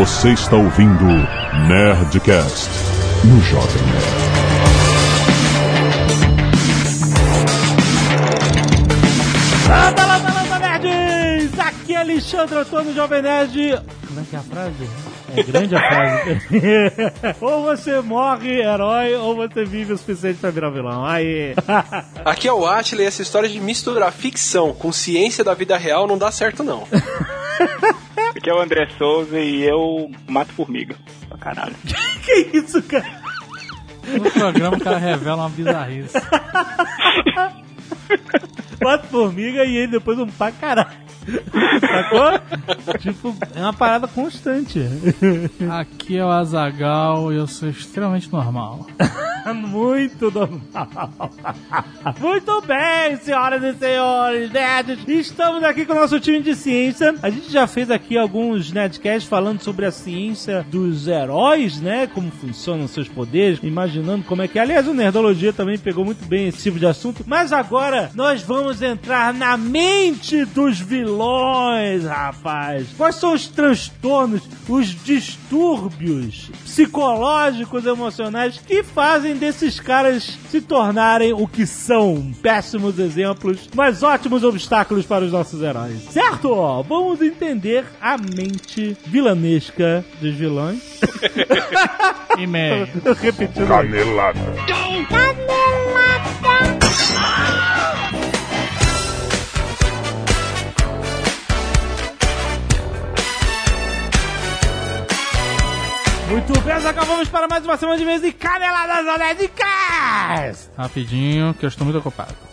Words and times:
Você 0.00 0.30
está 0.30 0.56
ouvindo 0.56 1.04
Nerdcast 1.68 2.70
no 3.22 3.38
Jovem 3.42 3.82
Nerd. 3.82 4.30
Landa, 9.68 10.06
landa, 10.06 10.32
landa, 10.32 10.58
nerds! 10.58 11.58
Aqui 11.58 11.94
é 11.94 11.98
Alexandre 11.98 12.56
Antônio 12.60 12.94
Jovem 12.94 13.20
Nerd. 13.20 13.82
Como 14.06 14.20
é 14.20 14.24
que 14.24 14.36
é 14.36 14.38
a 14.38 14.42
frase? 14.42 14.90
É 15.36 15.42
grande 15.42 15.76
a 15.76 15.80
frase. 15.86 16.40
ou 17.38 17.64
você 17.64 18.00
morre 18.00 18.62
herói, 18.62 19.16
ou 19.16 19.36
você 19.36 19.66
vive 19.66 19.92
o 19.92 19.98
suficiente 19.98 20.38
pra 20.38 20.48
virar 20.48 20.70
vilão. 20.70 21.04
Aí. 21.04 21.54
Aqui 22.24 22.48
é 22.48 22.52
o 22.54 22.64
e 22.64 23.04
essa 23.04 23.20
história 23.20 23.50
de 23.50 23.60
misturar 23.60 24.10
ficção 24.12 24.72
com 24.72 24.90
ciência 24.90 25.44
da 25.44 25.52
vida 25.52 25.76
real 25.76 26.06
não 26.06 26.16
dá 26.16 26.32
certo, 26.32 26.64
não. 26.64 26.88
Aqui 28.40 28.48
é 28.48 28.54
o 28.54 28.58
André 28.58 28.88
Souza 28.96 29.38
e 29.38 29.62
eu 29.62 30.10
mato 30.26 30.50
formiga. 30.54 30.96
Pra 31.28 31.36
caralho. 31.36 31.76
que 32.24 32.56
isso, 32.56 32.82
cara? 32.84 33.20
No 34.02 34.30
programa 34.30 34.78
o 34.78 34.80
cara 34.80 34.96
revela 34.96 35.42
uma 35.42 35.50
bizarrice. 35.50 36.14
Quatro 38.80 39.08
formigas 39.10 39.68
e 39.68 39.76
ele 39.76 39.92
depois 39.92 40.18
um 40.18 40.26
pra 40.26 40.50
caralho. 40.52 40.88
Sacou? 41.80 42.98
tipo, 42.98 43.36
é 43.54 43.60
uma 43.60 43.72
parada 43.72 44.08
constante. 44.08 44.80
Aqui 45.70 46.16
é 46.16 46.24
o 46.24 46.28
Azagal 46.28 47.32
e 47.32 47.36
eu 47.36 47.46
sou 47.46 47.68
extremamente 47.68 48.32
normal. 48.32 48.86
Muito 49.54 50.30
normal. 50.30 51.30
Muito 52.20 52.60
bem, 52.62 53.16
senhoras 53.16 53.62
e 53.62 53.78
senhores, 53.78 54.52
nerds. 54.52 54.98
Estamos 55.08 55.62
aqui 55.64 55.86
com 55.86 55.92
o 55.92 55.96
nosso 55.96 56.20
time 56.20 56.40
de 56.42 56.54
ciência. 56.54 57.14
A 57.22 57.30
gente 57.30 57.50
já 57.50 57.66
fez 57.66 57.90
aqui 57.90 58.18
alguns 58.18 58.70
Nerdcasts 58.70 59.28
falando 59.28 59.60
sobre 59.62 59.86
a 59.86 59.90
ciência 59.90 60.64
dos 60.70 61.08
heróis, 61.08 61.80
né? 61.80 62.06
Como 62.06 62.30
funcionam 62.30 62.86
seus 62.86 63.08
poderes, 63.08 63.60
imaginando 63.62 64.24
como 64.24 64.42
é 64.42 64.48
que 64.48 64.58
é. 64.58 64.62
Aliás, 64.62 64.86
o 64.86 64.94
Nerdologia 64.94 65.52
também 65.52 65.78
pegou 65.78 66.04
muito 66.04 66.24
bem 66.26 66.48
esse 66.48 66.62
tipo 66.62 66.78
de 66.78 66.86
assunto. 66.86 67.24
Mas 67.26 67.52
agora 67.52 68.10
nós 68.14 68.42
vamos 68.42 68.82
entrar 68.82 69.32
na 69.32 69.56
mente 69.56 70.44
dos 70.44 70.78
vilões, 70.78 71.19
rapaz. 72.04 72.88
Quais 72.96 73.16
são 73.16 73.34
os 73.34 73.46
transtornos, 73.48 74.42
os 74.68 74.88
distúrbios 75.04 76.50
psicológicos, 76.64 77.86
emocionais 77.86 78.58
que 78.58 78.82
fazem 78.82 79.36
desses 79.36 79.78
caras 79.80 80.38
se 80.50 80.60
tornarem 80.60 81.32
o 81.32 81.46
que 81.46 81.66
são? 81.66 82.32
Péssimos 82.42 82.98
exemplos, 82.98 83.68
mas 83.74 84.02
ótimos 84.02 84.44
obstáculos 84.44 85.06
para 85.06 85.24
os 85.24 85.32
nossos 85.32 85.62
heróis. 85.62 86.02
Certo? 86.10 86.82
Vamos 86.82 87.20
entender 87.20 87.84
a 88.00 88.16
mente 88.16 88.96
vilanesca 89.06 90.04
dos 90.20 90.34
vilões. 90.34 90.80
E 92.38 92.46
meio. 92.46 92.88
Repetindo. 93.20 93.66
Canelada. 93.66 94.40
Muito 106.30 106.60
bem, 106.60 106.74
acabamos 106.74 107.28
para 107.28 107.48
mais 107.48 107.64
uma 107.64 107.76
semana 107.76 107.98
de 107.98 108.04
mês 108.04 108.22
de 108.22 108.30
Caneladas 108.32 109.04
Nerdcast! 109.18 110.70
Rapidinho, 110.78 111.52
que 111.54 111.64
eu 111.66 111.68
estou 111.68 111.84
muito 111.84 111.98
ocupado. 111.98 112.49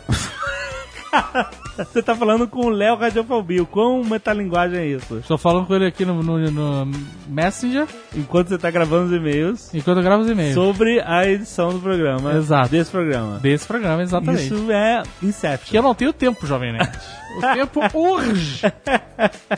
Você 1.77 2.01
tá 2.01 2.15
falando 2.15 2.47
com 2.47 2.65
o 2.65 2.69
Léo 2.69 2.95
Radiofobia. 2.95 3.63
Quão 3.65 4.03
metalinguagem 4.03 4.79
é 4.79 4.85
isso? 4.87 5.17
Estou 5.19 5.37
falando 5.37 5.67
com 5.67 5.75
ele 5.75 5.85
aqui 5.85 6.03
no, 6.05 6.23
no- 6.23 6.39
no 6.51 6.91
Messenger 7.27 7.85
Enquanto 8.15 8.47
você 8.49 8.57
tá 8.57 8.71
gravando 8.71 9.05
os 9.05 9.11
e-mails 9.13 9.71
enquanto 9.75 9.97
eu 9.97 10.03
gravo 10.03 10.23
os 10.23 10.29
e-mails. 10.29 10.55
sobre 10.55 10.99
a 11.01 11.27
edição 11.27 11.69
do 11.69 11.79
programa. 11.79 12.33
Exato. 12.33 12.69
Desse 12.69 12.89
programa. 12.89 13.37
Desse 13.39 13.67
programa, 13.67 14.01
exatamente. 14.01 14.45
Isso 14.45 14.71
é 14.71 15.03
Inception. 15.21 15.69
Que 15.71 15.77
eu 15.77 15.83
não 15.83 15.93
tenho 15.93 16.11
tempo, 16.11 16.45
Jovem 16.47 16.73
Nerd. 16.73 16.97
O 17.37 17.41
tempo 17.53 17.99
urge. 17.99 18.61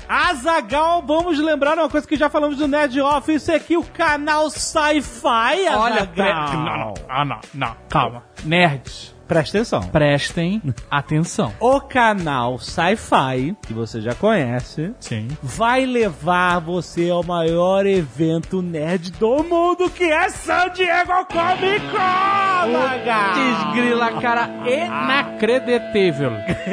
Azagal, 0.07 1.01
vamos 1.05 1.39
lembrar 1.39 1.77
uma 1.77 1.89
coisa 1.89 2.05
que 2.07 2.17
já 2.17 2.29
falamos 2.29 2.57
do 2.57 2.67
Nerd 2.67 2.99
Office 2.99 3.49
aqui, 3.49 3.77
o 3.77 3.83
canal 3.83 4.49
Sci-Fi, 4.49 5.67
Olha, 5.69 5.95
Azaghal. 6.01 6.05
pre... 6.13 6.57
não, 6.57 6.77
não, 6.77 6.93
ah, 7.07 7.25
não, 7.25 7.39
não, 7.53 7.75
calma. 7.87 8.23
Nerds, 8.43 9.15
Presta 9.29 9.59
atenção. 9.59 9.81
prestem 9.83 10.61
atenção. 10.89 11.53
O 11.59 11.79
canal 11.79 12.57
Sci-Fi, 12.57 13.55
que 13.61 13.73
você 13.73 14.01
já 14.01 14.15
conhece, 14.15 14.91
Sim. 14.99 15.27
vai 15.41 15.85
levar 15.85 16.59
você 16.59 17.11
ao 17.11 17.23
maior 17.23 17.85
evento 17.85 18.61
nerd 18.61 19.11
do 19.11 19.43
mundo, 19.43 19.87
que 19.91 20.03
é 20.05 20.27
San 20.29 20.71
Diego 20.71 21.13
Comic 21.27 21.79
Con, 21.91 21.97
Azaghal. 21.99 23.33
Desgrila, 23.35 24.19
cara, 24.19 24.49
inacreditável. 24.65 26.31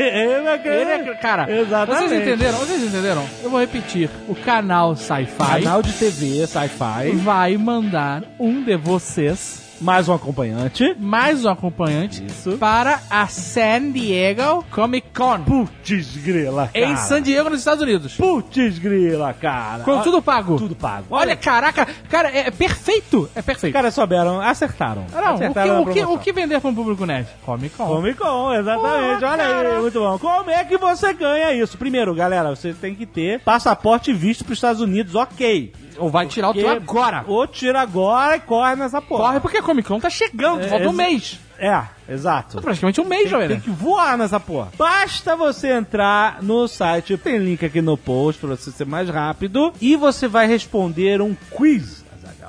Ele, 0.64 1.14
cara, 1.16 1.50
Exatamente. 1.60 2.08
vocês 2.08 2.22
entenderam? 2.22 2.58
Vocês 2.58 2.82
entenderam? 2.82 3.24
Eu 3.42 3.50
vou 3.50 3.60
repetir. 3.60 4.08
O 4.28 4.34
canal 4.34 4.96
Sci-Fi 4.96 5.62
Canal 5.62 5.82
de 5.82 5.92
TV 5.92 6.46
Sci-Fi, 6.46 7.12
vai 7.16 7.56
mandar 7.58 8.22
um 8.38 8.62
de 8.62 8.76
vocês, 8.76 9.65
mais 9.80 10.08
um 10.08 10.14
acompanhante. 10.14 10.94
mais 10.98 11.44
um 11.44 11.48
acompanhante, 11.50 12.24
Isso. 12.24 12.56
para 12.58 13.00
a 13.10 13.26
San 13.26 13.90
Diego 13.92 14.64
Comic 14.70 15.08
Con. 15.14 15.40
Putz 15.42 16.16
grila, 16.16 16.68
cara. 16.72 16.86
Em 16.86 16.96
San 16.96 17.22
Diego, 17.22 17.50
nos 17.50 17.58
Estados 17.60 17.82
Unidos. 17.82 18.14
Putz 18.16 18.78
grila, 18.78 19.32
cara. 19.34 19.84
Com 19.84 19.92
Olha- 19.92 20.02
tudo 20.02 20.22
pago. 20.22 20.56
Tudo 20.56 20.74
pago. 20.74 21.06
Olha, 21.10 21.36
caraca, 21.36 21.86
cara, 22.08 22.28
é 22.30 22.50
perfeito. 22.50 23.28
É 23.34 23.42
perfeito. 23.42 23.72
Cara, 23.72 23.90
souberam, 23.90 24.40
acertaram. 24.40 25.04
não, 25.12 25.18
o 25.34 25.38
que, 25.38 25.44
acertaram 25.44 25.82
o, 25.82 25.86
que, 25.92 26.04
o 26.04 26.18
que 26.18 26.32
vender 26.32 26.60
para 26.60 26.70
um 26.70 26.74
público 26.74 27.04
nerd? 27.04 27.28
Comic 27.44 27.76
Con. 27.76 27.86
Comic 27.86 28.18
Con, 28.18 28.52
exatamente. 28.54 29.20
Porra, 29.20 29.32
Olha 29.32 29.44
aí, 29.44 29.64
cara. 29.64 29.80
muito 29.80 29.98
bom. 30.00 30.18
Como 30.18 30.50
é 30.50 30.64
que 30.64 30.76
você 30.78 31.12
ganha 31.12 31.52
isso? 31.52 31.76
Primeiro, 31.78 32.14
galera, 32.14 32.54
você 32.54 32.72
tem 32.72 32.94
que 32.94 33.06
ter 33.06 33.40
passaporte 33.40 34.10
e 34.10 34.14
visto 34.14 34.44
para 34.44 34.52
os 34.52 34.58
Estados 34.58 34.80
Unidos, 34.80 35.14
ok. 35.14 35.72
Ou 35.98 36.10
vai 36.10 36.26
tirar 36.26 36.50
o 36.50 36.54
teu 36.54 36.68
agora. 36.68 37.24
Ou 37.26 37.46
tira 37.46 37.80
agora 37.80 38.36
e 38.36 38.40
corre 38.40 38.76
nessa 38.76 39.00
porra. 39.00 39.24
Corre 39.24 39.40
porque 39.40 39.62
Comic 39.66 39.88
Con 39.88 40.00
tá 40.00 40.08
chegando, 40.10 40.62
É, 40.62 40.68
falta 40.68 40.88
um 40.88 40.92
mês. 40.92 41.38
É, 41.58 41.82
exato. 42.08 42.60
Praticamente 42.60 43.00
um 43.00 43.04
mês, 43.06 43.30
jovem 43.30 43.48
Tem 43.48 43.60
que 43.60 43.70
voar 43.70 44.16
nessa 44.18 44.38
porra. 44.38 44.68
Basta 44.76 45.34
você 45.34 45.72
entrar 45.72 46.42
no 46.42 46.68
site, 46.68 47.16
tem 47.16 47.38
link 47.38 47.64
aqui 47.64 47.80
no 47.80 47.96
post 47.96 48.40
pra 48.40 48.50
você 48.50 48.70
ser 48.70 48.86
mais 48.86 49.08
rápido, 49.08 49.72
e 49.80 49.96
você 49.96 50.28
vai 50.28 50.46
responder 50.46 51.20
um 51.20 51.34
quiz. 51.50 52.04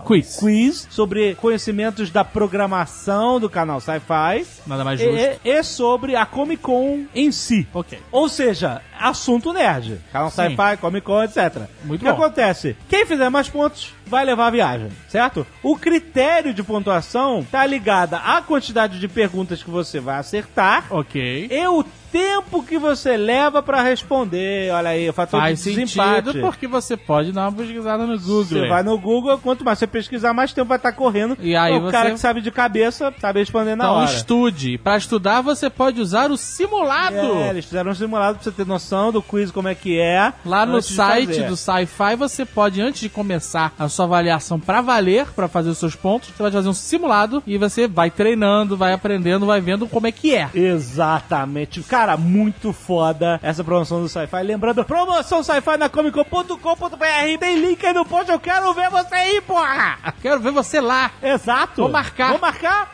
Quiz. 0.05 0.37
Quiz 0.37 0.87
sobre 0.89 1.35
conhecimentos 1.35 2.09
da 2.09 2.23
programação 2.23 3.39
do 3.41 3.49
canal 3.49 3.81
Sci-Fi 3.81 4.45
Nada 4.65 4.83
mais 4.85 4.99
justo. 4.99 5.15
e, 5.43 5.49
e 5.49 5.63
sobre 5.63 6.15
a 6.15 6.25
Comic 6.25 6.61
Con 6.61 7.05
em 7.13 7.29
si. 7.31 7.67
Ok. 7.73 7.99
Ou 8.11 8.29
seja, 8.29 8.81
assunto 8.97 9.51
nerd. 9.51 9.99
Canal. 10.13 10.29
Sci-Fi, 10.31 10.77
Comic 10.79 11.05
Con, 11.05 11.23
etc. 11.23 11.63
Muito 11.83 12.01
o 12.01 12.05
que 12.05 12.11
bom. 12.11 12.23
acontece? 12.23 12.77
Quem 12.87 13.05
fizer 13.05 13.29
mais 13.29 13.49
pontos 13.49 13.93
vai 14.07 14.25
levar 14.25 14.47
a 14.47 14.51
viagem, 14.51 14.87
certo? 15.07 15.45
O 15.61 15.75
critério 15.77 16.53
de 16.53 16.63
pontuação 16.63 17.45
tá 17.51 17.65
ligado 17.65 18.15
à 18.15 18.41
quantidade 18.41 18.99
de 18.99 19.07
perguntas 19.07 19.61
que 19.61 19.69
você 19.69 19.99
vai 19.99 20.17
acertar 20.17 20.85
Ok. 20.89 21.47
e 21.51 21.67
o 21.67 21.83
tempo 22.09 22.63
que 22.63 22.77
você 22.79 23.17
leva 23.17 23.61
pra 23.61 23.81
responder. 23.81 24.71
Olha 24.73 24.91
aí, 24.91 25.09
o 25.09 25.13
fator 25.13 25.41
Faz 25.41 25.61
de 25.61 25.75
desempate. 25.75 26.25
sentido 26.27 26.41
porque 26.41 26.65
você 26.65 26.95
pode 26.95 27.33
dar 27.33 27.41
uma 27.49 27.51
pesquisada 27.51 28.05
no 28.07 28.17
Google. 28.17 28.45
Você 28.45 28.67
vai 28.67 28.81
no 28.81 28.97
Google, 28.97 29.37
quanto 29.39 29.65
mais 29.65 29.77
você 29.77 29.85
pesquisar, 29.85 30.33
mais 30.33 30.53
tempo 30.53 30.69
vai 30.69 30.77
estar 30.77 30.93
correndo. 30.93 31.37
E 31.41 31.53
aí 31.55 31.73
o 31.77 31.81
você- 31.81 31.91
cara 31.91 32.11
que 32.11 32.17
sabe 32.17 32.39
de 32.41 32.49
cabeça 32.49 33.13
sabe 33.19 33.39
responder 33.41 33.75
na 33.75 33.83
Então 33.83 33.95
hora. 33.97 34.05
estude. 34.11 34.77
Pra 34.77 34.95
estudar 34.97 35.41
você 35.41 35.69
pode 35.69 35.99
usar 35.99 36.31
o 36.31 36.37
simulado. 36.37 37.17
É, 37.17 37.49
eles 37.49 37.65
fizeram 37.65 37.91
um 37.91 37.95
simulado 37.95 38.35
pra 38.35 38.43
você 38.45 38.51
ter 38.51 38.65
noção 38.65 39.11
do 39.11 39.21
quiz, 39.21 39.51
como 39.51 39.67
é 39.67 39.75
que 39.75 39.99
é. 39.99 40.31
Lá 40.45 40.65
no 40.65 40.81
site 40.81 41.43
do 41.43 41.57
Sci-Fi 41.57 42.15
você 42.15 42.45
pode, 42.45 42.81
antes 42.81 43.01
de 43.01 43.09
começar 43.09 43.73
a 43.77 43.89
sua 43.97 44.05
avaliação 44.05 44.59
pra 44.59 44.81
valer, 44.81 45.25
pra 45.35 45.47
fazer 45.47 45.69
os 45.69 45.77
seus 45.77 45.95
pontos, 45.95 46.29
você 46.29 46.43
vai 46.43 46.51
fazer 46.51 46.69
um 46.69 46.73
simulado 46.73 47.41
e 47.45 47.57
você 47.57 47.87
vai 47.87 48.11
treinando, 48.11 48.77
vai 48.77 48.93
aprendendo, 48.93 49.45
vai 49.45 49.59
vendo 49.59 49.87
como 49.87 50.07
é 50.07 50.11
que 50.11 50.35
é. 50.35 50.49
Exatamente. 50.53 51.81
Cara, 51.83 52.15
muito 52.15 52.71
foda 52.71 53.39
essa 53.41 53.63
promoção 53.63 54.01
do 54.01 54.07
Sci-Fi. 54.07 54.43
Lembrando, 54.43 54.85
promoção 54.85 55.43
Sci-Fi 55.43 55.77
na 55.77 55.89
Comic-Con.com.br. 55.89 57.39
Tem 57.39 57.59
link 57.59 57.85
aí 57.85 57.93
no 57.93 58.05
post, 58.05 58.31
eu 58.31 58.39
quero 58.39 58.71
ver 58.73 58.89
você 58.89 59.15
aí, 59.15 59.41
porra! 59.41 59.97
Quero 60.21 60.39
ver 60.39 60.51
você 60.51 60.79
lá. 60.79 61.11
Exato. 61.21 61.81
Vou 61.81 61.91
marcar. 61.91 62.29
Vou 62.29 62.39
marcar. 62.39 62.91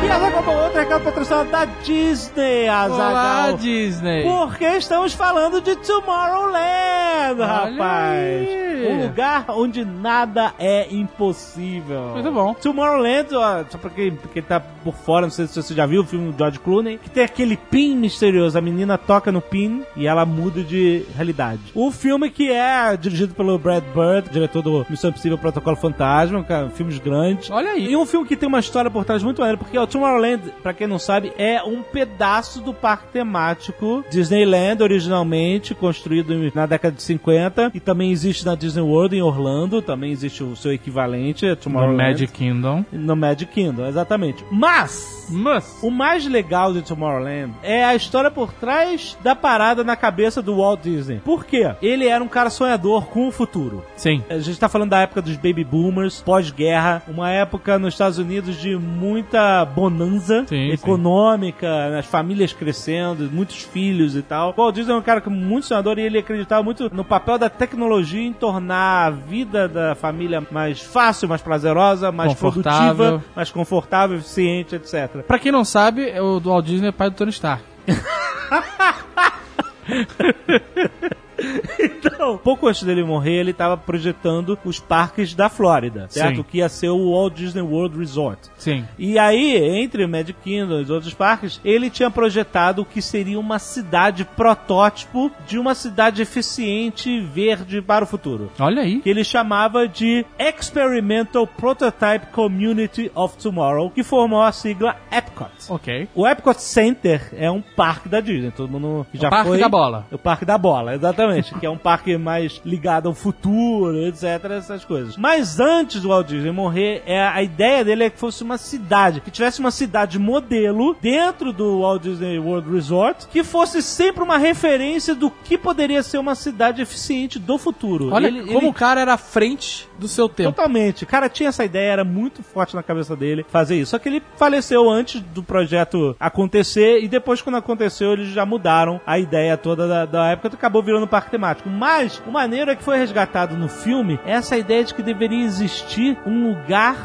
E 0.06 0.08
Azaghal, 0.08 0.44
bom, 0.44 0.56
outro 0.64 0.80
recado 0.80 1.04
patrocinado 1.04 1.50
da 1.50 1.66
Disney, 1.66 2.66
Olá, 2.70 2.84
Azaghal. 2.84 3.58
Disney. 3.58 4.22
Porque 4.24 4.66
estamos 4.66 5.14
falando 5.14 5.60
de 5.60 5.76
Tomorrowland, 5.78 7.42
Olha 7.42 7.46
rapaz. 7.46 7.80
aí. 7.82 8.66
Um 8.88 9.02
lugar 9.08 9.46
onde 9.50 9.84
nada 9.84 10.54
é 10.60 10.88
impossível. 10.94 12.12
Muito 12.14 12.32
bom. 12.32 12.54
Tomorrowland, 12.54 13.34
ó, 13.34 13.64
só 13.68 13.80
pra 13.80 13.90
quem, 13.90 14.16
quem 14.32 14.44
tá 14.44 14.60
por 14.60 14.94
fora, 14.94 15.26
não 15.26 15.32
sei 15.32 15.48
se 15.48 15.56
você 15.62 15.74
já 15.74 15.88
viu 15.88 16.02
o 16.02 16.06
filme 16.06 16.32
do 16.32 16.38
George 16.38 16.60
Clooney, 16.60 17.00
que 17.00 17.10
tem 17.10 17.24
aquele 17.24 17.58
pin 17.58 17.96
misterioso. 17.96 18.56
A 18.58 18.62
menina 18.62 19.00
toca 19.00 19.32
no 19.32 19.42
pin 19.42 19.84
e 19.96 20.06
ela 20.06 20.24
muda 20.24 20.62
de 20.64 21.04
realidade. 21.16 21.62
O 21.74 21.90
filme 21.92 22.30
que 22.30 22.52
é 22.52 22.96
dirigido 22.96 23.34
pelo 23.34 23.58
Brad 23.58 23.84
Bird, 23.86 24.30
diretor 24.30 24.62
do 24.62 24.86
Missão 24.88 25.10
Impossível 25.10 25.38
Protocolo 25.38 25.76
Fantasma, 25.76 26.46
filmes 26.76 27.00
grandes. 27.00 27.50
Olha 27.50 27.72
aí. 27.72 27.90
E 27.90 27.98
um 27.98 28.06
filme 28.06 28.28
que 28.28 28.36
tem 28.36 28.48
uma 28.48 28.60
história 28.60 28.92
por 28.92 29.04
trás 29.04 29.24
muito 29.24 29.40
maneira, 29.40 29.58
porque 29.58 29.76
o 29.80 29.95
Tomorrowland, 29.96 30.52
pra 30.62 30.74
quem 30.74 30.88
não 30.88 31.00
sabe, 31.00 31.32
é 31.38 31.64
um 31.64 31.82
pedaço 31.82 32.60
do 32.60 32.74
parque 32.74 33.08
temático 33.14 34.04
Disneyland, 34.10 34.84
originalmente 34.84 35.74
construído 35.74 36.52
na 36.54 36.66
década 36.66 36.94
de 36.96 37.02
50, 37.02 37.72
e 37.74 37.80
também 37.80 38.12
existe 38.12 38.46
na 38.46 38.56
Disney 38.56 38.82
World 38.82 39.16
em 39.16 39.22
Orlando, 39.22 39.82
também 39.82 40.12
existe 40.12 40.44
o 40.44 40.54
seu 40.56 40.74
equivalente, 40.74 41.46
No 41.48 41.56
Tomorrowland. 41.56 42.12
Magic 42.12 42.34
Kingdom. 42.34 42.84
No 42.92 43.16
Magic 43.16 43.50
Kingdom, 43.54 43.86
exatamente. 43.86 44.44
Mas, 44.52 45.28
Mas. 45.30 45.80
o 45.82 45.90
mais 45.90 46.28
legal 46.28 46.74
de 46.74 46.82
Tomorrowland 46.82 47.54
é 47.64 47.86
a 47.86 47.96
história 47.96 48.30
por 48.30 48.52
trás 48.52 49.18
da 49.24 49.34
parada 49.34 49.82
na 49.82 49.96
cabeça 49.96 50.42
do 50.42 50.58
Walt 50.58 50.82
Disney. 50.82 51.22
Por 51.24 51.46
quê? 51.46 51.74
Ele 51.82 52.06
era 52.06 52.22
um 52.22 52.28
cara 52.28 52.50
sonhador 52.50 53.06
com 53.06 53.30
o 53.30 53.32
futuro. 53.32 53.82
Sim. 53.96 54.22
A 54.30 54.40
gente 54.40 54.60
tá 54.60 54.68
falando 54.68 54.90
da 54.90 55.00
época 55.00 55.22
dos 55.22 55.38
baby 55.38 55.64
boomers, 55.64 56.22
pós-guerra, 56.22 57.02
uma 57.08 57.32
época 57.32 57.80
nos 57.80 57.94
Estados 57.94 58.18
Unidos 58.18 58.60
de 58.60 58.76
muita 58.76 59.64
bonanza 59.90 60.46
Sim, 60.48 60.72
econômica, 60.72 61.98
as 61.98 62.06
famílias 62.06 62.54
crescendo, 62.54 63.30
muitos 63.32 63.64
filhos 63.64 64.16
e 64.16 64.22
tal. 64.22 64.52
O 64.52 64.54
Walt 64.54 64.76
Disney 64.76 64.94
é 64.94 64.98
um 64.98 65.02
cara 65.02 65.22
que 65.22 65.30
muito 65.30 65.66
sonhador 65.66 65.98
e 66.00 66.02
ele 66.02 66.18
acreditava 66.18 66.64
muito 66.64 66.94
no 66.94 67.04
papel 67.04 67.38
da 67.38 67.50
tecnologia 67.50 68.22
em 68.22 68.34
tornar 68.34 69.08
a 69.08 69.10
vida 69.10 69.68
da 69.68 69.96
família 69.96 70.46
mais 70.52 70.82
fácil, 70.82 71.28
mais 71.28 71.42
prazerosa, 71.42 72.12
mais 72.12 72.34
produtiva, 72.34 73.24
mais 73.36 73.52
confortável, 73.52 74.18
eficiente, 74.18 74.76
etc. 74.76 75.24
Pra 75.28 75.40
quem 75.40 75.52
não 75.52 75.64
sabe, 75.64 76.10
é 76.10 76.22
o 76.22 76.40
Walt 76.40 76.66
Disney 76.66 76.90
é 76.90 76.92
pai 76.92 77.10
do 77.10 77.16
Tony 77.16 77.32
Stark. 77.32 77.64
Então, 81.80 82.38
pouco 82.38 82.68
antes 82.68 82.84
dele 82.84 83.04
morrer, 83.04 83.40
ele 83.40 83.52
estava 83.52 83.76
projetando 83.78 84.58
os 84.64 84.80
parques 84.80 85.34
da 85.34 85.50
Flórida, 85.50 86.08
certo? 86.10 86.38
Sim. 86.38 86.44
Que 86.44 86.58
ia 86.60 86.70
ser 86.70 86.90
o 86.90 87.12
Walt 87.12 87.34
Disney 87.34 87.62
World 87.62 87.98
Resort. 87.98 88.40
Sim. 88.58 88.86
E 88.98 89.18
aí, 89.20 89.56
entre 89.58 90.04
o 90.06 90.10
Magic 90.10 90.38
Kingdom 90.42 90.80
e 90.80 90.84
os 90.84 90.90
outros 90.90 91.14
parques, 91.14 91.60
ele 91.64 91.90
tinha 91.90 92.10
projetado 92.10 92.82
o 92.82 92.86
que 92.86 93.02
seria 93.02 93.40
uma 93.40 93.60
cidade 93.60 94.24
protótipo 94.24 95.32
de 95.48 95.58
uma 95.60 95.76
cidade 95.76 96.22
eficiente 96.22 97.10
e 97.10 97.20
verde 97.20 97.82
para 97.82 98.04
o 98.04 98.08
futuro. 98.08 98.52
Olha 98.60 98.82
aí. 98.82 99.02
Que 99.02 99.10
ele 99.10 99.24
chamava 99.24 99.88
de 99.88 100.26
Experimental 100.40 101.46
Prototype 101.48 102.28
Community 102.32 103.12
of 103.14 103.38
Tomorrow, 103.38 103.90
que 103.92 104.04
formou 104.04 104.42
a 104.42 104.52
sigla 104.52 104.96
Epcot. 105.12 105.52
Ok. 105.70 106.08
O 106.16 106.28
Epcot 106.28 106.62
Center 106.62 107.30
é 107.38 107.50
um 107.50 107.62
parque 107.62 108.08
da 108.10 108.20
Disney, 108.20 108.52
todo 108.52 108.70
mundo 108.70 109.06
que 109.12 109.18
já 109.18 109.28
o 109.28 109.32
Parque 109.32 109.50
foi. 109.50 109.60
da 109.60 109.70
Bola. 109.70 110.06
O 110.12 110.18
Parque 110.18 110.46
da 110.46 110.58
Bola, 110.58 110.94
exatamente. 110.96 111.25
Que 111.60 111.66
é 111.66 111.70
um 111.70 111.78
parque 111.78 112.18
mais 112.18 112.62
ligado 112.66 113.08
ao 113.08 113.14
futuro, 113.14 113.98
etc. 114.08 114.24
Essas 114.52 114.84
coisas. 114.86 115.18
Mas 115.18 115.60
antes 115.60 116.02
do 116.02 116.10
Walt 116.10 116.28
Disney 116.28 116.52
morrer, 116.52 117.04
é, 117.06 117.22
a 117.22 117.42
ideia 117.44 117.84
dele 117.84 118.04
é 118.06 118.10
que 118.10 118.20
fosse 118.20 118.44
uma 118.44 118.58
cidade, 118.58 119.22
que 119.22 119.32
tivesse 119.32 119.60
uma 119.60 119.72
cidade 119.72 120.18
modelo 120.20 120.96
dentro 121.02 121.52
do 121.52 121.82
Walt 121.82 122.02
Disney 122.04 122.40
World 122.40 122.70
Resort, 122.72 123.28
que 123.28 123.44
fosse 123.44 123.82
sempre 123.82 124.24
uma 124.24 124.38
referência 124.38 125.14
do 125.16 125.30
que 125.30 125.58
poderia 125.58 126.02
ser 126.04 126.18
uma 126.18 126.36
cidade 126.36 126.82
eficiente 126.82 127.38
do 127.40 127.58
futuro. 127.58 128.12
Olha 128.12 128.28
Ele- 128.28 128.44
como 128.46 128.60
ele- 128.60 128.68
o 128.68 128.74
cara 128.74 129.02
era 129.02 129.14
à 129.14 129.18
frente 129.18 129.88
do 130.00 130.08
seu 130.08 130.28
tempo. 130.30 130.52
Totalmente. 130.52 131.04
O 131.04 131.08
cara 131.08 131.30
tinha 131.30 131.50
essa 131.50 131.64
ideia, 131.66 131.92
era 131.92 132.04
muito 132.04 132.44
forte 132.44 132.76
na 132.76 132.84
cabeça 132.84 133.16
dele 133.16 133.46
fazer 133.50 133.76
isso. 133.76 133.92
Só 133.92 134.00
que 134.00 134.10
ele 134.10 134.22
faleceu 134.38 134.90
antes 134.90 135.22
do 135.22 135.42
projeto 135.44 136.16
acontecer 136.20 137.00
e 137.02 137.08
depois, 137.08 137.42
quando 137.42 137.56
aconteceu, 137.56 138.14
eles 138.14 138.30
já 138.30 138.46
mudaram 138.46 139.00
a 139.06 139.18
ideia 139.18 139.58
toda 139.58 139.88
da, 139.88 140.06
da 140.06 140.28
época 140.28 140.50
e 140.50 140.56
acabou 140.56 140.84
virando 140.84 141.08
parque 141.16 141.32
temático. 141.32 141.70
Mas 141.70 142.22
o 142.28 142.32
maneiro 142.32 142.70
é 142.70 142.76
que 142.76 142.84
foi 142.84 142.98
resgatado 142.98 143.56
no 143.56 143.70
filme 143.70 144.20
essa 144.26 144.58
ideia 144.58 144.84
de 144.84 144.94
que 144.94 145.02
deveria 145.02 145.46
existir 145.46 146.18
um 146.26 146.50
lugar 146.50 146.98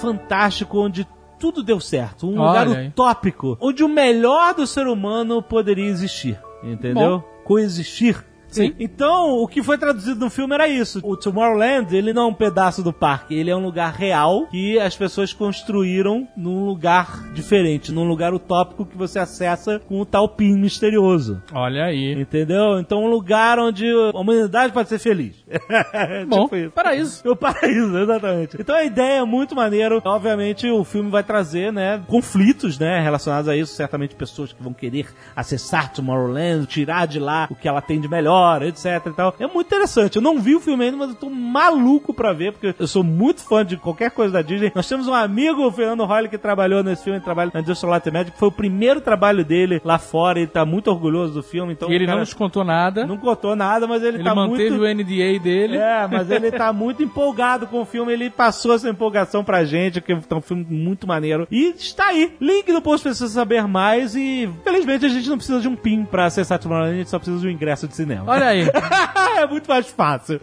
fantástico 0.00 0.78
onde 0.78 1.06
tudo 1.38 1.62
deu 1.62 1.78
certo. 1.78 2.26
Um 2.26 2.38
Olha 2.40 2.62
lugar 2.62 2.78
aí. 2.78 2.88
utópico. 2.88 3.58
Onde 3.60 3.84
o 3.84 3.88
melhor 3.88 4.54
do 4.54 4.66
ser 4.66 4.86
humano 4.86 5.42
poderia 5.42 5.84
existir. 5.84 6.40
Entendeu? 6.62 7.22
Coexistir. 7.44 8.24
Sim. 8.48 8.74
Então, 8.78 9.38
o 9.42 9.46
que 9.46 9.62
foi 9.62 9.76
traduzido 9.78 10.20
no 10.20 10.30
filme 10.30 10.54
era 10.54 10.66
isso. 10.68 11.00
O 11.02 11.16
Tomorrowland, 11.16 11.94
ele 11.96 12.12
não 12.12 12.22
é 12.22 12.26
um 12.26 12.34
pedaço 12.34 12.82
do 12.82 12.92
parque, 12.92 13.34
ele 13.34 13.50
é 13.50 13.56
um 13.56 13.62
lugar 13.62 13.92
real 13.92 14.46
que 14.46 14.78
as 14.78 14.96
pessoas 14.96 15.32
construíram 15.32 16.26
num 16.36 16.64
lugar 16.64 17.32
diferente, 17.32 17.92
num 17.92 18.04
lugar 18.08 18.32
utópico 18.34 18.84
que 18.86 18.96
você 18.96 19.18
acessa 19.18 19.78
com 19.80 20.00
o 20.00 20.06
tal 20.06 20.28
pin 20.28 20.56
misterioso. 20.58 21.42
Olha 21.52 21.84
aí. 21.84 22.12
Entendeu? 22.20 22.78
Então, 22.78 23.04
um 23.04 23.08
lugar 23.08 23.58
onde 23.58 23.86
a 24.14 24.18
humanidade 24.18 24.72
pode 24.72 24.88
ser 24.88 24.98
feliz. 24.98 25.34
Bom, 26.28 26.44
Tipo 26.44 26.56
isso. 26.56 26.70
paraíso. 26.70 27.30
O 27.30 27.36
paraíso, 27.36 27.98
exatamente. 27.98 28.56
Então 28.58 28.74
a 28.74 28.84
ideia 28.84 29.20
é 29.20 29.24
muito 29.24 29.54
maneiro. 29.54 30.00
Obviamente 30.04 30.68
o 30.70 30.84
filme 30.84 31.10
vai 31.10 31.22
trazer, 31.22 31.72
né, 31.72 32.00
conflitos, 32.06 32.78
né, 32.78 33.00
relacionados 33.00 33.48
a 33.48 33.56
isso. 33.56 33.74
Certamente 33.74 34.14
pessoas 34.14 34.52
que 34.52 34.62
vão 34.62 34.72
querer 34.72 35.06
acessar 35.34 35.92
Tomorrowland, 35.92 36.66
tirar 36.66 37.06
de 37.06 37.18
lá 37.18 37.46
o 37.50 37.54
que 37.54 37.68
ela 37.68 37.80
tem 37.80 38.00
de 38.00 38.08
melhor, 38.08 38.37
etc 38.62 39.06
e 39.06 39.10
tal. 39.10 39.34
É 39.38 39.46
muito 39.46 39.66
interessante. 39.66 40.16
Eu 40.16 40.22
não 40.22 40.38
vi 40.38 40.54
o 40.54 40.60
filme 40.60 40.84
ainda, 40.84 40.96
mas 40.96 41.10
eu 41.10 41.14
tô 41.14 41.30
maluco 41.30 42.12
pra 42.12 42.32
ver, 42.32 42.52
porque 42.52 42.74
eu 42.78 42.86
sou 42.86 43.02
muito 43.02 43.42
fã 43.42 43.64
de 43.64 43.76
qualquer 43.76 44.10
coisa 44.10 44.32
da 44.32 44.42
Disney. 44.42 44.72
Nós 44.74 44.88
temos 44.88 45.08
um 45.08 45.14
amigo, 45.14 45.66
o 45.66 45.72
Fernando 45.72 46.04
Royle, 46.04 46.28
que 46.28 46.38
trabalhou 46.38 46.82
nesse 46.82 47.04
filme, 47.04 47.20
trabalha 47.20 47.50
na 47.52 47.60
Industrial 47.60 47.90
Light 47.90 48.10
Magic. 48.10 48.38
Foi 48.38 48.48
o 48.48 48.52
primeiro 48.52 49.00
trabalho 49.00 49.44
dele 49.44 49.80
lá 49.84 49.98
fora. 49.98 50.38
Ele 50.38 50.48
tá 50.48 50.64
muito 50.64 50.88
orgulhoso 50.88 51.34
do 51.34 51.42
filme. 51.42 51.72
Então, 51.72 51.90
e 51.90 51.94
ele 51.94 52.06
cara 52.06 52.16
não 52.16 52.20
nos 52.20 52.34
contou 52.34 52.64
nada. 52.64 53.06
não 53.06 53.16
contou 53.16 53.54
nada, 53.56 53.86
mas 53.86 54.02
ele, 54.02 54.18
ele 54.18 54.24
tá 54.24 54.34
manteve 54.34 54.70
muito... 54.70 54.82
o 54.82 54.94
NDA 54.94 55.38
dele. 55.42 55.76
É, 55.76 56.06
mas 56.06 56.30
ele 56.30 56.50
tá 56.50 56.72
muito 56.72 57.02
empolgado 57.02 57.66
com 57.66 57.80
o 57.80 57.84
filme, 57.84 58.12
ele 58.12 58.30
passou 58.30 58.74
essa 58.74 58.88
empolgação 58.88 59.44
pra 59.44 59.64
gente, 59.64 60.00
que 60.00 60.12
é 60.12 60.34
um 60.34 60.40
filme 60.40 60.66
muito 60.68 61.06
maneiro. 61.06 61.46
E 61.50 61.74
está 61.76 62.08
aí, 62.08 62.34
link 62.40 62.70
no 62.72 62.82
post 62.82 63.02
pra 63.02 63.14
você 63.14 63.28
saber 63.28 63.66
mais 63.66 64.14
e 64.14 64.48
felizmente 64.64 65.06
a 65.06 65.08
gente 65.08 65.28
não 65.28 65.36
precisa 65.36 65.60
de 65.60 65.68
um 65.68 65.76
PIN 65.76 66.04
pra 66.04 66.26
acessar 66.26 66.58
Tomorrowland, 66.58 66.94
a 66.94 66.98
gente 66.98 67.10
só 67.10 67.18
precisa 67.18 67.40
de 67.40 67.46
um 67.46 67.50
ingresso 67.50 67.86
de 67.86 67.94
cinema. 67.94 68.27
Olha 68.28 68.46
aí. 68.48 68.68
é 69.38 69.46
muito 69.46 69.68
mais 69.68 69.88
fácil. 69.90 70.40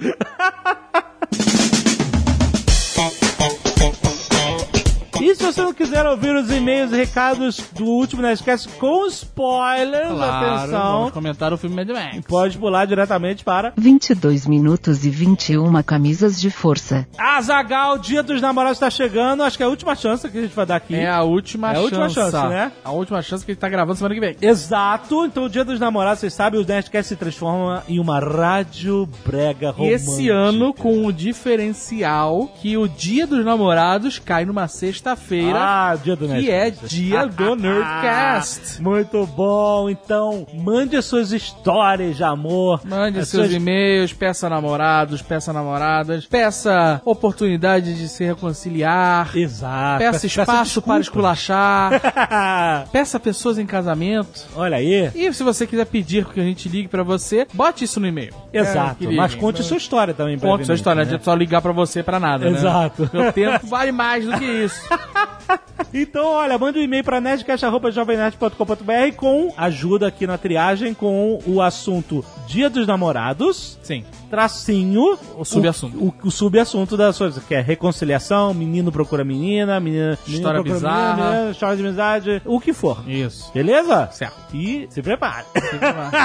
Você 5.45 5.61
não 5.61 5.73
quiser 5.73 6.05
ouvir 6.05 6.35
os 6.35 6.51
e-mails 6.51 6.91
e 6.91 6.95
recados 6.95 7.57
do 7.73 7.85
último 7.85 8.21
Nerdcast 8.21 8.67
com 8.79 9.05
spoilers, 9.07 10.09
Claro, 10.09 10.45
atenção, 10.61 10.93
vamos 10.99 11.11
comentar 11.11 11.53
o 11.53 11.57
filme 11.57 11.75
Mad 11.75 11.89
Max. 11.89 12.25
pode 12.27 12.57
pular 12.57 12.85
diretamente 12.85 13.43
para 13.43 13.73
22 13.77 14.47
minutos 14.47 15.05
e 15.05 15.09
21 15.09 15.81
camisas 15.83 16.39
de 16.39 16.49
força. 16.49 17.07
Azagal, 17.17 17.97
Dia 17.97 18.21
dos 18.23 18.41
Namorados 18.41 18.79
tá 18.79 18.89
chegando. 18.89 19.43
Acho 19.43 19.57
que 19.57 19.63
é 19.63 19.65
a 19.65 19.69
última 19.69 19.95
chance 19.95 20.27
que 20.29 20.37
a 20.37 20.41
gente 20.41 20.55
vai 20.55 20.65
dar 20.65 20.75
aqui. 20.77 20.95
É 20.95 21.09
a 21.09 21.23
última 21.23 21.67
É 21.67 21.71
a 21.71 21.73
chance. 21.75 21.85
última 21.85 22.09
chance, 22.09 22.47
né? 22.47 22.71
A 22.83 22.91
última 22.91 23.21
chance 23.21 23.45
que 23.45 23.51
a 23.51 23.53
gente 23.53 23.61
tá 23.61 23.69
gravando 23.69 23.97
semana 23.97 24.15
que 24.15 24.21
vem. 24.21 24.35
Exato. 24.41 25.25
Então, 25.25 25.45
o 25.45 25.49
Dia 25.49 25.63
dos 25.63 25.79
Namorados, 25.79 26.19
vocês 26.19 26.33
sabem, 26.33 26.59
o 26.61 26.65
Nerdcast 26.65 27.09
se 27.09 27.15
transforma 27.15 27.83
em 27.87 27.99
uma 27.99 28.19
rádio 28.19 29.07
brega 29.25 29.71
romântica. 29.71 29.95
esse 29.95 30.29
ano 30.29 30.73
com 30.73 31.05
o 31.05 31.13
diferencial 31.13 32.47
que 32.61 32.77
o 32.77 32.87
Dia 32.87 33.25
dos 33.27 33.43
Namorados 33.45 34.19
cai 34.19 34.45
numa 34.45 34.67
sexta-feira, 34.67 35.34
Ah, 35.55 35.95
Dia 36.03 36.15
do 36.15 36.27
que 36.27 36.49
é 36.51 36.63
Nerdcast. 36.65 36.95
dia 36.95 37.25
do 37.25 37.55
Nerdcast. 37.57 38.81
Muito 38.81 39.25
bom. 39.25 39.89
Então, 39.89 40.45
mande 40.53 40.95
as 40.95 41.05
suas 41.05 41.31
histórias 41.31 42.17
de 42.17 42.23
amor. 42.23 42.81
Mande 42.85 43.17
seus 43.25 43.47
suas... 43.47 43.53
e-mails, 43.53 44.13
peça 44.13 44.49
namorados, 44.49 45.21
peça 45.21 45.51
namoradas, 45.53 46.25
peça 46.25 47.01
oportunidade 47.05 47.95
de 47.95 48.07
se 48.07 48.23
reconciliar, 48.23 49.35
Exato. 49.35 49.99
peça 49.99 50.25
espaço 50.25 50.81
para 50.81 50.99
desculpa. 50.99 50.99
esculachar, 50.99 52.85
peça 52.91 53.19
pessoas 53.19 53.57
em 53.57 53.65
casamento. 53.65 54.45
Olha 54.55 54.77
aí. 54.77 55.11
E 55.15 55.31
se 55.33 55.43
você 55.43 55.65
quiser 55.67 55.85
pedir 55.85 56.25
que 56.25 56.39
a 56.39 56.43
gente 56.43 56.67
ligue 56.69 56.87
pra 56.87 57.03
você, 57.03 57.47
bote 57.53 57.83
isso 57.83 57.99
no 57.99 58.07
e-mail. 58.07 58.33
Exato. 58.53 59.03
É, 59.05 59.11
Mas 59.11 59.35
conte 59.35 59.63
sua 59.63 59.77
história 59.77 60.13
também. 60.13 60.37
Conte 60.37 60.65
sua 60.65 60.75
história, 60.75 60.95
não 60.99 61.03
né? 61.05 61.07
adianta 61.15 61.23
só 61.25 61.33
ligar 61.35 61.61
pra 61.61 61.71
você 61.71 62.01
pra 62.03 62.19
nada, 62.19 62.49
né? 62.49 62.57
Exato. 62.57 63.09
Meu 63.13 63.31
tempo 63.31 63.65
vale 63.67 63.91
mais 63.91 64.25
do 64.25 64.37
que 64.37 64.45
isso. 64.45 64.81
Então, 65.93 66.25
olha, 66.25 66.57
manda 66.57 66.77
um 66.77 66.81
e-mail 66.81 67.03
para 67.03 67.21
nerdcast.jovemnerd.com.br 67.21 69.15
com 69.15 69.53
ajuda 69.55 70.07
aqui 70.07 70.27
na 70.27 70.37
triagem 70.37 70.93
com 70.93 71.39
o 71.45 71.61
assunto 71.61 72.23
Dia 72.47 72.69
dos 72.69 72.85
Namorados. 72.85 73.79
Sim. 73.81 74.03
Tracinho 74.35 75.17
O 75.37 75.45
subassunto. 75.45 75.97
O, 75.97 76.07
o, 76.07 76.27
o 76.27 76.31
subassunto 76.31 76.97
da 76.97 77.13
sua, 77.13 77.31
que 77.31 77.55
é 77.55 77.61
reconciliação, 77.61 78.53
menino 78.53 78.91
procura 78.91 79.23
menina, 79.23 79.79
menina, 79.79 80.17
História 80.27 80.61
procura 80.61 80.75
bizarra. 80.75 81.15
menina, 81.15 81.31
menina, 81.31 81.51
história 81.51 81.75
de 81.77 81.83
amizade, 81.83 82.41
o 82.45 82.59
que 82.59 82.73
for. 82.73 83.03
Isso. 83.09 83.51
Beleza? 83.53 84.09
Certo. 84.11 84.35
E 84.53 84.87
se 84.89 85.01
prepare. 85.01 85.45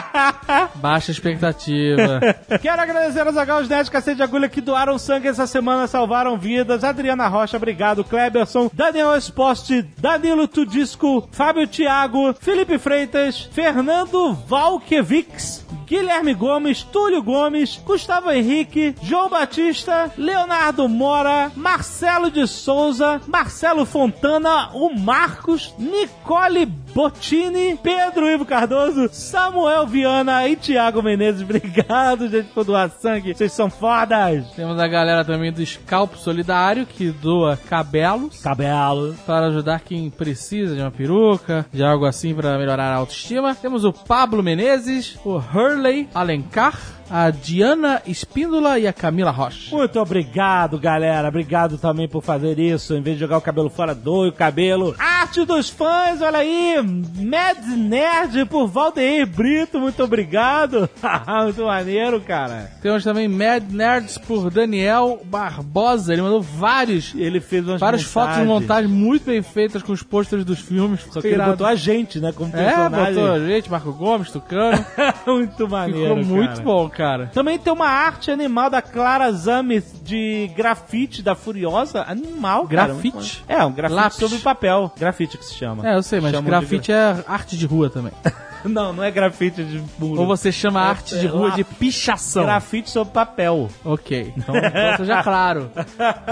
Baixa 0.76 1.11
expectativa. 1.11 2.21
Quero 2.61 2.83
agradecer 2.83 3.26
aos 3.26 3.62
os 3.62 3.69
Nerds 3.69 3.88
Cacete 3.88 4.17
de 4.17 4.23
Agulha 4.23 4.49
que 4.49 4.61
doaram 4.61 4.99
sangue 4.99 5.29
essa 5.29 5.47
semana, 5.47 5.87
salvaram 5.87 6.38
vidas. 6.38 6.85
Adriana 6.85 7.29
Rocha, 7.29 7.57
obrigado. 7.57 8.05
Kleberson, 8.05 8.71
Daniel 8.73 9.14
Esposte, 9.17 9.83
Danilo 9.99 10.49
Tudisco, 10.49 11.29
Fábio 11.31 11.67
Thiago, 11.67 12.35
Felipe 12.40 12.79
Freitas, 12.79 13.49
Fernando 13.52 14.35
Valkevics, 14.47 15.64
Guilherme 15.90 16.35
Gomes, 16.35 16.85
Túlio 16.85 17.20
Gomes, 17.20 17.80
Gustavo 17.85 18.30
Henrique, 18.30 18.94
João 19.02 19.28
Batista, 19.28 20.12
Leonardo 20.16 20.88
Mora, 20.88 21.50
Marcelo 21.56 22.30
de 22.30 22.47
Souza, 22.47 23.20
Marcelo 23.26 23.85
Fontana, 23.85 24.70
o 24.73 24.94
Marcos, 24.94 25.75
Nicole 25.76 26.64
Bottini, 26.94 27.78
Pedro 27.82 28.28
Ivo 28.28 28.44
Cardoso, 28.44 29.09
Samuel 29.12 29.87
Viana 29.87 30.47
e 30.49 30.56
Thiago 30.56 31.02
Menezes. 31.02 31.42
Obrigado, 31.42 32.28
gente, 32.28 32.49
por 32.49 32.64
doar 32.64 32.90
sangue. 32.90 33.35
Vocês 33.35 33.52
são 33.52 33.70
fodas. 33.70 34.50
Temos 34.52 34.78
a 34.78 34.87
galera 34.88 35.25
também 35.25 35.52
do 35.52 35.64
Scalpo 35.64 36.18
Solidário, 36.18 36.87
que 36.87 37.11
doa 37.11 37.56
cabelos 37.56 38.40
Cabelo. 38.40 39.14
para 39.26 39.47
ajudar 39.47 39.80
quem 39.80 40.11
precisa 40.11 40.75
de 40.75 40.80
uma 40.80 40.90
peruca, 40.90 41.66
de 41.73 41.82
algo 41.82 42.04
assim 42.04 42.35
para 42.35 42.59
melhorar 42.59 42.92
a 42.92 42.97
autoestima. 42.97 43.54
Temos 43.54 43.85
o 43.85 43.92
Pablo 43.92 44.42
Menezes, 44.42 45.18
o 45.25 45.37
Hurley 45.37 46.09
Alencar, 46.14 46.78
a 47.11 47.31
Diana 47.31 48.00
Espíndola 48.07 48.79
e 48.79 48.87
a 48.87 48.93
Camila 48.93 49.31
Rocha. 49.31 49.75
Muito 49.76 49.99
obrigado, 50.00 50.79
galera. 50.79 51.29
Obrigado 51.29 51.76
também 51.79 52.09
por 52.09 52.23
fazer 52.23 52.59
isso. 52.59 52.95
Em 52.95 53.02
vez 53.02 53.17
de 53.17 53.21
jogar 53.21 53.38
o 53.38 53.40
cabelo 53.40 53.69
fora, 53.69 53.95
doe 53.95 54.29
o 54.29 54.33
cabelo. 54.33 54.95
Arte 54.99 55.45
dos 55.45 55.69
fãs, 55.69 56.21
olha 56.23 56.38
aí. 56.38 56.76
Mad 57.19 57.59
Nerd 57.76 58.45
por 58.47 58.67
Valdeir 58.69 59.26
Brito. 59.26 59.79
Muito 59.81 60.02
obrigado. 60.02 60.88
Muito 61.45 61.64
maneiro, 61.64 62.21
cara. 62.21 62.71
Temos 62.83 63.02
também 63.05 63.26
Mad 63.29 63.64
Nerds 63.71 64.17
por 64.19 64.50
Daniel 64.50 65.21
Barbosa. 65.25 66.12
Ele 66.12 66.23
mandou 66.23 66.40
vários, 66.43 67.12
Ele 67.14 67.40
fez 67.40 67.67
umas 67.67 67.81
várias 67.81 68.02
fotos 68.02 68.37
de 68.37 68.43
montagens. 68.45 68.61
montagem 68.61 68.90
muito 68.90 69.25
bem 69.26 69.43
feitas 69.43 69.83
com 69.83 69.93
os 69.93 70.02
pôsteres 70.02 70.45
dos 70.45 70.59
filmes. 70.61 71.00
Só 71.11 71.21
que 71.21 71.29
ele 71.29 71.43
botou 71.43 71.67
a 71.67 71.75
gente, 71.75 72.21
né, 72.21 72.33
como 72.33 72.55
É, 72.57 72.64
personagem. 72.64 73.14
botou 73.14 73.33
a 73.33 73.38
gente, 73.40 73.71
Marco 73.71 73.93
Gomes, 73.93 74.31
Tucano. 74.31 74.85
Muito 75.26 75.69
maneiro, 75.69 76.17
Ficou 76.17 76.25
muito 76.37 76.50
cara. 76.50 76.62
bom, 76.62 76.88
cara. 76.88 77.00
Também 77.33 77.59
tem 77.59 77.73
uma 77.73 77.88
arte 77.88 78.30
animal 78.30 78.69
da 78.71 78.83
Clara 78.83 79.30
Zames 79.33 79.85
de 80.02 80.50
grafite 80.57 81.23
da 81.23 81.35
Furiosa. 81.35 82.04
Animal, 82.07 82.66
cara. 82.66 82.92
Grafite? 82.92 83.45
É, 83.49 83.64
um 83.64 83.73
grafite 83.73 83.97
Lápis. 83.97 84.19
sobre 84.19 84.38
papel. 84.38 84.92
Grafite 84.99 85.38
que 85.38 85.45
se 85.45 85.54
chama. 85.54 85.88
É, 85.88 85.95
eu 85.95 86.02
sei, 86.02 86.21
mas 86.21 86.30
Chamam 86.33 86.45
de 86.45 86.50
grafite 86.50 86.92
é 86.92 87.25
arte 87.26 87.57
de 87.57 87.66
rua 87.66 87.88
também. 87.88 88.12
Não, 88.71 88.93
não 88.93 89.02
é 89.02 89.11
grafite 89.11 89.64
de 89.64 89.83
muro. 89.99 90.21
Ou 90.21 90.26
você 90.26 90.52
chama 90.52 90.81
a 90.81 90.88
arte 90.88 91.19
de 91.19 91.26
é 91.26 91.29
rua 91.29 91.50
de 91.52 91.62
lápis. 91.62 91.79
pichação. 91.79 92.45
Grafite 92.45 92.90
sobre 92.90 93.12
papel. 93.12 93.69
Ok, 93.85 94.33
então, 94.37 94.55
então 94.57 94.97
seja 94.99 95.23
claro. 95.23 95.71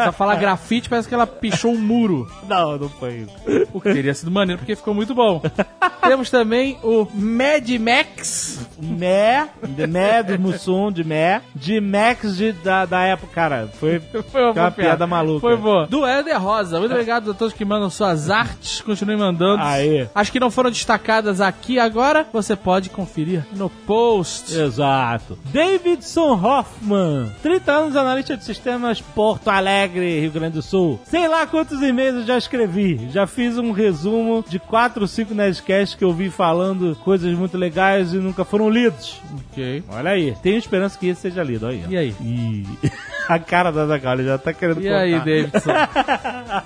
Só 0.05 0.13
falar 0.13 0.37
grafite 0.37 0.89
parece 0.89 1.09
que 1.09 1.15
ela 1.15 1.27
pichou 1.27 1.73
um 1.73 1.79
muro. 1.79 2.31
Não, 2.49 2.77
não 2.77 2.89
foi 2.89 3.27
isso. 3.27 3.67
O 3.73 3.81
que 3.81 3.93
teria 3.93 4.15
sido 4.15 4.31
maneiro 4.31 4.59
porque 4.59 4.77
ficou 4.77 4.95
muito 4.95 5.15
bom. 5.15 5.43
Temos 6.03 6.31
também 6.31 6.79
o 6.83 7.07
Mad 7.15 7.69
Max. 7.81 8.67
Mé, 8.81 9.49
de 9.67 9.87
Mé, 9.87 10.23
do 10.23 10.39
Mussum, 10.39 10.91
de 10.91 11.05
Mé, 11.05 11.43
de 11.55 11.81
Max 11.81 12.37
de, 12.37 12.53
da, 12.53 12.85
da 12.85 13.03
época. 13.03 13.33
Cara, 13.35 13.69
foi, 13.75 14.01
Foi 14.01 14.43
uma, 14.43 14.53
boa 14.53 14.71
piada 14.71 15.07
maluca. 15.07 15.41
Foi 15.41 15.57
boa. 15.57 15.87
Do 15.87 16.07
Éder 16.07 16.41
Rosa. 16.41 16.79
Muito 16.79 16.93
obrigado 16.93 17.31
a 17.31 17.35
todos 17.35 17.53
que 17.53 17.65
mandam 17.65 17.91
suas 17.91 18.31
artes. 18.31 18.81
Continue 18.81 19.17
mandando. 19.17 19.63
Aê. 19.63 20.09
As 20.15 20.31
que 20.31 20.41
não 20.41 20.51
foram 20.51 20.71
destacadas 20.71 21.41
aqui 21.41 21.79
agora, 21.79 22.18
você 22.33 22.55
pode 22.57 22.91
conferir 22.91 23.45
no 23.55 23.69
post. 23.69 24.55
Exato. 24.59 25.39
Davidson 25.53 26.33
Hoffman, 26.35 27.31
30 27.43 27.73
anos 27.73 27.97
analista 27.97 28.37
de 28.37 28.45
sistemas 28.45 29.01
Porto 29.01 29.49
Alegre, 29.49 30.21
Rio 30.21 30.31
Grande 30.31 30.55
do 30.55 30.63
Sul. 30.63 31.01
Sei 31.05 31.27
lá 31.29 31.47
quantos 31.47 31.81
e-mails 31.83 32.17
eu 32.21 32.27
já 32.27 32.39
escrevi. 32.39 33.09
Já 33.13 33.27
fiz 33.27 33.59
um 33.59 33.73
resumo 33.73 34.45
de 34.49 34.59
4 34.59 35.03
ou 35.03 35.09
5 35.09 35.35
Nerdcasts 35.35 35.97
que 35.97 36.05
eu 36.05 36.13
vi 36.13 36.31
falando 36.31 36.97
coisas 37.05 37.33
muito 37.37 37.57
legais 37.57 38.13
e 38.13 38.17
nunca 38.19 38.45
foram 38.45 38.69
lidos. 38.71 39.21
Ok. 39.53 39.83
Olha 39.91 40.11
aí. 40.11 40.35
Tenho 40.43 40.57
esperança 40.59 40.99
que 40.99 41.09
esse 41.09 41.23
seja 41.23 41.43
lido. 41.43 41.67
Olha 41.67 41.77
aí. 41.77 41.85
E 41.89 41.97
aí? 41.97 42.15
Ih, 42.21 42.67
A 43.29 43.39
cara 43.39 43.71
da 43.71 43.87
Zagal 43.87 44.17
já 44.23 44.39
tá 44.39 44.55
querendo 44.55 44.81
E 44.81 44.89
aí, 44.89 45.13
contar. 45.13 45.25
Davidson? 45.27 45.71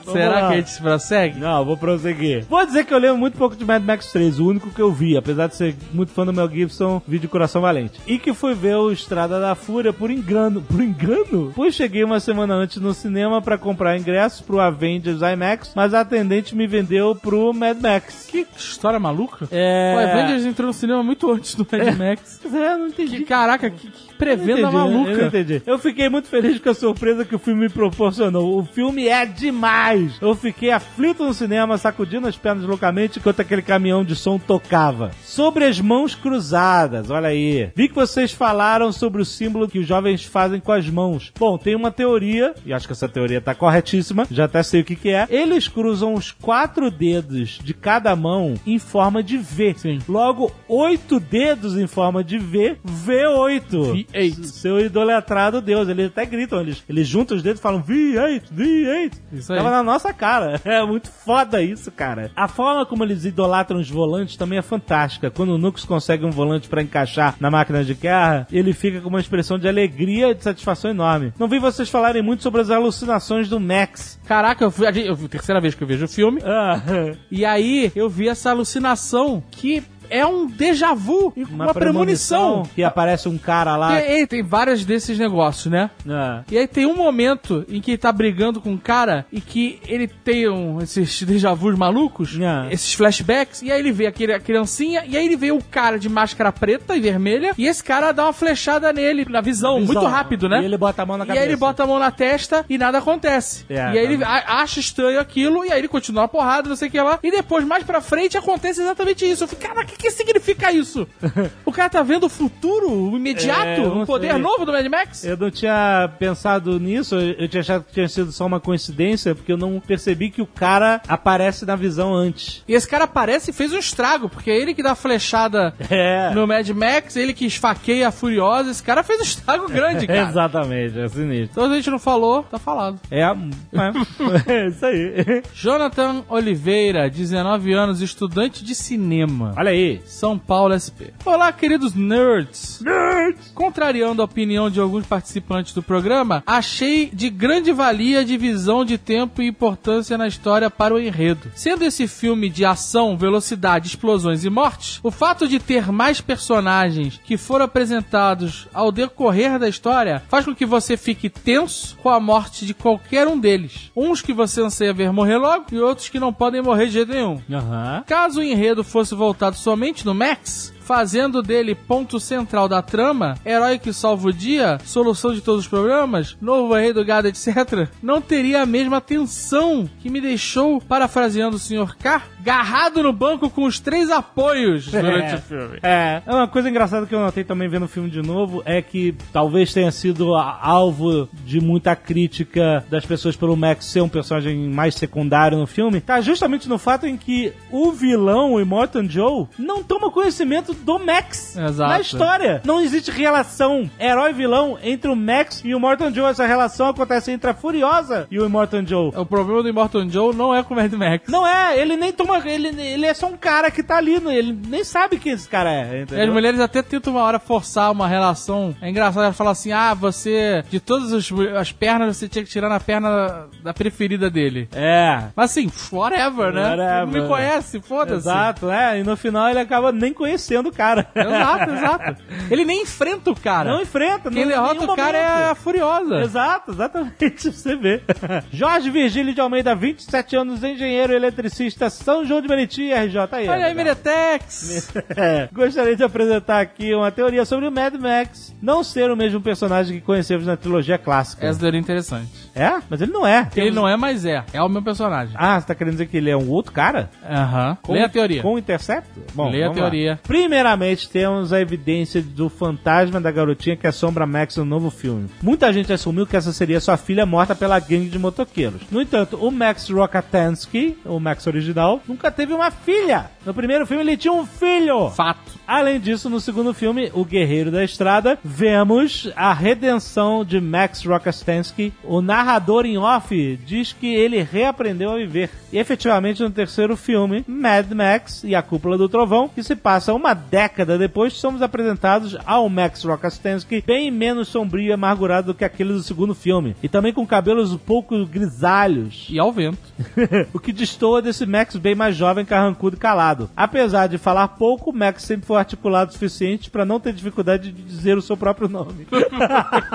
Será 0.13 0.29
lá. 0.43 0.49
que 0.49 0.55
a 0.55 0.57
gente 0.59 0.71
se 0.71 0.81
prossegue? 0.81 1.41
Não, 1.41 1.65
vou 1.65 1.77
prosseguir. 1.77 2.45
Vou 2.49 2.65
dizer 2.65 2.85
que 2.85 2.95
eu 2.95 2.99
lembro 2.99 3.19
muito 3.19 3.37
pouco 3.37 3.57
de 3.57 3.65
Mad 3.65 3.83
Max 3.83 4.13
3, 4.13 4.39
o 4.39 4.47
único 4.47 4.71
que 4.71 4.81
eu 4.81 4.93
vi, 4.93 5.17
apesar 5.17 5.42
de 5.47 5.57
ser 5.57 5.75
muito 5.93 6.13
fã 6.13 6.25
do 6.25 6.33
Mel 6.33 6.49
Gibson, 6.49 7.01
vi 7.07 7.19
de 7.19 7.29
Coração 7.29 7.63
Valente. 7.63 8.01
E 8.07 8.19
que 8.19 8.33
fui 8.35 8.55
ver 8.55 8.77
o 8.77 8.91
Estrada 8.91 9.41
da 9.41 9.55
Fúria 9.55 9.93
por 9.93 10.11
engano. 10.11 10.63
Por 10.73 10.81
engano? 10.83 11.53
Pois 11.55 11.75
cheguei 11.75 12.03
uma 12.03 12.19
semana 12.19 12.55
antes 12.55 12.79
no 12.79 12.95
cinema 12.95 13.43
pra 13.43 13.59
comprar 13.59 13.97
ingressos 13.97 14.41
pro 14.41 14.61
Avengers 14.61 15.21
IMAX, 15.21 15.73
mas 15.75 15.93
a 15.93 16.01
atendente 16.01 16.55
me 16.55 16.67
vendeu 16.67 17.15
pro 17.15 17.53
Mad 17.53 17.79
Max. 17.81 18.27
Que 18.31 18.47
história 18.57 18.99
maluca. 18.99 19.49
É... 19.51 19.95
O 19.95 19.99
Avengers 19.99 20.45
entrou 20.45 20.69
no 20.69 20.73
cinema 20.73 21.03
muito 21.03 21.31
antes 21.31 21.55
do 21.55 21.67
Mad 21.71 21.97
Max. 21.97 22.41
É, 22.45 22.77
não 22.77 22.89
entendi. 22.89 23.19
Que, 23.19 23.25
caraca, 23.25 23.71
que, 23.71 23.91
que 23.91 24.12
pré-venda 24.23 24.53
entendi, 24.53 24.63
Eu 24.63 24.73
maluca. 24.73 25.27
entendi. 25.27 25.63
Eu 25.67 25.79
fiquei 25.79 26.09
muito 26.09 26.29
feliz 26.29 26.59
com 26.61 26.71
a 26.71 26.75
surpresa 26.75 27.25
que 27.25 27.35
o 27.35 27.39
filme 27.39 27.63
me 27.63 27.69
proporcionou. 27.69 28.59
O 28.59 28.65
filme 28.65 29.09
é 29.09 29.27
demais. 29.27 30.17
Eu 30.21 30.35
fiquei 30.35 30.71
aflito 30.71 31.25
no 31.25 31.35
cinema, 31.35 31.77
sacudindo 31.77 32.29
as 32.29 32.37
pernas 32.37 32.65
loucamente 32.65 33.19
enquanto 33.19 33.41
aquele 33.41 33.63
caminhão 33.63 34.05
de 34.05 34.15
som 34.15 34.39
tocava. 34.39 35.11
Sobre 35.23 35.65
as 35.65 35.81
mãos 35.81 36.15
cruzadas, 36.15 37.11
olha 37.11 37.29
aí. 37.29 37.71
Vi 37.75 37.89
que 37.89 37.95
vocês 37.95 38.31
falaram 38.33 38.93
sobre 38.93 39.21
o 39.21 39.25
símbolo 39.25 39.69
que 39.69 39.79
os 39.81 39.87
jovens 39.87 40.25
fazem 40.25 40.61
com 40.61 40.73
as 40.73 40.89
mãos. 40.89 41.33
Bom, 41.39 41.59
tem 41.59 41.75
uma 41.75 41.91
teoria, 41.91 42.55
e 42.65 42.73
acho 42.73 42.87
que 42.87 42.93
essa 42.93 43.09
teoria 43.09 43.41
tá 43.41 43.55
corretíssima, 43.55 44.27
já 44.31 44.45
até 44.45 44.63
sei 44.63 44.83
o 44.83 44.85
que 44.85 44.95
que 44.97 45.09
é. 45.11 45.27
Eles 45.29 45.67
cruzam 45.67 46.15
os 46.15 46.31
quatro 46.31 46.91
dedos 46.91 47.59
de 47.63 47.75
cada 47.75 48.15
mão 48.15 48.55
em 48.67 48.79
forma 48.79 49.23
de 49.23 49.37
V. 49.37 49.75
Sim. 49.77 49.99
Logo, 50.09 50.53
oito 50.69 51.19
dedos 51.19 51.77
em 51.77 51.87
forma 51.87 52.23
de 52.23 52.39
V, 52.39 52.77
V8. 52.87 54.07
V8. 54.13 54.45
Seu 54.45 54.81
idolatrado 54.81 55.61
Deus. 55.61 55.89
Eles 55.89 56.07
até 56.07 56.25
gritam, 56.27 56.61
eles, 56.61 56.83
eles 56.89 57.09
juntam 57.09 57.37
os 57.37 57.43
dedos 57.43 57.61
e 57.61 57.63
falam 57.63 57.83
V8, 57.83 58.43
V8. 58.55 59.13
Isso 59.33 59.53
aí. 59.53 59.59
Tava 59.59 59.71
na 59.71 59.83
nossa 59.83 60.13
cara. 60.13 60.61
É 60.73 60.83
muito 60.85 61.11
foda 61.11 61.61
isso, 61.63 61.91
cara. 61.93 62.31
A 62.35 62.49
forma 62.49 62.87
como 62.87 63.05
eles 63.05 63.25
idolatram 63.25 63.79
os 63.79 63.91
volantes 63.91 64.37
também 64.37 64.59
é 64.59 64.63
fantástica. 64.63 65.31
Quando 65.31 65.51
o 65.51 65.59
Nux 65.59 65.85
consegue 65.85 66.25
um 66.25 66.31
volante 66.31 66.69
pra 66.69 66.83
encaixar 66.83 67.37
na 67.39 67.51
máquina 67.51 67.85
de 67.85 67.95
guerra, 67.95 68.47
ele 68.51 68.73
fica 68.73 69.01
com 69.01 69.09
uma 69.09 69.21
expressão 69.21 69.59
de 69.59 69.69
alegria 69.69 70.31
e 70.31 70.35
de 70.35 70.43
satisfação 70.43 70.91
enorme. 70.91 71.33
Não 71.39 71.49
vi 71.49 71.59
vocês 71.59 71.91
falarem 71.91 72.23
muito 72.23 72.43
sobre 72.43 72.63
as 72.63 72.71
alucinações 72.71 73.49
do 73.49 73.61
Max. 73.61 74.19
Caraca, 74.27 74.65
eu 74.65 74.71
fui, 74.71 74.87
eu, 74.87 75.17
terceira 75.29 75.61
vez 75.61 75.75
que 75.75 75.83
eu 75.83 75.89
vejo 75.89 76.07
o 76.07 76.09
filme. 76.09 76.41
Ah, 76.45 76.81
E 77.31 77.45
aí 77.45 77.93
eu 77.95 78.09
vi 78.09 78.29
essa 78.29 78.51
alucinação 78.51 79.43
que 79.51 79.83
é 80.19 80.27
um 80.27 80.47
déjà 80.47 80.95
vu, 80.95 81.33
e 81.37 81.45
uma, 81.45 81.73
premonição. 81.75 82.63
Que 82.75 82.83
aparece 82.85 83.29
um 83.29 83.39
cara 83.39 83.77
lá. 83.77 84.01
Ele 84.01 84.27
tem 84.27 84.43
vários 84.43 84.85
desses 84.85 85.19
negócios, 85.19 85.67
né? 85.73 85.91
Ah. 86.09 86.43
E 86.51 86.59
aí 86.59 86.67
tem 86.67 86.87
um 86.87 86.97
momento 86.97 87.65
em 87.69 87.81
que 87.81 87.93
ele 87.93 87.99
tá 87.99 88.13
brigando 88.13 88.61
com 88.61 88.71
um 88.71 88.77
cara 88.77 89.25
e 89.33 89.41
que 89.41 89.81
ele 89.87 90.07
tem 90.09 90.49
um, 90.49 90.81
esses 90.81 91.23
déjà 91.23 91.55
vus 91.55 91.77
malucos, 91.77 92.39
Ah. 92.43 92.67
esses 92.71 92.93
flashbacks, 92.95 93.63
e 93.63 93.71
aí 93.73 93.79
ele 93.81 93.93
vê 93.93 94.07
aquele, 94.07 94.33
a 94.33 94.41
criancinha, 94.41 95.05
e 95.07 95.17
aí 95.17 95.25
ele 95.25 95.37
vê 95.37 95.51
o 95.53 95.63
cara 95.63 95.99
de 95.99 96.09
máscara 96.09 96.53
preta 96.53 96.97
e 96.97 97.01
vermelha, 97.01 97.53
e 97.57 97.67
esse 97.67 97.83
cara 97.83 98.13
dá 98.13 98.25
uma 98.25 98.33
flechada 98.33 98.93
nele, 98.93 99.25
na 99.29 99.41
visão, 99.41 99.81
Visão. 99.81 99.95
muito 99.95 100.07
rápido, 100.11 100.49
né? 100.49 100.61
E 100.63 100.65
ele 100.65 100.77
bota 100.77 101.03
a 101.03 101.07
mão 101.07 101.17
na 101.17 101.25
E 101.25 101.27
cabeça. 101.29 101.45
aí 101.45 101.49
ele 101.51 101.57
bota 101.57 101.83
a 101.83 101.87
mão 101.87 101.99
na 101.99 102.11
testa 102.11 102.65
e 102.69 102.77
nada 102.79 102.99
acontece. 102.99 103.65
É, 103.69 103.75
e 103.95 103.99
aí 103.99 104.05
ele 104.05 104.19
tá. 104.19 104.29
a- 104.29 104.63
acha 104.63 104.81
estranho 104.81 105.21
aquilo, 105.21 105.65
e 105.65 105.73
aí 105.73 105.79
ele 105.79 105.89
continua 105.89 106.25
a 106.25 106.29
porrada, 106.29 106.69
não 106.69 106.77
sei 106.77 106.89
o 106.89 106.91
que 106.91 107.01
lá. 107.01 107.19
E 107.23 107.31
depois, 107.31 107.65
mais 107.65 107.85
pra 107.85 108.01
frente, 108.01 108.37
acontece 108.37 108.81
exatamente 108.83 109.25
isso. 109.29 109.45
Eu 109.45 109.49
fico, 109.49 109.63
cara, 109.63 109.83
o 109.83 109.87
que, 109.87 109.97
que 110.03 110.11
significa 110.11 110.71
isso? 110.73 111.07
o 111.65 111.73
cara 111.73 111.89
tá 111.89 112.03
vendo 112.03 112.25
o 112.25 112.29
futuro, 112.29 112.91
o 112.91 113.17
imediato, 113.17 113.63
É, 113.81 113.87
o 113.87 114.05
poder 114.05 114.33
sei. 114.33 114.41
novo 114.43 114.67
do 114.67 114.73
Mad 114.73 114.87
Max? 114.87 115.25
Eu 115.25 115.37
não 115.37 115.51
tinha 115.51 116.11
pensado 116.19 116.79
nisso, 116.81 117.15
eu 117.17 117.49
tinha 117.49 117.61
achado 117.61 117.85
que 117.85 117.93
tinha 117.93 118.09
sido 118.09 118.33
só 118.33 118.45
uma 118.47 118.61
coincidência, 118.61 119.35
porque 119.35 119.53
eu 119.53 119.57
não 119.57 119.81
percebi 119.81 120.31
que 120.31 120.43
o 120.43 120.47
cara 120.47 121.01
aparece 121.09 121.65
na 121.65 121.77
visão 121.77 122.15
antes. 122.15 122.63
E 122.69 122.75
esse 122.75 122.89
cara 122.89 123.05
aparece 123.05 123.51
e 123.51 123.55
fez 123.55 123.73
um 123.73 123.79
estrago, 123.79 124.29
porque 124.29 124.51
é 124.51 124.57
ele 124.61 124.75
que 124.75 124.83
dá 124.83 124.93
a 124.93 124.97
flechada 124.97 125.75
É. 125.89 126.31
no 126.35 126.47
Mad 126.47 126.69
Max, 126.71 127.17
ele 127.17 127.33
que 127.33 127.47
esfaqueia 127.47 128.09
a 128.09 128.13
Furiosa. 128.13 128.71
Esse 128.71 128.83
cara 128.83 129.03
fez 129.03 129.21
um 129.21 129.25
estrago 129.25 129.69
grande, 129.73 130.07
cara. 130.07 130.29
Exatamente, 130.29 130.99
é 130.99 131.09
sinistro. 131.09 131.51
Então 131.53 131.71
a 131.73 131.75
gente 131.77 131.91
não 131.91 131.99
falou, 131.99 132.43
tá 132.43 132.59
falado. 132.59 132.99
É, 133.11 133.21
é, 133.23 134.53
é 134.53 134.69
isso 134.69 134.85
aí. 134.85 135.43
Jonathan 135.55 136.25
Oliveira, 136.29 137.09
19 137.09 137.73
anos, 137.73 138.01
estudante 138.01 138.65
de 138.65 138.75
cinema. 138.75 139.55
Olha 139.57 139.71
aí. 139.71 139.92
SP, 139.93 140.01
São 140.07 140.39
Paulo 140.39 140.79
SP. 140.79 141.13
Olá, 141.25 141.53
queridos 141.53 141.95
nerds. 141.95 142.81
Nerds! 142.81 143.53
Contrariando 143.55 144.23
a 144.23 144.25
opinião 144.25 144.71
de 144.71 144.81
alguns 144.81 145.07
participantes 145.07 145.75
do 145.75 145.83
programa, 145.83 146.43
achei 146.47 147.11
de 147.13 147.29
grande 147.29 147.73
valia 147.73 148.21
a 148.21 148.25
divisão 148.25 148.85
de 148.85 148.97
tempo 148.97 149.43
e 149.43 149.47
importância 149.47 150.17
na 150.17 150.27
história 150.27 150.71
para 150.71 150.95
o 150.95 151.01
enredo. 151.01 151.51
Sendo 151.55 151.85
esse 151.85 152.07
filme 152.07 152.49
de 152.49 152.65
ação, 152.65 153.17
velocidade, 153.17 153.89
explosões 153.89 154.45
e 154.45 154.51
mortes, 154.51 155.01
o 155.03 155.11
fato 155.11 155.47
de 155.47 155.59
ter 155.59 155.91
mais 155.91 156.21
personagens 156.21 157.21
que 157.25 157.37
foram 157.37 157.65
apresentados 157.65 158.69
ao 158.73 158.93
decorrer 158.93 159.59
da 159.59 159.69
história 159.69 160.23
faz 160.29 160.45
com 160.45 160.55
que 160.55 160.67
você 160.67 160.97
fique 160.97 161.29
tenso 161.29 161.97
com 162.03 162.09
a 162.09 162.21
morte 162.21 162.65
de 162.65 162.75
qualquer 162.75 163.27
um 163.27 163.39
deles. 163.39 163.91
Uns 163.97 164.23
que 164.23 164.33
você 164.33 164.63
anseia 164.63 164.93
ver 164.93 165.13
morrer 165.13 165.37
logo 165.37 165.67
e 165.73 165.79
outros 165.79 166.09
que 166.09 166.21
não 166.21 166.33
podem 166.33 166.63
morrer 166.63 166.87
de 166.87 166.93
jeito 166.93 167.13
nenhum. 167.13 167.41
Aham. 167.51 168.05
Caso 168.07 168.41
o 168.41 168.45
enredo 168.45 168.85
fosse 168.85 169.15
voltado 169.15 169.57
somente 169.73 170.05
no 170.05 170.13
Max, 170.13 170.71
fazendo 170.97 171.41
dele 171.41 171.75
ponto 171.75 172.21
central 172.21 172.69
da 172.69 172.83
trama, 172.83 173.39
herói 173.47 173.79
que 173.79 173.95
salva 173.95 174.29
o 174.29 174.33
dia, 174.33 174.77
solução 174.85 175.33
de 175.33 175.41
todos 175.41 175.63
os 175.63 175.67
problemas, 175.67 176.37
novo 176.39 176.75
rei 176.75 176.93
do 176.93 177.03
gado, 177.03 177.29
etc., 177.29 177.89
não 178.03 178.21
teria 178.21 178.61
a 178.61 178.67
mesma 178.67 179.01
tensão 179.01 179.89
que 180.01 180.11
me 180.11 180.21
deixou, 180.21 180.83
parafraseando 180.83 181.57
o 181.57 181.59
Sr. 181.59 181.97
K, 181.97 182.21
garrado 182.43 183.03
no 183.03 183.11
banco 183.11 183.49
com 183.49 183.65
os 183.65 183.81
três 183.81 184.11
apoios 184.11 184.87
durante 184.89 185.33
É. 185.33 185.37
o 185.37 185.41
filme. 185.41 185.79
É, 185.83 186.23
uma 186.27 186.47
coisa 186.47 186.69
engraçada 186.69 187.07
que 187.07 187.15
eu 187.15 187.21
notei 187.21 187.43
também 187.43 187.71
vendo 187.71 187.87
o 187.87 187.89
filme 187.89 188.11
de 188.11 188.21
novo 188.21 188.63
é 188.67 188.83
que 188.83 189.15
talvez 189.33 189.73
tenha 189.73 189.91
sido 189.91 190.35
alvo 190.35 191.27
de 191.47 191.59
muita 191.59 191.97
crítica 191.97 192.85
das 192.91 193.07
pessoas 193.07 193.35
pelo 193.35 193.57
Max 193.57 193.87
ser 193.87 194.03
um 194.03 194.11
personagem 194.11 194.69
mais 194.69 194.95
secundário 194.95 195.57
no 195.57 195.67
filme, 195.67 196.03
tá 196.03 196.21
justamente 196.21 196.69
no 196.69 196.77
fato 196.77 197.07
em 197.07 197.17
que 197.17 197.51
o 197.71 197.93
vilão, 197.93 198.53
o 198.53 198.61
Immortan 198.61 199.09
Joe, 199.09 199.47
não 199.59 199.83
toma 199.83 200.11
conhecimento 200.11 200.75
do 200.83 200.99
Max 200.99 201.57
Exato. 201.57 201.91
na 201.91 202.01
história. 202.01 202.63
Não 202.65 202.81
existe 202.81 203.11
relação 203.11 203.91
herói-vilão 203.99 204.79
entre 204.83 205.11
o 205.11 205.17
Max 205.17 205.63
e 205.65 205.75
o 205.75 205.79
Immortan 205.79 206.13
Joe. 206.13 206.31
Essa 206.31 206.47
relação 206.47 206.89
acontece 206.89 207.31
entre 207.31 207.51
a 207.51 207.55
Furiosa 207.55 208.27
e 208.31 208.39
o 208.39 208.47
Immortan 208.47 208.87
Joe. 208.87 209.13
O 209.15 209.27
problema 209.27 209.63
do 209.63 209.69
Immortal 209.69 210.09
Joe 210.09 210.35
não 210.35 210.55
é 210.55 210.63
com 210.63 210.75
o 210.75 210.77
Mad 210.77 210.93
Max. 210.93 211.29
Não 211.29 211.47
é, 211.47 211.79
ele 211.79 211.97
nem 211.97 212.13
toma. 212.13 212.43
Ele, 212.45 212.69
ele 212.81 213.07
é 213.07 213.15
só 213.15 213.27
um 213.27 213.37
cara 213.37 213.71
que 213.71 213.83
tá 213.83 213.97
ali, 213.97 214.15
ele 214.15 214.59
nem 214.69 214.85
sabe 214.85 215.19
quem 215.19 215.33
esse 215.33 215.49
cara 215.49 215.73
é. 215.73 216.03
Entendeu? 216.03 216.25
as 216.25 216.33
mulheres 216.33 216.61
até 216.61 216.83
tentam 216.83 217.13
uma 217.13 217.23
hora 217.23 217.39
forçar 217.39 217.91
uma 217.91 218.07
relação. 218.07 218.75
É 218.81 218.89
engraçado 218.89 219.25
ela 219.25 219.33
falar 219.33 219.53
assim: 219.53 219.73
ah, 219.73 219.95
você, 219.95 220.65
de 220.71 220.81
todas 220.81 221.13
as, 221.13 221.31
as 221.59 221.73
pernas, 221.73 222.17
você 222.17 222.29
tinha 222.29 222.45
que 222.45 222.51
tirar 222.51 222.69
na 222.69 222.81
perna 222.81 223.49
da 223.63 223.73
preferida 223.73 224.31
dele. 224.31 224.69
É. 224.73 225.25
Mas 225.35 225.51
assim, 225.51 225.71
whatever, 225.93 226.53
né? 226.53 226.63
Whatever. 226.63 227.03
Ele 227.03 227.07
não 227.07 227.23
me 227.23 227.29
conhece, 227.29 227.81
foda-se. 227.81 228.29
Exato, 228.29 228.71
é. 228.71 229.01
E 229.01 229.05
no 229.05 229.17
final 229.17 229.49
ele 229.49 229.61
acaba 229.61 229.93
nem 229.93 230.13
conhecendo 230.13 230.62
o 230.69 230.73
cara. 230.73 231.09
Exato, 231.15 231.71
exato. 231.73 232.23
Ele 232.51 232.65
nem 232.65 232.83
enfrenta 232.83 233.31
o 233.31 233.35
cara. 233.39 233.71
Não 233.73 233.83
enfrenta, 233.83 234.31
Quem 234.31 234.43
não 234.45 234.49
derrota 234.49 234.75
nenhum 234.81 234.93
o 234.93 234.97
cara 234.97 235.19
é 235.19 235.29
momento. 235.29 235.51
a 235.51 235.55
Furiosa. 235.55 236.21
Exato, 236.23 236.73
exatamente, 236.73 237.51
você 237.53 237.77
vê. 237.77 238.03
Jorge 238.53 238.91
Virgílio 238.91 239.35
de 239.35 239.41
Almeida, 239.41 239.75
27 239.75 240.37
anos, 240.37 240.63
engenheiro 240.63 241.13
eletricista, 241.13 241.89
São 241.91 242.25
João 242.25 242.41
de 242.41 242.49
Meriti, 242.49 242.93
RJ. 242.93 243.19
Aí, 243.33 243.49
Olha 243.49 243.67
aí. 243.67 243.75
Miretex. 243.75 244.93
É, 245.17 245.49
Gostaria 245.53 245.97
de 245.97 246.05
apresentar 246.05 246.61
aqui 246.61 246.95
uma 246.95 247.11
teoria 247.11 247.45
sobre 247.45 247.67
o 247.67 247.73
Mad 247.73 247.95
Max 247.95 248.55
não 248.61 248.85
ser 248.85 249.11
o 249.11 249.17
mesmo 249.17 249.41
personagem 249.41 249.99
que 249.99 250.05
conhecemos 250.05 250.47
na 250.47 250.57
trilogia 250.57 250.99
clássica. 250.99 251.47
Essa 251.47 251.61
teoria 251.61 251.79
é 251.79 251.83
interessante. 251.83 252.42
É? 252.55 252.81
Mas 252.91 253.01
ele 253.01 253.13
não 253.13 253.27
é. 253.27 253.49
Ele 253.57 253.71
não 253.71 253.89
é, 253.89 253.97
mas 253.97 254.25
é. 254.25 254.45
É 254.53 254.63
o 254.63 254.69
meu 254.69 254.83
personagem. 254.83 255.35
Ah, 255.39 255.59
você 255.61 255.67
tá 255.67 255.75
querendo 255.75 255.93
dizer 255.95 256.07
que 256.07 256.17
ele 256.17 256.31
é 256.31 256.37
um 256.37 256.49
outro 256.51 256.73
cara? 256.73 257.11
Aham. 257.29 257.79
Com- 257.83 257.93
Lê 257.95 258.03
a 258.03 258.09
teoria. 258.09 258.43
Com 258.43 258.55
o 258.55 258.59
Interceptor? 258.59 259.23
Bom, 259.35 259.51
Lê 259.51 259.63
a 259.63 259.69
vamos 259.69 259.77
lá. 259.83 259.91
teoria. 259.91 260.21
Primeiramente, 260.23 261.09
temos 261.09 261.53
a 261.53 261.61
evidência 261.61 262.21
do 262.23 262.49
fantasma 262.49 263.21
da 263.21 263.31
garotinha 263.31 263.77
que 263.77 263.87
assombra 263.87 264.27
Max 264.27 264.57
no 264.57 264.65
novo 264.65 264.91
filme. 264.91 265.29
Muita 265.43 265.73
gente 265.73 265.93
assumiu 265.93 266.27
que 266.27 266.37
essa 266.37 266.53
seria 266.53 266.81
sua 266.81 266.97
filha 266.97 267.25
morta 267.25 267.55
pela 267.55 267.79
gangue 267.79 268.09
de 268.11 268.19
motoqueiros. 268.19 268.83
No 268.91 269.01
entanto, 269.01 269.37
o 269.37 269.51
Max 269.51 269.89
Rokatansky, 269.89 270.99
o 271.05 271.19
Max 271.19 271.47
original, 271.47 272.01
nunca 272.07 272.31
teve 272.31 272.53
uma 272.53 272.71
filha. 272.71 273.31
No 273.47 273.55
primeiro 273.55 273.87
filme 273.87 274.03
ele 274.03 274.17
tinha 274.17 274.33
um 274.33 274.47
filho. 274.47 275.11
Fato. 275.11 275.53
Além 275.67 276.01
disso, 276.01 276.29
no 276.29 276.41
segundo 276.41 276.75
filme, 276.75 277.11
O 277.15 277.25
Guerreiro 277.25 277.71
da 277.71 277.85
Estrada, 277.85 278.39
vemos 278.45 279.31
a 279.37 279.53
redenção 279.55 280.45
de 280.45 280.61
Max 280.61 281.05
Rokatansky. 281.05 281.93
O 282.05 282.21
narrador 282.21 282.85
em 282.85 282.99
off 282.99 283.59
diz 283.65 283.93
que 283.93 284.15
ele 284.15 284.43
reaprendeu 284.43 285.11
a 285.11 285.17
viver. 285.17 285.51
E 285.73 285.79
efetivamente, 285.79 286.43
no 286.43 286.51
terceiro 286.51 286.97
filme, 286.97 287.45
Mad 287.49 287.91
Max 287.93 288.45
e 288.45 288.55
a 288.55 288.63
Cúpula 288.63 288.99
do 288.99 289.09
Trovão, 289.09 289.49
que 289.49 289.63
se 289.63 289.75
passa 289.75 290.13
uma 290.13 290.35
década 290.35 290.99
depois, 290.99 291.33
somos 291.33 291.63
apresentados 291.63 292.37
ao 292.45 292.69
Max 292.69 293.03
Rokatansky 293.05 293.83
bem 293.87 294.11
menos 294.11 294.49
sombrio 294.49 294.89
e 294.89 294.93
amargurado 294.93 295.49
do 295.49 295.55
que 295.55 295.65
aquele 295.65 295.95
do 295.95 296.03
segundo 296.03 296.35
filme. 296.35 296.77
E 296.83 296.89
também 296.89 297.13
com 297.13 297.27
cabelos 297.27 297.73
um 297.73 297.79
pouco 297.79 298.27
grisalhos. 298.27 299.27
E 299.31 299.39
ao 299.39 299.51
vento. 299.51 299.79
o 300.53 300.61
que 300.61 300.73
destoa 300.73 301.23
desse 301.23 301.47
Max 301.47 301.77
bem 301.77 301.95
mais 301.95 302.15
jovem, 302.15 302.45
carrancudo 302.45 302.97
e 302.97 303.01
calado. 303.01 303.49
Apesar 303.57 304.09
de 304.09 304.19
falar 304.19 304.49
pouco, 304.49 304.93
Max 304.93 305.23
sempre 305.23 305.47
foi 305.47 305.62
articulado 305.63 306.11
o 306.11 306.13
suficiente 306.13 306.71
para 306.71 306.85
não 306.85 307.01
ter 307.01 307.13
dificuldade 307.13 307.73
de 307.73 307.83
dizer 307.83 308.17
o 308.17 308.23
seu 308.23 308.37
próprio 308.37 308.69
nome. 308.69 309.07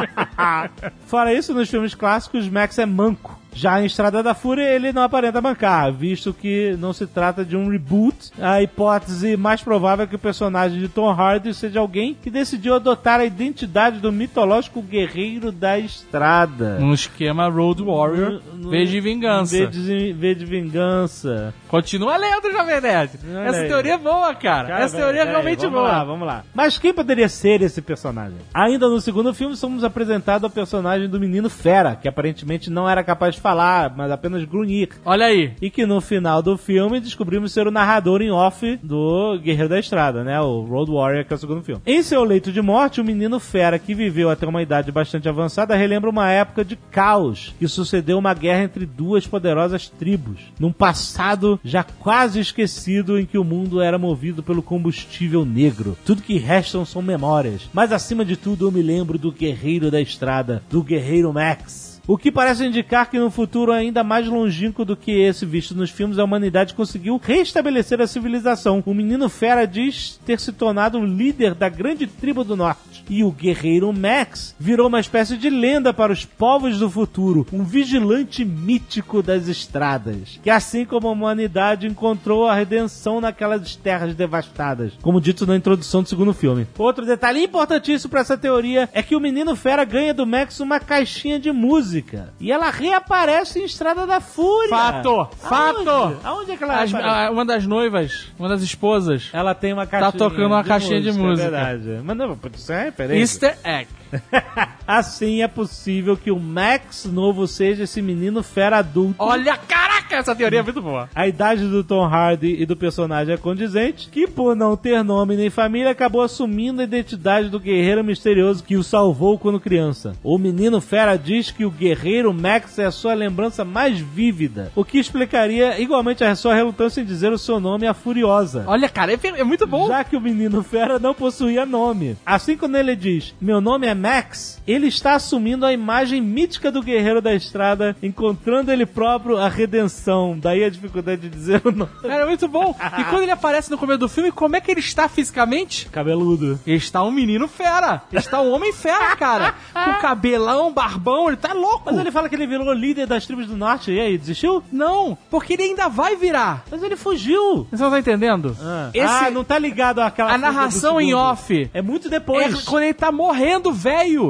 Fora 1.07 1.33
isso, 1.33 1.53
nos 1.53 1.69
filmes 1.69 1.93
clássicos, 1.93 2.49
Max 2.49 2.77
é 2.79 2.85
manco. 2.85 3.39
Já 3.53 3.81
em 3.81 3.85
Estrada 3.85 4.21
da 4.21 4.35
Fúria, 4.35 4.63
ele 4.69 4.93
não 4.93 5.01
aparenta 5.01 5.41
mancar, 5.41 5.91
visto 5.91 6.31
que 6.33 6.75
não 6.79 6.93
se 6.93 7.07
trata 7.07 7.43
de 7.43 7.57
um 7.57 7.69
reboot. 7.69 8.31
A 8.39 8.61
hipótese 8.61 9.35
mais 9.35 9.61
provável 9.63 10.03
é 10.05 10.07
que 10.07 10.15
o 10.15 10.19
personagem 10.19 10.79
de 10.79 10.87
Tom 10.87 11.09
Hardy 11.09 11.53
seja 11.53 11.79
alguém 11.79 12.13
que 12.13 12.29
decidiu 12.29 12.75
adotar 12.75 13.19
a 13.19 13.25
identidade 13.25 13.99
do 13.99 14.11
mitológico 14.11 14.81
guerreiro 14.81 15.51
da 15.51 15.79
estrada. 15.79 16.77
Num 16.79 16.93
esquema 16.93 17.47
Road 17.49 17.81
Warrior, 17.83 18.41
No- 18.53 18.63
no- 18.65 18.69
V 18.69 18.85
de 18.85 18.99
vingança. 19.01 19.57
V 19.57 19.67
de, 19.67 20.13
V 20.13 20.35
de 20.35 20.45
vingança. 20.45 21.53
Continua 21.67 22.17
lendo, 22.17 22.51
Jovem 22.51 22.79
Nerd. 22.81 23.11
Olha 23.27 23.47
Essa 23.47 23.59
aí. 23.61 23.67
teoria 23.67 23.93
é 23.93 23.97
boa, 23.97 24.35
cara. 24.35 24.67
Cara, 24.67 24.83
Essa 24.83 24.97
teoria 24.97 25.21
é 25.21 25.25
realmente 25.25 25.59
vamos 25.61 25.73
boa. 25.79 25.87
lá, 25.87 26.03
vamos 26.03 26.27
lá. 26.27 26.43
Mas 26.53 26.77
quem 26.77 26.93
poderia 26.93 27.27
ser 27.29 27.61
esse 27.61 27.81
personagem? 27.81 28.37
Ainda 28.53 28.87
no 28.87 29.01
segundo 29.01 29.33
filme, 29.33 29.55
somos 29.55 29.83
apresentados 29.83 30.43
ao 30.43 30.49
personagem 30.49 31.09
do 31.09 31.19
menino 31.19 31.49
Fera, 31.49 31.95
que 31.95 32.07
aparentemente 32.07 32.69
não 32.69 32.87
era 32.89 33.03
capaz 33.03 33.35
de 33.35 33.36
falar, 33.39 33.93
mas 33.95 34.11
apenas 34.11 34.43
grunhir. 34.43 34.89
Olha 35.05 35.25
aí. 35.25 35.53
E 35.61 35.69
que 35.69 35.85
no 35.85 36.01
final 36.01 36.41
do 36.41 36.57
filme 36.57 36.99
descobrimos 36.99 37.51
ser 37.51 37.67
o 37.67 37.71
narrador 37.71 38.21
em 38.21 38.31
off 38.31 38.79
do 38.83 39.39
Guerreiro 39.39 39.69
da 39.69 39.79
Estrada, 39.79 40.23
né? 40.23 40.39
O 40.41 40.61
Road 40.61 40.91
Warrior, 40.91 41.25
que 41.25 41.33
é 41.33 41.35
o 41.35 41.39
segundo 41.39 41.63
filme. 41.63 41.81
Em 41.85 42.01
seu 42.01 42.23
leito 42.23 42.51
de 42.51 42.61
morte, 42.61 43.01
o 43.01 43.05
menino 43.05 43.39
Fera, 43.39 43.79
que 43.79 43.93
viveu 43.93 44.29
até 44.29 44.47
uma 44.47 44.61
idade 44.61 44.91
bastante 44.91 45.27
avançada, 45.27 45.75
relembra 45.75 46.09
uma 46.09 46.29
época 46.29 46.63
de 46.63 46.75
caos 46.75 47.53
que 47.59 47.67
sucedeu 47.67 48.17
uma 48.17 48.33
guerra 48.33 48.63
entre 48.63 48.85
duas 48.85 49.27
poderosas 49.27 49.87
tribos, 49.87 50.39
num 50.59 50.71
passado 50.71 51.59
já 51.63 51.83
quase 51.83 52.39
esquecido 52.39 53.19
em 53.19 53.25
que 53.25 53.37
o 53.37 53.43
mundo 53.43 53.81
era 53.81 53.97
movido 53.97 54.43
pelo 54.43 54.61
combustível 54.61 55.45
negro. 55.45 55.97
Tudo 56.05 56.21
que 56.21 56.37
restam 56.37 56.85
são 56.85 57.01
memórias, 57.01 57.69
mas 57.73 57.91
acima 57.91 58.23
de 58.23 58.35
tudo 58.35 58.67
eu 58.67 58.71
me 58.71 58.81
lembro 58.81 59.17
do 59.17 59.31
Guerreiro 59.31 59.91
da 59.91 60.01
Estrada, 60.01 60.63
do 60.69 60.83
Guerreiro 60.83 61.31
Max. 61.33 61.86
O 62.09 62.17
que 62.17 62.31
parece 62.31 62.65
indicar 62.65 63.09
que 63.09 63.19
no 63.19 63.29
futuro 63.29 63.69
ainda 63.69 64.01
mais 64.01 64.25
longínquo 64.25 64.85
do 64.85 64.95
que 64.95 65.11
esse 65.11 65.45
visto 65.45 65.75
nos 65.75 65.89
filmes, 65.89 66.17
a 66.17 66.23
humanidade 66.23 66.73
conseguiu 66.73 67.19
restabelecer 67.21 67.99
a 67.99 68.07
civilização. 68.07 68.81
O 68.85 68.93
menino 68.93 69.27
Fera 69.27 69.65
diz 69.65 70.17
ter 70.25 70.39
se 70.39 70.53
tornado 70.53 70.97
o 70.99 71.05
líder 71.05 71.53
da 71.53 71.67
grande 71.67 72.07
tribo 72.07 72.45
do 72.45 72.55
norte. 72.55 73.03
E 73.09 73.25
o 73.25 73.31
guerreiro 73.31 73.91
Max 73.91 74.55
virou 74.57 74.87
uma 74.87 75.01
espécie 75.01 75.35
de 75.35 75.49
lenda 75.49 75.93
para 75.93 76.13
os 76.13 76.23
povos 76.23 76.79
do 76.79 76.89
futuro, 76.89 77.45
um 77.51 77.65
vigilante 77.65 78.45
mítico 78.45 79.21
das 79.21 79.49
estradas, 79.49 80.39
que 80.41 80.49
assim 80.49 80.85
como 80.85 81.09
a 81.09 81.11
humanidade 81.11 81.87
encontrou 81.87 82.47
a 82.47 82.55
redenção 82.55 83.19
naquelas 83.19 83.75
terras 83.75 84.15
devastadas, 84.15 84.93
como 85.01 85.19
dito 85.19 85.45
na 85.45 85.57
introdução 85.57 86.03
do 86.03 86.09
segundo 86.09 86.33
filme. 86.33 86.67
Outro 86.77 87.05
detalhe 87.05 87.43
importantíssimo 87.43 88.11
para 88.11 88.21
essa 88.21 88.37
teoria 88.37 88.89
é 88.93 89.03
que 89.03 89.15
o 89.15 89.19
menino 89.19 89.57
Fera 89.57 89.83
ganha 89.83 90.13
do 90.13 90.25
Max 90.25 90.61
uma 90.61 90.79
caixinha 90.79 91.37
de 91.37 91.51
música 91.51 91.96
e 92.39 92.51
ela 92.51 92.69
reaparece 92.69 93.59
em 93.59 93.65
Estrada 93.65 94.05
da 94.05 94.19
Fúria. 94.19 94.69
Fato, 94.69 95.29
fato. 95.37 95.89
Aonde, 95.89 96.17
Aonde 96.23 96.51
é 96.51 96.57
que 96.57 96.63
ela 96.63 96.81
As- 96.81 96.93
a- 96.93 97.31
uma 97.31 97.45
das 97.45 97.65
noivas, 97.65 98.27
uma 98.37 98.49
das 98.49 98.61
esposas. 98.61 99.29
Ela 99.33 99.53
tem 99.55 99.73
uma 99.73 99.85
caixinha 99.85 100.11
tocando 100.11 100.47
uma 100.47 100.63
caixinha 100.63 101.01
de 101.01 101.11
música. 101.11 101.47
É 101.47 101.51
verdade. 101.51 102.01
Mas 102.03 102.17
não, 102.17 102.29
referência. 102.35 103.13
Easter 103.19 103.57
egg. 103.63 103.87
assim 104.87 105.41
é 105.41 105.47
possível 105.47 106.15
que 106.15 106.31
o 106.31 106.39
Max 106.39 107.05
novo 107.05 107.47
seja 107.47 107.83
esse 107.83 108.01
menino 108.01 108.41
fera 108.43 108.77
adulto. 108.79 109.15
Olha, 109.19 109.57
caraca! 109.57 110.15
Essa 110.15 110.35
teoria 110.35 110.59
é 110.59 110.63
muito 110.63 110.81
boa. 110.81 111.09
A 111.13 111.27
idade 111.27 111.67
do 111.67 111.83
Tom 111.83 112.05
Hardy 112.05 112.55
e 112.61 112.65
do 112.65 112.75
personagem 112.75 113.33
é 113.33 113.37
condizente, 113.37 114.09
que 114.09 114.25
por 114.27 114.55
não 114.55 114.77
ter 114.77 115.03
nome 115.03 115.35
nem 115.35 115.49
família, 115.49 115.91
acabou 115.91 116.21
assumindo 116.21 116.81
a 116.81 116.85
identidade 116.85 117.49
do 117.49 117.59
guerreiro 117.59 118.03
misterioso 118.03 118.63
que 118.63 118.77
o 118.77 118.83
salvou 118.83 119.37
quando 119.37 119.59
criança. 119.59 120.13
O 120.23 120.37
menino 120.37 120.79
fera 120.79 121.17
diz 121.17 121.51
que 121.51 121.65
o 121.65 121.71
guerreiro 121.71 122.33
Max 122.33 122.79
é 122.79 122.85
a 122.85 122.91
sua 122.91 123.13
lembrança 123.13 123.65
mais 123.65 123.99
vívida, 123.99 124.71
o 124.75 124.85
que 124.85 124.97
explicaria 124.97 125.79
igualmente 125.79 126.23
a 126.23 126.35
sua 126.35 126.55
relutância 126.55 127.01
em 127.01 127.05
dizer 127.05 127.31
o 127.31 127.37
seu 127.37 127.59
nome 127.59 127.87
a 127.87 127.93
Furiosa. 127.93 128.63
Olha, 128.67 128.87
cara, 128.89 129.13
é, 129.13 129.19
é 129.23 129.43
muito 129.43 129.67
bom. 129.67 129.87
Já 129.87 130.03
que 130.03 130.15
o 130.15 130.21
menino 130.21 130.63
fera 130.63 130.99
não 130.99 131.13
possuía 131.13 131.65
nome. 131.65 132.17
Assim, 132.25 132.55
quando 132.57 132.75
ele 132.75 132.95
diz, 132.95 133.35
meu 133.41 133.59
nome 133.59 133.87
é 133.87 133.93
Max, 133.97 134.61
ele 134.67 134.87
está 134.87 135.13
assumindo 135.15 135.65
a 135.65 135.73
imagem 135.73 136.21
mítica 136.21 136.71
do 136.71 136.81
guerreiro 136.81 137.21
da 137.21 137.33
estrada, 137.33 137.95
encontrando 138.01 138.71
ele 138.71 138.85
próprio 138.85 139.37
a 139.37 139.47
redenção. 139.49 140.37
Daí 140.39 140.63
a 140.63 140.69
dificuldade 140.69 141.21
de 141.21 141.29
dizer 141.29 141.61
o 141.65 141.71
nome. 141.71 141.91
Cara, 142.01 142.23
é 142.23 142.25
muito 142.25 142.47
bom. 142.47 142.75
E 142.97 143.03
quando 143.05 143.23
ele 143.23 143.31
aparece 143.31 143.69
no 143.69 143.77
começo 143.77 143.99
do 143.99 144.09
filme, 144.09 144.31
como 144.31 144.55
é 144.55 144.61
que 144.61 144.71
ele 144.71 144.79
está 144.79 145.07
fisicamente? 145.07 145.87
Cabeludo. 145.89 146.59
Ele 146.65 146.77
está 146.77 147.03
um 147.03 147.11
menino 147.11 147.47
fera. 147.47 148.01
Ele 148.11 148.19
está 148.19 148.41
um 148.41 148.51
homem 148.51 148.73
fera, 148.73 149.15
cara. 149.15 149.53
Com 149.73 149.93
cabelão, 150.01 150.71
barbão, 150.73 151.27
ele 151.27 151.37
tá 151.37 151.53
louco. 151.53 151.83
Mas 151.85 151.97
ele 151.99 152.11
fala 152.11 152.27
que 152.29 152.35
ele 152.35 152.47
virou 152.47 152.71
líder 152.73 153.05
das 153.07 153.25
tribos 153.25 153.45
do 153.47 153.55
norte. 153.55 153.91
E 153.91 153.99
aí, 153.99 154.17
desistiu? 154.17 154.63
Não, 154.71 155.17
porque 155.29 155.53
ele 155.53 155.63
ainda 155.63 155.87
vai 155.89 156.15
virar. 156.15 156.63
Mas 156.71 156.81
ele 156.81 156.95
fugiu. 156.95 157.67
Você 157.71 157.83
não 157.83 157.91
tá 157.91 157.99
entendendo? 157.99 158.55
Ah, 158.61 158.89
Esse- 158.93 159.07
Ah, 159.27 159.29
não 159.31 159.43
tá 159.43 159.57
ligado 159.59 159.99
àquela. 159.99 160.31
A 160.33 160.37
narração 160.37 160.99
em 160.99 161.13
off 161.13 161.69
É 161.73 161.81
muito 161.81 162.07
É 162.07 162.11
depois. 162.11 162.63
quando 162.63 162.83
ele 162.83 162.93
tá 162.93 163.11
morrendo, 163.11 163.71
velho. 163.73 163.86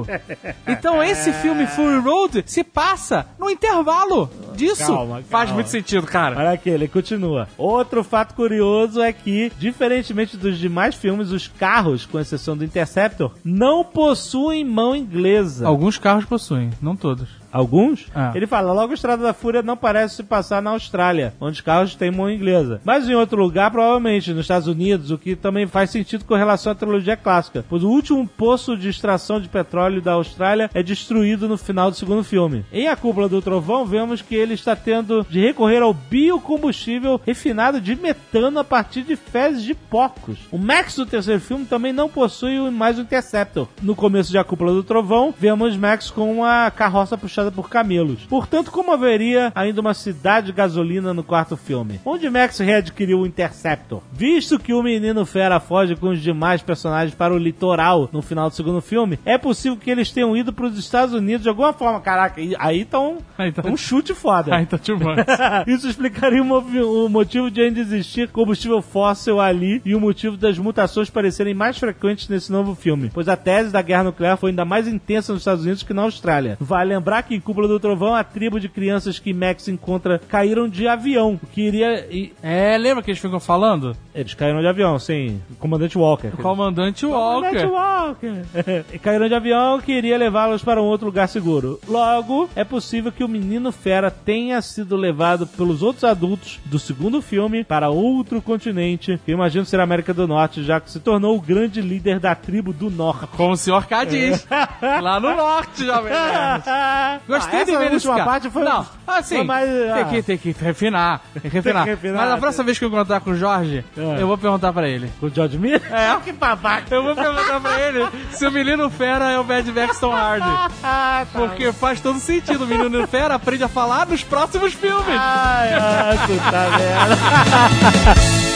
Então 0.67 1.01
esse 1.01 1.31
filme 1.33 1.65
Fury 1.67 1.99
Road 1.99 2.43
se 2.45 2.63
passa 2.63 3.25
no 3.39 3.49
intervalo 3.49 4.29
disso. 4.55 4.85
Calma, 4.87 5.21
Faz 5.29 5.45
calma. 5.45 5.53
muito 5.55 5.69
sentido, 5.69 6.05
cara. 6.05 6.37
Olha 6.37 6.51
aqui, 6.51 6.69
ele 6.69 6.87
continua. 6.87 7.47
Outro 7.57 8.03
fato 8.03 8.33
curioso 8.33 9.01
é 9.01 9.11
que, 9.13 9.51
diferentemente 9.57 10.35
dos 10.37 10.57
demais 10.57 10.95
filmes, 10.95 11.31
os 11.31 11.47
carros, 11.47 12.05
com 12.05 12.19
exceção 12.19 12.57
do 12.57 12.63
Interceptor, 12.63 13.31
não 13.43 13.83
possuem 13.83 14.63
mão 14.65 14.95
inglesa. 14.95 15.65
Alguns 15.67 15.97
carros 15.97 16.25
possuem, 16.25 16.69
não 16.81 16.95
todos. 16.95 17.29
Alguns? 17.51 18.07
Ah. 18.13 18.31
Ele 18.35 18.47
fala, 18.47 18.73
logo 18.73 18.91
a 18.91 18.93
Estrada 18.93 19.23
da 19.23 19.33
Fúria 19.33 19.61
não 19.61 19.77
parece 19.77 20.15
se 20.15 20.23
passar 20.23 20.61
na 20.61 20.71
Austrália, 20.71 21.33
onde 21.39 21.53
os 21.53 21.61
carros 21.61 21.95
têm 21.95 22.11
mão 22.11 22.29
inglesa. 22.29 22.81
Mas 22.83 23.07
em 23.07 23.15
outro 23.15 23.41
lugar, 23.41 23.71
provavelmente, 23.71 24.31
nos 24.31 24.41
Estados 24.41 24.67
Unidos, 24.67 25.11
o 25.11 25.17
que 25.17 25.35
também 25.35 25.67
faz 25.67 25.89
sentido 25.89 26.25
com 26.25 26.35
relação 26.35 26.71
à 26.71 26.75
trilogia 26.75 27.15
clássica. 27.15 27.65
Pois 27.69 27.83
o 27.83 27.89
último 27.89 28.27
poço 28.27 28.75
de 28.75 28.89
extração 28.89 29.39
de 29.39 29.47
petróleo 29.47 30.01
da 30.01 30.13
Austrália 30.13 30.69
é 30.73 30.83
destruído 30.83 31.47
no 31.47 31.57
final 31.57 31.89
do 31.89 31.97
segundo 31.97 32.23
filme. 32.23 32.65
Em 32.71 32.87
A 32.87 32.95
Cúpula 32.95 33.29
do 33.29 33.41
Trovão, 33.41 33.85
vemos 33.85 34.21
que 34.21 34.35
ele 34.35 34.53
está 34.53 34.75
tendo 34.75 35.25
de 35.29 35.39
recorrer 35.39 35.81
ao 35.81 35.93
biocombustível 35.93 37.19
refinado 37.25 37.79
de 37.79 37.95
metano 37.95 38.59
a 38.59 38.63
partir 38.63 39.03
de 39.03 39.15
fezes 39.15 39.63
de 39.63 39.73
porcos. 39.73 40.37
O 40.51 40.57
Max 40.57 40.95
do 40.95 41.05
terceiro 41.05 41.41
filme 41.41 41.65
também 41.65 41.93
não 41.93 42.09
possui 42.09 42.59
mais 42.69 42.97
o 42.97 43.01
Interceptor. 43.01 43.67
No 43.81 43.95
começo 43.95 44.31
de 44.31 44.37
A 44.37 44.43
Cúpula 44.43 44.73
do 44.73 44.83
Trovão, 44.83 45.33
vemos 45.37 45.75
Max 45.77 46.09
com 46.09 46.31
uma 46.31 46.69
carroça 46.71 47.17
puxada 47.17 47.36
por 47.51 47.69
camelos. 47.69 48.25
Portanto, 48.25 48.71
como 48.71 48.91
haveria 48.91 49.51
ainda 49.55 49.81
uma 49.81 49.93
cidade 49.93 50.47
de 50.47 50.51
gasolina 50.53 51.13
no 51.13 51.23
quarto 51.23 51.55
filme? 51.55 51.99
Onde 52.05 52.29
Max 52.29 52.57
readquiriu 52.59 53.19
o 53.19 53.25
Interceptor? 53.25 54.01
Visto 54.11 54.59
que 54.59 54.73
o 54.73 54.83
menino 54.83 55.25
fera 55.25 55.59
foge 55.59 55.95
com 55.95 56.09
os 56.09 56.21
demais 56.21 56.61
personagens 56.61 57.13
para 57.15 57.33
o 57.33 57.37
litoral 57.37 58.09
no 58.11 58.21
final 58.21 58.49
do 58.49 58.55
segundo 58.55 58.81
filme, 58.81 59.19
é 59.25 59.37
possível 59.37 59.77
que 59.77 59.89
eles 59.89 60.11
tenham 60.11 60.35
ido 60.35 60.51
para 60.53 60.65
os 60.65 60.77
Estados 60.77 61.13
Unidos 61.13 61.43
de 61.43 61.49
alguma 61.49 61.73
forma. 61.73 61.99
Caraca, 62.01 62.41
aí 62.59 62.85
tá 62.85 62.99
um, 62.99 63.17
Aí 63.37 63.51
tá- 63.51 63.63
um 63.65 63.77
chute 63.77 64.13
foda. 64.13 64.51
Too 64.83 64.97
much. 64.97 65.25
Isso 65.67 65.87
explicaria 65.87 66.41
o 66.43 67.09
motivo 67.09 67.49
de 67.49 67.61
ainda 67.61 67.79
existir 67.79 68.29
combustível 68.29 68.81
fóssil 68.81 69.39
ali 69.39 69.81
e 69.85 69.95
o 69.95 69.99
motivo 69.99 70.37
das 70.37 70.57
mutações 70.57 71.09
parecerem 71.09 71.53
mais 71.53 71.77
frequentes 71.77 72.27
nesse 72.29 72.51
novo 72.51 72.75
filme, 72.75 73.09
pois 73.13 73.27
a 73.27 73.35
tese 73.35 73.71
da 73.71 73.81
guerra 73.81 74.05
nuclear 74.05 74.37
foi 74.37 74.49
ainda 74.51 74.65
mais 74.65 74.87
intensa 74.87 75.33
nos 75.33 75.41
Estados 75.41 75.63
Unidos 75.63 75.83
que 75.83 75.93
na 75.93 76.03
Austrália. 76.03 76.57
Vale 76.59 76.93
lembrar 76.93 77.23
em 77.35 77.39
Cúpula 77.39 77.67
do 77.67 77.79
Trovão, 77.79 78.15
a 78.15 78.23
tribo 78.23 78.59
de 78.59 78.69
crianças 78.69 79.19
que 79.19 79.33
Max 79.33 79.67
encontra 79.67 80.19
caíram 80.27 80.67
de 80.67 80.87
avião, 80.87 81.39
o 81.41 81.47
que 81.47 81.61
iria... 81.61 82.07
É, 82.41 82.77
lembra 82.77 83.03
que 83.03 83.11
eles 83.11 83.21
ficam 83.21 83.39
falando? 83.39 83.95
Eles 84.13 84.33
caíram 84.33 84.61
de 84.61 84.67
avião, 84.67 84.97
sim. 84.99 85.41
O 85.51 85.55
Comandante 85.55 85.97
Walker. 85.97 86.27
O 86.27 86.37
comandante 86.37 87.05
Comandante 87.05 87.65
Walker. 87.65 87.65
Walker. 87.65 88.85
E 88.93 88.99
caíram 88.99 89.27
de 89.27 89.35
avião 89.35 89.79
que 89.79 89.91
iria 89.91 90.17
levá-los 90.17 90.63
para 90.63 90.81
um 90.81 90.85
outro 90.85 91.07
lugar 91.07 91.27
seguro. 91.27 91.79
Logo, 91.87 92.49
é 92.55 92.63
possível 92.63 93.11
que 93.11 93.23
o 93.23 93.27
menino 93.27 93.71
fera 93.71 94.09
tenha 94.09 94.61
sido 94.61 94.95
levado 94.95 95.45
pelos 95.45 95.83
outros 95.83 96.03
adultos 96.03 96.59
do 96.65 96.79
segundo 96.79 97.21
filme 97.21 97.63
para 97.63 97.89
outro 97.89 98.41
continente, 98.41 99.19
que 99.25 99.31
eu 99.31 99.35
imagino 99.35 99.65
ser 99.65 99.79
a 99.79 99.83
América 99.83 100.13
do 100.13 100.27
Norte, 100.27 100.63
já 100.63 100.79
que 100.79 100.89
se 100.89 100.99
tornou 100.99 101.35
o 101.35 101.41
grande 101.41 101.81
líder 101.81 102.19
da 102.19 102.33
tribo 102.35 102.73
do 102.73 102.89
Norte. 102.89 103.27
Como 103.35 103.53
o 103.53 103.57
senhor 103.57 103.85
K 103.85 104.03
diz. 104.05 104.47
Lá 104.81 105.19
no 105.19 105.35
norte, 105.35 105.85
jovem 105.85 106.13
Gostei 107.27 107.61
Ah, 107.61 107.63
de 107.63 107.75
ver 107.77 107.91
última 107.93 108.23
parte 108.25 108.49
foi- 108.49 108.63
Não, 108.63 108.85
assim, 109.07 109.43
mais, 109.43 109.69
tem, 109.69 109.91
ah. 109.91 110.05
que, 110.05 110.21
tem 110.23 110.37
que 110.37 110.51
refinar. 110.51 111.21
Tem 111.33 111.49
que 111.49 111.57
refinar. 111.57 111.85
Tem 111.85 111.95
que 111.95 112.01
refinar, 112.01 112.17
Mas 112.21 112.27
a 112.29 112.31
tem- 112.33 112.41
próxima 112.41 112.63
vez 112.65 112.79
que 112.79 112.85
eu 112.85 112.89
encontrar 112.89 113.19
com 113.21 113.31
o 113.31 113.35
Jorge, 113.35 113.85
É. 113.97 114.21
eu 114.21 114.27
vou 114.27 114.37
perguntar 114.37 114.73
pra 114.73 114.87
ele. 114.87 115.11
Com 115.19 115.27
o 115.27 115.29
George 115.29 115.57
Miller? 115.57 115.81
É. 115.93 116.15
que 116.23 116.31
babaca. 116.31 116.93
Eu 116.93 117.03
vou 117.03 117.15
perguntar 117.15 117.59
pra 117.59 117.79
ele 117.79 118.07
se 118.31 118.45
o 118.45 118.51
menino 118.51 118.89
fera 118.89 119.29
é 119.31 119.39
o 119.39 119.43
Mad 119.43 119.67
Max 119.67 119.99
Tom 119.99 120.11
Hardy. 120.13 120.45
Ah, 120.83 121.25
tá. 121.31 121.39
Porque 121.39 121.71
faz 121.71 121.99
todo 122.01 122.19
sentido. 122.19 122.63
O 122.63 122.67
menino 122.67 123.07
fera 123.07 123.35
aprende 123.35 123.63
a 123.63 123.67
falar 123.67 124.05
nos 124.07 124.23
próximos 124.23 124.73
filmes. 124.73 125.05
Ai, 125.07 125.73
ai, 125.73 126.17
puta 126.27 126.69
merda. 126.77 128.46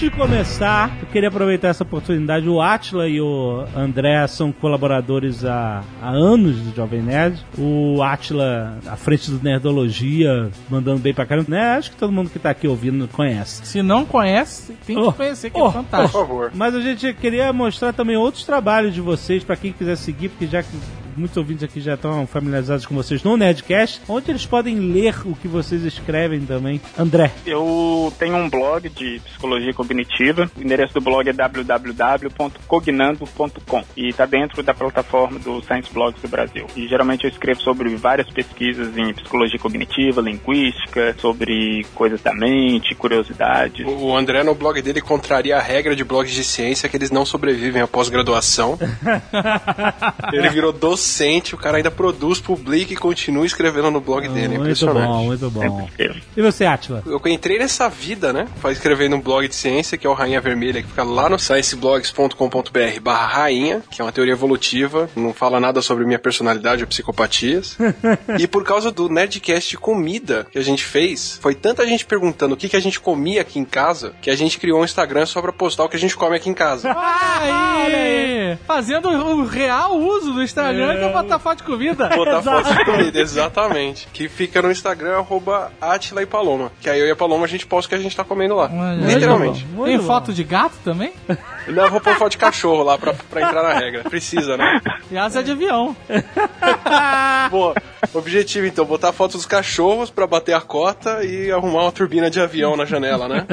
Antes 0.00 0.12
de 0.12 0.16
começar, 0.16 0.96
eu 1.02 1.06
queria 1.08 1.28
aproveitar 1.28 1.68
essa 1.68 1.82
oportunidade. 1.82 2.48
O 2.48 2.62
Atila 2.62 3.06
e 3.06 3.20
o 3.20 3.66
André 3.76 4.26
são 4.28 4.50
colaboradores 4.50 5.44
há, 5.44 5.84
há 6.00 6.08
anos 6.08 6.56
do 6.56 6.74
Jovem 6.74 7.02
Nerd. 7.02 7.44
O 7.58 8.02
Atila 8.02 8.78
à 8.86 8.96
frente 8.96 9.30
do 9.30 9.44
Nerdologia, 9.44 10.50
mandando 10.70 11.00
bem 11.00 11.12
pra 11.12 11.26
caramba. 11.26 11.50
Né? 11.50 11.76
Acho 11.76 11.90
que 11.90 11.98
todo 11.98 12.10
mundo 12.10 12.30
que 12.30 12.38
tá 12.38 12.48
aqui 12.48 12.66
ouvindo 12.66 13.06
conhece. 13.08 13.66
Se 13.66 13.82
não 13.82 14.06
conhece, 14.06 14.74
tem 14.86 14.96
que 14.96 15.02
Oh, 15.02 15.12
conhecer, 15.12 15.50
que 15.50 15.60
oh, 15.60 15.68
é 15.68 15.72
fantástico. 15.72 16.18
Por 16.18 16.26
favor. 16.26 16.50
Mas 16.54 16.74
a 16.74 16.80
gente 16.80 17.12
queria 17.12 17.52
mostrar 17.52 17.92
também 17.92 18.16
outros 18.16 18.44
trabalhos 18.44 18.94
de 18.94 19.02
vocês, 19.02 19.44
pra 19.44 19.54
quem 19.54 19.70
quiser 19.70 19.96
seguir, 19.96 20.30
porque 20.30 20.46
já 20.46 20.62
que 20.62 20.70
muitos 21.16 21.36
ouvintes 21.36 21.64
aqui 21.64 21.80
já 21.80 21.94
estão 21.94 22.26
familiarizados 22.26 22.86
com 22.86 22.94
vocês 22.94 23.22
no 23.22 23.36
Nerdcast, 23.36 24.00
onde 24.08 24.30
eles 24.30 24.46
podem 24.46 24.78
ler 24.78 25.14
o 25.24 25.34
que 25.34 25.48
vocês 25.48 25.84
escrevem 25.84 26.40
também. 26.40 26.80
André. 26.98 27.30
Eu 27.46 28.12
tenho 28.18 28.36
um 28.36 28.48
blog 28.48 28.88
de 28.88 29.20
psicologia 29.24 29.72
cognitiva. 29.72 30.50
O 30.56 30.62
endereço 30.62 30.94
do 30.94 31.00
blog 31.00 31.28
é 31.28 31.32
www.cognando.com 31.32 33.84
e 33.96 34.08
está 34.08 34.26
dentro 34.26 34.62
da 34.62 34.74
plataforma 34.74 35.38
do 35.38 35.62
Science 35.62 35.92
Blogs 35.92 36.20
do 36.22 36.28
Brasil. 36.28 36.66
E 36.76 36.88
geralmente 36.88 37.24
eu 37.24 37.30
escrevo 37.30 37.60
sobre 37.60 37.94
várias 37.96 38.28
pesquisas 38.30 38.96
em 38.96 39.12
psicologia 39.14 39.58
cognitiva, 39.58 40.20
linguística, 40.20 41.16
sobre 41.18 41.84
coisas 41.94 42.20
da 42.22 42.34
mente, 42.34 42.94
curiosidades. 42.94 43.86
O 43.86 44.14
André, 44.16 44.42
no 44.42 44.54
blog 44.54 44.80
dele, 44.82 45.00
contraria 45.00 45.56
a 45.56 45.60
regra 45.60 45.96
de 45.96 46.04
blogs 46.04 46.32
de 46.32 46.44
ciência 46.44 46.88
que 46.88 46.96
eles 46.96 47.10
não 47.10 47.24
sobrevivem 47.24 47.82
à 47.82 47.86
pós-graduação. 47.86 48.78
Ele 50.32 50.48
virou 50.50 50.72
docente, 51.00 51.54
o 51.54 51.58
cara 51.58 51.78
ainda 51.78 51.90
produz, 51.90 52.40
publica 52.40 52.92
e 52.92 52.96
continua 52.96 53.46
escrevendo 53.46 53.90
no 53.90 54.00
blog 54.00 54.28
dele. 54.28 54.44
É 54.44 54.48
muito 54.48 54.60
impressionante. 54.60 55.08
bom, 55.08 55.24
muito 55.24 55.50
bom. 55.50 55.88
escrevo. 55.88 56.20
E 56.36 56.42
você, 56.42 56.66
Atila? 56.66 57.02
Eu 57.06 57.20
entrei 57.26 57.58
nessa 57.58 57.88
vida, 57.88 58.32
né? 58.32 58.46
Pra 58.60 58.70
escrever 58.70 59.08
num 59.08 59.20
blog 59.20 59.48
de 59.48 59.54
ciência, 59.54 59.96
que 59.96 60.06
é 60.06 60.10
o 60.10 60.12
Rainha 60.12 60.40
Vermelha, 60.40 60.82
que 60.82 60.88
fica 60.88 61.02
lá 61.02 61.28
no 61.30 61.38
scienceblogs.com.br 61.38 63.00
barra 63.00 63.26
rainha, 63.26 63.82
que 63.90 64.02
é 64.02 64.04
uma 64.04 64.12
teoria 64.12 64.34
evolutiva, 64.34 65.08
não 65.16 65.32
fala 65.32 65.58
nada 65.58 65.80
sobre 65.80 66.04
minha 66.04 66.18
personalidade 66.18 66.82
ou 66.82 66.88
psicopatias. 66.88 67.78
e 68.38 68.46
por 68.46 68.62
causa 68.62 68.90
do 68.90 69.08
Nerdcast 69.08 69.70
de 69.70 69.78
comida 69.78 70.46
que 70.50 70.58
a 70.58 70.62
gente 70.62 70.84
fez, 70.84 71.38
foi 71.40 71.54
tanta 71.54 71.86
gente 71.86 72.04
perguntando 72.04 72.54
o 72.54 72.56
que, 72.56 72.68
que 72.68 72.76
a 72.76 72.80
gente 72.80 73.00
comia 73.00 73.40
aqui 73.40 73.58
em 73.58 73.64
casa, 73.64 74.12
que 74.20 74.30
a 74.30 74.36
gente 74.36 74.58
criou 74.58 74.80
um 74.80 74.84
Instagram 74.84 75.24
só 75.24 75.40
pra 75.40 75.52
postar 75.52 75.84
o 75.84 75.88
que 75.88 75.96
a 75.96 76.00
gente 76.00 76.16
come 76.16 76.36
aqui 76.36 76.50
em 76.50 76.54
casa. 76.54 76.94
Aí, 76.94 78.58
fazendo 78.66 79.08
o 79.08 79.46
real 79.46 79.96
uso 79.98 80.32
do 80.32 80.42
Instagram, 80.42 80.89
que 80.98 81.04
é 81.04 81.12
botar 81.12 81.38
foto 81.38 81.58
de 81.58 81.64
comida. 81.64 82.08
Botar 82.16 82.42
foto 82.42 82.74
de 82.74 82.84
comida, 82.84 83.20
exatamente. 83.20 84.08
Que 84.12 84.28
fica 84.28 84.60
no 84.62 84.70
Instagram, 84.70 85.18
arroba 85.18 85.70
Atila 85.80 86.22
e 86.22 86.26
Paloma. 86.26 86.70
Que 86.80 86.88
aí 86.90 87.00
eu 87.00 87.06
e 87.06 87.10
a 87.10 87.16
Paloma 87.16 87.44
a 87.44 87.48
gente 87.48 87.66
posta 87.66 87.86
o 87.86 87.88
que 87.90 87.94
a 87.94 87.98
gente 87.98 88.16
tá 88.16 88.24
comendo 88.24 88.54
lá. 88.56 88.70
Olha, 88.72 89.14
Literalmente. 89.14 89.66
Tem 89.84 89.98
foto 90.00 90.32
de 90.32 90.44
gato 90.44 90.74
também? 90.84 91.12
Não, 91.68 91.84
eu 91.84 91.90
vou 91.90 92.00
pôr 92.00 92.14
foto 92.16 92.32
de 92.32 92.38
cachorro 92.38 92.82
lá 92.82 92.98
pra, 92.98 93.14
pra 93.14 93.42
entrar 93.42 93.62
na 93.62 93.74
regra. 93.74 94.02
Precisa, 94.04 94.56
né? 94.56 94.80
E 95.10 95.16
asa 95.16 95.42
de 95.42 95.52
avião. 95.52 95.94
Boa. 97.50 97.74
Objetivo, 98.12 98.66
então, 98.66 98.84
botar 98.84 99.12
foto 99.12 99.32
dos 99.32 99.46
cachorros 99.46 100.10
pra 100.10 100.26
bater 100.26 100.54
a 100.54 100.60
cota 100.60 101.22
e 101.24 101.50
arrumar 101.52 101.82
uma 101.82 101.92
turbina 101.92 102.30
de 102.30 102.40
avião 102.40 102.76
na 102.76 102.84
janela, 102.84 103.28
né? 103.28 103.46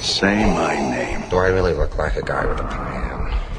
Say 0.00 0.36
my 0.36 0.76
name. 0.76 1.24
Do 1.30 1.36
I 1.36 1.50
really 1.50 1.74
look 1.74 1.96
like 1.98 2.18
a 2.18 2.22
guy 2.22 2.46
with 2.46 2.60
a 2.60 2.64
plan? 2.64 3.17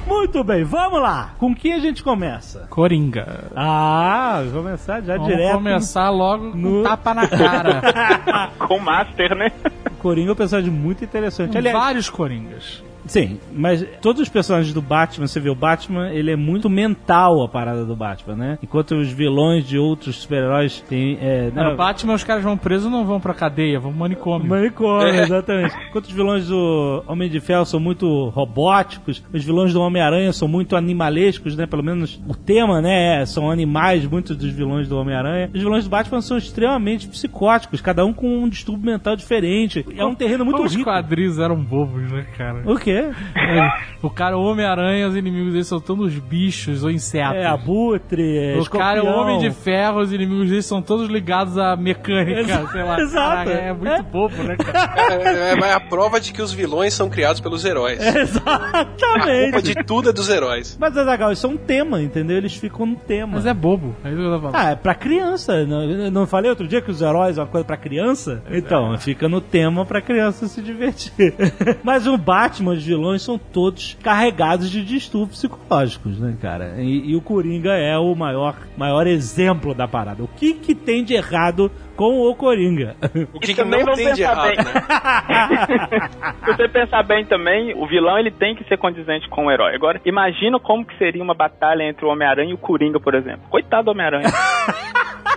Muito 0.10 0.43
bem, 0.43 0.63
vamos 0.63 1.02
lá. 1.02 1.34
Com 1.38 1.56
quem 1.56 1.74
a 1.74 1.80
gente 1.80 2.04
começa? 2.04 2.65
Coringa. 2.69 3.45
Ah, 3.56 4.41
vou 4.52 4.63
começar 4.63 5.02
já 5.02 5.13
Vamos 5.15 5.28
direto. 5.32 5.54
começar 5.54 6.10
logo 6.10 6.52
com 6.52 6.58
no- 6.58 6.80
um 6.80 6.84
tapa 6.84 7.13
na 7.13 7.28
cara. 7.28 8.50
Com 8.67 8.76
o 8.78 8.82
Master, 8.82 9.36
né? 9.36 9.52
Coringa 10.00 10.32
é 10.32 10.34
um 10.34 10.36
personagem 10.36 10.72
muito 10.72 11.04
interessante. 11.04 11.52
Com 11.52 11.58
Aliás, 11.58 11.78
vários 11.78 12.10
Coringas. 12.10 12.84
Sim, 13.10 13.39
mas 13.54 13.84
todos 14.02 14.22
os 14.22 14.30
personagens 14.30 14.72
do 14.74 14.82
Batman, 14.84 15.26
você 15.26 15.39
vê 15.39 15.50
o 15.50 15.56
Batman, 15.56 16.12
ele 16.12 16.30
é 16.32 16.36
muito 16.36 16.69
mental 16.69 17.41
a 17.43 17.48
parada 17.50 17.84
do 17.84 17.95
Batman, 17.95 18.36
né? 18.36 18.60
Enquanto 18.62 18.91
os 18.95 19.12
vilões 19.12 19.67
de 19.67 19.80
outros 19.80 20.17
super-heróis 20.22 20.82
têm. 20.88 21.17
É, 21.19 21.50
No 21.54 21.76
Batman, 21.76 22.13
os 22.13 22.24
caras 22.24 22.43
vão 22.43 22.56
presos 22.56 22.91
não 22.91 23.06
vão 23.06 23.19
pra 23.19 23.34
cadeia, 23.34 23.80
vão 23.80 23.89
pro 23.91 24.00
manicômio. 24.00 24.48
Manicômio, 24.48 25.08
exatamente. 25.08 25.76
Enquanto 25.89 26.06
os 26.06 26.12
vilões 26.12 26.48
do 26.48 27.04
Homem 27.08 27.28
de 27.30 27.39
Ferro 27.39 27.65
são 27.65 27.80
muito 27.80 28.30
robóticos, 28.30 29.24
os 29.34 29.43
vilões 29.43 29.74
do 29.74 29.82
Homem-Aranha 29.82 30.32
são 30.32 30.48
muito 30.48 30.76
animalescos, 30.76 31.56
né? 31.56 31.65
Pelo 31.65 31.84
menos 31.84 32.22
o 32.28 32.36
tema, 32.36 32.80
né? 32.80 33.22
é- 33.22 33.26
São 33.26 33.50
animais, 33.50 34.06
muitos 34.06 34.36
dos 34.38 34.52
vilões 34.52 34.88
do 34.88 34.95
Homem-Aranha. 34.98 35.50
Os 35.54 35.60
vilões 35.60 35.84
do 35.86 35.89
Batman 35.89 36.22
são 36.22 36.38
extremamente 36.38 37.08
psicóticos, 37.08 37.82
cada 37.82 38.06
um 38.06 38.13
com 38.13 38.43
um 38.43 38.48
distúrbio 38.50 38.86
mental 38.91 39.15
diferente. 39.15 39.84
É 39.98 40.06
um 40.06 40.13
terreno 40.13 40.45
muito 40.45 40.62
Os 40.63 40.76
rico. 40.76 40.89
quadris 40.89 41.39
eram 41.39 41.56
bobos, 41.56 42.04
né, 42.12 42.26
cara? 42.38 42.62
O 42.65 42.76
quê? 42.78 42.99
É, 43.36 43.72
o 44.02 44.10
cara, 44.10 44.38
o 44.38 44.44
Homem-Aranha, 44.44 45.08
os 45.08 45.16
inimigos 45.16 45.52
dele 45.54 45.64
são 45.64 45.80
todos 45.80 46.14
bichos 46.20 46.84
ou 46.84 46.92
insetos. 46.92 47.36
É, 47.36 47.46
abutre, 47.46 48.38
é, 48.38 48.58
o 48.60 48.66
cara 48.70 49.00
é 49.00 49.02
o 49.02 49.06
escorpião. 49.06 49.22
Homem 49.22 49.40
de 49.40 49.52
Ferro, 49.52 50.00
os 50.02 50.12
inimigos 50.14 50.50
dele 50.50 50.62
são 50.62 50.82
todos 50.82 51.10
ligados 51.10 51.58
à 51.58 51.76
mecânica, 51.76 52.40
Exa- 52.42 52.68
sei 52.68 52.84
lá. 52.84 53.00
exato. 53.00 53.30
Caraca, 53.30 53.52
é 53.52 53.74
muito 53.74 53.90
É. 53.92 54.02
bobo, 54.02 54.44
né, 54.44 54.56
cara? 54.56 55.14
É, 55.24 55.54
é 55.54 55.74
a 55.74 55.80
prova 55.80 56.20
de 56.20 56.32
que 56.34 56.42
os 56.42 56.52
vilões 56.54 56.94
são 56.94 57.10
criados 57.10 57.40
pelos 57.42 57.64
heróis. 57.66 58.00
A 58.10 58.12
culpa 58.14 58.20
Exatamente. 58.20 59.62
de 59.62 59.84
tudo 59.84 60.10
é 60.10 60.14
dos 60.14 60.30
heróis. 60.30 60.78
Mas, 60.80 60.96
Azaghal, 60.98 61.32
isso 61.32 61.46
é 61.46 61.50
um 61.50 61.58
tema, 61.58 62.02
entendeu? 62.02 62.38
Eles 62.38 62.56
ficam 62.56 62.86
no 62.86 62.96
tema. 62.96 63.34
Mas 63.34 63.46
é 63.46 63.54
bobo, 63.54 63.96
é 64.04 64.10
isso 64.10 64.18
que 64.18 64.24
eu 64.24 64.32
tô 64.32 64.40
falando. 64.40 64.56
Ah, 64.56 64.72
é 64.72 64.76
pra 64.76 64.96
criança. 64.96 65.66
Não, 65.66 65.84
eu 65.84 66.12
não 66.12 66.26
falei 66.28 66.50
outro 66.50 66.68
dia 66.68 66.82
que 66.82 66.92
os 66.92 67.02
heróis 67.02 67.38
é 67.38 67.42
uma 67.42 67.48
coisa 67.48 67.66
pra 67.66 67.78
criança? 67.78 68.42
Então, 68.52 68.98
fica 68.98 69.28
no 69.30 69.42
tema 69.42 69.86
pra 69.86 70.02
criança 70.02 70.48
se 70.48 70.62
divertir. 70.62 71.34
Mas 71.84 72.08
o 72.08 72.18
Batman, 72.18 72.76
os 72.80 72.86
vilões 72.86 73.22
são 73.22 73.38
todos 73.38 73.98
carregados 74.02 74.72
de 74.72 74.84
distúrbios 74.84 75.39
psicológicos, 75.39 76.20
né, 76.20 76.36
cara? 76.42 76.76
E, 76.78 77.12
e 77.12 77.15
o 77.15 77.22
Coringa 77.22 77.74
é 77.74 77.98
o 77.98 78.15
maior, 78.15 78.56
maior 78.78 79.06
exemplo 79.06 79.74
da 79.74 79.88
parada. 79.88 80.24
O 80.24 80.28
que 80.28 80.54
que 80.54 80.74
tem 80.74 81.04
de 81.04 81.13
errado 81.13 81.72
com 81.96 82.22
o 82.22 82.36
Coringa? 82.36 82.96
O 83.34 83.39
que, 83.39 83.54
que 83.54 83.56
também 83.56 83.84
não 83.84 83.94
tem 83.94 84.13
de 84.13 84.22
errado, 84.22 84.48
bem. 84.48 84.58
né? 84.58 86.10
Se 86.46 86.56
você 86.56 86.68
pensar 86.70 87.04
bem 87.04 87.26
também, 87.26 87.74
o 87.76 87.86
vilão 87.86 88.18
ele 88.18 88.32
tem 88.32 88.56
que 88.56 88.63
ser 88.65 88.78
condizente 88.78 89.28
com 89.30 89.46
o 89.46 89.52
herói. 89.52 89.76
Agora, 89.76 90.02
imagina 90.06 90.60
como 90.60 90.86
que 90.86 90.98
seria 90.98 91.22
uma 91.22 91.34
batalha 91.34 91.84
entre 91.84 92.06
o 92.06 92.10
Homem-Aranha 92.10 92.52
e 92.52 92.54
o 92.54 92.58
Coringa, 92.58 93.00
por 93.00 93.13
exemplo. 93.13 93.42
Coitado 93.50 93.86
do 93.86 93.92
Homem-Aranha. 93.92 94.30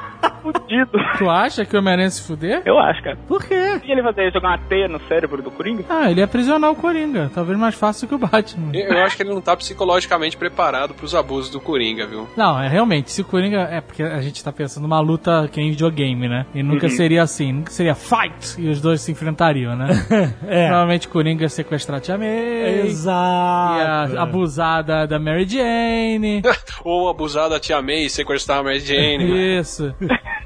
Fudido. 0.43 0.91
Tu 1.19 1.29
acha 1.29 1.65
que 1.65 1.77
o 1.77 1.79
Homem-Aranha 1.79 2.11
se 2.11 2.23
fuder? 2.23 2.63
Eu 2.65 2.79
acho, 2.79 3.03
cara. 3.03 3.17
Por 3.29 3.45
quê? 3.45 3.75
O 3.77 3.81
que 3.81 3.93
ele 3.93 4.03
fazer? 4.03 4.33
Jogar 4.33 4.49
uma 4.51 4.59
teia 4.59 4.89
no 4.89 5.01
cérebro 5.07 5.43
do 5.43 5.51
Coringa? 5.51 5.85
Ah, 5.89 6.11
ele 6.11 6.21
ia 6.21 6.25
aprisionar 6.25 6.71
o 6.71 6.75
Coringa. 6.75 7.31
Talvez 7.35 7.59
mais 7.59 7.75
fácil 7.75 8.09
que 8.09 8.15
o 8.15 8.19
Batman. 8.19 8.73
Eu 8.75 8.93
eu 8.93 9.05
acho 9.05 9.17
que 9.17 9.23
ele 9.23 9.31
não 9.31 9.41
tá 9.41 9.57
psicologicamente 9.57 10.37
preparado 10.37 10.95
pros 10.95 11.15
abusos 11.15 11.51
do 11.51 11.61
Coringa, 11.61 12.07
viu? 12.07 12.29
Não, 12.37 12.61
é 12.61 12.69
realmente, 12.69 13.11
se 13.11 13.21
o 13.21 13.25
Coringa. 13.25 13.69
É 13.71 13.81
porque 13.81 14.03
a 14.03 14.21
gente 14.21 14.43
tá 14.43 14.53
pensando 14.53 14.83
numa 14.83 15.01
luta 15.01 15.49
que 15.51 15.61
é 15.61 15.63
em 15.63 15.71
videogame, 15.71 16.29
né? 16.29 16.47
E 16.55 16.63
nunca 16.63 16.89
seria 16.89 17.23
assim, 17.23 17.53
nunca 17.53 17.71
seria 17.71 17.95
fight 17.95 18.61
e 18.61 18.69
os 18.69 18.81
dois 18.81 19.01
se 19.01 19.13
enfrentariam, 19.13 19.77
né? 19.77 19.89
É. 20.47 20.67
Provavelmente 20.67 21.07
o 21.07 21.11
Coringa 21.11 21.43
ia 21.43 21.49
sequestrar 21.49 21.99
a 21.99 22.01
Tia 22.01 22.19
May. 22.19 22.81
Exato. 22.87 24.15
Ia 24.15 24.23
abusar 24.23 24.83
da, 24.83 25.07
da 25.07 25.19
Mary 25.19 25.47
Jane. 25.49 26.43
Ou 26.85 27.09
abusar 27.09 27.49
da 27.49 27.61
tia 27.61 27.81
May 27.81 28.05
e 28.05 28.11
sequestrar 28.11 28.59
a 28.59 28.63
Mary 28.63 28.81
Jane. 28.81 29.59
Isso. 29.59 29.95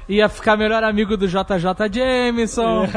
Ia 0.09 0.29
ficar 0.29 0.55
melhor 0.55 0.83
amigo 0.83 1.17
do 1.17 1.27
JJ 1.27 1.89
Jameson. 1.91 2.87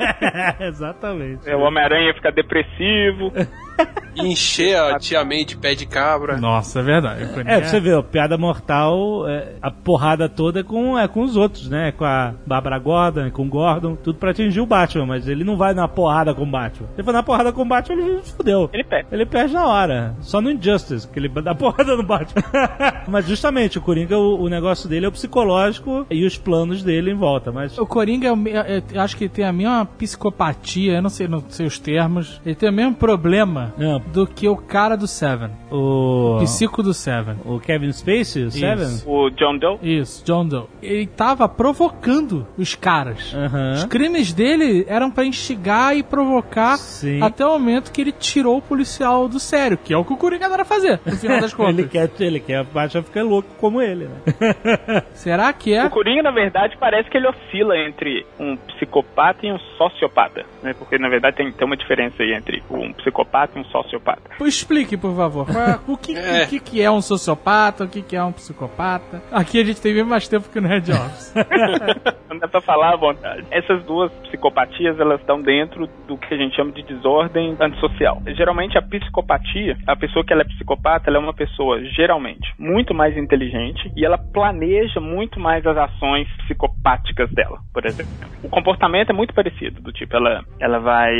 Exatamente. 0.60 1.48
É, 1.48 1.56
o 1.56 1.60
Homem-Aranha 1.60 2.08
ia 2.08 2.14
ficar 2.14 2.30
depressivo. 2.30 3.32
Encher 4.16 4.76
a 4.78 4.98
tia 4.98 5.24
May 5.24 5.44
de 5.44 5.56
pé 5.56 5.74
de 5.74 5.86
cabra. 5.86 6.36
Nossa, 6.36 6.80
é 6.80 6.82
verdade. 6.82 7.26
Coringa 7.28 7.50
É, 7.50 7.60
pra 7.60 7.68
você 7.68 7.80
ver, 7.80 7.94
ó, 7.94 8.02
piada 8.02 8.36
mortal, 8.36 9.26
é, 9.28 9.54
a 9.62 9.70
porrada 9.70 10.28
toda 10.28 10.60
é 10.60 10.62
com, 10.62 10.98
é 10.98 11.08
com 11.08 11.22
os 11.22 11.36
outros, 11.36 11.68
né? 11.70 11.92
Com 11.92 12.04
a 12.04 12.34
Bárbara 12.46 12.78
Gordon, 12.78 13.30
com 13.30 13.42
o 13.44 13.48
Gordon, 13.48 13.96
tudo 13.96 14.18
pra 14.18 14.30
atingir 14.30 14.60
o 14.60 14.66
Batman, 14.66 15.06
mas 15.06 15.26
ele 15.26 15.44
não 15.44 15.56
vai 15.56 15.72
na 15.72 15.88
porrada 15.88 16.34
com 16.34 16.42
o 16.42 16.46
Batman. 16.46 16.88
Ele 16.94 17.02
vai 17.02 17.14
na 17.14 17.22
porrada 17.22 17.52
com 17.52 17.62
o 17.62 17.64
Batman, 17.64 18.02
ele 18.02 18.20
fudeu. 18.22 18.68
Ele 18.72 18.84
perde. 18.84 19.08
Ele 19.10 19.26
perde 19.26 19.54
na 19.54 19.66
hora. 19.66 20.14
Só 20.20 20.40
no 20.42 20.50
Injustice, 20.50 21.08
que 21.08 21.18
ele 21.18 21.28
dá 21.42 21.54
porrada 21.54 21.96
no 21.96 22.02
Batman. 22.02 22.42
mas 23.08 23.26
justamente, 23.26 23.78
o 23.78 23.80
Coringa, 23.80 24.18
o, 24.18 24.42
o 24.42 24.48
negócio 24.48 24.88
dele 24.88 25.06
é 25.06 25.08
o 25.08 25.12
psicológico 25.12 26.06
e 26.10 26.24
os 26.26 26.36
planos 26.36 26.82
dele 26.82 27.10
em 27.10 27.16
volta. 27.16 27.50
Mas 27.50 27.78
O 27.78 27.86
Coringa, 27.86 28.28
é 28.28 28.32
o 28.32 28.36
me- 28.36 28.50
é- 28.52 28.82
eu 28.92 29.00
acho 29.00 29.16
que 29.16 29.24
ele 29.24 29.32
tem 29.32 29.44
a 29.46 29.52
mesma 29.52 29.86
psicopatia, 29.86 30.94
eu 30.94 31.02
não 31.02 31.10
sei, 31.10 31.26
não 31.28 31.42
sei 31.48 31.66
os 31.66 31.78
termos. 31.78 32.40
Ele 32.44 32.54
tem 32.54 32.68
o 32.68 32.72
mesmo 32.72 32.94
problema 32.94 33.71
É. 33.78 33.98
do 34.12 34.26
que 34.26 34.48
o 34.48 34.56
cara 34.56 34.96
do 34.96 35.06
Seven. 35.06 35.50
o, 35.70 36.36
O 36.36 36.38
psico 36.40 36.82
do 36.82 36.92
Seven. 36.94 37.36
o 37.44 37.58
Kevin 37.60 37.92
Spacey, 37.92 38.44
o 38.44 38.50
Seven? 38.50 39.02
O 39.06 39.30
John 39.30 39.56
Doe. 39.58 39.78
Isso, 39.82 40.24
John 40.24 40.46
Doe. 40.46 40.66
Ele 40.82 41.06
tava 41.06 41.48
provocando 41.48 42.46
os 42.58 42.74
caras. 42.74 43.34
Aham. 43.34 43.72
Os 43.74 43.84
crimes 43.84 44.32
dele 44.32 44.84
eram 44.88 45.10
pra 45.10 45.24
instigar 45.24 45.96
e 45.96 46.02
provocar 46.02 46.76
Sim. 46.76 47.22
até 47.22 47.44
o 47.46 47.50
momento 47.52 47.90
que 47.92 48.00
ele 48.00 48.12
tirou 48.12 48.58
o 48.58 48.62
policial 48.62 49.28
do 49.28 49.38
sério, 49.40 49.76
que 49.78 49.92
é 49.92 49.96
o 49.96 50.04
que 50.04 50.12
o 50.12 50.16
Coringa 50.16 50.46
adora 50.46 50.64
fazer, 50.64 51.00
no 51.04 51.12
final 51.16 51.40
das 51.40 51.52
contas. 51.54 51.78
ele 51.78 51.88
quer, 51.88 52.10
ele 52.20 52.40
quer 52.40 52.64
Batman 52.64 53.02
ficar 53.02 53.22
louco 53.22 53.48
como 53.58 53.80
ele, 53.80 54.06
né? 54.06 55.02
Será 55.14 55.52
que 55.52 55.72
é? 55.74 55.84
O 55.86 55.90
Coringa, 55.90 56.22
na 56.22 56.30
verdade, 56.30 56.76
parece 56.78 57.08
que 57.10 57.16
ele 57.16 57.26
oscila 57.28 57.76
entre 57.78 58.24
um 58.38 58.56
psicopata 58.56 59.46
e 59.46 59.52
um 59.52 59.58
sociopata, 59.78 60.44
né? 60.62 60.74
Porque, 60.78 60.98
na 60.98 61.08
verdade, 61.08 61.36
tem, 61.36 61.52
tem 61.52 61.66
uma 61.66 61.76
diferença 61.76 62.22
aí 62.22 62.32
entre 62.34 62.62
um 62.70 62.92
psicopata 62.92 63.51
e 63.54 63.58
um 63.60 63.64
sociopata. 63.64 64.22
Explique, 64.40 64.96
por 64.96 65.14
favor. 65.16 65.46
É- 65.50 65.78
o, 65.90 65.96
que, 65.96 66.16
É. 66.16 66.44
o 66.44 66.48
que, 66.48 66.60
que 66.60 66.82
é 66.82 66.90
um 66.90 67.00
sociopata, 67.00 67.84
o 67.84 67.88
que, 67.88 68.02
que 68.02 68.16
é 68.16 68.22
um 68.24 68.32
psicopata. 68.32 69.22
Aqui 69.30 69.60
a 69.60 69.64
gente 69.64 69.80
tem 69.80 69.94
bem 69.94 70.04
mais 70.04 70.26
tempo 70.28 70.48
que 70.48 70.60
no 70.60 70.68
Red 70.68 70.90
Office. 70.92 71.34
Não 72.28 72.38
dá 72.38 72.48
pra 72.48 72.60
falar 72.60 72.94
à 72.94 72.96
vontade. 72.96 73.44
Essas 73.50 73.84
duas 73.84 74.10
psicopatias, 74.28 74.98
elas 74.98 75.20
estão 75.20 75.40
dentro 75.40 75.86
do 76.08 76.16
que 76.16 76.32
a 76.34 76.36
gente 76.36 76.56
chama 76.56 76.72
de 76.72 76.82
desordem 76.82 77.56
antissocial. 77.60 78.22
Geralmente, 78.36 78.76
a 78.78 78.82
psicopatia, 78.82 79.76
a 79.86 79.94
pessoa 79.96 80.24
que 80.24 80.32
ela 80.32 80.42
é 80.42 80.46
psicopata, 80.46 81.08
ela 81.10 81.18
é 81.18 81.20
uma 81.20 81.34
pessoa, 81.34 81.82
geralmente, 81.84 82.52
muito 82.58 82.94
mais 82.94 83.16
inteligente 83.16 83.90
e 83.96 84.04
ela 84.04 84.16
planeja 84.18 84.98
muito 85.00 85.38
mais 85.38 85.66
as 85.66 85.76
ações 85.76 86.26
psicopáticas 86.44 87.30
dela, 87.32 87.58
por 87.72 87.84
exemplo. 87.86 88.12
O 88.42 88.48
comportamento 88.48 89.10
é 89.10 89.12
muito 89.12 89.34
parecido, 89.34 89.80
do 89.82 89.92
tipo, 89.92 90.16
ela, 90.16 90.42
ela 90.60 90.78
vai 90.78 91.12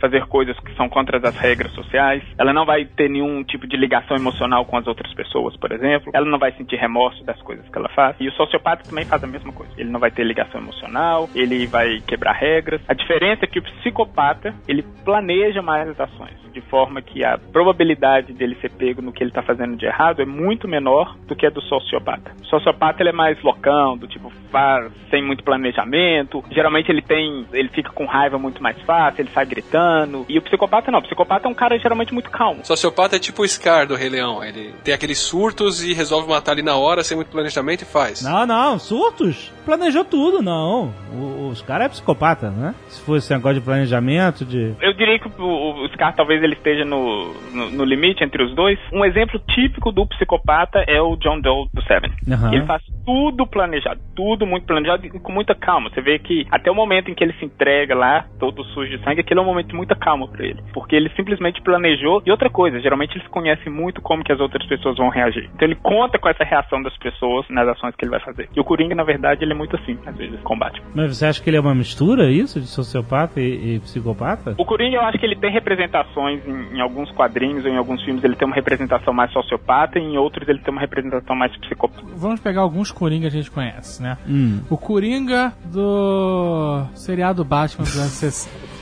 fazer 0.00 0.24
coisas 0.26 0.58
que 0.60 0.74
são 0.76 0.88
contra 0.88 1.18
as 1.28 1.36
regras 1.36 1.63
sociais, 1.72 2.22
ela 2.38 2.52
não 2.52 2.64
vai 2.64 2.84
ter 2.84 3.08
nenhum 3.08 3.42
tipo 3.44 3.66
de 3.66 3.76
ligação 3.76 4.16
emocional 4.16 4.64
com 4.64 4.76
as 4.76 4.86
outras 4.86 5.12
pessoas, 5.14 5.56
por 5.56 5.72
exemplo, 5.72 6.10
ela 6.14 6.26
não 6.26 6.38
vai 6.38 6.52
sentir 6.52 6.76
remorso 6.76 7.24
das 7.24 7.40
coisas 7.42 7.68
que 7.68 7.78
ela 7.78 7.88
faz. 7.90 8.16
E 8.20 8.28
o 8.28 8.32
sociopata 8.32 8.84
também 8.84 9.04
faz 9.04 9.22
a 9.22 9.26
mesma 9.26 9.52
coisa. 9.52 9.72
Ele 9.76 9.90
não 9.90 10.00
vai 10.00 10.10
ter 10.10 10.24
ligação 10.24 10.60
emocional, 10.60 11.28
ele 11.34 11.66
vai 11.66 12.00
quebrar 12.06 12.32
regras. 12.32 12.80
A 12.88 12.94
diferença 12.94 13.44
é 13.44 13.48
que 13.48 13.58
o 13.58 13.62
psicopata, 13.62 14.54
ele 14.66 14.82
planeja 15.04 15.62
mais 15.62 15.88
as 15.88 16.00
ações, 16.00 16.34
de 16.52 16.60
forma 16.62 17.02
que 17.02 17.24
a 17.24 17.38
probabilidade 17.38 18.32
dele 18.32 18.56
ser 18.60 18.70
pego 18.70 19.02
no 19.02 19.12
que 19.12 19.22
ele 19.22 19.30
está 19.30 19.42
fazendo 19.42 19.76
de 19.76 19.86
errado 19.86 20.22
é 20.22 20.24
muito 20.24 20.68
menor 20.68 21.16
do 21.26 21.34
que 21.34 21.46
a 21.46 21.50
do 21.50 21.60
sociopata. 21.62 22.32
O 22.40 22.46
sociopata 22.46 23.02
ele 23.02 23.10
é 23.10 23.12
mais 23.12 23.40
loucão, 23.42 23.96
do 23.96 24.06
tipo 24.06 24.30
faz 24.50 24.92
sem 25.10 25.22
muito 25.22 25.42
planejamento. 25.42 26.44
Geralmente 26.50 26.90
ele 26.90 27.02
tem, 27.02 27.44
ele 27.52 27.68
fica 27.68 27.90
com 27.90 28.04
raiva 28.04 28.38
muito 28.38 28.62
mais 28.62 28.80
fácil, 28.82 29.22
ele 29.22 29.30
sai 29.30 29.46
gritando. 29.46 30.24
E 30.28 30.38
o 30.38 30.42
psicopata 30.42 30.90
não, 30.90 31.00
o 31.00 31.02
psicopata 31.02 31.48
é 31.48 31.50
um 31.50 31.53
cara 31.54 31.78
geralmente 31.78 32.12
muito 32.12 32.30
calmo. 32.30 32.64
Sociopata 32.64 33.16
é 33.16 33.18
tipo 33.18 33.42
o 33.42 33.48
Scar 33.48 33.86
do 33.86 33.94
Rei 33.94 34.08
Leão. 34.08 34.42
Ele 34.44 34.74
tem 34.84 34.92
aqueles 34.94 35.18
surtos 35.18 35.82
e 35.82 35.92
resolve 35.94 36.28
matar 36.28 36.52
ali 36.52 36.62
na 36.62 36.76
hora, 36.76 37.02
sem 37.04 37.16
muito 37.16 37.30
planejamento 37.30 37.82
e 37.82 37.84
faz. 37.86 38.22
Não, 38.22 38.46
não, 38.46 38.78
surtos. 38.78 39.52
Planejou 39.64 40.04
tudo, 40.04 40.42
não. 40.42 40.92
O- 41.12 41.48
os 41.48 41.62
caras 41.62 41.86
é 41.86 41.88
psicopata, 41.90 42.50
né? 42.50 42.74
Se 42.88 43.00
fosse 43.02 43.32
um 43.32 43.36
negócio 43.36 43.58
de 43.60 43.64
planejamento, 43.64 44.44
de. 44.44 44.74
Eu 44.80 44.92
diria 44.94 45.18
que 45.18 45.28
o, 45.40 45.84
o 45.84 45.88
Scar 45.92 46.14
talvez 46.14 46.42
ele 46.42 46.54
esteja 46.54 46.84
no, 46.84 47.32
no, 47.52 47.70
no 47.70 47.84
limite 47.84 48.22
entre 48.24 48.42
os 48.42 48.54
dois. 48.54 48.78
Um 48.92 49.04
exemplo 49.04 49.40
típico 49.54 49.90
do 49.92 50.06
psicopata 50.06 50.84
é 50.86 51.00
o 51.00 51.16
John 51.16 51.40
Doe 51.40 51.68
do 51.72 51.82
Seven. 51.84 52.10
Aham. 52.30 52.52
Ele 52.54 52.66
faz 52.66 52.82
tudo 53.06 53.46
planejado, 53.46 54.00
tudo 54.16 54.46
muito 54.46 54.66
planejado 54.66 55.06
e 55.06 55.10
com 55.10 55.32
muita 55.32 55.54
calma. 55.54 55.90
Você 55.90 56.00
vê 56.00 56.18
que 56.18 56.46
até 56.50 56.70
o 56.70 56.74
momento 56.74 57.10
em 57.10 57.14
que 57.14 57.22
ele 57.22 57.34
se 57.34 57.44
entrega 57.44 57.94
lá, 57.94 58.26
todo 58.38 58.64
sujo 58.64 58.90
de 58.96 59.02
sangue, 59.04 59.20
aquele 59.20 59.40
é 59.40 59.42
um 59.42 59.46
momento 59.46 59.68
de 59.68 59.74
muita 59.74 59.94
calma 59.94 60.26
para 60.28 60.44
ele, 60.44 60.62
porque 60.72 60.94
ele 60.96 61.10
simplesmente 61.16 61.43
planejou. 61.62 62.22
E 62.24 62.30
outra 62.30 62.50
coisa, 62.50 62.80
geralmente 62.80 63.16
eles 63.16 63.26
conhecem 63.28 63.72
muito 63.72 64.00
como 64.00 64.24
que 64.24 64.32
as 64.32 64.40
outras 64.40 64.66
pessoas 64.66 64.96
vão 64.96 65.08
reagir. 65.08 65.50
Então 65.54 65.66
ele 65.66 65.76
conta 65.76 66.18
com 66.18 66.28
essa 66.28 66.44
reação 66.44 66.82
das 66.82 66.96
pessoas 66.98 67.46
nas 67.48 67.68
ações 67.68 67.94
que 67.96 68.04
ele 68.04 68.10
vai 68.10 68.20
fazer. 68.20 68.48
E 68.54 68.60
o 68.60 68.64
Coringa, 68.64 68.94
na 68.94 69.04
verdade, 69.04 69.44
ele 69.44 69.52
é 69.52 69.56
muito 69.56 69.76
assim, 69.76 69.98
às 70.06 70.16
vezes, 70.16 70.40
combate. 70.40 70.82
Mas 70.94 71.16
você 71.16 71.26
acha 71.26 71.42
que 71.42 71.50
ele 71.50 71.56
é 71.56 71.60
uma 71.60 71.74
mistura, 71.74 72.30
isso, 72.30 72.60
de 72.60 72.66
sociopata 72.66 73.40
e, 73.40 73.76
e 73.76 73.80
psicopata? 73.80 74.54
O 74.58 74.64
Coringa, 74.64 74.96
eu 74.96 75.02
acho 75.02 75.18
que 75.18 75.26
ele 75.26 75.36
tem 75.36 75.50
representações 75.50 76.46
em, 76.46 76.76
em 76.76 76.80
alguns 76.80 77.10
quadrinhos 77.12 77.64
ou 77.64 77.70
em 77.70 77.76
alguns 77.76 78.02
filmes, 78.02 78.22
ele 78.24 78.36
tem 78.36 78.46
uma 78.46 78.54
representação 78.54 79.12
mais 79.12 79.32
sociopata 79.32 79.98
e 79.98 80.02
em 80.02 80.16
outros 80.16 80.48
ele 80.48 80.60
tem 80.60 80.72
uma 80.72 80.80
representação 80.80 81.36
mais 81.36 81.56
psicopata. 81.58 82.04
Vamos 82.16 82.40
pegar 82.40 82.60
alguns 82.60 82.90
Coringa 82.90 83.24
que 83.24 83.26
a 83.26 83.30
gente 83.30 83.50
conhece, 83.50 84.02
né? 84.02 84.18
Hum. 84.28 84.60
O 84.70 84.76
Coringa 84.76 85.52
do 85.64 86.84
seriado 86.94 87.44
Batman 87.44 87.84
dos 87.84 87.98
anos 87.98 88.12
60. 88.12 88.73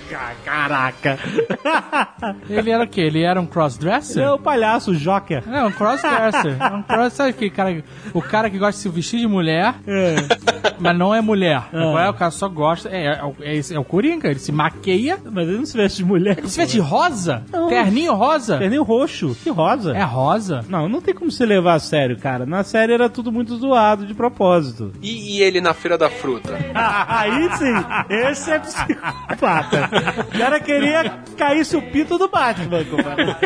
Caraca! 0.45 1.19
Ele 2.49 2.71
era 2.71 2.85
o 2.85 2.89
quê? 2.89 3.01
Ele 3.03 3.23
era 3.23 3.41
um 3.41 3.47
crossdresser? 3.47 4.23
Ele 4.23 4.31
é 4.31 4.35
o 4.35 4.39
palhaço, 4.39 4.91
o 4.93 4.95
Joker. 4.97 5.43
Não, 5.47 5.69
um 5.69 5.73
crossdresser. 5.73 6.57
É 6.61 6.75
um 6.75 6.83
cross, 6.83 7.13
sabe 7.15 7.31
aquele 7.31 7.51
cara, 7.51 7.85
o 8.13 8.23
cara 8.23 8.51
que 8.51 8.59
gosta 8.59 8.73
de 8.73 8.79
se 8.79 8.89
vestir 8.89 9.21
de 9.21 9.27
mulher, 9.27 9.75
É. 9.87 10.17
mas 10.79 10.97
não 10.97 11.15
é 11.15 11.21
mulher. 11.21 11.63
Agora 11.73 12.11
o 12.11 12.15
cara 12.15 12.31
só 12.31 12.49
gosta. 12.49 12.89
É, 12.89 13.07
é, 13.19 13.25
o- 13.25 13.35
é, 13.41 13.55
esse- 13.57 13.75
é 13.75 13.79
o 13.79 13.85
Coringa, 13.85 14.29
ele 14.29 14.39
se 14.39 14.53
maqueia. 14.53 15.19
Mas 15.25 15.49
ele 15.49 15.59
não 15.59 15.67
se 15.67 15.77
veste 15.77 15.99
de 15.99 16.05
mulher. 16.05 16.39
Ele 16.39 16.49
se 16.49 16.57
veste 16.59 16.75
de 16.77 16.81
rosa? 16.81 17.43
Não. 17.53 17.69
Terninho 17.69 18.15
rosa? 18.15 18.59
Terninho 18.59 18.83
roxo. 18.83 19.37
Que 19.43 19.51
rosa. 19.51 19.93
É 19.97 20.03
rosa? 20.03 20.65
Não, 20.69 20.89
não 20.89 21.01
tem 21.01 21.15
como 21.15 21.31
se 21.31 21.45
levar 21.45 21.75
a 21.75 21.79
sério, 21.79 22.19
cara. 22.19 22.45
Na 22.47 22.63
série 22.65 22.93
era 22.93 23.09
tudo 23.09 23.31
muito 23.33 23.57
zoado 23.57 24.07
de 24.07 24.15
propósito. 24.15 24.93
E, 25.03 25.39
e 25.39 25.43
ele 25.43 25.61
na 25.61 25.75
Feira 25.75 25.97
da 25.99 26.11
Fruta? 26.11 26.53
Aí 26.75 27.49
sim, 27.57 27.75
esse 28.11 28.51
é 28.51 28.59
psicopata. 28.59 29.91
O 30.03 30.39
cara 30.39 30.61
queria 30.61 31.19
cair 31.37 31.63
o 31.75 31.83
pinto 31.83 32.19
do 32.19 32.29
Batman, 32.29 32.85
compadre. 32.85 33.37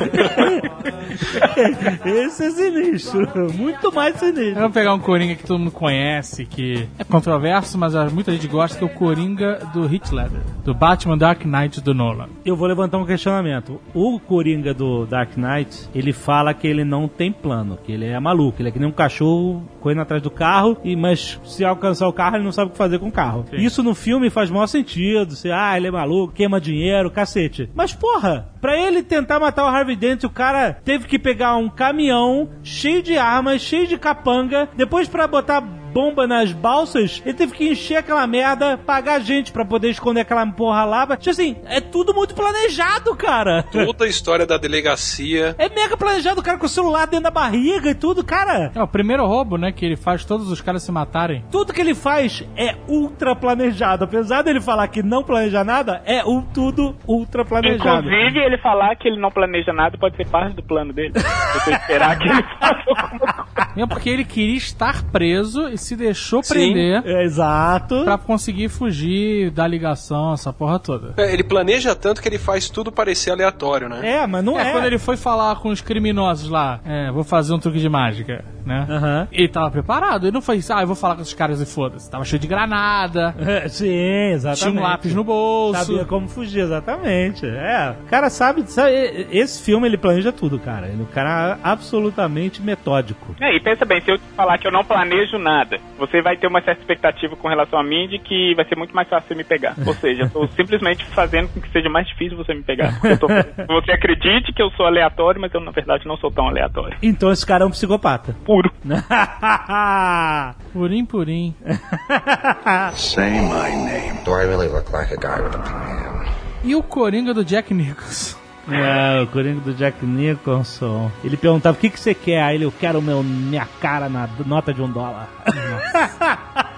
Esse 2.04 2.46
é 2.46 2.50
sinistro. 2.50 3.52
Muito 3.54 3.92
mais 3.92 4.16
sinistro. 4.16 4.54
Vamos 4.54 4.72
pegar 4.72 4.94
um 4.94 4.98
Coringa 4.98 5.34
que 5.34 5.44
todo 5.44 5.58
mundo 5.58 5.70
conhece, 5.70 6.46
que 6.46 6.88
é 6.98 7.04
controverso, 7.04 7.78
mas 7.78 7.94
muita 8.12 8.32
gente 8.32 8.48
gosta, 8.48 8.78
que 8.78 8.84
é 8.84 8.86
o 8.86 8.90
Coringa 8.90 9.60
do 9.72 9.84
Heath 9.84 10.10
Ledger, 10.12 10.40
do 10.64 10.74
Batman 10.74 11.18
Dark 11.18 11.44
Knight 11.44 11.80
do 11.80 11.94
Nolan. 11.94 12.28
Eu 12.44 12.56
vou 12.56 12.66
levantar 12.66 12.98
um 12.98 13.06
questionamento. 13.06 13.80
O 13.94 14.18
Coringa 14.18 14.74
do 14.74 15.06
Dark 15.06 15.36
Knight, 15.36 15.88
ele 15.94 16.12
fala 16.12 16.52
que 16.54 16.66
ele 16.66 16.84
não 16.84 17.08
tem 17.08 17.32
plano, 17.32 17.78
que 17.84 17.92
ele 17.92 18.06
é 18.06 18.18
maluco, 18.18 18.60
ele 18.60 18.68
é 18.68 18.72
que 18.72 18.78
nem 18.78 18.88
um 18.88 18.92
cachorro 18.92 19.62
correndo 19.80 20.02
atrás 20.02 20.22
do 20.22 20.30
carro, 20.30 20.76
e 20.82 20.96
mas 20.96 21.40
se 21.44 21.64
alcançar 21.64 22.08
o 22.08 22.12
carro, 22.12 22.36
ele 22.36 22.44
não 22.44 22.52
sabe 22.52 22.68
o 22.68 22.72
que 22.72 22.78
fazer 22.78 22.98
com 22.98 23.08
o 23.08 23.12
carro. 23.12 23.44
Isso 23.52 23.82
no 23.82 23.94
filme 23.94 24.30
faz 24.30 24.50
maior 24.50 24.66
sentido. 24.66 25.34
Se, 25.34 25.50
ah, 25.50 25.76
ele 25.76 25.86
é 25.86 25.90
maluco, 25.90 26.32
queima 26.46 26.60
dinheiro, 26.60 27.10
cacete. 27.10 27.68
Mas 27.74 27.92
porra, 27.92 28.48
pra 28.60 28.78
ele 28.78 29.02
tentar 29.02 29.40
matar 29.40 29.64
o 29.64 29.68
Harvey 29.68 29.96
Dent, 29.96 30.22
o 30.24 30.30
cara 30.30 30.72
teve 30.84 31.06
que 31.06 31.18
pegar 31.18 31.56
um 31.56 31.68
caminhão 31.68 32.48
cheio 32.62 33.02
de 33.02 33.18
armas, 33.18 33.60
cheio 33.60 33.86
de 33.86 33.98
capanga, 33.98 34.68
depois 34.76 35.08
pra 35.08 35.26
botar 35.26 35.60
bomba 35.96 36.26
nas 36.26 36.52
balsas, 36.52 37.22
ele 37.24 37.32
teve 37.32 37.54
que 37.54 37.70
encher 37.70 37.96
aquela 37.96 38.26
merda, 38.26 38.76
pagar 38.76 39.18
gente 39.18 39.50
pra 39.50 39.64
poder 39.64 39.88
esconder 39.88 40.20
aquela 40.20 40.46
porra 40.46 40.84
lá. 40.84 41.06
Tipo 41.16 41.30
assim, 41.30 41.56
é 41.64 41.80
tudo 41.80 42.12
muito 42.12 42.34
planejado, 42.34 43.16
cara. 43.16 43.62
Toda 43.62 44.04
a 44.04 44.06
história 44.06 44.44
da 44.44 44.58
delegacia. 44.58 45.54
É 45.58 45.70
mega 45.70 45.96
planejado, 45.96 46.40
o 46.40 46.42
cara 46.42 46.58
com 46.58 46.66
o 46.66 46.68
celular 46.68 47.06
dentro 47.06 47.24
da 47.24 47.30
barriga 47.30 47.88
e 47.88 47.94
tudo, 47.94 48.22
cara. 48.22 48.70
É 48.74 48.82
o 48.82 48.86
primeiro 48.86 49.26
roubo, 49.26 49.56
né, 49.56 49.72
que 49.72 49.86
ele 49.86 49.96
faz 49.96 50.22
todos 50.22 50.50
os 50.50 50.60
caras 50.60 50.82
se 50.82 50.92
matarem. 50.92 51.42
Tudo 51.50 51.72
que 51.72 51.80
ele 51.80 51.94
faz 51.94 52.44
é 52.58 52.74
ultra 52.86 53.34
planejado. 53.34 54.04
Apesar 54.04 54.42
dele 54.42 54.60
falar 54.60 54.88
que 54.88 55.02
não 55.02 55.24
planeja 55.24 55.64
nada, 55.64 56.02
é 56.04 56.22
um 56.26 56.42
tudo 56.42 56.94
ultra 57.08 57.42
planejado. 57.42 58.06
Inclusive, 58.06 58.38
ele 58.38 58.58
falar 58.58 58.96
que 58.96 59.08
ele 59.08 59.18
não 59.18 59.30
planeja 59.30 59.72
nada 59.72 59.96
pode 59.96 60.14
ser 60.14 60.28
parte 60.28 60.56
do 60.56 60.62
plano 60.62 60.92
dele. 60.92 61.14
Você 61.54 61.72
esperar 61.72 62.18
que 62.18 62.28
ele 62.28 62.42
faça 62.60 62.82
alguma 62.86 63.32
coisa. 63.46 63.72
É 63.78 63.86
porque 63.86 64.10
ele 64.10 64.24
queria 64.26 64.56
estar 64.56 65.02
preso 65.04 65.68
e 65.68 65.85
se 65.86 65.96
deixou 65.96 66.42
Sim. 66.42 66.54
prender 66.54 67.02
É, 67.06 67.22
exato. 67.24 68.02
pra 68.04 68.18
conseguir 68.18 68.68
fugir 68.68 69.50
da 69.50 69.66
ligação, 69.66 70.32
essa 70.34 70.52
porra 70.52 70.78
toda. 70.78 71.14
É, 71.16 71.32
Ele 71.32 71.44
planeja 71.44 71.94
tanto 71.94 72.20
que 72.20 72.28
ele 72.28 72.38
faz 72.38 72.68
tudo 72.68 72.90
parecer 72.92 73.30
aleatório, 73.30 73.88
né? 73.88 74.00
É, 74.02 74.26
mas 74.26 74.44
não 74.44 74.58
É, 74.58 74.68
é. 74.68 74.72
quando 74.72 74.84
ele 74.84 74.98
foi 74.98 75.16
falar 75.16 75.56
com 75.56 75.68
os 75.68 75.80
criminosos 75.80 76.48
lá, 76.50 76.80
é, 76.84 77.10
vou 77.10 77.24
fazer 77.24 77.52
um 77.54 77.58
truque 77.58 77.78
de 77.78 77.88
mágica, 77.88 78.44
né? 78.64 78.86
Aham. 78.88 79.28
Ele 79.32 79.48
tava 79.48 79.70
preparado, 79.70 80.24
ele 80.26 80.32
não 80.32 80.40
foi, 80.42 80.60
ah, 80.70 80.80
eu 80.82 80.86
vou 80.86 80.96
falar 80.96 81.14
com 81.14 81.22
esses 81.22 81.34
caras 81.34 81.60
e 81.60 81.66
foda-se. 81.66 82.10
Tava 82.10 82.24
cheio 82.24 82.40
de 82.40 82.46
granada, 82.46 83.34
É, 83.38 83.68
Sim, 83.68 84.32
exatamente. 84.32 84.62
tinha 84.70 84.80
um 84.80 84.82
lápis 84.82 85.14
no 85.14 85.22
bolso. 85.24 85.84
Sabia 85.84 86.04
como 86.04 86.28
fugir, 86.28 86.60
exatamente. 86.60 87.46
É, 87.46 87.94
o 88.04 88.08
cara 88.08 88.28
sabe, 88.30 88.62
sabe, 88.70 89.26
esse 89.30 89.62
filme 89.62 89.86
ele 89.86 89.96
planeja 89.96 90.32
tudo, 90.32 90.58
cara. 90.58 90.88
Ele 90.88 91.00
é 91.00 91.02
um 91.02 91.06
cara 91.06 91.58
absolutamente 91.62 92.60
metódico. 92.62 93.34
É, 93.40 93.54
e 93.56 93.60
pensa 93.60 93.84
bem, 93.84 94.00
se 94.00 94.10
eu 94.10 94.18
te 94.18 94.24
falar 94.36 94.58
que 94.58 94.66
eu 94.66 94.72
não 94.72 94.84
planejo 94.84 95.38
nada, 95.38 95.75
você 95.98 96.20
vai 96.22 96.36
ter 96.36 96.46
uma 96.46 96.60
certa 96.62 96.80
expectativa 96.80 97.36
com 97.36 97.48
relação 97.48 97.78
a 97.78 97.82
mim 97.82 98.08
de 98.08 98.18
que 98.18 98.54
vai 98.54 98.64
ser 98.66 98.76
muito 98.76 98.94
mais 98.94 99.08
fácil 99.08 99.28
você 99.28 99.34
me 99.34 99.44
pegar. 99.44 99.74
Ou 99.86 99.94
seja, 99.94 100.22
eu 100.24 100.30
tô 100.30 100.46
simplesmente 100.48 101.04
fazendo 101.06 101.48
com 101.48 101.60
que 101.60 101.70
seja 101.70 101.88
mais 101.88 102.06
difícil 102.08 102.36
você 102.36 102.54
me 102.54 102.62
pegar. 102.62 102.98
Eu 103.04 103.18
tô- 103.18 103.26
você 103.28 103.92
acredite 103.92 104.52
que 104.52 104.62
eu 104.62 104.70
sou 104.70 104.86
aleatório, 104.86 105.40
mas 105.40 105.52
eu 105.54 105.60
na 105.60 105.70
verdade 105.70 106.06
não 106.06 106.16
sou 106.16 106.30
tão 106.30 106.48
aleatório. 106.48 106.96
Então 107.02 107.30
esse 107.30 107.44
cara 107.46 107.64
é 107.64 107.66
um 107.66 107.70
psicopata. 107.70 108.34
Puro. 108.44 108.70
Purim, 110.72 111.04
purim. 111.04 111.54
Say 112.94 113.30
my 113.40 113.70
name. 113.74 114.18
Do 114.24 114.32
I 114.32 114.44
really 114.46 114.68
look 114.68 114.90
like 114.92 115.12
a 115.12 115.16
guy 115.16 115.42
with 115.42 115.54
a 115.54 115.58
plan? 115.58 116.26
E 116.64 116.74
o 116.74 116.82
Coringa 116.82 117.32
do 117.32 117.44
Jack 117.44 117.72
Nicholson. 117.72 118.36
É, 118.68 119.22
o 119.22 119.26
Coringa 119.28 119.60
do 119.60 119.74
Jack 119.74 120.04
Nicholson. 120.04 121.10
Ele 121.22 121.36
perguntava: 121.36 121.76
o 121.76 121.80
que, 121.80 121.90
que 121.90 122.00
você 122.00 122.14
quer? 122.14 122.42
Aí 122.42 122.56
ele, 122.56 122.64
eu 122.64 122.72
quero 122.72 123.00
meu, 123.00 123.22
minha 123.22 123.66
cara 123.80 124.08
na 124.08 124.28
nota 124.44 124.74
de 124.74 124.82
um 124.82 124.90
dólar. 124.90 125.28
Eu 125.46 126.75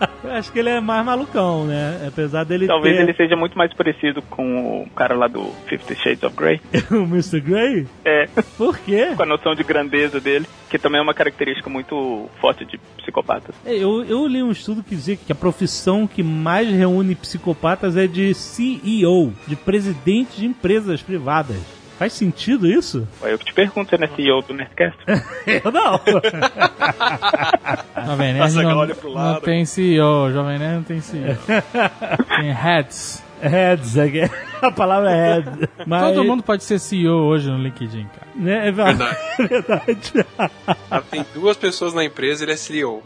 acho 0.36 0.52
que 0.52 0.58
ele 0.58 0.70
é 0.70 0.80
mais 0.80 1.04
malucão, 1.04 1.66
né? 1.66 2.06
Apesar 2.06 2.44
dele 2.44 2.66
Talvez 2.66 2.96
ter 2.96 3.02
ele 3.02 3.14
seja 3.14 3.36
muito 3.36 3.56
mais 3.56 3.72
parecido 3.74 4.22
com 4.22 4.82
o 4.82 4.90
cara 4.90 5.14
lá 5.14 5.28
do 5.28 5.50
Fifty 5.66 5.94
Shades 5.94 6.22
of 6.22 6.36
Grey. 6.36 6.60
o 6.90 7.02
Mr. 7.04 7.40
Grey. 7.40 7.86
É, 8.04 8.26
Por 8.56 8.78
quê? 8.78 9.12
com 9.16 9.22
a 9.22 9.26
noção 9.26 9.54
de 9.54 9.62
grandeza 9.62 10.20
dele, 10.20 10.46
que 10.68 10.78
também 10.78 11.00
é 11.00 11.02
uma 11.02 11.14
característica 11.14 11.68
muito 11.70 12.28
forte 12.40 12.64
de 12.64 12.78
psicopatas. 12.96 13.54
É, 13.64 13.74
Eu, 13.74 14.04
eu 14.04 14.26
li 14.26 14.42
um 14.42 14.50
estudo 14.50 14.82
que 14.82 14.94
dizia 14.94 15.16
que 15.16 15.32
a 15.32 15.34
profissão 15.34 16.06
que 16.06 16.22
mais 16.22 16.68
reúne 16.68 17.14
psicopatas 17.14 17.96
é 17.96 18.06
de 18.06 18.34
CEO, 18.34 19.32
de 19.46 19.56
presidente 19.56 20.36
de 20.38 20.46
empresas 20.46 21.02
privadas. 21.02 21.77
Faz 21.98 22.12
sentido 22.12 22.68
isso? 22.68 23.06
Eu 23.22 23.36
que 23.36 23.46
te 23.46 23.52
pergunto, 23.52 23.90
você 23.90 23.98
não 23.98 24.04
é 24.04 24.08
CEO 24.14 24.40
do 24.42 24.54
Nerdcast? 24.54 24.96
Eu 25.64 25.72
não. 25.72 25.98
Jovem 28.06 28.32
Nerd 28.34 28.38
Nossa, 28.38 28.62
não, 28.62 28.78
olha 28.78 28.94
pro 28.94 29.10
lado. 29.10 29.34
não 29.34 29.40
tem 29.40 29.64
CEO, 29.64 30.30
Jovem 30.32 30.60
Nerd 30.60 30.74
não 30.76 30.82
tem 30.84 31.00
CEO. 31.00 31.36
tem 32.40 32.52
heads. 32.52 33.24
Heads, 33.40 33.96
é- 33.96 34.30
a 34.62 34.70
palavra 34.70 35.10
é 35.10 35.34
head. 35.34 35.68
Mas, 35.86 36.02
Todo 36.14 36.24
mundo 36.24 36.42
pode 36.42 36.64
ser 36.64 36.78
CEO 36.78 37.14
hoje 37.26 37.48
no 37.50 37.58
LinkedIn, 37.58 38.04
cara. 38.06 38.28
Né, 38.34 38.68
é 38.68 38.70
verdade. 38.70 39.16
É 39.38 39.46
verdade. 39.46 40.12
Ah, 40.90 41.02
Tem 41.02 41.24
duas 41.34 41.56
pessoas 41.56 41.92
na 41.92 42.02
empresa 42.04 42.44
ele 42.44 42.52
é 42.52 42.56
CEO. 42.56 43.02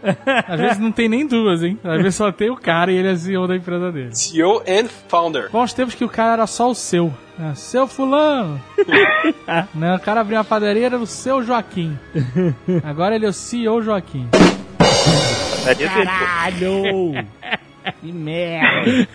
Às 0.47 0.61
vezes 0.61 0.79
não 0.79 0.93
tem 0.93 1.09
nem 1.09 1.27
duas, 1.27 1.63
hein? 1.63 1.79
Às 1.83 1.97
vezes 1.99 2.15
só 2.15 2.31
tem 2.31 2.49
o 2.51 2.57
cara 2.57 2.93
e 2.93 2.97
ele 2.97 3.09
é 3.09 3.17
CEO 3.17 3.47
da 3.49 3.57
empresa 3.57 3.91
dele. 3.91 4.15
CEO 4.15 4.63
and 4.69 4.89
founder. 5.09 5.51
Bons 5.51 5.73
tempos 5.73 5.95
que 5.95 6.05
o 6.05 6.09
cara 6.09 6.35
era 6.35 6.47
só 6.47 6.71
o 6.71 6.75
seu. 6.75 7.13
É, 7.41 7.55
seu 7.55 7.87
fulano. 7.89 8.61
né? 9.75 9.97
O 9.97 10.01
cara 10.01 10.21
abriu 10.21 10.39
uma 10.39 10.45
padaria, 10.45 10.87
era 10.87 10.99
o 10.99 11.07
seu 11.07 11.43
Joaquim. 11.43 11.99
Agora 12.85 13.17
ele 13.17 13.27
é 13.27 13.29
o 13.29 13.33
CEO 13.33 13.83
Joaquim. 13.83 14.29
Caralho! 15.95 17.27
que 18.01 18.13
merda! 18.13 19.09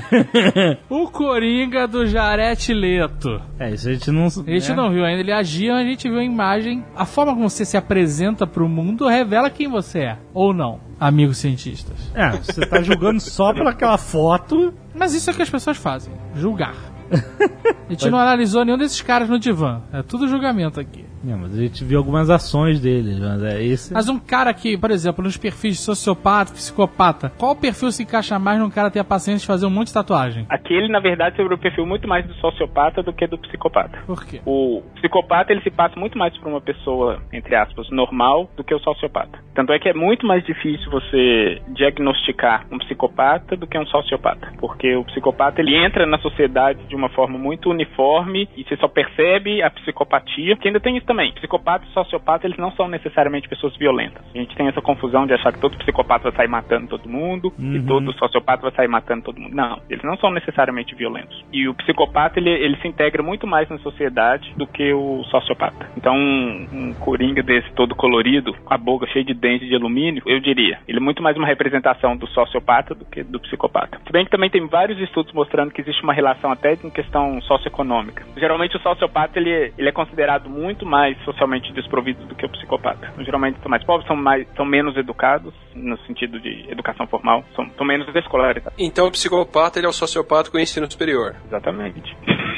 O 0.88 1.08
Coringa 1.08 1.86
do 1.86 2.06
Jarete 2.06 2.72
Leto. 2.72 3.40
É, 3.58 3.70
isso 3.70 3.88
a 3.88 3.92
gente 3.92 4.10
não. 4.10 4.26
A 4.26 4.28
gente 4.28 4.70
né? 4.70 4.74
não 4.74 4.90
viu 4.90 5.04
ainda, 5.04 5.20
ele 5.20 5.32
agia, 5.32 5.74
a 5.74 5.84
gente 5.84 6.08
viu 6.08 6.18
a 6.18 6.24
imagem. 6.24 6.84
A 6.96 7.04
forma 7.04 7.34
como 7.34 7.48
você 7.48 7.64
se 7.64 7.76
apresenta 7.76 8.46
pro 8.46 8.68
mundo 8.68 9.06
revela 9.06 9.50
quem 9.50 9.68
você 9.68 10.00
é. 10.00 10.18
Ou 10.32 10.52
não, 10.52 10.80
amigos 10.98 11.38
cientistas. 11.38 12.10
É, 12.14 12.30
você 12.30 12.66
tá 12.66 12.82
julgando 12.82 13.20
só 13.20 13.52
pelaquela 13.52 13.98
foto. 13.98 14.72
Mas 14.94 15.14
isso 15.14 15.28
é 15.28 15.32
o 15.32 15.36
que 15.36 15.42
as 15.42 15.50
pessoas 15.50 15.76
fazem: 15.76 16.12
julgar. 16.34 16.93
A 17.88 17.92
gente 17.92 18.08
não 18.10 18.18
analisou 18.18 18.64
nenhum 18.64 18.78
desses 18.78 19.02
caras 19.02 19.28
no 19.28 19.38
divã. 19.38 19.82
É 19.92 20.02
tudo 20.02 20.26
julgamento 20.26 20.80
aqui. 20.80 21.04
Não, 21.22 21.38
mas 21.38 21.58
a 21.58 21.62
gente 21.62 21.82
viu 21.84 21.98
algumas 21.98 22.28
ações 22.28 22.80
dele, 22.80 23.18
mas 23.18 23.42
é 23.42 23.62
esse. 23.62 23.94
Mas 23.94 24.08
um 24.08 24.18
cara 24.18 24.52
que, 24.52 24.76
por 24.76 24.90
exemplo, 24.90 25.24
nos 25.24 25.38
perfis 25.38 25.76
de 25.76 25.82
sociopata, 25.82 26.52
psicopata, 26.52 27.32
qual 27.38 27.56
perfil 27.56 27.90
se 27.90 28.02
encaixa 28.02 28.38
mais 28.38 28.58
num 28.58 28.68
cara 28.68 28.90
ter 28.90 28.98
a 28.98 29.04
paciência 29.04 29.40
de 29.40 29.46
fazer 29.46 29.64
um 29.64 29.70
monte 29.70 29.88
de 29.88 29.94
tatuagem? 29.94 30.46
Aquele, 30.50 30.88
na 30.88 31.00
verdade, 31.00 31.36
sobre 31.36 31.54
o 31.54 31.58
perfil 31.58 31.86
muito 31.86 32.06
mais 32.06 32.26
do 32.26 32.34
sociopata 32.34 33.02
do 33.02 33.12
que 33.12 33.26
do 33.26 33.38
psicopata. 33.38 33.98
Por 34.06 34.24
quê? 34.26 34.40
O 34.44 34.82
psicopata, 34.96 35.52
ele 35.52 35.62
se 35.62 35.70
passa 35.70 35.98
muito 35.98 36.18
mais 36.18 36.36
por 36.36 36.48
uma 36.48 36.60
pessoa, 36.60 37.22
entre 37.32 37.56
aspas, 37.56 37.88
normal 37.90 38.50
do 38.54 38.62
que 38.62 38.74
o 38.74 38.80
sociopata. 38.80 39.38
Tanto 39.54 39.72
é 39.72 39.78
que 39.78 39.88
é 39.88 39.94
muito 39.94 40.26
mais 40.26 40.44
difícil 40.44 40.90
você 40.90 41.62
diagnosticar 41.68 42.66
um 42.70 42.78
psicopata 42.78 43.56
do 43.56 43.66
que 43.66 43.78
um 43.78 43.86
sociopata. 43.86 44.52
Porque 44.58 44.94
o 44.94 45.04
psicopata 45.04 45.60
ele 45.62 45.74
entra 45.74 46.04
na 46.04 46.18
sociedade 46.18 46.84
de 46.86 46.94
uma 46.94 47.03
forma 47.08 47.38
muito 47.38 47.70
uniforme 47.70 48.48
e 48.56 48.64
você 48.64 48.76
só 48.76 48.88
percebe 48.88 49.62
a 49.62 49.70
psicopatia. 49.70 50.56
Que 50.56 50.68
ainda 50.68 50.80
tem 50.80 50.96
isso 50.96 51.06
também. 51.06 51.32
Psicopata 51.32 51.84
e 51.88 51.92
sociopata 51.92 52.46
eles 52.46 52.58
não 52.58 52.70
são 52.72 52.88
necessariamente 52.88 53.48
pessoas 53.48 53.76
violentas. 53.76 54.22
A 54.34 54.38
gente 54.38 54.54
tem 54.56 54.68
essa 54.68 54.80
confusão 54.80 55.26
de 55.26 55.34
achar 55.34 55.52
que 55.52 55.60
todo 55.60 55.76
psicopata 55.78 56.30
vai 56.30 56.32
sair 56.32 56.48
matando 56.48 56.88
todo 56.88 57.08
mundo 57.08 57.52
e 57.58 57.80
todo 57.82 58.12
sociopata 58.14 58.62
vai 58.62 58.72
sair 58.72 58.88
matando 58.88 59.24
todo 59.24 59.40
mundo. 59.40 59.54
Não, 59.54 59.80
eles 59.88 60.04
não 60.04 60.16
são 60.16 60.30
necessariamente 60.30 60.94
violentos. 60.94 61.44
E 61.52 61.68
o 61.68 61.74
psicopata 61.74 62.38
ele, 62.38 62.50
ele 62.50 62.76
se 62.76 62.88
integra 62.88 63.22
muito 63.22 63.46
mais 63.46 63.68
na 63.68 63.78
sociedade 63.78 64.52
do 64.56 64.66
que 64.66 64.92
o 64.92 65.22
sociopata. 65.24 65.88
Então 65.96 66.14
um, 66.14 66.66
um 66.72 66.94
coringa 66.94 67.42
desse 67.42 67.72
todo 67.72 67.94
colorido, 67.94 68.54
com 68.64 68.74
a 68.74 68.78
boca 68.78 69.06
cheia 69.06 69.24
de 69.24 69.34
dentes 69.34 69.68
de 69.68 69.74
alumínio, 69.74 70.22
eu 70.26 70.40
diria, 70.40 70.78
ele 70.86 70.98
é 70.98 71.00
muito 71.00 71.22
mais 71.22 71.36
uma 71.36 71.46
representação 71.46 72.16
do 72.16 72.26
sociopata 72.28 72.94
do 72.94 73.04
que 73.04 73.22
do 73.22 73.40
psicopata. 73.40 74.00
Se 74.04 74.12
bem 74.12 74.24
que 74.24 74.30
também 74.30 74.50
tem 74.50 74.66
vários 74.66 74.98
estudos 75.00 75.32
mostrando 75.32 75.72
que 75.72 75.80
existe 75.80 76.02
uma 76.02 76.12
relação 76.12 76.50
até 76.50 76.72
em 76.86 76.90
questão 76.90 77.40
socioeconômica. 77.42 78.24
Geralmente 78.36 78.76
o 78.76 78.80
sociopata 78.80 79.38
ele, 79.38 79.72
ele 79.76 79.88
é 79.88 79.92
considerado 79.92 80.48
muito 80.48 80.84
mais 80.84 81.16
socialmente 81.24 81.72
desprovido 81.72 82.24
do 82.26 82.34
que 82.34 82.44
o 82.44 82.48
psicopata. 82.48 83.12
Geralmente 83.18 83.58
são 83.60 83.70
mais 83.70 83.84
pobres, 83.84 84.06
são, 84.06 84.16
mais, 84.16 84.46
são 84.54 84.64
menos 84.64 84.96
educados, 84.96 85.52
no 85.74 85.96
sentido 86.00 86.38
de 86.40 86.66
educação 86.70 87.06
formal, 87.06 87.44
são, 87.54 87.68
são 87.76 87.86
menos 87.86 88.06
escolarizados. 88.14 88.78
Então 88.78 89.06
o 89.06 89.10
psicopata 89.10 89.78
ele 89.78 89.86
é 89.86 89.88
o 89.88 89.92
sociopata 89.92 90.50
com 90.50 90.58
ensino 90.58 90.90
superior. 90.90 91.34
Exatamente. 91.46 92.16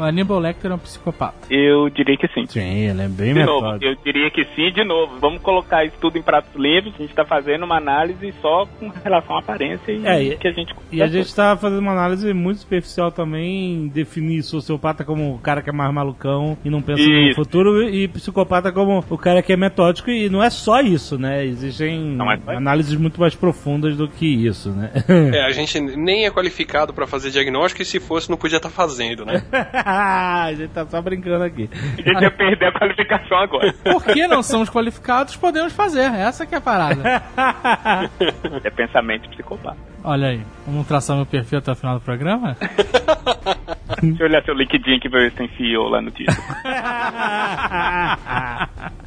O 0.00 0.02
Aníbal 0.04 0.38
Lecter 0.38 0.70
é 0.70 0.74
um 0.74 0.78
psicopata. 0.78 1.34
Eu 1.50 1.90
diria 1.90 2.16
que 2.16 2.26
sim. 2.28 2.46
Sim, 2.46 2.88
ele 2.88 3.02
é 3.02 3.08
bem 3.08 3.34
De 3.34 3.44
novo, 3.44 3.66
metódico. 3.66 3.84
eu 3.84 3.96
diria 4.04 4.30
que 4.30 4.44
sim, 4.56 4.72
de 4.72 4.82
novo. 4.82 5.18
Vamos 5.20 5.42
colocar 5.42 5.84
isso 5.84 5.96
tudo 6.00 6.16
em 6.16 6.22
pratos 6.22 6.50
limpos. 6.56 6.94
A 6.98 7.02
gente 7.02 7.14
tá 7.14 7.24
fazendo 7.24 7.64
uma 7.64 7.76
análise 7.76 8.32
só 8.40 8.66
com 8.78 8.88
relação 9.04 9.36
à 9.36 9.40
aparência 9.40 9.92
e 9.92 10.06
É, 10.06 10.36
que 10.36 10.48
a 10.48 10.52
gente. 10.52 10.74
E 10.90 11.02
a 11.02 11.06
gente 11.06 11.34
tá 11.34 11.56
fazendo 11.56 11.80
uma 11.80 11.92
análise 11.92 12.32
muito 12.32 12.60
superficial 12.60 13.12
também, 13.12 13.88
definir 13.88 14.42
sociopata 14.42 15.04
como 15.04 15.34
o 15.34 15.38
cara 15.38 15.60
que 15.62 15.68
é 15.68 15.72
mais 15.72 15.92
malucão 15.92 16.56
e 16.64 16.70
não 16.70 16.80
pensa 16.80 17.02
no 17.02 17.28
Isso. 17.28 17.34
futuro, 17.36 17.82
e 17.82 18.08
psicopata 18.08 18.72
como 18.72 19.04
o 19.10 19.18
cara 19.18 19.42
que 19.42 19.52
é 19.52 19.56
metódico, 19.56 20.10
e 20.10 20.28
não 20.30 20.42
é 20.42 20.48
só 20.50 20.80
isso, 20.80 21.18
né? 21.18 21.44
Existem 21.44 22.16
é 22.20 22.34
isso. 22.36 22.50
análises 22.50 22.94
muito 22.96 23.20
mais 23.20 23.34
profundas 23.34 23.96
do 23.96 24.08
que 24.08 24.26
isso, 24.46 24.70
né? 24.70 24.90
É, 25.34 25.44
a 25.44 25.50
gente 25.50 25.78
nem 25.80 26.24
é 26.24 26.30
qualificado 26.30 26.92
pra 26.94 27.06
fazer 27.06 27.30
diagnóstico 27.30 27.82
e 27.82 27.84
se 27.84 28.00
fosse 28.00 28.30
não 28.30 28.36
podia 28.36 28.56
estar 28.56 28.70
fazendo, 28.70 29.24
né? 29.26 29.42
a 29.90 30.54
gente 30.54 30.70
tá 30.70 30.86
só 30.86 31.00
brincando 31.02 31.44
aqui. 31.44 31.68
A 31.72 32.02
gente 32.02 32.22
ia 32.22 32.30
perder 32.30 32.66
a 32.66 32.72
qualificação 32.78 33.38
agora. 33.38 33.72
Porque 33.82 34.26
não 34.26 34.42
somos 34.42 34.68
qualificados, 34.70 35.36
podemos 35.36 35.72
fazer. 35.72 36.10
Essa 36.12 36.46
que 36.46 36.54
é 36.54 36.58
a 36.58 36.60
parada. 36.60 37.00
É 38.62 38.70
pensamento 38.70 39.28
psicopata. 39.30 39.76
Olha 40.04 40.28
aí, 40.28 40.42
vamos 40.66 40.86
traçar 40.86 41.16
meu 41.16 41.26
perfil 41.26 41.58
até 41.58 41.72
o 41.72 41.74
final 41.74 41.94
do 41.98 42.00
programa? 42.00 42.56
Deixa 44.02 44.22
eu 44.22 44.26
olhar 44.26 44.42
seu 44.44 44.54
LinkedIn 44.54 44.98
que 45.00 45.08
ver 45.08 45.30
se 45.30 45.36
tem 45.36 45.48
CEO 45.56 45.88
lá 45.88 46.00
no 46.00 46.10
título. 46.10 46.38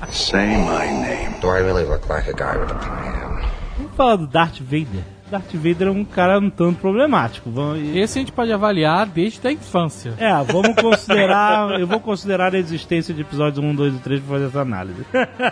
Say 0.09 0.57
my 0.57 0.87
name. 0.87 1.39
Do 1.41 1.47
I 1.49 1.61
really 1.61 1.85
look 1.85 2.07
like 2.09 2.29
a 2.29 2.33
guy 2.33 2.57
with 2.59 2.71
a 2.71 2.75
plan? 2.75 3.41
Vamos 3.77 3.95
falar 3.95 4.15
do 4.17 4.27
Darth 4.27 4.59
Vader. 4.59 5.03
Darth 5.33 5.55
Vader 5.55 5.87
é 5.87 5.91
um 5.91 6.05
cara 6.05 6.37
um 6.37 6.49
tanto 6.49 6.79
problemático. 6.79 7.49
Vamos, 7.49 7.79
Esse 7.95 8.19
a 8.19 8.21
gente 8.21 8.31
pode 8.31 8.51
avaliar 8.51 9.07
desde 9.07 9.47
a 9.47 9.51
infância. 9.51 10.13
É, 10.19 10.31
vamos 10.43 10.75
considerar. 10.79 11.71
eu 11.81 11.87
vou 11.87 11.99
considerar 11.99 12.53
a 12.53 12.59
existência 12.59 13.15
de 13.15 13.21
episódios 13.21 13.57
1, 13.57 13.73
2 13.73 13.95
e 13.95 13.97
3 13.97 14.21
pra 14.21 14.29
fazer 14.29 14.45
essa 14.45 14.61
análise. 14.61 15.03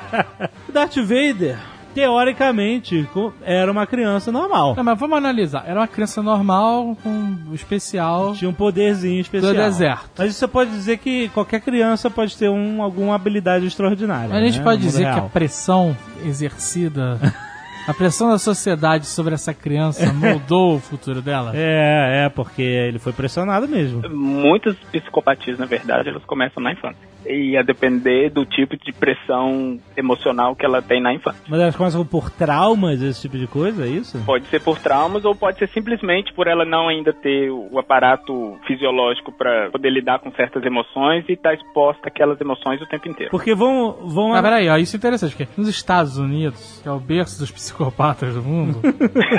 Darth 0.72 0.98
Vader, 0.98 1.58
teoricamente, 1.96 3.10
era 3.42 3.72
uma 3.72 3.88
criança 3.88 4.32
normal. 4.32 4.76
Não, 4.76 4.84
mas 4.84 5.00
vamos 5.00 5.18
analisar. 5.18 5.64
Era 5.66 5.80
uma 5.80 5.88
criança 5.88 6.22
normal 6.22 6.96
com 7.02 7.10
um 7.10 7.54
especial. 7.54 8.34
Tinha 8.36 8.52
um 8.52 8.54
poderzinho 8.54 9.20
especial. 9.20 9.52
Do 9.52 9.58
deserto. 9.58 10.12
Mas 10.16 10.36
você 10.36 10.48
pode 10.48 10.70
dizer 10.70 11.00
que 11.00 11.28
qualquer 11.30 11.60
criança 11.60 12.08
pode 12.08 12.38
ter 12.38 12.50
um, 12.50 12.84
alguma 12.84 13.16
habilidade 13.16 13.66
extraordinária. 13.66 14.30
Mas 14.30 14.44
a 14.44 14.46
gente 14.46 14.60
né, 14.60 14.64
pode 14.64 14.82
dizer 14.82 15.12
que 15.12 15.20
a 15.20 15.24
pressão 15.24 15.98
exercida, 16.24 17.20
a 17.88 17.94
pressão 17.94 18.30
da 18.30 18.38
sociedade 18.38 19.06
sobre 19.06 19.34
essa 19.34 19.54
criança 19.54 20.12
moldou 20.14 20.76
o 20.76 20.80
futuro 20.80 21.22
dela? 21.22 21.52
É, 21.56 22.26
é, 22.26 22.30
porque 22.30 22.62
ele 22.62 23.00
foi 23.00 23.14
pressionado 23.14 23.68
mesmo. 23.68 24.08
Muitas 24.10 24.76
psicopatias, 24.92 25.58
na 25.58 25.66
verdade, 25.66 26.10
elas 26.10 26.24
começam 26.26 26.62
na 26.62 26.74
infância. 26.74 27.11
E 27.26 27.58
a 27.58 27.62
depender 27.62 28.30
do 28.30 28.46
tipo 28.46 28.78
de 28.78 28.92
pressão 28.92 29.80
emocional 29.96 30.56
que 30.56 30.66
ela 30.66 30.82
tem 30.82 31.02
na 31.02 31.14
infância. 31.14 31.42
Mas 31.48 31.60
elas 31.60 31.76
começam 31.76 32.06
por 32.06 32.30
traumas, 32.30 33.02
esse 33.02 33.22
tipo 33.22 33.38
de 33.38 33.48
coisa, 33.48 33.86
é 33.86 33.90
isso? 33.90 34.22
Pode 34.26 34.46
ser 34.48 34.62
por 34.62 34.80
traumas 34.80 35.26
ou 35.26 35.36
pode 35.36 35.60
ser 35.60 35.70
simplesmente 35.70 36.34
por 36.34 36.48
ela 36.48 36.66
não 36.66 36.88
ainda 36.88 37.14
ter 37.14 37.50
o 37.52 37.78
aparato 37.78 38.58
fisiológico 38.66 39.32
para 39.32 39.70
poder 39.72 39.90
lidar 39.90 40.20
com 40.20 40.32
certas 40.32 40.64
emoções 40.64 41.26
e 41.28 41.34
estar 41.34 41.54
exposta 41.54 42.08
àquelas 42.08 42.40
emoções 42.40 42.82
o 42.82 42.88
tempo 42.88 43.08
inteiro. 43.08 43.32
Porque 43.32 43.54
vão. 43.54 43.94
vão 44.08 44.30
Mas 44.30 44.42
peraí, 44.42 44.70
ó, 44.70 44.78
isso 44.78 44.96
é 44.96 44.98
interessante, 44.98 45.36
porque 45.36 45.52
nos 45.58 45.68
Estados 45.68 46.18
Unidos, 46.18 46.80
que 46.82 46.88
é 46.88 46.92
o 46.92 47.00
berço 47.00 47.40
dos 47.40 47.52
psicopatas 47.52 48.34
do 48.34 48.42
mundo, 48.42 48.80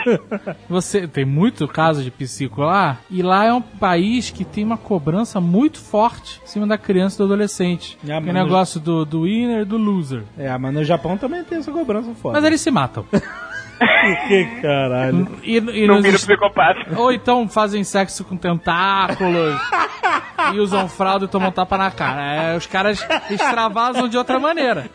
você 0.69 1.07
tem 1.07 1.25
muito 1.25 1.67
caso 1.67 2.03
de 2.03 2.11
psico 2.11 2.63
lá, 2.63 2.99
e 3.11 3.23
lá 3.23 3.45
é 3.45 3.53
um 3.53 3.63
país 3.63 4.31
que 4.31 4.45
tem 4.45 4.65
uma 4.65 4.79
cobrança 4.79 5.41
muito 5.41 5.79
forte 5.79 6.41
em 6.43 6.47
cima 6.47 6.67
da 6.67 6.79
criança 6.79 7.17
e 7.17 7.19
do 7.19 7.25
adolescente. 7.25 7.72
Ah, 8.05 8.21
que 8.21 8.29
é 8.29 8.31
o 8.31 8.35
negócio 8.35 8.81
do, 8.81 9.05
do 9.05 9.23
winner 9.23 9.63
e 9.63 9.65
do 9.65 9.77
loser. 9.77 10.23
É, 10.39 10.57
mas 10.59 10.75
no 10.75 10.85
Japão 10.85 11.17
também 11.17 11.43
tem 11.45 11.59
essa 11.59 11.71
cobrança 11.71 12.13
foda. 12.15 12.39
Mas 12.39 12.45
eles 12.45 12.61
se 12.61 12.71
matam. 12.71 13.05
Que 14.29 14.45
caralho. 14.61 15.29
E, 15.43 15.57
e 15.57 15.87
Não 15.87 15.97
nos 15.97 16.05
vira 16.05 16.19
psicopata. 16.19 16.81
Ou 16.97 17.13
então 17.13 17.49
fazem 17.49 17.85
sexo 17.85 18.25
com 18.25 18.37
tentáculos 18.37 19.61
e 20.53 20.59
usam 20.59 20.89
fralda 20.89 21.27
e 21.27 21.29
tomam 21.29 21.53
tapa 21.53 21.79
na 21.79 21.91
cara. 21.91 22.53
É, 22.53 22.57
os 22.57 22.67
caras 22.67 23.07
extravasam 23.31 24.09
de 24.09 24.17
outra 24.17 24.39
maneira. 24.39 24.91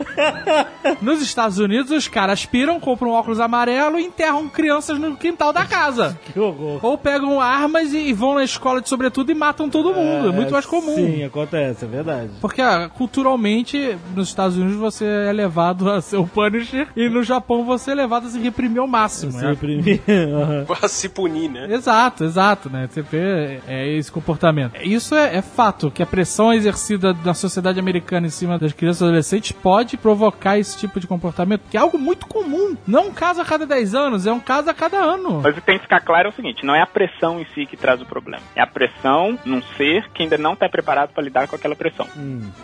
Nos 1.02 1.22
Estados 1.22 1.60
Unidos, 1.60 1.92
os 1.92 2.08
caras 2.08 2.46
piram, 2.46 2.80
compram 2.80 3.12
um 3.12 3.14
óculos 3.14 3.40
amarelo 3.40 4.00
e 4.00 4.06
enterram 4.06 4.48
crianças 4.50 5.00
no 5.00 5.16
quintal 5.16 5.54
da 5.54 5.66
casa. 5.66 6.18
Que 6.28 6.40
horror. 6.40 6.80
Ou 6.84 6.98
pegam 6.98 7.40
armas 7.40 7.94
e, 7.94 7.98
e 7.98 8.14
vão 8.14 8.36
na 8.36 8.44
escola 8.44 8.82
de 8.82 8.90
sobretudo 8.90 9.32
e 9.32 9.36
matam 9.36 9.70
todo 9.70 9.94
mundo. 9.94 10.30
É, 10.30 10.32
muito 10.32 10.52
mais 10.52 10.66
comum. 10.66 10.94
Sim, 10.96 11.24
acontece, 11.24 11.86
é 11.86 11.88
verdade. 11.88 12.32
Porque 12.42 12.62
ah, 12.62 12.90
culturalmente, 12.94 13.98
nos 14.14 14.28
Estados 14.28 14.58
Unidos 14.58 14.76
você 14.76 15.06
é 15.06 15.32
levado 15.32 15.90
a 15.90 16.02
ser 16.02 16.18
o 16.18 16.28
Punisher 16.28 16.88
e 16.96 17.10
no 17.10 17.24
Japão 17.24 17.64
você 17.64 17.92
é 17.92 17.96
levado 17.96 18.28
a 18.28 18.30
se 18.30 18.40
reprimir 18.40 18.77
ao 18.80 18.88
máximo. 18.88 19.32
Se 19.32 19.44
né? 19.44 19.50
reprimir. 19.50 20.02
Pra 20.68 20.88
se 20.88 21.10
punir, 21.10 21.50
né? 21.50 21.68
Exato, 21.70 22.24
exato, 22.24 22.70
né? 22.70 22.88
Você 22.90 23.02
vê 23.02 23.60
é, 23.68 23.88
esse 23.90 24.12
comportamento. 24.12 24.76
Isso 24.82 25.16
é, 25.16 25.38
é 25.38 25.42
fato, 25.42 25.90
que 25.92 26.04
a 26.04 26.06
pressão 26.06 26.54
exercida 26.54 27.16
na 27.26 27.34
sociedade 27.34 27.80
americana 27.80 28.28
em 28.28 28.32
cima 28.32 28.58
das 28.58 28.74
crianças 28.74 29.02
e 29.02 29.04
adolescentes 29.06 29.52
pode 29.52 29.98
provocar 29.98 30.58
esse 30.58 30.78
tipo 30.78 31.00
de 31.00 31.08
comportamento, 31.08 31.62
que 31.70 31.78
é 31.78 31.80
algo 31.80 31.98
muito 31.98 32.28
comum. 32.28 32.76
Não 32.88 33.08
um 33.08 33.14
caso 33.14 33.42
a 33.42 33.46
cada 33.46 33.66
10 33.66 33.96
anos, 33.96 34.28
é 34.28 34.32
um 34.32 34.40
caso 34.40 34.70
a 34.70 34.74
cada 34.74 34.98
ano. 34.98 35.42
Mas 35.42 35.54
o 35.54 35.56
que 35.56 35.66
tem 35.66 35.78
que 35.78 35.84
ficar 35.84 36.02
claro 36.02 36.28
é 36.28 36.32
o 36.32 36.34
seguinte: 36.34 36.66
não 36.66 36.76
é 36.76 36.82
a 36.82 36.88
pressão 36.88 37.40
em 37.40 37.46
si 37.54 37.66
que 37.66 37.78
traz 37.78 38.02
o 38.02 38.06
problema. 38.06 38.44
É 38.56 38.62
a 38.62 38.68
pressão 38.68 39.38
num 39.46 39.62
ser 39.78 40.10
que 40.14 40.24
ainda 40.24 40.38
não 40.38 40.54
está 40.54 40.68
preparado 40.70 41.14
para 41.14 41.24
lidar 41.24 41.48
com 41.48 41.56
aquela 41.56 41.76
pressão. 41.76 42.08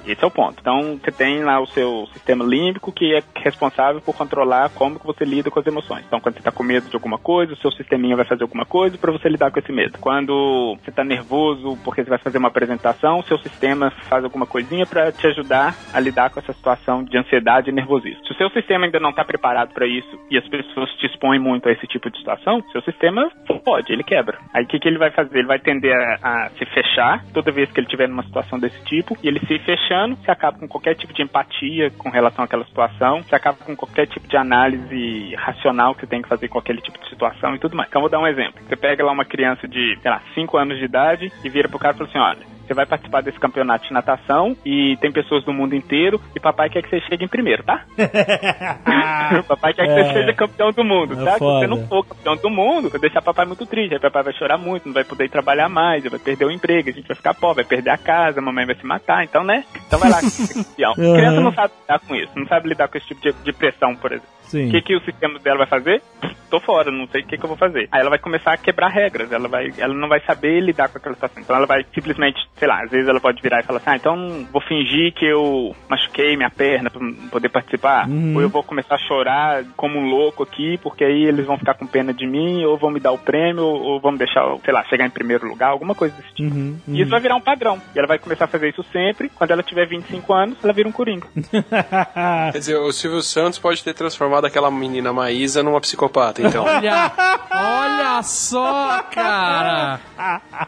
Esse 0.05 0.23
é 0.23 0.27
o 0.27 0.31
ponto. 0.31 0.57
Então, 0.59 0.99
você 1.03 1.11
tem 1.11 1.43
lá 1.43 1.59
o 1.59 1.67
seu 1.67 2.07
sistema 2.13 2.43
límbico 2.43 2.91
que 2.91 3.13
é 3.15 3.23
responsável 3.35 4.01
por 4.01 4.15
controlar 4.15 4.69
como 4.69 4.99
que 4.99 5.05
você 5.05 5.23
lida 5.25 5.49
com 5.49 5.59
as 5.59 5.67
emoções. 5.67 6.02
Então, 6.07 6.19
quando 6.19 6.35
você 6.35 6.39
está 6.39 6.51
com 6.51 6.63
medo 6.63 6.89
de 6.89 6.95
alguma 6.95 7.17
coisa, 7.17 7.53
o 7.53 7.57
seu 7.57 7.71
sisteminha 7.71 8.15
vai 8.15 8.25
fazer 8.25 8.43
alguma 8.43 8.65
coisa 8.65 8.97
para 8.97 9.11
você 9.11 9.29
lidar 9.29 9.51
com 9.51 9.59
esse 9.59 9.71
medo. 9.71 9.97
Quando 9.99 10.77
você 10.81 10.89
está 10.89 11.03
nervoso 11.03 11.77
porque 11.83 12.03
você 12.03 12.09
vai 12.09 12.19
fazer 12.19 12.37
uma 12.37 12.47
apresentação, 12.47 13.19
o 13.19 13.23
seu 13.23 13.37
sistema 13.39 13.91
faz 14.09 14.23
alguma 14.23 14.45
coisinha 14.45 14.85
para 14.85 15.11
te 15.11 15.27
ajudar 15.27 15.75
a 15.93 15.99
lidar 15.99 16.29
com 16.29 16.39
essa 16.39 16.53
situação 16.53 17.03
de 17.03 17.17
ansiedade 17.17 17.69
e 17.69 17.73
nervosismo. 17.73 18.25
Se 18.25 18.31
o 18.31 18.35
seu 18.35 18.49
sistema 18.49 18.85
ainda 18.85 18.99
não 18.99 19.09
está 19.09 19.23
preparado 19.23 19.73
para 19.73 19.87
isso 19.87 20.19
e 20.29 20.37
as 20.37 20.47
pessoas 20.47 20.89
te 20.95 21.07
expõem 21.07 21.39
muito 21.39 21.67
a 21.67 21.71
esse 21.71 21.87
tipo 21.87 22.09
de 22.09 22.17
situação, 22.17 22.63
seu 22.71 22.81
sistema 22.81 23.29
pode, 23.63 23.91
ele 23.91 24.03
quebra. 24.03 24.37
Aí 24.53 24.63
o 24.63 24.67
que, 24.67 24.79
que 24.79 24.87
ele 24.87 24.97
vai 24.97 25.09
fazer? 25.11 25.39
Ele 25.39 25.47
vai 25.47 25.59
tender 25.59 25.95
a, 25.95 26.45
a 26.45 26.49
se 26.51 26.65
fechar 26.65 27.23
toda 27.33 27.51
vez 27.51 27.71
que 27.71 27.79
ele 27.79 27.87
estiver 27.87 28.07
numa 28.07 28.23
situação 28.23 28.59
desse 28.59 28.83
tipo, 28.85 29.17
e 29.23 29.27
ele 29.27 29.39
se 29.47 29.57
fechando, 29.59 30.15
você 30.15 30.31
acaba 30.31 30.59
com 30.59 30.67
qualquer 30.67 30.95
tipo 30.95 31.13
de 31.13 31.21
empatia 31.21 31.89
com 31.91 32.09
relação 32.09 32.43
àquela 32.45 32.65
situação, 32.65 33.23
você 33.23 33.35
acaba 33.35 33.57
com 33.57 33.75
qualquer 33.75 34.07
tipo 34.07 34.27
de 34.27 34.37
análise 34.37 35.33
racional 35.35 35.82
que 35.93 36.01
você 36.01 36.07
tem 36.07 36.21
que 36.21 36.29
fazer 36.29 36.47
com 36.47 36.59
aquele 36.59 36.81
tipo 36.81 36.99
de 36.99 37.09
situação 37.09 37.55
e 37.55 37.59
tudo 37.59 37.75
mais. 37.75 37.89
Então 37.89 38.01
vou 38.01 38.09
dar 38.09 38.19
um 38.19 38.27
exemplo. 38.27 38.61
Você 38.67 38.75
pega 38.75 39.03
lá 39.03 39.11
uma 39.11 39.25
criança 39.25 39.67
de, 39.67 39.97
sei 40.01 40.11
lá, 40.11 40.21
5 40.35 40.57
anos 40.57 40.77
de 40.77 40.85
idade 40.85 41.31
e 41.43 41.49
vira 41.49 41.67
pro 41.67 41.79
cara 41.79 41.93
e 41.93 41.97
fala 41.97 42.09
assim, 42.09 42.19
olha, 42.19 42.53
você 42.65 42.73
vai 42.73 42.85
participar 42.85 43.21
desse 43.21 43.39
campeonato 43.39 43.85
de 43.85 43.93
natação 43.93 44.55
e 44.65 44.95
tem 45.01 45.11
pessoas 45.11 45.43
do 45.43 45.51
mundo 45.51 45.75
inteiro 45.75 46.21
e 46.35 46.39
papai 46.39 46.69
quer 46.69 46.81
que 46.81 46.89
você 46.89 47.01
chegue 47.01 47.25
em 47.25 47.27
primeiro, 47.27 47.61
tá? 47.63 47.83
papai 49.47 49.73
quer 49.73 49.83
que 49.85 49.91
É. 49.91 50.03
você 50.03 50.13
seja 50.13 50.33
campeão 50.33 50.71
do 50.71 50.83
mundo, 50.83 51.13
É 51.19 51.25
tá? 51.25 51.33
Se 51.33 51.39
foda. 51.39 51.59
você 51.59 51.67
não 51.67 51.87
for 51.87 52.05
campeão 52.05 52.35
do 52.37 52.49
mundo, 52.49 52.89
vai 52.89 52.99
deixar 53.01 53.21
papai 53.21 53.45
muito 53.45 53.65
triste. 53.65 53.93
Aí 53.93 53.99
papai 53.99 54.23
vai 54.23 54.33
chorar 54.33 54.57
muito, 54.57 54.85
não 54.87 54.93
vai 54.93 55.03
poder 55.03 55.29
trabalhar 55.29 55.69
mais, 55.69 56.03
vai 56.03 56.19
perder 56.19 56.45
o 56.45 56.51
emprego, 56.51 56.89
a 56.89 56.93
gente 56.93 57.07
vai 57.07 57.17
ficar 57.17 57.33
pobre, 57.33 57.63
vai 57.63 57.69
perder 57.69 57.89
a 57.91 57.97
casa, 57.97 58.39
a 58.39 58.43
mamãe 58.43 58.65
vai 58.65 58.75
se 58.75 58.85
matar, 58.85 59.23
então, 59.23 59.43
né? 59.43 59.63
Então 59.87 59.99
vai 59.99 60.09
lá, 60.09 60.19
campeão. 60.53 60.93
Uhum. 60.97 61.15
Criança 61.15 61.41
não 61.41 61.53
sabe 61.53 61.73
lidar 61.81 61.99
com 61.99 62.15
isso, 62.15 62.31
não 62.35 62.47
sabe 62.47 62.69
lidar 62.69 62.87
com 62.87 62.97
esse 62.97 63.07
tipo 63.07 63.21
de, 63.21 63.33
de 63.43 63.53
pressão, 63.53 63.95
por 63.95 64.11
exemplo. 64.11 64.29
Sim. 64.43 64.67
O 64.67 64.71
que, 64.71 64.81
que 64.81 64.95
o 64.95 65.01
sistema 65.01 65.39
dela 65.39 65.59
vai 65.59 65.67
fazer? 65.67 66.01
Tô 66.49 66.59
fora, 66.59 66.91
não 66.91 67.07
sei 67.07 67.21
o 67.21 67.25
que, 67.25 67.37
que 67.37 67.43
eu 67.43 67.47
vou 67.47 67.57
fazer. 67.57 67.87
Aí 67.91 68.01
ela 68.01 68.11
vai 68.11 68.19
começar 68.19 68.53
a 68.53 68.57
quebrar 68.57 68.89
regras, 68.89 69.31
ela, 69.31 69.47
vai, 69.47 69.73
ela 69.77 69.93
não 69.93 70.07
vai 70.07 70.19
saber 70.21 70.59
lidar 70.59 70.89
com 70.89 70.99
aquela 70.99 71.15
situação. 71.15 71.41
Então 71.41 71.55
ela 71.55 71.65
vai 71.65 71.83
simplesmente, 71.93 72.39
sei 72.57 72.67
lá, 72.67 72.83
às 72.83 72.91
vezes 72.91 73.07
ela 73.07 73.19
pode 73.19 73.41
virar 73.41 73.61
e 73.61 73.63
falar 73.63 73.79
assim, 73.79 73.89
ah, 73.89 73.95
então 73.95 74.47
vou 74.51 74.61
fingir 74.61 75.13
que 75.13 75.25
eu 75.25 75.75
machuquei 75.89 76.37
minha 76.37 76.51
perna 76.51 76.91
pra 76.91 77.01
não 77.01 77.13
poder 77.29 77.49
participar. 77.49 78.07
Uhum. 78.07 78.35
Ou 78.35 78.41
eu 78.41 78.49
vou 78.49 78.61
começar 78.61 78.95
a 78.95 79.07
chorar 79.07 79.63
como 79.75 79.97
um 79.97 80.07
louco 80.09 80.43
aqui, 80.43 80.77
porque 80.83 81.03
aí 81.03 81.23
eles 81.23 81.45
vão 81.45 81.57
ficar 81.57 81.73
com 81.73 81.87
pena 81.87 82.13
de 82.13 82.27
mim, 82.27 82.63
ou 82.65 82.77
vão 82.77 82.91
me 82.91 82.99
dar 82.99 83.11
o 83.11 83.17
prêmio, 83.17 83.63
ou, 83.63 83.99
vão 83.99 84.11
me 84.11 84.19
deixar, 84.19 84.45
sei 84.63 84.73
lá, 84.73 84.83
chegar 84.85 85.07
em 85.07 85.11
primeiro 85.11 85.47
lugar, 85.47 85.69
alguma 85.69 85.95
coisa 85.95 86.15
desse 86.15 86.33
tipo. 86.35 86.53
Uhum, 86.55 86.77
E 86.87 87.01
isso 87.01 87.09
vai 87.09 87.19
virar 87.19 87.35
um 87.35 87.41
padrão. 87.41 87.81
E 87.95 87.97
ela 87.97 88.07
vai 88.07 88.19
começar 88.19 88.45
a 88.45 88.47
fazer 88.47 88.69
isso 88.69 88.83
sempre. 88.91 89.29
Quando 89.29 89.51
ela 89.51 89.63
tiver 89.63 89.87
25 89.87 90.33
anos, 90.33 90.57
ela 90.63 90.73
vira 90.73 90.87
um 90.87 90.91
coringa. 90.91 91.27
Quer 92.51 92.59
dizer, 92.59 92.77
o 92.77 92.91
Silvio 92.91 93.21
Santos 93.21 93.57
pode 93.57 93.83
ter 93.83 93.93
transformado 93.93 94.32
aquela 94.41 94.71
menina 94.71 95.11
Maísa 95.13 95.61
numa 95.63 95.79
psicopata, 95.81 96.41
então. 96.41 96.63
Olha, 96.65 97.11
olha 97.51 98.23
só, 98.23 99.03
cara. 99.11 99.99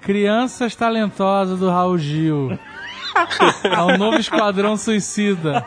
Crianças 0.02 0.76
talentosas 0.76 1.60
do 1.60 1.70
Raul 1.70 1.98
Gil. 1.98 2.58
É 3.64 3.82
o 3.82 3.98
novo 3.98 4.18
Esquadrão 4.18 4.76
Suicida. 4.76 5.66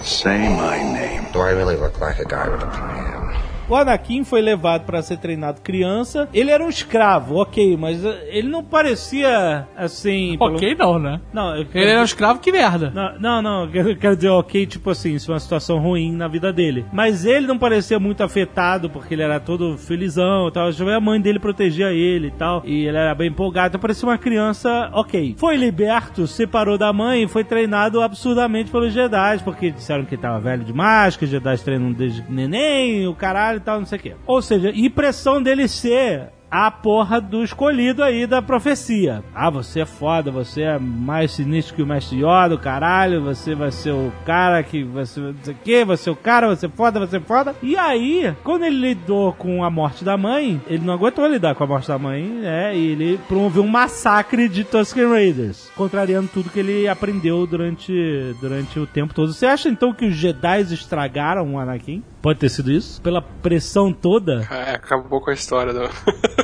Say 0.00 0.48
my 0.48 0.82
name. 0.82 1.26
Do 1.32 1.40
I 1.40 1.52
really 1.52 1.76
look 1.76 1.98
like 2.00 2.20
a 2.20 2.24
guy 2.24 2.48
with 2.48 2.62
a 2.62 2.66
plan? 2.66 3.23
O 3.68 3.74
Anakin 3.74 4.24
foi 4.24 4.40
levado 4.42 4.84
pra 4.84 5.00
ser 5.02 5.16
treinado 5.18 5.60
criança. 5.62 6.28
Ele 6.34 6.50
era 6.50 6.62
um 6.62 6.68
escravo, 6.68 7.36
ok, 7.36 7.76
mas 7.78 8.04
eh, 8.04 8.28
ele 8.30 8.48
não 8.48 8.62
parecia 8.62 9.66
assim. 9.76 10.36
pelo- 10.38 10.54
Ok, 10.56 10.74
não, 10.78 10.98
né? 10.98 11.20
Não, 11.32 11.56
eu 11.56 11.66
Ele 11.74 11.90
era 11.90 12.00
um 12.00 12.04
escravo, 12.04 12.40
que 12.40 12.52
merda. 12.52 12.90
Não, 12.94 13.18
não, 13.18 13.42
não, 13.42 13.70
quero, 13.70 13.96
quero 13.96 14.16
dizer 14.16 14.28
ok, 14.28 14.66
tipo 14.66 14.90
assim, 14.90 15.14
isso 15.14 15.30
é 15.30 15.34
uma 15.34 15.40
situação 15.40 15.78
ruim 15.78 16.12
na 16.12 16.28
vida 16.28 16.52
dele. 16.52 16.84
Mas 16.92 17.24
ele 17.24 17.46
não 17.46 17.58
parecia 17.58 17.98
muito 17.98 18.22
afetado, 18.22 18.90
porque 18.90 19.14
ele 19.14 19.22
era 19.22 19.40
todo 19.40 19.78
felizão 19.78 20.48
e 20.48 20.52
tal. 20.52 20.68
A 20.68 21.00
mãe 21.00 21.20
dele 21.20 21.38
protegia 21.38 21.92
ele 21.92 22.28
e 22.28 22.32
tal. 22.32 22.62
E 22.66 22.86
ele 22.86 22.96
era 22.98 23.14
bem 23.14 23.28
empolgado, 23.28 23.68
então 23.68 23.80
parecia 23.80 24.06
uma 24.08 24.18
criança 24.18 24.90
ok. 24.92 25.34
Foi 25.38 25.56
liberto, 25.56 26.26
separou 26.26 26.76
da 26.76 26.92
mãe 26.92 27.22
e 27.22 27.28
foi 27.28 27.44
treinado 27.44 28.00
absurdamente 28.02 28.70
pelos 28.70 28.92
Jedi, 28.92 29.38
porque 29.42 29.70
disseram 29.70 30.04
que 30.04 30.14
ele 30.14 30.22
tava 30.22 30.38
velho 30.40 30.64
demais, 30.64 31.16
que 31.16 31.24
os 31.24 31.30
Jedi 31.30 31.56
treinam 31.64 31.92
desde 31.92 32.22
neném, 32.30 33.06
o 33.08 33.14
caralho 33.14 33.53
e 33.56 33.60
tal, 33.60 33.78
não 33.78 33.86
sei 33.86 33.98
o 33.98 34.02
quê. 34.02 34.16
Ou 34.26 34.42
seja, 34.42 34.72
impressão 34.74 35.42
dele 35.42 35.68
ser 35.68 36.30
a 36.54 36.70
porra 36.70 37.20
do 37.20 37.42
escolhido 37.42 38.00
aí 38.00 38.28
da 38.28 38.40
profecia. 38.40 39.24
Ah, 39.34 39.50
você 39.50 39.80
é 39.80 39.84
foda, 39.84 40.30
você 40.30 40.62
é 40.62 40.78
mais 40.78 41.32
sinistro 41.32 41.74
que 41.74 41.82
o 41.82 41.86
mestre 41.86 42.18
Yoda, 42.18 42.54
o 42.54 42.58
caralho, 42.58 43.24
você 43.24 43.56
vai 43.56 43.72
ser 43.72 43.90
o 43.90 44.12
cara 44.24 44.62
que 44.62 44.84
você 44.84 45.18
não 45.18 45.34
sei 45.42 45.52
o 45.52 45.56
que, 45.56 45.84
você 45.84 46.08
é 46.08 46.12
o 46.12 46.16
cara, 46.16 46.46
você 46.46 46.66
é 46.66 46.68
foda, 46.68 47.00
você 47.00 47.16
é 47.16 47.20
foda. 47.20 47.56
E 47.60 47.76
aí, 47.76 48.32
quando 48.44 48.64
ele 48.64 48.76
lidou 48.76 49.32
com 49.32 49.64
a 49.64 49.70
morte 49.70 50.04
da 50.04 50.16
mãe, 50.16 50.62
ele 50.68 50.84
não 50.84 50.94
aguentou 50.94 51.26
lidar 51.26 51.56
com 51.56 51.64
a 51.64 51.66
morte 51.66 51.88
da 51.88 51.98
mãe, 51.98 52.22
né? 52.22 52.76
E 52.76 52.92
ele 52.92 53.18
promoveu 53.26 53.64
um 53.64 53.68
massacre 53.68 54.48
de 54.48 54.62
Tusken 54.62 55.08
Raiders, 55.08 55.72
contrariando 55.74 56.30
tudo 56.32 56.50
que 56.50 56.60
ele 56.60 56.86
aprendeu 56.86 57.48
durante, 57.48 57.92
durante 58.40 58.78
o 58.78 58.86
tempo 58.86 59.12
todo. 59.12 59.32
Você 59.32 59.46
acha 59.46 59.68
então 59.68 59.92
que 59.92 60.06
os 60.06 60.14
Jedi 60.14 60.60
estragaram 60.60 61.52
o 61.52 61.58
Anakin? 61.58 62.00
Pode 62.22 62.38
ter 62.38 62.48
sido 62.48 62.70
isso? 62.70 63.02
Pela 63.02 63.20
pressão 63.20 63.92
toda? 63.92 64.46
É, 64.48 64.76
acabou 64.76 65.20
com 65.20 65.30
a 65.30 65.34
história 65.34 65.72
do. 65.72 65.82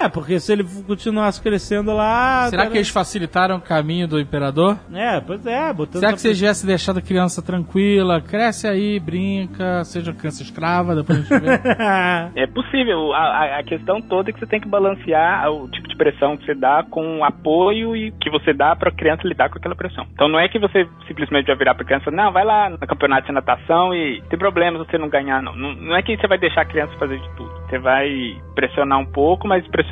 É, 0.00 0.08
porque 0.08 0.40
se 0.40 0.52
ele 0.52 0.64
continuasse 0.86 1.42
crescendo 1.42 1.92
lá. 1.94 2.46
Será 2.48 2.62
cara- 2.62 2.70
que 2.72 2.78
eles 2.78 2.88
facilitaram 2.88 3.56
o 3.56 3.60
caminho 3.60 4.08
do 4.08 4.18
imperador? 4.20 4.78
É, 4.92 5.20
pois 5.20 5.44
é, 5.46 5.72
botando. 5.72 6.00
Será 6.00 6.12
que 6.12 6.20
você 6.20 6.34
tivesse 6.34 6.66
deixado 6.66 6.98
a 6.98 7.02
criança 7.02 7.42
tranquila? 7.42 8.20
Cresce 8.20 8.66
aí, 8.66 8.98
brinca, 8.98 9.84
seja 9.84 10.12
criança 10.12 10.42
escrava, 10.42 10.94
depois 10.94 11.18
a 11.18 11.22
gente 11.22 11.44
vê. 11.44 11.60
É 12.42 12.46
possível. 12.46 13.12
A, 13.12 13.18
a- 13.18 13.58
a 13.58 13.62
questão 13.62 14.00
toda 14.00 14.30
é 14.30 14.32
que 14.32 14.38
você 14.38 14.46
tem 14.46 14.60
que 14.60 14.68
balancear 14.68 15.50
o 15.50 15.68
tipo 15.68 15.88
de 15.88 15.96
pressão 15.96 16.36
que 16.36 16.44
você 16.46 16.54
dá 16.54 16.82
com 16.88 17.18
o 17.18 17.24
apoio 17.24 17.94
e 17.96 18.10
que 18.12 18.30
você 18.30 18.52
dá 18.52 18.74
pra 18.74 18.90
criança 18.90 19.26
lidar 19.26 19.50
com 19.50 19.58
aquela 19.58 19.74
pressão. 19.74 20.06
Então 20.12 20.28
não 20.28 20.38
é 20.38 20.48
que 20.48 20.58
você 20.58 20.86
simplesmente 21.06 21.46
vai 21.46 21.56
virar 21.56 21.74
pra 21.74 21.84
criança, 21.84 22.10
não, 22.10 22.32
vai 22.32 22.44
lá 22.44 22.70
no 22.70 22.78
campeonato 22.78 23.26
de 23.26 23.32
natação 23.32 23.94
e 23.94 24.22
tem 24.30 24.38
problemas 24.38 24.86
você 24.86 24.96
não 24.96 25.08
ganhar, 25.08 25.42
não. 25.42 25.54
Não, 25.54 25.74
não 25.74 25.96
é 25.96 26.02
que 26.02 26.16
você 26.16 26.26
vai 26.26 26.38
deixar 26.38 26.62
a 26.62 26.66
criança 26.66 26.92
fazer 26.98 27.18
de 27.18 27.28
tudo. 27.36 27.50
Você 27.68 27.78
vai 27.78 28.08
pressionar 28.54 28.98
um 28.98 29.06
pouco, 29.06 29.46
mas 29.46 29.66
pressionar 29.68 29.89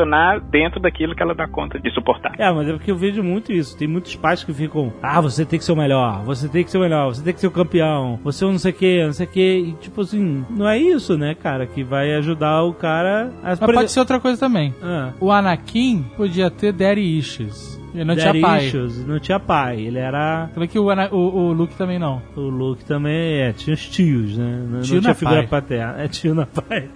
dentro 0.51 0.81
daquilo 0.81 1.15
que 1.15 1.23
ela 1.23 1.35
dá 1.35 1.47
conta 1.47 1.79
de 1.79 1.91
suportar. 1.93 2.33
É, 2.39 2.51
mas 2.53 2.69
é 2.69 2.73
porque 2.73 2.91
eu 2.91 2.97
vejo 2.97 3.23
muito 3.23 3.53
isso. 3.53 3.77
Tem 3.77 3.89
muitos 3.89 4.15
pais 4.17 4.43
que 4.45 4.53
ficam, 4.53 4.93
ah, 5.03 5.21
você 5.21 5.45
tem 5.45 5.59
que 5.59 5.65
ser 5.65 5.73
o 5.73 5.77
melhor, 5.77 6.23
você 6.25 6.49
tem 6.49 6.65
que 6.65 6.71
ser 6.71 6.79
o 6.79 6.81
melhor, 6.81 7.15
você 7.15 7.23
tem 7.23 7.33
que 7.35 7.41
ser 7.41 7.47
o 7.47 7.51
campeão, 7.51 8.19
você 8.23 8.45
é 8.45 8.47
um 8.47 8.53
não 8.53 8.59
sei 8.59 8.73
o 8.73 8.75
que, 8.75 9.05
não 9.05 9.13
sei 9.13 9.27
o 9.27 9.29
que. 9.31 9.59
E 9.59 9.73
tipo 9.75 10.01
assim, 10.01 10.45
não 10.51 10.69
é 10.69 10.79
isso, 10.79 11.17
né, 11.17 11.35
cara, 11.35 11.67
que 11.67 11.83
vai 11.83 12.15
ajudar 12.15 12.63
o 12.65 12.73
cara 12.75 13.31
a. 13.43 13.49
Mas 13.51 13.59
pode 13.61 13.91
ser 13.93 14.01
outra 14.01 14.21
coisa 14.21 14.39
também. 14.39 14.75
Ah, 14.83 15.13
O 15.21 15.31
Anakin 15.31 16.05
podia 16.17 16.51
ter 16.51 16.73
daddy 16.73 17.19
issues. 17.19 17.78
Ele 17.95 18.05
não 18.05 18.17
tinha 18.17 18.41
pai. 18.41 18.67
issues, 18.67 19.07
não 19.07 19.19
tinha 19.19 19.41
pai. 19.41 19.81
Ele 19.81 19.99
era. 19.99 20.49
Também 20.53 20.69
que 20.69 20.79
o, 20.79 20.85
o, 20.87 21.17
o 21.17 21.53
Luke 21.53 21.75
também 21.77 21.99
não. 21.99 22.23
O 22.37 22.41
Luke 22.41 22.85
também 22.85 23.41
é, 23.41 23.53
tinha 23.53 23.75
os 23.75 23.89
tios, 23.89 24.37
né? 24.37 24.67
Não, 24.69 24.81
Tio 24.81 24.95
não 24.97 25.01
tinha 25.03 25.11
é 25.13 25.15
figura 25.15 25.37
pai. 25.39 25.47
paterna. 25.47 26.03
É 26.03 26.09
tio 26.09 26.35
não 26.35 26.43
é 26.43 26.47
pai. 26.47 26.89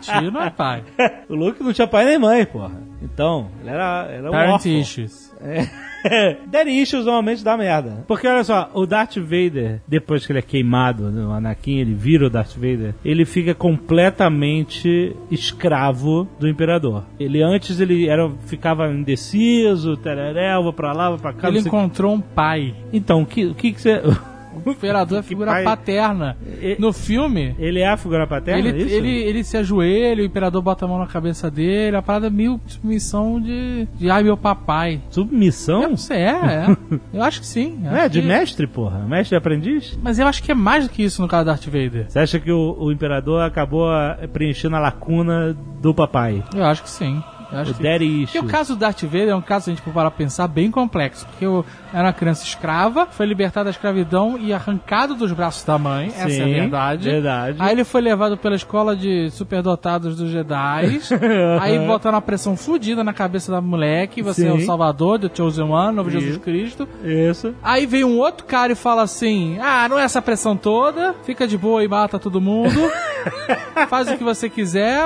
Tio 0.00 0.30
não 0.30 0.42
é 0.42 0.50
pai. 0.50 0.84
o 1.28 1.34
Luke 1.34 1.62
não 1.62 1.72
tinha 1.72 1.86
pai 1.86 2.04
nem 2.04 2.18
mãe, 2.18 2.44
porra. 2.44 2.91
Então, 3.12 3.48
ele 3.60 3.70
era, 3.70 4.08
era 4.10 4.28
um 4.28 4.32
Parent 4.32 4.52
órfão. 4.54 4.72
issues. 4.72 5.32
É. 5.40 5.66
Daddy 6.50 6.70
issues 6.70 7.04
normalmente 7.04 7.44
dá 7.44 7.56
merda. 7.56 8.04
Porque 8.08 8.26
olha 8.26 8.42
só, 8.42 8.70
o 8.74 8.86
Darth 8.86 9.16
Vader, 9.18 9.80
depois 9.86 10.24
que 10.24 10.32
ele 10.32 10.38
é 10.38 10.42
queimado 10.42 11.10
no 11.10 11.32
Anakin, 11.32 11.78
ele 11.78 11.94
vira 11.94 12.26
o 12.26 12.30
Darth 12.30 12.54
Vader, 12.54 12.94
ele 13.04 13.24
fica 13.24 13.54
completamente 13.54 15.14
escravo 15.30 16.26
do 16.38 16.48
Imperador. 16.48 17.04
Ele 17.20 17.42
antes 17.42 17.80
ele 17.80 18.08
era, 18.08 18.30
ficava 18.46 18.88
indeciso, 18.88 19.96
tereré, 19.96 20.54
vou 20.60 20.72
pra 20.72 20.92
lá, 20.92 21.10
vou 21.10 21.18
pra 21.18 21.32
cá. 21.32 21.48
Ele 21.48 21.60
encontrou 21.60 22.14
um 22.14 22.20
pai. 22.20 22.74
Então, 22.92 23.22
o 23.22 23.26
que, 23.26 23.46
o 23.46 23.54
que 23.54 23.72
que 23.72 23.80
você... 23.80 24.00
O 24.64 24.70
imperador 24.70 25.18
é 25.18 25.22
Que 25.22 25.28
figura 25.28 25.50
pai- 25.52 25.64
paterna. 25.64 26.36
E- 26.60 26.76
No 26.78 26.92
filme, 26.92 27.54
Ele 27.58 27.80
é 27.80 27.88
a 27.88 27.96
figura 27.96 28.26
paterna, 28.26 28.68
ele, 28.68 28.82
é 28.82 28.84
isso? 28.86 28.94
ele, 28.94 29.10
ele 29.10 29.44
se 29.44 29.56
ajoelha, 29.56 30.22
o 30.22 30.26
imperador 30.26 30.62
bota 30.62 30.84
a 30.84 30.88
mão 30.88 30.98
na 30.98 31.06
cabeça 31.06 31.50
dele, 31.50 31.96
a 31.96 32.02
parada 32.02 32.26
é 32.26 32.30
meio 32.30 32.60
submissão 32.66 33.40
de, 33.40 33.86
de 33.96 34.10
ai 34.10 34.22
meu 34.22 34.36
papai. 34.36 35.00
Eu 35.06 35.12
Submissão? 35.12 35.96
sei, 35.96 36.18
é, 36.18 36.30
é. 36.30 36.76
Eu 37.12 37.22
acho 37.22 37.40
que 37.40 37.46
sim. 37.46 37.78
Não 37.80 37.90
Acho 37.92 38.00
é 38.00 38.08
de 38.08 38.20
que- 38.20 38.26
mestre, 38.26 38.66
porra? 38.66 38.98
Mestre 39.00 39.36
e 39.36 39.38
aprendiz? 39.38 39.98
Mas 40.02 40.18
eu 40.18 40.26
acho 40.26 40.42
que 40.42 40.52
é 40.52 40.54
mais 40.54 40.84
do 40.86 40.90
que 40.90 41.02
isso 41.02 41.20
no 41.22 41.28
caso 41.28 41.44
do 41.44 41.46
Darth 41.48 41.64
Vader. 41.66 42.06
Você 42.10 42.18
acha 42.18 42.38
que 42.38 42.50
o, 42.52 42.76
o 42.78 42.92
Imperador 42.92 43.42
acabou 43.42 43.88
ah, 43.90 44.16
preenchendo 44.32 44.76
a 44.76 44.80
lacuna 44.80 45.56
do 45.80 45.92
papai? 45.94 46.42
Eu 46.54 46.64
acho 46.64 46.82
que 46.82 46.90
sim. 46.90 47.22
Eu 47.52 47.58
acho 47.58 47.72
O 47.72 47.74
que... 47.74 47.82
Daddy 47.82 48.22
Porque 48.24 48.38
o 48.38 48.44
caso 48.44 48.74
do 48.74 48.78
Darth 48.78 49.02
Vader 49.02 49.28
é 49.28 49.34
um 49.34 49.42
caso, 49.42 49.64
se 49.66 49.70
a 49.70 49.74
gente 49.74 49.82
for 49.84 49.92
parar 49.92 50.10
pensar, 50.10 50.48
bem 50.48 50.70
complexo. 50.70 51.26
Porque 51.26 51.44
eu 51.44 51.64
era 51.92 52.04
uma 52.04 52.12
criança 52.12 52.44
escrava, 52.44 53.06
foi 53.06 53.26
libertado 53.26 53.64
da 53.64 53.70
escravidão 53.70 54.38
e 54.38 54.52
arrancado 54.52 55.14
dos 55.14 55.32
braços 55.32 55.64
da 55.64 55.78
mãe. 55.78 56.08
essa 56.08 56.22
é 56.22 56.24
a 56.24 56.30
Sim, 56.30 56.52
verdade. 56.54 57.10
verdade. 57.10 57.56
Aí 57.60 57.72
ele 57.72 57.84
foi 57.84 58.00
levado 58.00 58.36
pela 58.36 58.56
escola 58.56 58.96
de 58.96 59.30
superdotados 59.30 60.16
dos 60.16 60.30
Jedi. 60.30 61.00
aí 61.60 61.78
botaram 61.86 62.16
uma 62.16 62.22
pressão 62.22 62.56
fodida 62.56 63.04
na 63.04 63.12
cabeça 63.12 63.52
da 63.52 63.60
moleque. 63.60 64.22
Você 64.22 64.46
é 64.46 64.52
o 64.52 64.58
Sim. 64.58 64.66
Salvador, 64.66 65.18
The 65.18 65.30
Chosen 65.34 65.64
One, 65.64 65.94
novo 65.94 66.08
Isso. 66.08 66.20
Jesus 66.20 66.38
Cristo. 66.38 66.88
Isso. 67.04 67.54
Aí 67.62 67.86
vem 67.86 68.04
um 68.04 68.18
outro 68.18 68.46
cara 68.46 68.72
e 68.72 68.76
fala 68.76 69.02
assim: 69.02 69.58
Ah, 69.60 69.88
não 69.88 69.98
é 69.98 70.04
essa 70.04 70.22
pressão 70.22 70.56
toda, 70.56 71.14
fica 71.24 71.46
de 71.46 71.58
boa 71.58 71.84
e 71.84 71.88
mata 71.88 72.18
todo 72.18 72.40
mundo. 72.40 72.90
Faz 73.88 74.08
o 74.10 74.16
que 74.16 74.24
você 74.24 74.48
quiser, 74.48 75.00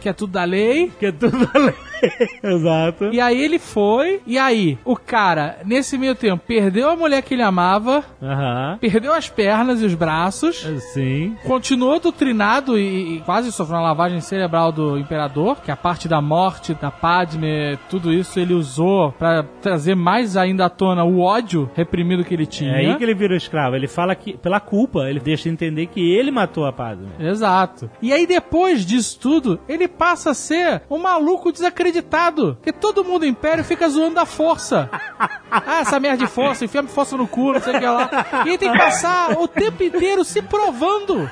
que 0.00 0.08
é 0.08 0.12
tudo 0.12 0.32
da 0.32 0.44
lei. 0.44 0.90
Que 0.98 1.06
é 1.06 1.12
tudo 1.12 1.48
a 1.52 1.58
lei. 1.58 1.74
Exato. 2.42 3.06
E 3.12 3.20
aí 3.20 3.40
ele 3.40 3.58
foi, 3.58 4.20
e 4.26 4.38
aí 4.38 4.78
o 4.84 4.96
cara, 4.96 5.58
nesse 5.64 5.96
meio 5.96 6.11
tempo, 6.14 6.42
perdeu 6.46 6.90
a 6.90 6.96
mulher 6.96 7.22
que 7.22 7.34
ele 7.34 7.42
amava, 7.42 8.04
Aham. 8.22 8.78
perdeu 8.80 9.12
as 9.12 9.28
pernas 9.28 9.80
e 9.82 9.86
os 9.86 9.94
braços, 9.94 10.66
Sim. 10.92 11.36
continuou 11.44 11.98
doutrinado 12.00 12.78
e, 12.78 13.16
e 13.16 13.20
quase 13.20 13.50
sofreu 13.52 13.76
uma 13.78 13.82
lavagem 13.88 14.20
cerebral 14.20 14.72
do 14.72 14.98
imperador, 14.98 15.60
que 15.62 15.70
a 15.70 15.76
parte 15.76 16.08
da 16.08 16.20
morte 16.20 16.74
da 16.74 16.90
Padme, 16.90 17.78
tudo 17.88 18.12
isso 18.12 18.38
ele 18.38 18.54
usou 18.54 19.12
pra 19.12 19.42
trazer 19.60 19.94
mais 19.94 20.36
ainda 20.36 20.66
à 20.66 20.70
tona 20.70 21.04
o 21.04 21.20
ódio 21.20 21.70
reprimido 21.74 22.24
que 22.24 22.34
ele 22.34 22.46
tinha. 22.46 22.72
É 22.72 22.76
aí 22.76 22.96
que 22.96 23.02
ele 23.04 23.14
vira 23.14 23.36
escravo. 23.36 23.76
Ele 23.76 23.88
fala 23.88 24.14
que, 24.14 24.36
pela 24.36 24.60
culpa, 24.60 25.08
ele 25.08 25.20
deixa 25.20 25.48
entender 25.48 25.86
que 25.86 26.00
ele 26.14 26.30
matou 26.30 26.64
a 26.66 26.72
Padme. 26.72 27.08
Exato. 27.18 27.90
E 28.00 28.12
aí 28.12 28.26
depois 28.26 28.84
disso 28.86 29.18
tudo, 29.20 29.60
ele 29.68 29.88
passa 29.88 30.30
a 30.30 30.34
ser 30.34 30.82
um 30.90 30.98
maluco 30.98 31.52
desacreditado. 31.52 32.54
Porque 32.56 32.72
todo 32.72 33.04
mundo 33.04 33.20
do 33.20 33.26
Império 33.26 33.64
fica 33.64 33.88
zoando 33.88 34.14
da 34.16 34.26
força. 34.26 34.88
Ah, 35.54 35.80
essa 35.80 36.00
merda 36.02 36.24
de 36.24 36.30
força, 36.30 36.64
enfia 36.64 36.82
força 36.84 37.16
no 37.16 37.26
cu, 37.28 37.52
não 37.52 37.60
sei 37.60 37.76
o 37.76 37.78
que 37.78 37.86
lá. 37.86 38.10
E 38.44 38.48
ele 38.48 38.58
tem 38.58 38.72
que 38.72 38.78
passar 38.78 39.30
o 39.38 39.46
tempo 39.46 39.82
inteiro 39.82 40.24
se 40.24 40.42
provando. 40.42 41.30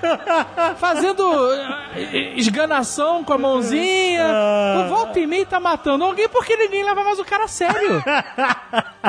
Fazendo 0.77 1.23
eh, 1.95 2.33
esganação 2.37 3.25
com 3.25 3.33
a 3.33 3.39
mãozinha. 3.39 4.25
O 4.79 4.89
volta 4.89 5.19
e 5.19 5.27
meia 5.27 5.45
tá 5.45 5.59
matando 5.59 6.05
alguém 6.05 6.29
porque 6.29 6.57
ninguém 6.57 6.85
leva 6.85 7.03
mais 7.03 7.19
o 7.19 7.25
cara 7.25 7.45
a 7.45 7.49
sério. 7.49 8.03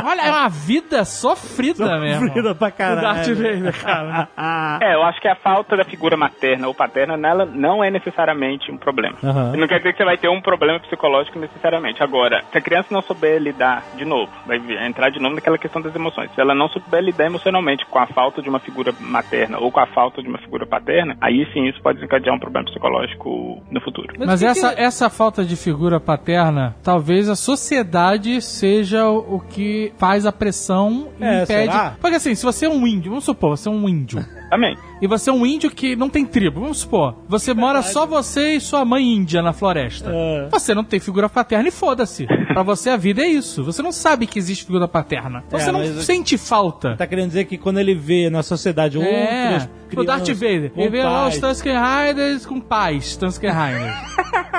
Olha, 0.03 0.21
é 0.21 0.31
uma 0.31 0.49
vida 0.49 1.05
sofrida, 1.05 1.99
mesmo. 1.99 2.27
Sofrida 2.27 2.55
pra 2.55 2.71
caralho. 2.71 2.99
O 2.99 3.01
Darth 3.01 3.27
Vader, 3.27 3.81
cara. 3.81 4.27
É, 4.81 4.95
eu 4.95 5.03
acho 5.03 5.21
que 5.21 5.27
a 5.27 5.35
falta 5.35 5.77
da 5.77 5.83
figura 5.83 6.17
materna 6.17 6.67
ou 6.67 6.73
paterna 6.73 7.15
nela 7.15 7.45
não 7.45 7.83
é 7.83 7.91
necessariamente 7.91 8.71
um 8.71 8.77
problema. 8.77 9.17
Aham. 9.23 9.55
Não 9.55 9.67
quer 9.67 9.77
dizer 9.77 9.91
que 9.91 9.97
você 9.97 10.05
vai 10.05 10.17
ter 10.17 10.29
um 10.29 10.41
problema 10.41 10.79
psicológico 10.79 11.37
necessariamente. 11.37 12.01
Agora, 12.01 12.43
se 12.51 12.57
a 12.57 12.61
criança 12.61 12.87
não 12.91 13.01
souber 13.01 13.39
lidar, 13.39 13.83
de 13.95 14.05
novo, 14.05 14.31
vai 14.45 14.57
entrar 14.85 15.09
de 15.09 15.19
novo 15.19 15.35
naquela 15.35 15.50
questão 15.57 15.81
das 15.81 15.95
emoções. 15.95 16.29
Se 16.33 16.41
ela 16.41 16.53
não 16.55 16.67
souber 16.69 17.01
lidar 17.03 17.25
emocionalmente 17.25 17.85
com 17.85 17.99
a 17.99 18.07
falta 18.07 18.41
de 18.41 18.49
uma 18.49 18.59
figura 18.59 18.93
materna 18.99 19.57
ou 19.59 19.71
com 19.71 19.79
a 19.79 19.87
falta 19.87 20.21
de 20.21 20.27
uma 20.27 20.37
figura 20.37 20.65
paterna, 20.65 21.15
aí 21.21 21.45
sim 21.53 21.67
isso 21.67 21.81
pode 21.81 21.99
desencadear 21.99 22.35
um 22.35 22.39
problema 22.39 22.65
psicológico 22.65 23.61
no 23.71 23.81
futuro. 23.81 24.13
Mas 24.19 24.39
que 24.39 24.45
essa, 24.45 24.73
que- 24.75 24.81
essa 24.81 25.09
falta 25.09 25.43
de 25.45 25.55
figura 25.55 25.99
paterna, 25.99 26.75
talvez 26.83 27.29
a 27.29 27.35
sociedade 27.35 28.41
seja 28.41 29.07
o 29.09 29.21
o 29.31 29.39
que 29.39 29.93
faz 29.97 30.25
a 30.25 30.31
pressão 30.31 31.07
e 31.19 31.23
É, 31.23 31.43
impede. 31.43 31.71
será? 31.71 31.95
Porque 32.01 32.15
assim, 32.17 32.35
se 32.35 32.43
você 32.43 32.65
é 32.65 32.69
um 32.69 32.85
índio, 32.85 33.11
vamos 33.11 33.23
supor, 33.23 33.55
você 33.57 33.69
é 33.69 33.71
um 33.71 33.87
índio. 33.87 34.19
Também. 34.51 34.77
E 35.01 35.07
você 35.07 35.29
é 35.29 35.33
um 35.33 35.45
índio 35.45 35.71
que 35.71 35.95
não 35.95 36.09
tem 36.09 36.25
tribo, 36.25 36.59
vamos 36.59 36.79
supor. 36.79 37.15
Você 37.29 37.53
mora 37.53 37.81
só 37.81 38.05
você 38.05 38.55
e 38.55 38.59
sua 38.59 38.83
mãe 38.83 39.01
índia 39.01 39.41
na 39.41 39.53
floresta. 39.53 40.11
É. 40.13 40.49
Você 40.51 40.75
não 40.75 40.83
tem 40.83 40.99
figura 40.99 41.29
paterna 41.29 41.69
e 41.69 41.71
foda-se. 41.71 42.27
Pra 42.51 42.61
você 42.61 42.89
a 42.89 42.97
vida 42.97 43.21
é 43.21 43.27
isso. 43.27 43.63
Você 43.63 43.81
não 43.81 43.93
sabe 43.93 44.27
que 44.27 44.37
existe 44.37 44.65
figura 44.65 44.89
paterna. 44.89 45.41
Então 45.47 45.57
É, 45.57 45.63
você 45.63 45.71
não 45.71 45.85
sente 46.01 46.37
falta. 46.37 46.97
Tá 46.97 47.07
querendo 47.07 47.27
dizer 47.27 47.45
que 47.45 47.57
quando 47.57 47.79
ele 47.79 47.95
vê 47.95 48.29
na 48.29 48.43
sociedade 48.43 49.01
É, 49.01 49.53
outras 49.53 49.69
o 49.95 50.03
Darth 50.03 50.23
crianças 50.23 50.39
Vader. 50.39 50.71
Ele 50.75 50.89
vê 50.89 51.03
lá 51.03 51.27
os 51.27 51.37
pais. 51.37 51.57
Tusken 51.57 51.75
Riders 51.77 52.45
com 52.45 52.59
pais, 52.59 53.15
Tusken 53.15 53.51
Riders. 53.51 53.95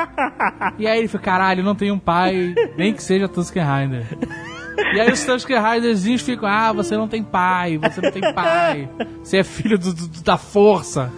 e 0.78 0.86
aí 0.86 0.98
ele 0.98 1.08
fica, 1.08 1.22
caralho, 1.22 1.62
não 1.62 1.74
tem 1.74 1.90
um 1.90 1.98
pai, 1.98 2.54
nem 2.78 2.94
que 2.94 3.02
seja 3.02 3.28
Tusken 3.28 3.62
Rider. 3.62 4.06
E 4.94 5.00
aí 5.00 5.10
os 5.12 5.22
Tusken 5.24 5.58
Riderzinhos 5.60 6.22
ficam, 6.22 6.48
ah, 6.48 6.72
você 6.72 6.96
não 6.96 7.06
tem 7.08 7.22
pai, 7.22 7.78
você 7.78 8.00
não 8.00 8.10
tem 8.10 8.32
pai, 8.34 8.88
você 9.22 9.38
é 9.38 9.44
filho 9.44 9.78
do- 9.78 9.92
do- 9.94 10.22
da 10.22 10.36
força. 10.36 11.10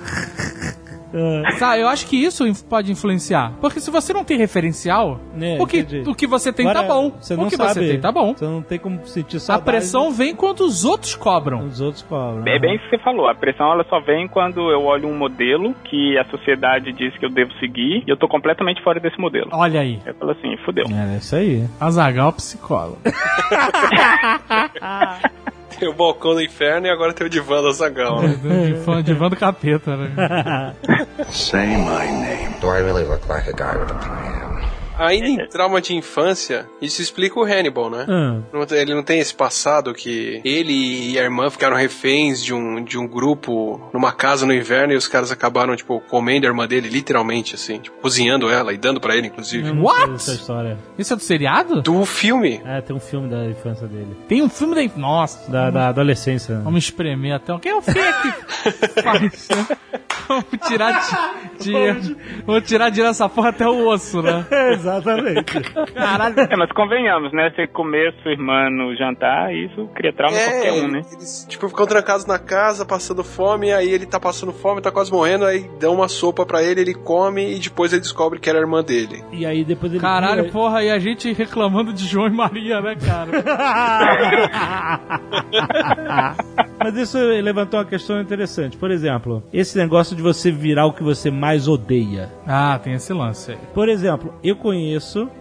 Sabe, 1.58 1.82
eu 1.82 1.88
acho 1.88 2.06
que 2.06 2.16
isso 2.16 2.44
pode 2.68 2.90
influenciar. 2.90 3.52
Porque 3.60 3.80
se 3.80 3.90
você 3.90 4.12
não 4.12 4.24
tem 4.24 4.36
referencial, 4.36 5.20
É, 5.40 5.56
o, 5.60 5.66
que, 5.66 5.78
entendi. 5.78 6.08
o 6.10 6.14
que 6.14 6.26
você 6.26 6.52
tem 6.52 6.68
Agora, 6.68 6.86
tá 6.86 6.94
bom. 6.94 7.12
Você 7.20 7.34
o 7.34 7.36
não 7.36 7.48
que 7.48 7.56
sabe. 7.56 7.72
você 7.74 7.88
tem 7.88 8.00
tá 8.00 8.12
bom. 8.12 8.34
Você 8.34 8.44
não 8.44 8.62
tem 8.62 8.78
como 8.78 9.06
sentir 9.06 9.36
A 9.36 9.40
saudade. 9.40 9.64
pressão 9.64 10.10
vem 10.10 10.34
quando 10.34 10.60
os 10.60 10.84
outros 10.84 11.14
cobram. 11.14 11.66
Os 11.66 11.80
outros 11.80 12.02
cobram. 12.02 12.42
É 12.46 12.58
bem 12.58 12.74
isso 12.76 12.84
que 12.84 12.90
você 12.96 13.02
falou. 13.02 13.28
A 13.28 13.34
pressão 13.34 13.70
ela 13.72 13.84
só 13.88 14.00
vem 14.00 14.26
quando 14.28 14.70
eu 14.70 14.82
olho 14.84 15.08
um 15.08 15.16
modelo 15.16 15.74
que 15.84 16.18
a 16.18 16.24
sociedade 16.26 16.92
diz 16.92 17.16
que 17.16 17.24
eu 17.24 17.30
devo 17.30 17.52
seguir 17.60 18.02
e 18.06 18.10
eu 18.10 18.16
tô 18.16 18.28
completamente 18.28 18.82
fora 18.82 18.98
desse 18.98 19.18
modelo. 19.20 19.48
Olha 19.52 19.80
aí. 19.80 20.00
Eu 20.04 20.14
falo 20.14 20.32
assim, 20.32 20.56
fudeu. 20.64 20.84
É, 20.90 21.14
é 21.14 21.18
isso 21.18 21.36
aí. 21.36 21.64
Azagal 21.80 22.32
psicólogo. 22.32 22.98
Tem 25.84 25.90
o 25.90 25.94
balcão 25.94 26.32
do 26.32 26.40
inferno 26.40 26.86
e 26.86 26.90
agora 26.90 27.12
tem 27.12 27.26
o 27.26 27.28
divã 27.28 27.62
da 27.62 27.70
Zagão. 27.70 28.22
Né? 28.22 28.80
fã, 28.86 29.02
de 29.02 29.12
van 29.12 29.28
do 29.28 29.36
capeta, 29.36 29.94
né? 29.94 30.74
Say 31.28 31.76
my 31.76 32.06
name. 32.10 32.54
Do 32.58 32.68
I 32.68 32.80
really 32.80 33.04
look 33.04 33.28
like 33.28 33.46
a 33.46 33.52
guy 33.52 33.76
with 33.76 33.90
a 33.90 33.94
plan? 33.94 34.73
Ainda 34.98 35.26
em 35.26 35.48
trauma 35.48 35.80
de 35.80 35.94
infância, 35.94 36.68
isso 36.80 37.02
explica 37.02 37.38
o 37.38 37.44
Hannibal, 37.44 37.90
né? 37.90 38.06
Ah, 38.08 38.40
Ele 38.74 38.94
não 38.94 39.02
tem 39.02 39.18
esse 39.18 39.34
passado 39.34 39.92
que 39.92 40.40
ele 40.44 41.12
e 41.12 41.18
a 41.18 41.22
irmã 41.22 41.50
ficaram 41.50 41.76
reféns 41.76 42.42
de 42.42 42.54
um, 42.54 42.82
de 42.82 42.98
um 42.98 43.06
grupo 43.06 43.90
numa 43.92 44.12
casa 44.12 44.46
no 44.46 44.52
inverno 44.54 44.92
e 44.92 44.96
os 44.96 45.08
caras 45.08 45.30
acabaram, 45.32 45.74
tipo, 45.76 46.00
comendo 46.08 46.46
a 46.46 46.48
irmã 46.50 46.66
dele, 46.66 46.88
literalmente, 46.88 47.54
assim, 47.54 47.78
tipo, 47.78 47.96
cozinhando 48.00 48.48
ela 48.50 48.72
e 48.72 48.76
dando 48.78 49.00
pra 49.00 49.16
ele, 49.16 49.26
inclusive. 49.28 49.70
What? 49.72 50.12
Essa 50.14 50.32
história. 50.34 50.78
Isso 50.98 51.12
é 51.12 51.16
do 51.16 51.22
seriado? 51.22 51.82
Do 51.82 52.04
filme. 52.04 52.60
É, 52.64 52.80
tem 52.80 52.94
um 52.94 53.00
filme 53.00 53.28
da 53.28 53.44
infância 53.46 53.86
dele. 53.86 54.16
Tem 54.28 54.42
um 54.42 54.48
filme 54.48 54.74
da. 54.74 54.84
Nossa. 54.98 55.50
Da, 55.50 55.70
da 55.70 55.88
adolescência. 55.88 56.60
Vamos 56.60 56.84
espremer 56.84 57.34
até. 57.34 57.56
Quem 57.58 57.72
é 57.72 57.74
o 57.74 57.82
filho 57.82 58.00
que 58.22 59.02
faz? 59.02 59.48
né? 59.48 59.76
Vamos 60.28 60.44
tirar 60.66 61.02
de, 61.60 61.72
de- 62.00 62.16
Vamos 62.46 62.64
tirar 62.66 62.90
de 62.90 63.02
essa 63.02 63.28
porra 63.28 63.50
até 63.50 63.68
o 63.68 63.88
osso, 63.88 64.22
né? 64.22 64.46
Exatamente. 64.84 65.44
Caralho. 65.94 66.38
É, 66.38 66.56
mas 66.56 66.70
convenhamos, 66.72 67.32
né? 67.32 67.50
Você 67.50 67.66
comer 67.66 68.14
sua 68.22 68.32
irmã 68.32 68.68
no 68.68 68.94
jantar, 68.94 69.54
isso 69.54 69.88
cria 69.94 70.12
trauma 70.12 70.36
em 70.36 70.44
qualquer 70.44 70.72
um, 70.72 70.88
né? 70.88 71.00
eles, 71.12 71.46
tipo, 71.48 71.68
ficam 71.68 71.86
trancados 71.86 72.26
na 72.26 72.38
casa, 72.38 72.84
passando 72.84 73.24
fome, 73.24 73.72
aí 73.72 73.88
ele 73.88 74.04
tá 74.04 74.20
passando 74.20 74.52
fome, 74.52 74.82
tá 74.82 74.92
quase 74.92 75.10
morrendo, 75.10 75.46
aí 75.46 75.68
dão 75.80 75.94
uma 75.94 76.08
sopa 76.08 76.44
pra 76.44 76.62
ele, 76.62 76.82
ele 76.82 76.94
come 76.94 77.54
e 77.54 77.58
depois 77.58 77.92
ele 77.92 78.02
descobre 78.02 78.38
que 78.38 78.50
era 78.50 78.58
a 78.58 78.62
irmã 78.62 78.82
dele. 78.82 79.24
E 79.32 79.46
aí 79.46 79.64
depois 79.64 79.92
ele. 79.92 80.00
Caralho, 80.00 80.50
porra, 80.50 80.82
e 80.82 80.90
a 80.90 80.98
gente 80.98 81.32
reclamando 81.32 81.92
de 81.92 82.06
João 82.06 82.26
e 82.26 82.30
Maria, 82.30 82.80
né, 82.80 82.94
cara? 82.96 83.30
Mas 86.78 86.96
isso 86.96 87.18
levantou 87.18 87.80
uma 87.80 87.86
questão 87.86 88.20
interessante. 88.20 88.76
Por 88.76 88.90
exemplo, 88.90 89.42
esse 89.52 89.78
negócio 89.78 90.14
de 90.14 90.20
você 90.20 90.50
virar 90.50 90.86
o 90.86 90.92
que 90.92 91.02
você 91.02 91.30
mais 91.30 91.66
odeia. 91.66 92.30
Ah, 92.46 92.78
tem 92.82 92.92
esse 92.92 93.12
lance 93.12 93.52
aí. 93.52 93.58
Por 93.72 93.88
exemplo, 93.88 94.34
eu 94.42 94.56
conheço 94.56 94.73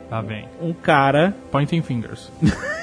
Tá 0.10 0.22
bem. 0.22 0.48
um 0.62 0.74
cara 0.74 1.36
Pointing 1.52 1.82
fingers. 1.82 2.32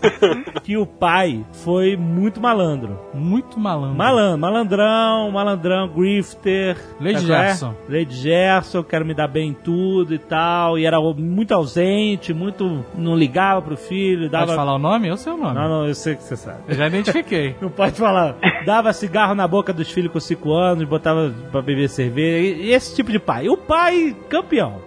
que 0.62 0.76
o 0.76 0.86
pai 0.86 1.44
foi 1.64 1.96
muito 1.96 2.40
malandro. 2.40 2.98
Muito 3.14 3.58
malandro. 3.58 3.96
Malandro, 3.96 4.38
malandrão, 4.38 5.30
malandrão, 5.30 5.88
grifter. 5.88 6.76
Lady 7.00 7.16
é? 7.16 7.20
Gerson. 7.20 7.74
Lady 7.88 8.14
Gerson, 8.14 8.82
quero 8.82 9.04
me 9.04 9.14
dar 9.14 9.28
bem 9.28 9.50
em 9.50 9.54
tudo 9.54 10.14
e 10.14 10.18
tal. 10.18 10.78
E 10.78 10.86
era 10.86 11.00
muito 11.00 11.52
ausente, 11.52 12.32
muito. 12.32 12.84
não 12.96 13.16
ligava 13.16 13.62
pro 13.62 13.76
filho, 13.76 14.28
dava. 14.28 14.46
Pode 14.46 14.56
falar 14.56 14.74
o 14.74 14.78
nome? 14.78 15.08
Eu 15.08 15.16
sei 15.16 15.32
o 15.32 15.36
nome. 15.36 15.54
Não, 15.54 15.68
não, 15.68 15.86
eu 15.86 15.94
sei 15.94 16.16
que 16.16 16.22
você 16.22 16.36
sabe. 16.36 16.58
Eu 16.68 16.74
já 16.74 16.86
identifiquei. 16.86 17.56
Não 17.60 17.70
pode 17.70 17.92
falar. 17.92 18.36
Dava 18.64 18.92
cigarro 18.92 19.34
na 19.34 19.46
boca 19.46 19.72
dos 19.72 19.90
filhos 19.90 20.12
com 20.12 20.20
5 20.20 20.52
anos, 20.52 20.84
botava 20.84 21.32
pra 21.50 21.60
beber 21.60 21.88
cerveja. 21.88 22.38
E, 22.38 22.66
e 22.66 22.72
esse 22.72 22.94
tipo 22.94 23.10
de 23.10 23.18
pai. 23.18 23.48
O 23.48 23.56
pai, 23.56 24.16
campeão. 24.28 24.80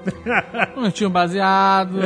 Não 0.75 0.89
tinha 0.91 1.07
um 1.07 1.11
baseado. 1.11 1.99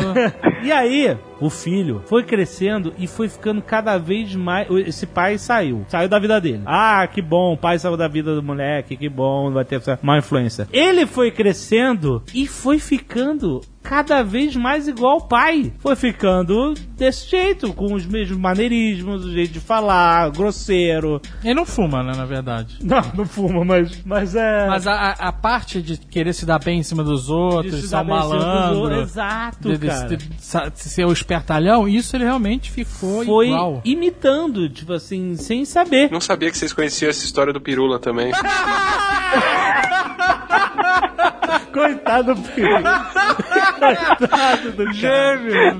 E 0.63 0.71
aí, 0.71 1.17
o 1.39 1.49
filho 1.49 2.01
foi 2.05 2.23
crescendo 2.23 2.93
e 2.97 3.07
foi 3.07 3.29
ficando 3.29 3.61
cada 3.61 3.97
vez 3.97 4.35
mais. 4.35 4.67
Esse 4.87 5.05
pai 5.05 5.37
saiu. 5.37 5.85
Saiu 5.87 6.09
da 6.09 6.19
vida 6.19 6.39
dele. 6.39 6.63
Ah, 6.65 7.07
que 7.07 7.21
bom, 7.21 7.53
o 7.53 7.57
pai 7.57 7.79
saiu 7.79 7.97
da 7.97 8.07
vida 8.07 8.35
do 8.35 8.43
moleque, 8.43 8.97
que 8.97 9.09
bom, 9.09 9.51
vai 9.51 9.65
ter 9.65 9.75
essa 9.75 9.99
má 10.01 10.17
influência. 10.17 10.67
Ele 10.71 11.05
foi 11.05 11.31
crescendo 11.31 12.23
e 12.33 12.47
foi 12.47 12.79
ficando 12.79 13.61
cada 13.87 14.21
vez 14.21 14.53
mais 14.55 14.87
igual 14.87 15.13
ao 15.13 15.21
pai. 15.27 15.71
Foi 15.79 15.95
ficando 15.95 16.73
desse 16.97 17.29
jeito, 17.29 17.73
com 17.73 17.93
os 17.93 18.05
mesmos 18.05 18.37
maneirismos, 18.37 19.23
o 19.25 19.31
jeito 19.31 19.53
de 19.53 19.59
falar, 19.61 20.29
grosseiro. 20.31 21.21
Ele 21.43 21.53
não 21.53 21.65
fuma, 21.65 22.03
né, 22.03 22.11
na 22.15 22.25
verdade. 22.25 22.77
Não, 22.83 23.01
não 23.15 23.25
fuma, 23.25 23.63
mas, 23.65 24.01
mas 24.05 24.35
é. 24.35 24.67
Mas 24.67 24.85
a, 24.87 25.11
a- 25.11 25.31
parte 25.31 25.81
de 25.81 25.97
querer 25.97 26.33
se 26.33 26.45
dar 26.45 26.59
bem 26.59 26.79
em 26.79 26.83
cima 26.83 27.03
dos 27.03 27.29
outros, 27.29 27.75
de 27.75 27.81
ser 27.83 27.89
dar 27.91 28.03
um 28.03 28.07
bem 28.07 28.15
em 28.17 28.21
cima 28.21 28.35
dos 28.37 28.47
outros. 28.47 28.79
malandro, 28.79 29.01
Exato, 29.01 29.69
de, 29.69 29.77
de- 29.77 29.87
cara. 29.87 30.17
de- 30.17 30.29
sa- 30.39 30.69
de 30.69 30.79
ser 30.79 31.05
o 31.05 31.11
espertalhão, 31.11 31.87
isso 31.87 32.15
ele 32.15 32.23
realmente 32.23 32.71
ficou 32.71 33.23
foi 33.25 33.47
igual. 33.47 33.81
imitando, 33.85 34.69
tipo 34.69 34.93
assim, 34.93 35.35
sem 35.35 35.63
saber. 35.65 36.09
Não 36.11 36.21
sabia 36.21 36.49
que 36.51 36.57
vocês 36.57 36.73
conheciam 36.73 37.09
essa 37.09 37.23
história 37.23 37.53
do 37.53 37.61
Pirula 37.61 37.99
também. 37.99 38.31
Coitado 41.71 42.35
do 42.35 42.41
Pirula. 42.41 43.07
Coitado 43.79 44.71
do. 44.71 44.93
Gêmeo. 44.93 45.79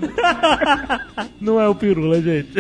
Não 1.40 1.60
é 1.60 1.68
o 1.68 1.76
Pirula, 1.76 2.22
gente. 2.22 2.54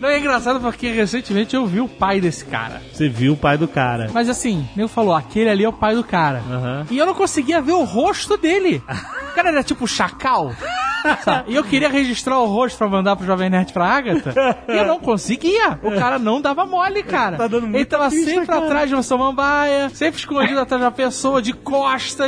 Não 0.00 0.08
é 0.08 0.18
engraçado 0.18 0.60
porque 0.60 0.90
recentemente 0.90 1.54
eu 1.54 1.66
vi 1.66 1.80
o 1.80 1.88
pai 1.88 2.20
desse 2.20 2.44
cara. 2.44 2.82
Você 2.92 3.08
viu 3.08 3.34
o 3.34 3.36
pai 3.36 3.56
do 3.58 3.68
cara. 3.68 4.08
Mas 4.12 4.28
assim, 4.28 4.66
nem 4.76 4.88
falou, 4.88 5.14
aquele 5.14 5.50
ali 5.50 5.64
é 5.64 5.68
o 5.68 5.72
pai 5.72 5.94
do 5.94 6.04
cara. 6.04 6.42
Aham. 6.50 6.86
E 6.90 6.98
eu 6.98 7.06
não 7.06 7.14
conseguia 7.14 7.60
ver 7.60 7.72
o 7.72 7.84
rosto 7.84 8.36
dele. 8.36 8.82
O 9.24 9.34
cara 9.34 9.48
era 9.48 9.64
tipo 9.64 9.84
chacal. 9.88 10.52
Sabe? 11.24 11.50
E 11.50 11.56
eu 11.56 11.64
queria 11.64 11.88
registrar 11.88 12.38
o 12.38 12.46
rosto 12.46 12.78
pra 12.78 12.88
mandar 12.88 13.16
pro 13.16 13.26
Jovem 13.26 13.50
Nerd 13.50 13.72
pra 13.72 13.84
Agatha. 13.84 14.32
E 14.68 14.76
eu 14.76 14.86
não 14.86 15.00
conseguia. 15.00 15.76
O 15.82 15.90
cara 15.90 16.20
não 16.20 16.40
dava 16.40 16.64
mole, 16.64 17.02
cara. 17.02 17.36
Tá 17.36 17.48
dando 17.48 17.66
Ele 17.74 17.84
tava 17.84 18.08
pista, 18.10 18.30
sempre 18.30 18.46
cara. 18.46 18.64
atrás 18.64 18.88
de 18.88 18.94
uma 18.94 19.02
samambaia, 19.02 19.88
sempre 19.88 20.20
escondido 20.20 20.60
atrás 20.60 20.80
da 20.80 20.90
pessoa, 20.92 21.42
de 21.42 21.52
costas. 21.52 22.23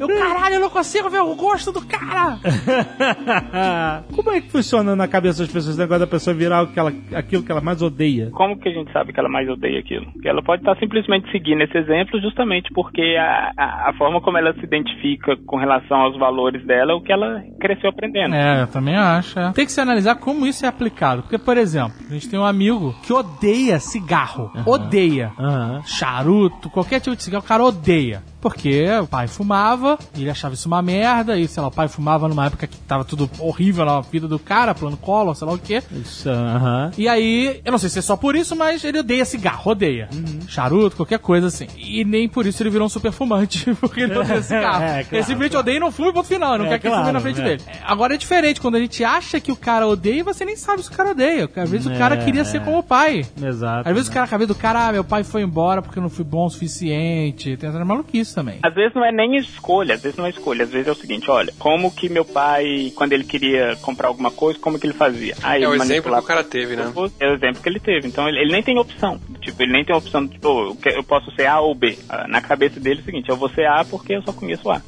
Eu, 0.00 0.08
caralho, 0.08 0.54
eu 0.56 0.60
não 0.60 0.70
consigo 0.70 1.08
ver 1.10 1.20
o 1.20 1.32
rosto 1.34 1.72
do 1.72 1.80
cara. 1.86 2.38
Como 4.14 4.30
é 4.30 4.40
que 4.40 4.50
funciona 4.50 4.94
na 4.96 5.08
cabeça 5.08 5.42
das 5.42 5.52
pessoas 5.52 5.76
o 5.76 5.78
negócio 5.78 6.00
da 6.00 6.06
pessoa 6.06 6.34
virar 6.34 6.62
o 6.62 6.68
que 6.68 6.78
ela- 6.78 6.92
aquilo 7.14 7.42
que 7.42 7.52
ela 7.52 7.60
mais 7.60 7.82
odeia? 7.82 8.30
Como 8.32 8.58
que 8.58 8.68
a 8.68 8.72
gente 8.72 8.92
sabe 8.92 9.12
que 9.12 9.20
ela 9.20 9.28
mais 9.28 9.48
odeia 9.48 9.78
aquilo? 9.80 10.06
Que 10.20 10.28
ela 10.28 10.42
pode 10.42 10.62
estar 10.62 10.76
simplesmente 10.78 11.30
seguindo 11.30 11.62
esse 11.62 11.76
exemplo 11.76 12.20
justamente 12.20 12.70
porque 12.74 13.16
a, 13.18 13.52
a, 13.56 13.90
a 13.90 13.92
forma 13.94 14.20
como 14.20 14.38
ela 14.38 14.52
se 14.54 14.64
identifica 14.64 15.36
com 15.46 15.56
relação 15.56 15.98
aos 15.98 16.18
valores 16.18 16.64
dela 16.66 16.92
é 16.92 16.94
o 16.94 17.00
que 17.00 17.12
ela 17.12 17.42
cresceu 17.60 17.90
aprendendo. 17.90 18.34
É, 18.34 18.62
eu 18.62 18.66
também 18.66 18.96
acho. 18.96 19.38
é. 19.38 19.52
Tem 19.52 19.66
que 19.66 19.72
se 19.72 19.80
analisar 19.80 20.16
como 20.16 20.46
isso 20.46 20.64
é 20.64 20.68
aplicado. 20.68 21.22
Porque, 21.22 21.38
por 21.38 21.56
exemplo, 21.56 21.94
a 22.08 22.12
gente 22.12 22.28
tem 22.28 22.38
um 22.38 22.44
amigo 22.44 22.94
que 23.02 23.12
odeia 23.12 23.78
cigarro. 23.78 24.50
Odeia. 24.66 25.32
Aham. 25.38 25.82
Charuto, 25.84 26.70
qualquer 26.70 27.00
tipo 27.00 27.16
de 27.16 27.22
cigarro, 27.22 27.44
o 27.44 27.48
cara 27.48 27.62
odeia. 27.64 28.22
Porque 28.40 28.86
o 29.02 29.06
pai 29.06 29.26
fumava, 29.26 29.98
ele 30.16 30.30
achava 30.30 30.54
isso 30.54 30.68
uma 30.68 30.80
merda, 30.80 31.36
e 31.38 31.48
sei 31.48 31.60
lá, 31.62 31.68
o 31.68 31.72
pai 31.72 31.88
fumava 31.88 32.28
numa 32.28 32.46
época 32.46 32.66
que 32.66 32.76
tava 32.78 33.04
tudo 33.04 33.28
horrível 33.38 33.84
na 33.84 34.00
vida 34.00 34.28
do 34.28 34.38
cara, 34.38 34.74
plano 34.74 34.96
colo, 34.96 35.34
sei 35.34 35.46
lá 35.46 35.54
o 35.54 35.58
quê. 35.58 35.82
Isso, 35.92 36.28
aham. 36.30 36.90
E 36.96 37.08
aí, 37.08 37.60
eu 37.64 37.72
não 37.72 37.78
sei 37.78 37.88
se 37.90 37.98
é 37.98 38.02
só 38.02 38.16
por 38.16 38.36
isso, 38.36 38.54
mas 38.54 38.84
ele 38.84 39.00
odeia 39.00 39.24
cigarro, 39.24 39.72
odeia. 39.72 40.08
Charuto, 40.46 40.96
qualquer 40.96 41.18
coisa 41.18 41.48
assim. 41.48 41.66
E 41.76 42.04
nem 42.04 42.28
por 42.28 42.46
isso 42.46 42.62
ele 42.62 42.70
virou 42.70 42.86
um 42.86 42.88
super 42.88 43.10
fumante, 43.12 43.74
porque 43.80 44.00
ele 44.02 44.16
odeia 44.16 44.40
cigarro. 44.42 44.82
É, 44.84 44.88
claro, 45.02 45.06
ele 45.12 45.22
simplesmente 45.24 45.56
odeia 45.56 45.76
e 45.76 45.80
não 45.80 45.90
fuma 45.90 46.12
ponto 46.12 46.28
final, 46.28 46.56
não 46.58 46.66
É, 46.66 46.68
quer 46.70 46.78
que 46.78 46.86
claro, 46.88 47.02
fume 47.02 47.12
na 47.12 47.20
frente 47.20 47.40
é. 47.40 47.44
dele. 47.44 47.62
Agora 47.84 48.14
é 48.14 48.16
diferente, 48.16 48.60
quando 48.60 48.76
a 48.76 48.80
gente 48.80 49.02
acha 49.02 49.40
que 49.40 49.50
o 49.50 49.56
cara 49.56 49.86
odeia, 49.86 50.22
você 50.22 50.44
nem 50.44 50.56
sabe 50.56 50.82
se 50.82 50.88
o 50.90 50.92
cara 50.92 51.10
odeia. 51.10 51.48
Às 51.56 51.70
vezes 51.70 51.86
o 51.86 51.98
cara 51.98 52.14
É, 52.14 52.24
queria 52.24 52.44
ser 52.44 52.60
como 52.62 52.78
o 52.78 52.82
pai. 52.82 53.26
Exato. 53.42 53.88
Às 53.88 53.94
vezes 53.94 54.08
o 54.08 54.12
cara, 54.12 54.24
a 54.26 54.28
cabeça 54.28 54.48
do 54.48 54.54
cara, 54.54 54.88
ah, 54.88 54.92
meu 54.92 55.02
pai 55.04 55.24
foi 55.24 55.42
embora 55.42 55.82
porque 55.82 55.98
eu 55.98 56.02
não 56.02 56.10
fui 56.10 56.24
bom 56.24 56.46
o 56.46 56.50
suficiente. 56.50 57.56
Tem 57.56 57.68
essa 57.68 57.84
maluquice 57.84 58.27
também. 58.34 58.58
Às 58.62 58.74
vezes 58.74 58.94
não 58.94 59.04
é 59.04 59.12
nem 59.12 59.36
escolha, 59.36 59.94
às 59.94 60.02
vezes 60.02 60.16
não 60.18 60.26
é 60.26 60.30
escolha, 60.30 60.64
às 60.64 60.70
vezes 60.70 60.88
é 60.88 60.92
o 60.92 60.94
seguinte, 60.94 61.30
olha, 61.30 61.52
como 61.58 61.90
que 61.90 62.08
meu 62.08 62.24
pai, 62.24 62.92
quando 62.94 63.12
ele 63.12 63.24
queria 63.24 63.76
comprar 63.82 64.08
alguma 64.08 64.30
coisa, 64.30 64.58
como 64.58 64.78
que 64.78 64.86
ele 64.86 64.94
fazia? 64.94 65.34
Ah, 65.42 65.56
É 65.58 65.66
o 65.68 65.74
exemplo 65.74 66.12
que 66.12 66.18
o 66.18 66.22
cara 66.28 66.44
teve, 66.44 66.76
né? 66.76 66.84
É 67.20 67.28
o 67.30 67.34
exemplo 67.34 67.62
que 67.62 67.68
ele 67.68 67.80
teve. 67.80 68.08
Então 68.08 68.28
ele, 68.28 68.38
ele 68.40 68.52
nem 68.52 68.62
tem 68.62 68.78
opção. 68.78 69.20
Tipo, 69.40 69.62
ele 69.62 69.72
nem 69.72 69.84
tem 69.84 69.94
opção 69.94 70.24
de, 70.24 70.32
tipo, 70.32 70.48
eu 70.48 70.74
que- 70.76 70.88
eu 70.88 71.02
posso 71.04 71.30
ser 71.34 71.46
A 71.46 71.60
ou 71.60 71.74
B. 71.74 71.98
Ah, 72.08 72.26
Na 72.28 72.40
cabeça 72.40 72.78
dele 72.80 72.98
é 73.00 73.02
o 73.02 73.04
seguinte, 73.04 73.28
eu 73.28 73.36
vou 73.36 73.48
ser 73.50 73.66
A 73.66 73.84
porque 73.84 74.14
eu 74.14 74.22
só 74.22 74.32
conheço 74.32 74.70
A. 74.70 74.80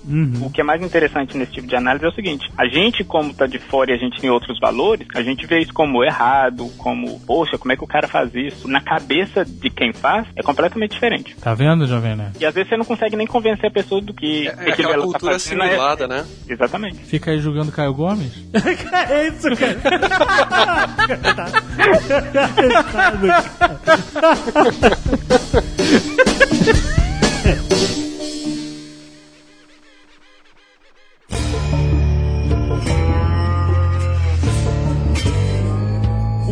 O 0.42 0.50
que 0.50 0.60
é 0.60 0.64
mais 0.64 0.82
interessante 0.82 1.36
nesse 1.36 1.52
tipo 1.52 1.66
de 1.66 1.76
análise 1.76 2.04
é 2.04 2.08
o 2.08 2.12
seguinte, 2.14 2.50
a 2.56 2.66
gente, 2.66 3.02
como 3.04 3.32
tá 3.34 3.46
de 3.46 3.58
fora 3.58 3.90
e 3.90 3.94
a 3.94 3.98
gente 3.98 4.20
tem 4.20 4.30
outros 4.30 4.58
valores, 4.60 5.06
a 5.14 5.22
gente 5.22 5.46
vê 5.46 5.60
isso 5.60 5.72
como 5.72 6.04
errado, 6.04 6.68
como, 6.76 7.18
poxa, 7.20 7.56
como 7.58 7.72
é 7.72 7.76
que 7.76 7.84
o 7.84 7.86
cara 7.86 8.08
faz 8.08 8.34
isso? 8.34 8.68
Na 8.68 8.80
cabeça 8.80 9.44
de 9.44 9.70
quem 9.70 9.92
faz, 9.92 10.26
é 10.36 10.42
completamente 10.42 10.92
diferente. 10.92 11.34
Tá 11.36 11.54
vendo, 11.54 11.86
Jovem 11.86 12.16
Nerd? 12.16 12.36
E 12.40 12.44
às 12.46 12.54
vezes 12.54 12.68
você 12.68 12.76
não 12.76 12.84
consegue 12.84 13.16
nem 13.16 13.26
convencer 13.30 13.66
a 13.66 13.72
pessoa 13.72 14.00
do 14.00 14.12
que 14.12 14.46
É 14.46 14.50
aquilo 14.50 14.70
aquela 14.72 14.94
ela 14.94 15.02
cultura 15.04 15.32
tá 15.32 15.38
fazendo 15.38 15.62
é- 15.62 15.66
assimilada, 15.66 16.08
né? 16.08 16.26
Exatamente. 16.48 16.98
Fica 17.04 17.30
aí 17.30 17.38
julgando 17.38 17.72
Caio 17.72 17.94
Gomes? 17.94 18.32
é 19.08 19.28
isso, 19.28 19.48
cara. 19.56 19.80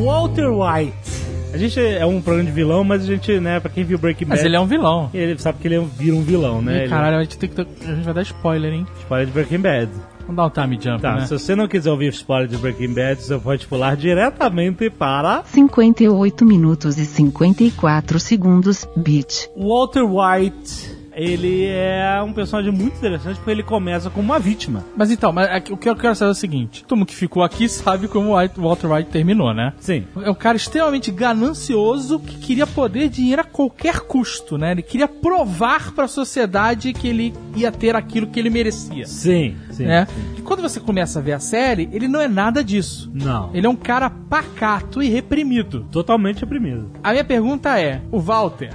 Walter 0.05 0.49
White. 0.51 1.08
A 1.53 1.57
gente 1.57 1.81
é 1.81 2.05
um 2.05 2.21
programa 2.21 2.49
de 2.49 2.55
vilão, 2.55 2.85
mas 2.85 3.03
a 3.03 3.07
gente, 3.07 3.41
né, 3.41 3.59
pra 3.59 3.71
quem 3.71 3.83
viu 3.83 3.99
Breaking 3.99 4.27
Bad, 4.27 4.37
Mas 4.39 4.45
ele 4.45 4.55
é 4.55 4.61
um 4.61 4.67
vilão. 4.67 5.11
ele 5.15 5.39
sabe 5.39 5.59
que 5.59 5.67
ele 5.69 5.75
é 5.77 5.81
um- 5.81 5.87
vira 5.87 6.15
um 6.15 6.23
vilão, 6.23 6.61
né? 6.61 6.73
Ih, 6.75 6.81
Ele- 6.83 6.89
caralho, 6.89 7.17
a 7.17 7.23
gente 7.23 7.39
tem 7.39 7.49
que. 7.49 7.61
A 7.61 7.95
gente 7.95 8.05
vai 8.05 8.15
dar 8.15 8.23
spoiler, 8.23 8.73
hein? 8.73 8.87
Spoiler 9.01 9.27
de 9.27 9.33
Breaking 9.33 9.61
Bad. 9.61 9.91
Vamos 10.27 10.37
dar 10.37 10.45
um 10.47 10.51
time 10.67 10.79
jump, 10.81 11.01
Tá, 11.01 11.15
né? 11.15 11.21
se 11.27 11.33
você 11.39 11.57
não 11.57 11.67
quiser 11.67 11.91
ouvir 11.91 12.09
spoiler 12.13 12.47
de 12.49 12.59
Breaking 12.59 12.93
Bad, 12.93 13.23
você 13.23 13.39
pode 13.39 13.67
pular 13.67 13.97
diretamente 13.97 14.91
para 14.91 15.43
58 15.47 16.45
minutos 16.45 16.99
e 16.99 17.07
54 17.07 18.21
segundos, 18.21 18.87
bit. 18.95 19.49
Walter 19.57 20.03
White. 20.05 20.98
Ele 21.19 21.67
é 21.67 22.23
um 22.25 22.33
personagem 22.33 22.71
muito 22.73 22.97
interessante 22.97 23.37
porque 23.37 23.51
ele 23.51 23.63
começa 23.65 24.09
como 24.09 24.25
uma 24.33 24.39
vítima. 24.39 24.85
Mas 24.97 25.11
então, 25.11 25.33
mas 25.33 25.51
aqui- 25.51 25.73
o 25.73 25.77
que 25.77 25.89
eu 25.91 25.97
quero 25.97 26.15
saber 26.15 26.29
é 26.29 26.33
o 26.33 26.35
seguinte: 26.35 26.85
todo 26.87 26.97
mundo 26.97 27.09
que 27.09 27.15
ficou 27.17 27.43
aqui 27.43 27.69
sabe 27.69 28.07
como 28.07 28.31
o 28.37 28.63
Walter 28.63 28.87
White 28.93 29.11
terminou, 29.11 29.53
né? 29.53 29.73
Sim. 29.81 30.05
É 30.23 30.31
um 30.31 30.35
cara 30.35 30.57
extremamente 30.57 31.11
ganancioso 31.11 32.21
que 32.21 32.37
queria 32.39 32.67
poder 32.67 33.09
dinheiro 33.09 33.43
a 33.43 33.45
qualquer 33.45 34.01
custo, 34.01 34.57
né? 34.57 34.71
Ele 34.73 34.83
queria 34.83 35.09
provar 35.09 35.93
pra 35.93 36.07
sociedade 36.07 36.93
que 36.93 37.09
ele 37.09 37.35
ia 37.57 37.73
ter 37.73 37.97
aquilo 37.97 38.29
que 38.29 38.39
ele 38.39 38.51
merecia. 38.51 39.05
Sim, 39.07 39.57
sim. 39.73 39.87
né? 39.87 40.07
E 40.37 40.41
quando 40.43 40.63
você 40.63 40.79
começa 40.79 41.19
a 41.19 41.23
ver 41.23 41.33
a 41.33 41.41
série, 41.41 41.89
ele 41.93 42.07
não 42.07 42.21
é 42.21 42.29
nada 42.29 42.63
disso. 42.63 43.11
Não. 43.13 43.51
Ele 43.53 43.67
é 43.67 43.71
um 43.71 43.75
cara 43.77 44.09
pacato 44.11 45.03
e 45.03 45.09
reprimido. 45.09 45.85
Totalmente 45.91 46.45
oprimido. 46.45 46.91
A 47.03 47.11
minha 47.11 47.25
pergunta 47.25 47.79
é: 47.81 48.01
o 48.13 48.21
Walter, 48.21 48.71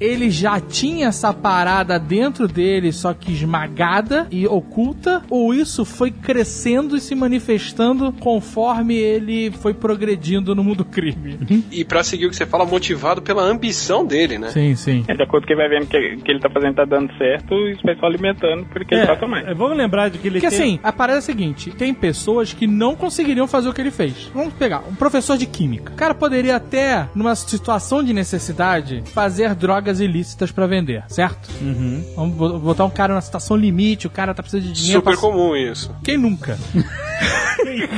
ele 0.00 0.30
já 0.30 0.60
tinha 0.60 1.08
essa 1.08 1.32
parada 1.32 1.98
dentro 1.98 2.48
dele, 2.48 2.92
só 2.92 3.12
que 3.14 3.32
esmagada 3.32 4.26
e 4.30 4.46
oculta? 4.46 5.22
Ou 5.30 5.54
isso 5.54 5.84
foi 5.84 6.10
crescendo 6.10 6.96
e 6.96 7.00
se 7.00 7.14
manifestando 7.14 8.12
conforme 8.12 8.96
ele 8.96 9.50
foi 9.50 9.74
progredindo 9.74 10.54
no 10.54 10.64
mundo 10.64 10.84
crime? 10.84 11.38
E 11.70 11.84
pra 11.84 12.02
seguir 12.02 12.26
o 12.26 12.30
que 12.30 12.36
você 12.36 12.46
fala, 12.46 12.64
motivado 12.64 13.22
pela 13.22 13.42
ambição 13.42 14.04
dele, 14.04 14.38
né? 14.38 14.48
Sim, 14.50 14.74
sim. 14.74 15.04
É, 15.08 15.14
de 15.14 15.22
acordo 15.22 15.44
com 15.44 15.48
que 15.48 15.56
vai 15.56 15.68
vendo 15.68 15.86
que, 15.86 16.16
que 16.16 16.30
ele 16.30 16.40
tá 16.40 16.50
fazendo 16.50 16.74
tá 16.74 16.84
dando 16.84 17.12
certo, 17.16 17.54
e 17.54 17.72
isso 17.72 17.82
vai 17.84 17.96
só 17.96 18.06
alimentando 18.06 18.64
porque 18.72 18.94
ele 18.94 19.06
toca 19.06 19.26
mais. 19.26 19.46
é, 19.46 19.54
vamos 19.54 19.76
lembrar 19.76 20.08
de 20.08 20.18
que 20.18 20.28
ele 20.28 20.40
Porque 20.40 20.54
tem... 20.54 20.74
assim, 20.74 20.80
a 20.82 20.92
parada 20.92 21.18
é 21.18 21.20
a 21.20 21.22
seguinte: 21.22 21.70
tem 21.70 21.92
pessoas 21.92 22.52
que 22.52 22.66
não 22.66 22.94
conseguiriam 22.94 23.46
fazer 23.46 23.68
o 23.68 23.72
que 23.72 23.80
ele 23.80 23.90
fez. 23.90 24.30
Vamos 24.34 24.54
pegar 24.54 24.82
um 24.88 24.94
professor 24.94 25.36
de 25.36 25.46
química. 25.46 25.92
O 25.92 25.96
cara 25.96 26.14
poderia 26.14 26.56
até, 26.56 27.08
numa 27.14 27.34
situação 27.34 28.02
de 28.02 28.12
necessidade, 28.12 29.02
fazer 29.12 29.51
drogas 29.54 30.00
ilícitas 30.00 30.50
pra 30.50 30.66
vender, 30.66 31.04
certo? 31.08 31.48
Uhum. 31.60 32.04
Vamos 32.16 32.36
bo- 32.36 32.58
botar 32.58 32.84
um 32.84 32.90
cara 32.90 33.12
numa 33.14 33.20
situação 33.20 33.56
limite, 33.56 34.06
o 34.06 34.10
cara 34.10 34.34
tá 34.34 34.42
precisando 34.42 34.66
de 34.66 34.72
dinheiro. 34.72 35.00
Super 35.00 35.12
pra- 35.12 35.20
comum 35.20 35.54
isso. 35.56 35.94
Quem 36.04 36.16
nunca? 36.18 36.58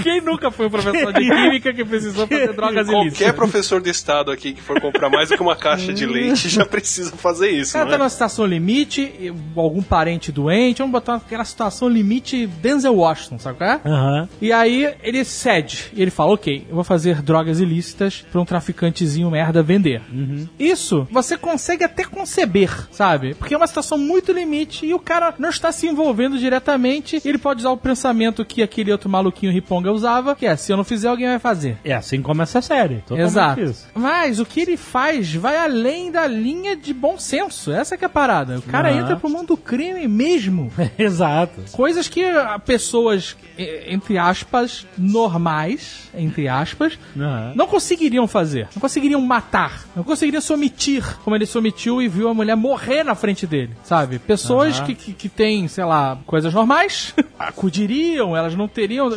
Quem 0.02 0.20
nunca 0.20 0.50
foi 0.50 0.66
um 0.66 0.70
professor 0.70 1.12
de 1.12 1.20
química 1.20 1.72
que 1.72 1.84
precisou 1.84 2.26
fazer 2.26 2.52
drogas 2.52 2.86
Qualquer 2.86 3.07
ilícitas? 3.07 3.34
professor 3.34 3.80
de 3.80 3.90
estado 3.90 4.30
aqui 4.30 4.52
que 4.52 4.61
for 4.61 4.80
comprar 4.80 5.09
mais 5.09 5.28
do 5.30 5.36
que 5.36 5.42
uma 5.42 5.57
caixa 5.57 5.92
de 5.92 6.05
leite 6.07 6.48
já 6.48 6.64
precisa 6.66 7.12
fazer 7.16 7.46
O 7.48 7.57
isso, 7.57 7.72
cara 7.72 7.86
tá 7.86 7.92
né? 7.92 7.98
numa 7.98 8.09
situação 8.09 8.44
limite, 8.46 9.32
algum 9.57 9.82
parente 9.82 10.30
doente, 10.30 10.78
vamos 10.78 10.92
botar 10.92 11.14
aquela 11.16 11.44
situação 11.44 11.88
limite 11.88 12.46
Denzel 12.46 12.94
Washington, 12.94 13.38
sabe 13.38 13.59
qual 13.59 13.70
é? 13.70 13.80
Aham. 13.84 14.28
E 14.40 14.52
aí 14.52 14.92
ele 15.02 15.24
cede. 15.24 15.86
E 15.94 16.02
ele 16.02 16.11
fala: 16.11 16.32
Ok, 16.32 16.66
eu 16.68 16.74
vou 16.74 16.84
fazer 16.84 17.22
drogas 17.22 17.59
ilícitas 17.61 18.24
pra 18.30 18.40
um 18.40 18.44
traficantezinho 18.44 19.30
merda 19.30 19.62
vender. 19.62 20.02
Isso 20.59 21.07
você 21.11 21.36
consegue 21.45 21.84
até 21.84 22.05
conceber, 22.05 22.70
sabe? 22.90 23.34
Porque 23.34 23.55
é 23.55 23.57
uma 23.57 23.66
situação 23.66 23.99
muito 23.99 24.32
limite 24.32 24.86
e 24.86 24.95
o 24.95 24.99
cara 24.99 25.34
não 25.38 25.51
está 25.51 25.70
se 25.70 25.86
envolvendo 25.86 26.38
diretamente. 26.38 27.20
Ele 27.24 27.38
pode 27.38 27.61
usar 27.61 27.70
o 27.70 27.76
pensamento 27.76 28.45
que 28.45 28.62
aquele 28.62 28.90
outro 28.90 29.11
maluquinho 29.11 29.53
riponga 29.53 29.92
usava, 29.92 30.34
que 30.34 30.47
é: 30.47 30.57
se 30.57 30.72
eu 30.72 30.76
não 30.76 30.84
fizer, 30.84 31.09
alguém 31.09 31.26
vai 31.28 31.38
fazer. 31.38 31.76
É 31.84 31.92
assim 31.92 32.22
como 32.22 32.40
essa 32.42 32.62
série. 32.62 32.97
Totalmente 33.07 33.26
Exato. 33.26 33.61
isso. 33.61 33.86
Mas 33.95 34.40
o 34.40 34.47
que 34.47 34.61
ele 34.61 34.76
faz 34.76 35.34
vai 35.34 35.57
além 35.57 36.11
da 36.11 36.26
linha 36.26 36.74
de 36.74 36.95
bom 36.95 37.18
senso. 37.18 37.70
Essa 37.72 37.97
que 37.97 38.05
é 38.05 38.07
a 38.07 38.11
parada. 38.11 38.59
O 38.59 38.62
cara 38.62 38.90
Aham. 38.90 39.01
entra 39.01 39.16
pro 39.16 39.28
mundo 39.28 39.49
do 39.49 39.57
crime 39.57 40.09
mesmo. 40.09 40.72
Exato. 40.99 41.61
Coisas 41.72 42.09
que 42.09 42.24
ah, 42.24 42.59
pessoas, 42.59 43.36
entre 43.59 44.16
aspas, 44.16 44.86
normais, 44.97 46.09
entre 46.14 46.49
aspas, 46.49 46.99
Aham. 47.16 47.53
não 47.55 47.66
conseguiriam 47.66 48.26
fazer. 48.26 48.68
Não 48.74 48.80
conseguiriam 48.80 49.20
matar. 49.20 49.84
Não 49.95 50.03
conseguiriam 50.05 50.40
se 50.40 50.53
omitir, 50.53 51.05
como 51.22 51.34
ele 51.35 51.47
se 51.47 51.57
omitiu 51.57 52.01
e 52.01 52.09
viu 52.09 52.28
a 52.28 52.35
mulher 52.35 52.57
morrer 52.57 53.05
na 53.05 53.14
frente 53.14 53.47
dele, 53.47 53.70
sabe? 53.82 54.18
Pessoas 54.18 54.78
Aham. 54.78 54.87
que, 54.87 54.95
que, 54.95 55.12
que 55.12 55.28
têm, 55.28 55.68
sei 55.68 55.85
lá, 55.85 56.18
coisas 56.26 56.53
normais, 56.53 57.14
acudiriam, 57.39 58.37
elas 58.37 58.55
não 58.55 58.68
teriam... 58.68 59.09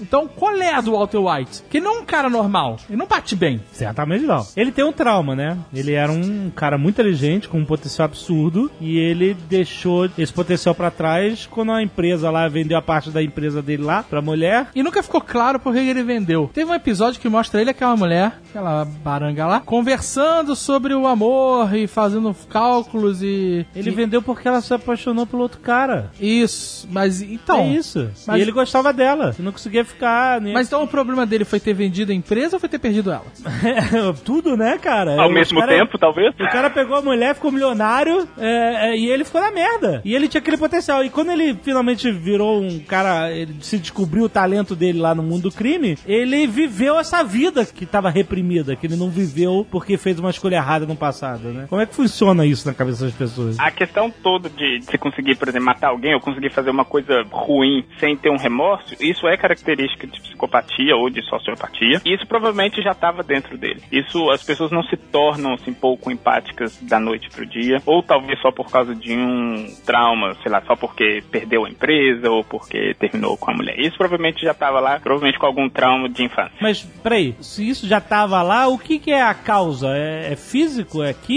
Então, 0.00 0.28
qual 0.28 0.54
é 0.56 0.74
a 0.74 0.80
do 0.80 0.92
Walter 0.92 1.18
White? 1.18 1.62
Que 1.70 1.80
não 1.80 1.96
é 1.96 2.00
um 2.00 2.04
cara 2.04 2.28
normal. 2.28 2.78
Ele 2.88 2.98
não 2.98 3.06
bate 3.06 3.34
bem. 3.36 3.60
Certamente 3.72 4.24
não. 4.24 4.46
Ele 4.56 4.72
tem 4.72 4.84
um 4.84 4.92
trauma, 4.92 5.34
né? 5.34 5.58
Ele 5.72 5.92
era 5.92 6.10
um 6.10 6.50
cara 6.54 6.78
muito 6.78 6.94
inteligente, 6.94 7.48
com 7.48 7.58
um 7.58 7.64
potencial 7.64 8.06
absurdo, 8.06 8.70
e 8.80 8.98
ele 8.98 9.34
deixou 9.48 10.08
esse 10.16 10.32
potencial 10.32 10.74
pra 10.74 10.90
trás 10.90 11.46
quando 11.50 11.72
a 11.72 11.82
empresa 11.82 12.30
lá 12.30 12.48
vendeu 12.48 12.78
a 12.78 12.82
parte 12.82 13.10
da 13.10 13.22
empresa 13.22 13.60
dele 13.60 13.82
lá 13.82 14.02
pra 14.02 14.22
mulher. 14.22 14.68
E 14.74 14.82
nunca 14.82 15.02
ficou 15.02 15.20
claro 15.20 15.58
por 15.58 15.72
que 15.72 15.78
ele 15.78 16.02
vendeu. 16.02 16.50
Teve 16.52 16.70
um 16.70 16.74
episódio 16.74 17.20
que 17.20 17.28
mostra 17.28 17.60
ele 17.60 17.70
e 17.70 17.72
aquela 17.72 17.96
mulher, 17.96 18.40
aquela 18.50 18.84
baranga 18.84 19.46
lá, 19.46 19.60
conversando 19.60 20.54
sobre 20.54 20.94
o 20.94 21.06
amor 21.06 21.63
e 21.72 21.86
fazendo 21.86 22.34
cálculos 22.48 23.22
e. 23.22 23.64
Ele 23.74 23.90
e- 23.90 23.92
vendeu 23.94 24.20
porque 24.22 24.46
ela 24.48 24.60
se 24.60 24.72
apaixonou 24.74 25.26
pelo 25.26 25.42
outro 25.42 25.60
cara. 25.60 26.10
Isso, 26.20 26.88
mas 26.90 27.20
então. 27.22 27.44
Então, 27.54 27.72
isso. 27.72 28.10
mas- 28.26 28.38
E 28.38 28.42
ele 28.42 28.50
gostava 28.52 28.92
dela. 28.92 29.34
Não 29.38 29.52
conseguia 29.52 29.84
ficar. 29.84 30.40
né? 30.40 30.52
Mas 30.52 30.66
então 30.66 30.82
o 30.82 30.88
problema 30.88 31.24
dele 31.26 31.44
foi 31.44 31.60
ter 31.60 31.72
vendido 31.74 32.10
a 32.10 32.14
empresa 32.14 32.56
ou 32.56 32.60
foi 32.60 32.68
ter 32.68 32.78
perdido 32.78 33.10
ela? 33.10 33.24
Tudo, 34.24 34.56
né, 34.56 34.78
cara? 34.78 35.20
Ao 35.20 35.28
O 35.28 35.32
mesmo 35.32 35.58
cara- 35.60 35.72
tempo, 35.72 35.98
talvez. 35.98 36.34
O 36.34 36.50
cara 36.50 36.70
pegou 36.70 36.96
a 36.96 37.02
mulher, 37.02 37.34
ficou 37.34 37.50
milionário 37.52 38.26
é, 38.38 38.90
é, 38.90 38.96
e 38.96 39.06
ele 39.08 39.24
ficou 39.24 39.40
na 39.40 39.50
merda. 39.50 40.00
E 40.04 40.14
ele 40.14 40.28
tinha 40.28 40.40
aquele 40.40 40.56
potencial. 40.56 41.04
E 41.04 41.10
quando 41.10 41.30
ele 41.30 41.54
finalmente 41.62 42.10
virou 42.10 42.60
um 42.62 42.78
cara, 42.80 43.30
ele 43.32 43.54
se 43.60 43.78
descobriu 43.78 44.24
o 44.24 44.28
talento 44.28 44.74
dele 44.74 44.98
lá 44.98 45.14
no 45.14 45.22
mundo 45.22 45.44
do 45.44 45.52
crime, 45.52 45.98
ele 46.06 46.46
viveu 46.46 46.98
essa 46.98 47.22
vida 47.22 47.64
que 47.66 47.84
tava 47.84 48.08
reprimida, 48.10 48.74
que 48.76 48.86
ele 48.86 48.96
não 48.96 49.10
viveu 49.10 49.66
porque 49.70 49.96
fez 49.98 50.18
uma 50.18 50.30
escolha 50.30 50.56
errada 50.56 50.86
no 50.86 50.96
passado, 50.96 51.48
né? 51.54 51.66
Como 51.68 51.80
é 51.80 51.86
que 51.86 51.94
funciona 51.94 52.44
isso 52.44 52.66
na 52.66 52.74
cabeça 52.74 53.04
das 53.04 53.14
pessoas? 53.14 53.58
A 53.58 53.70
questão 53.70 54.10
toda 54.10 54.48
de 54.48 54.80
você 54.82 54.98
conseguir, 54.98 55.36
por 55.36 55.48
exemplo, 55.48 55.66
matar 55.66 55.88
alguém 55.88 56.14
ou 56.14 56.20
conseguir 56.20 56.50
fazer 56.50 56.70
uma 56.70 56.84
coisa 56.84 57.24
ruim 57.30 57.84
sem 57.98 58.16
ter 58.16 58.30
um 58.30 58.36
remorso, 58.36 58.94
isso 59.00 59.26
é 59.26 59.36
característica 59.36 60.06
de 60.06 60.20
psicopatia 60.20 60.96
ou 60.96 61.08
de 61.08 61.22
sociopatia. 61.22 62.00
E 62.04 62.14
isso 62.14 62.26
provavelmente 62.26 62.82
já 62.82 62.92
estava 62.92 63.22
dentro 63.22 63.56
dele. 63.56 63.82
Isso 63.90 64.30
as 64.30 64.42
pessoas 64.42 64.70
não 64.70 64.82
se 64.82 64.96
tornam 64.96 65.54
assim 65.54 65.72
pouco 65.72 66.10
empáticas 66.10 66.80
da 66.82 66.98
noite 66.98 67.28
pro 67.30 67.46
dia, 67.46 67.80
ou 67.86 68.02
talvez 68.02 68.40
só 68.40 68.50
por 68.50 68.70
causa 68.70 68.94
de 68.94 69.14
um 69.14 69.66
trauma, 69.84 70.34
sei 70.42 70.50
lá, 70.50 70.62
só 70.66 70.76
porque 70.76 71.22
perdeu 71.30 71.64
a 71.64 71.70
empresa 71.70 72.30
ou 72.30 72.44
porque 72.44 72.94
terminou 72.98 73.36
com 73.36 73.50
a 73.50 73.54
mulher. 73.54 73.78
Isso 73.78 73.96
provavelmente 73.96 74.42
já 74.42 74.52
estava 74.52 74.80
lá, 74.80 74.98
provavelmente 75.00 75.38
com 75.38 75.46
algum 75.46 75.68
trauma 75.68 76.08
de 76.08 76.22
infância. 76.24 76.54
Mas, 76.60 76.82
peraí, 76.82 77.34
se 77.40 77.68
isso 77.68 77.86
já 77.86 78.00
tava 78.00 78.42
lá, 78.42 78.68
o 78.68 78.78
que, 78.78 78.98
que 78.98 79.10
é 79.10 79.22
a 79.22 79.34
causa? 79.34 79.88
É, 79.96 80.32
é 80.32 80.36
físico? 80.36 81.02
É 81.02 81.12
químico? 81.12 81.33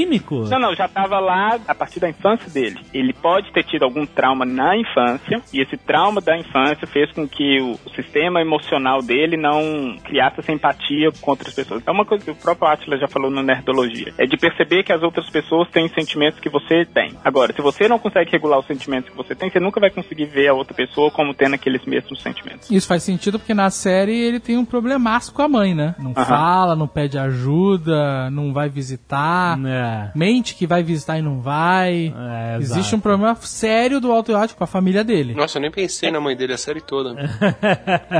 Não, 0.49 0.59
não, 0.59 0.75
já 0.75 0.85
estava 0.85 1.19
lá 1.19 1.59
a 1.67 1.75
partir 1.75 1.99
da 1.99 2.09
infância 2.09 2.49
dele. 2.49 2.79
Ele 2.93 3.13
pode 3.13 3.51
ter 3.51 3.63
tido 3.63 3.83
algum 3.83 4.05
trauma 4.05 4.45
na 4.45 4.77
infância, 4.77 5.41
e 5.53 5.61
esse 5.61 5.77
trauma 5.77 6.21
da 6.21 6.37
infância 6.37 6.87
fez 6.87 7.11
com 7.11 7.27
que 7.27 7.59
o, 7.61 7.71
o 7.73 7.89
sistema 7.95 8.41
emocional 8.41 9.01
dele 9.01 9.37
não 9.37 9.95
criasse 10.03 10.39
essa 10.39 10.51
empatia 10.51 11.11
com 11.21 11.31
outras 11.31 11.53
pessoas. 11.53 11.83
É 11.85 11.91
uma 11.91 12.05
coisa 12.05 12.23
que 12.23 12.31
o 12.31 12.35
próprio 12.35 12.67
Atlas 12.67 12.99
já 12.99 13.07
falou 13.07 13.29
no 13.29 13.41
Nerdologia. 13.41 14.13
É 14.17 14.25
de 14.25 14.37
perceber 14.37 14.83
que 14.83 14.93
as 14.93 15.01
outras 15.01 15.29
pessoas 15.29 15.69
têm 15.69 15.87
sentimentos 15.89 16.39
que 16.39 16.49
você 16.49 16.85
tem. 16.85 17.13
Agora, 17.23 17.53
se 17.53 17.61
você 17.61 17.87
não 17.87 17.99
consegue 17.99 18.31
regular 18.31 18.59
os 18.59 18.65
sentimentos 18.65 19.09
que 19.09 19.15
você 19.15 19.35
tem, 19.35 19.49
você 19.49 19.59
nunca 19.59 19.79
vai 19.79 19.89
conseguir 19.89 20.25
ver 20.25 20.47
a 20.47 20.53
outra 20.53 20.73
pessoa 20.73 21.11
como 21.11 21.33
tendo 21.33 21.55
aqueles 21.55 21.85
mesmos 21.85 22.21
sentimentos. 22.21 22.69
Isso 22.69 22.87
faz 22.87 23.03
sentido 23.03 23.39
porque 23.39 23.53
na 23.53 23.69
série 23.69 24.17
ele 24.17 24.39
tem 24.39 24.57
um 24.57 24.65
problemaço 24.65 25.33
com 25.33 25.41
a 25.41 25.47
mãe, 25.47 25.73
né? 25.73 25.95
Não 25.99 26.11
Aham. 26.11 26.25
fala, 26.25 26.75
não 26.75 26.87
pede 26.87 27.17
ajuda, 27.17 28.29
não 28.29 28.53
vai 28.53 28.69
visitar. 28.69 29.57
É. 29.65 29.86
Mente 30.15 30.55
que 30.55 30.67
vai 30.67 30.83
visitar 30.83 31.17
e 31.17 31.21
não 31.21 31.41
vai. 31.41 32.13
É, 32.15 32.57
Existe 32.57 32.79
exato. 32.79 32.95
um 32.95 32.99
problema 32.99 33.35
sério 33.35 33.99
do 33.99 34.11
autoerótico 34.11 34.57
com 34.57 34.63
a 34.63 34.67
família 34.67 35.03
dele. 35.03 35.33
Nossa, 35.33 35.57
eu 35.57 35.61
nem 35.61 35.71
pensei 35.71 36.11
na 36.11 36.19
mãe 36.19 36.35
dele 36.35 36.53
a 36.53 36.57
série 36.57 36.81
toda. 36.81 37.15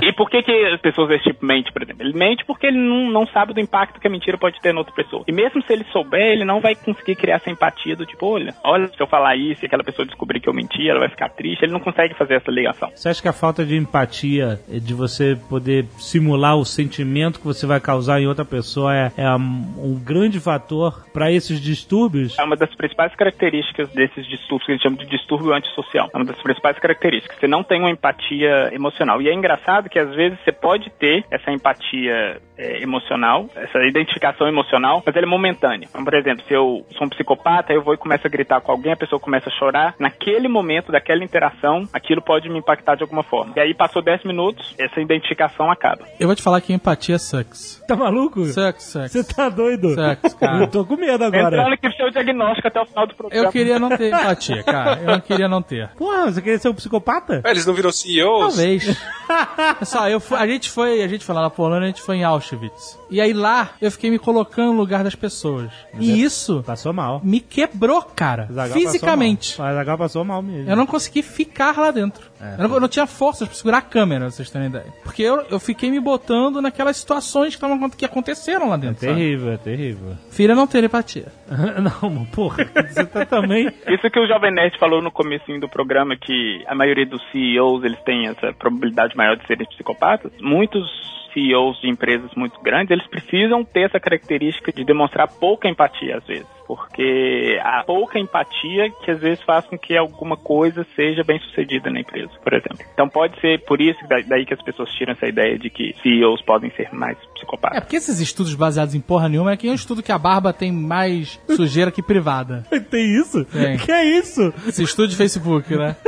E 0.02 0.14
por 0.14 0.30
que, 0.30 0.42
que 0.44 0.52
as 0.74 0.80
pessoas 0.80 1.10
desse 1.10 1.26
tipo 1.26 1.46
mentem, 1.46 1.72
por 1.72 1.82
exemplo? 1.82 2.04
Ele 2.04 2.18
mente 2.18 2.46
porque 2.46 2.68
ele 2.68 2.78
não, 2.78 3.12
não 3.12 3.28
sabe 3.28 3.54
do 3.54 3.60
impacto 3.60 4.00
que 4.00 4.08
a 4.08 4.10
mentira 4.10 4.38
pode 4.38 4.60
ter 4.62 4.74
na 4.74 4.80
outra 4.80 4.94
pessoa. 4.94 5.24
E 5.28 5.32
mesmo 5.32 5.62
se 5.64 5.74
ele 5.74 5.86
souber, 5.92 6.34
ele 6.34 6.46
não 6.46 6.60
vai 6.60 6.76
conseguir 6.76 7.16
criar 7.16 7.36
essa 7.36 7.50
empatia 7.50 7.96
do 7.96 8.06
tipo, 8.06 8.26
olha, 8.26 8.54
olha, 8.64 8.88
se 8.88 9.02
eu 9.02 9.08
falar 9.08 9.36
isso 9.36 9.64
e 9.64 9.66
aquela 9.66 9.84
pessoa 9.84 10.06
descobrir 10.06 10.40
que 10.40 10.48
eu 10.48 10.54
menti, 10.54 10.88
ela 10.88 11.00
vai 11.00 11.10
ficar 11.10 11.30
triste. 11.30 11.64
Ele 11.64 11.72
não 11.72 11.80
consegue 11.80 12.14
fazer 12.14 12.36
essa 12.36 12.52
ligação. 12.52 12.90
Você 12.94 13.10
acha 13.10 13.22
que 13.22 13.28
a 13.28 13.34
falta 13.34 13.66
de 13.66 13.76
empatia, 13.76 14.60
é 14.70 14.80
de 14.80 14.94
você 14.94 15.38
poder 15.50 15.86
simular 15.98 16.56
o 16.56 16.66
sentimento 16.66 17.40
que 17.40 17.46
você 17.46 17.66
vai 17.66 17.80
causar 17.80 18.22
em 18.22 18.28
outra 18.28 18.46
pessoa, 18.46 18.96
é, 18.96 19.12
é 19.18 19.36
um, 19.36 19.74
um 19.78 20.00
grande 20.04 20.40
fator 20.40 21.06
para 21.14 21.32
esses 21.32 21.57
distúrbios? 21.62 22.38
É 22.38 22.44
uma 22.44 22.56
das 22.56 22.74
principais 22.76 23.16
características 23.16 23.90
desses 23.90 24.26
distúrbios, 24.28 24.66
que 24.66 24.72
a 24.72 24.76
gente 24.76 24.84
chama 24.84 24.98
de 24.98 25.06
distúrbio 25.06 25.54
antissocial. 25.54 26.10
É 26.14 26.18
uma 26.18 26.26
das 26.26 26.42
principais 26.42 26.78
características. 26.80 27.40
Você 27.40 27.48
não 27.48 27.64
tem 27.64 27.80
uma 27.80 27.92
empatia 27.92 28.70
emocional. 28.74 29.22
E 29.22 29.30
é 29.30 29.34
engraçado 29.34 29.90
que 29.90 30.00
às 30.00 30.14
vezes 30.16 30.40
você 30.44 30.52
pode 30.52 30.90
ter 30.92 31.26
essa 31.32 31.52
empatia 31.52 32.42
é, 32.58 32.82
emocional, 32.82 33.48
essa 33.56 33.80
identificação 33.88 34.48
emocional, 34.48 35.04
mas 35.06 35.16
ela 35.16 35.26
é 35.26 35.30
momentânea. 35.30 35.88
Então, 35.90 36.04
por 36.04 36.14
exemplo, 36.14 36.44
se 36.48 36.54
eu 36.54 36.86
sou 36.98 37.06
um 37.06 37.10
psicopata, 37.10 37.72
eu 37.72 37.84
vou 37.84 37.94
e 37.94 37.98
começo 37.98 38.26
a 38.26 38.30
gritar 38.30 38.62
com 38.62 38.72
alguém, 38.72 38.94
a 38.94 38.98
pessoa 38.98 39.20
começa 39.20 39.50
a 39.50 39.52
chorar, 39.52 39.96
naquele 40.00 40.48
momento 40.48 40.92
daquela 40.92 41.24
interação, 41.24 41.84
aquilo 41.94 42.22
pode 42.22 42.50
me 42.50 42.60
impactar 42.60 42.96
de 42.96 43.04
alguma 43.04 43.24
forma. 43.24 43.54
E 43.56 43.60
aí 43.60 43.74
passou 43.74 44.02
10 44.02 44.24
minutos, 44.24 44.76
essa 44.80 45.00
identificação 45.00 45.72
acaba. 45.72 46.06
Eu 46.20 46.28
vou 46.28 46.36
te 46.36 46.42
falar 46.42 46.62
que 46.62 46.74
empatia 46.74 47.20
sucks. 47.20 47.84
Tá 47.88 47.96
maluco? 47.96 48.44
Sucks, 48.46 48.84
sucks. 48.84 49.12
Você 49.12 49.24
tá 49.24 49.50
doido? 49.50 49.90
Sucks, 49.90 50.34
cara. 50.34 50.64
Eu 50.64 50.68
tô 50.68 50.86
com 50.86 50.96
medo 50.96 51.24
agora. 51.24 51.47
Entrando 51.56 51.74
aqui 51.74 51.88
pro 51.90 51.98
seu 51.98 52.10
diagnóstico 52.12 52.68
até 52.68 52.82
o 52.82 52.86
final 52.86 53.08
do 53.08 53.16
programa. 53.16 53.46
Eu 53.48 53.52
queria 53.52 53.80
não 53.80 53.90
ter 53.90 54.08
empatia, 54.10 54.64
cara. 54.64 55.00
Eu 55.02 55.08
não 55.08 55.20
queria 55.22 55.48
não 55.48 55.62
ter. 55.62 55.90
Porra, 55.98 56.26
você 56.32 56.42
queria 56.42 56.60
ser 56.60 56.70
um 56.70 56.74
psicopata? 56.74 57.42
Ah, 57.44 57.52
eles 57.52 57.66
não 57.66 57.74
viram 57.74 57.92
CEOs? 57.92 58.56
Talvez. 58.56 58.98
Pessoal, 59.80 60.10
eu 60.10 60.20
fui- 60.20 60.38
a 60.38 60.48
gente 60.48 60.70
foi, 60.70 61.02
a 61.04 61.08
gente 61.08 61.24
foi 61.24 61.36
lá 61.36 61.42
na 61.42 61.50
Polônia, 61.50 61.84
a 61.86 61.88
gente 61.88 62.02
foi 62.02 62.18
em 62.18 62.24
Auschwitz. 62.24 62.98
E 63.10 63.22
aí 63.22 63.34
lá 63.34 63.70
eu 63.82 63.92
fiquei 63.92 64.10
me 64.10 64.20
colocando 64.20 64.72
no 64.74 64.78
lugar 64.80 65.04
das 65.04 65.16
pessoas. 65.16 65.70
E 66.00 66.22
isso 66.22 66.64
Passou 66.66 66.92
mal. 66.94 67.22
me 67.24 67.40
quebrou, 67.40 68.02
cara. 68.02 68.48
Zagal 68.52 68.74
Fisicamente. 68.78 69.54
O 69.54 69.64
Zagal 69.64 69.98
passou 69.98 70.24
mal 70.26 70.42
mesmo. 70.42 70.70
Eu 70.70 70.76
não 70.76 70.86
consegui 70.86 71.22
ficar 71.22 71.78
lá 71.78 71.92
dentro. 71.92 72.30
Eu, 72.40 72.68
não, 72.68 72.76
eu 72.76 72.82
não 72.82 72.88
tinha 72.88 73.08
forças 73.08 73.48
pra 73.48 73.58
segurar 73.58 73.78
a 73.80 73.82
câmera, 73.82 74.30
vocês 74.30 74.50
terem 74.50 74.68
ideia. 74.68 74.86
Porque 75.04 75.24
eu, 75.24 75.46
eu 75.50 75.60
fiquei 75.60 75.90
me 75.90 76.00
botando 76.00 76.62
naquelas 76.62 76.98
situações 76.98 77.56
que, 77.56 77.62
tavam, 77.62 77.90
que 77.90 78.06
aconteceram 78.06 78.70
lá 78.70 78.76
É 78.76 78.80
dentro. 78.80 79.00
sabe? 79.06 79.14
terrível, 79.16 79.52
é 79.54 79.58
terrível. 79.58 80.16
Filha 80.30 80.56
não 80.56 80.68
ter 80.68 80.84
empatia. 80.84 81.28
não, 81.82 82.26
porra, 82.26 82.66
você 82.90 83.06
tá 83.06 83.26
também... 83.26 83.68
Isso 83.88 84.10
que 84.12 84.20
o 84.20 84.28
Jovem 84.28 84.52
Nerd 84.54 84.78
falou 84.80 85.02
no 85.02 85.12
comecinho 85.12 85.60
do 85.60 85.70
programa, 85.70 86.16
que 86.16 86.64
a 86.68 86.76
maioria 86.76 87.06
dos 87.06 87.22
CEOs, 87.32 87.84
eles 87.84 88.00
têm 88.04 88.28
essa 88.28 88.54
probabilidade 88.54 89.16
maior 89.16 89.36
de 89.38 89.46
serem 89.48 89.66
psicopatas. 89.68 90.32
Muitos 90.40 90.86
CEOs 91.34 91.80
de 91.82 91.90
empresas 91.90 92.32
muito 92.36 92.60
grandes, 92.62 92.92
eles 92.92 93.08
precisam 93.08 93.64
ter 93.64 93.82
essa 93.82 94.00
característica 94.00 94.72
de 94.72 94.84
demonstrar 94.84 95.28
pouca 95.28 95.68
empatia 95.68 96.18
às 96.18 96.26
vezes. 96.26 96.57
Porque 96.68 97.60
a 97.64 97.84
pouca 97.86 98.20
empatia 98.20 98.92
que 99.04 99.10
às 99.12 99.20
vezes 99.20 99.42
faz 99.44 99.66
com 99.66 99.78
que 99.78 99.96
alguma 99.98 100.36
coisa 100.36 100.86
seja 100.96 101.24
bem 101.24 101.40
sucedida 101.40 101.90
na 101.90 102.02
empresa, 102.02 102.30
por 102.44 102.54
exemplo. 102.54 102.80
Então 102.94 103.08
pode 103.08 103.40
ser 103.40 103.64
por 103.66 103.80
isso 103.82 103.98
que 104.00 104.08
da- 104.08 104.20
daí 104.28 104.46
que 104.46 104.54
as 104.54 104.62
pessoas 104.62 104.90
tiram 104.92 105.14
essa 105.14 105.26
ideia 105.26 105.58
de 105.58 105.70
que 105.70 105.96
CEOs 106.04 106.42
podem 106.44 106.70
ser 106.72 106.94
mais 106.94 107.18
É, 107.18 107.34
psicopatas. 107.36 107.80
porque 107.80 107.96
esses 107.96 108.20
estudos 108.20 108.54
baseados 108.54 108.94
em 108.96 109.00
porra 109.00 109.30
nenhuma 109.30 109.52
é 109.54 109.58
que 109.58 109.68
é 109.68 109.72
um 109.72 109.76
estudo 109.76 110.04
que 110.04 110.12
a 110.12 110.18
barba 110.18 110.52
tem 110.52 110.72
mais 110.72 111.40
sujeira 111.56 111.90
que 111.92 112.02
privada. 112.02 112.66
Tem 112.92 113.16
isso? 113.20 113.44
Tem. 113.46 113.78
Que 113.78 113.92
é 113.92 114.04
isso? 114.20 114.54
Esse 114.68 114.84
estudo 114.84 115.08
de 115.10 115.16
Facebook, 115.16 115.76
né? 115.76 115.96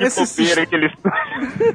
Esse 0.00 0.42
Bobeira 0.42 0.66
que 0.66 0.74
eles... 0.74 0.92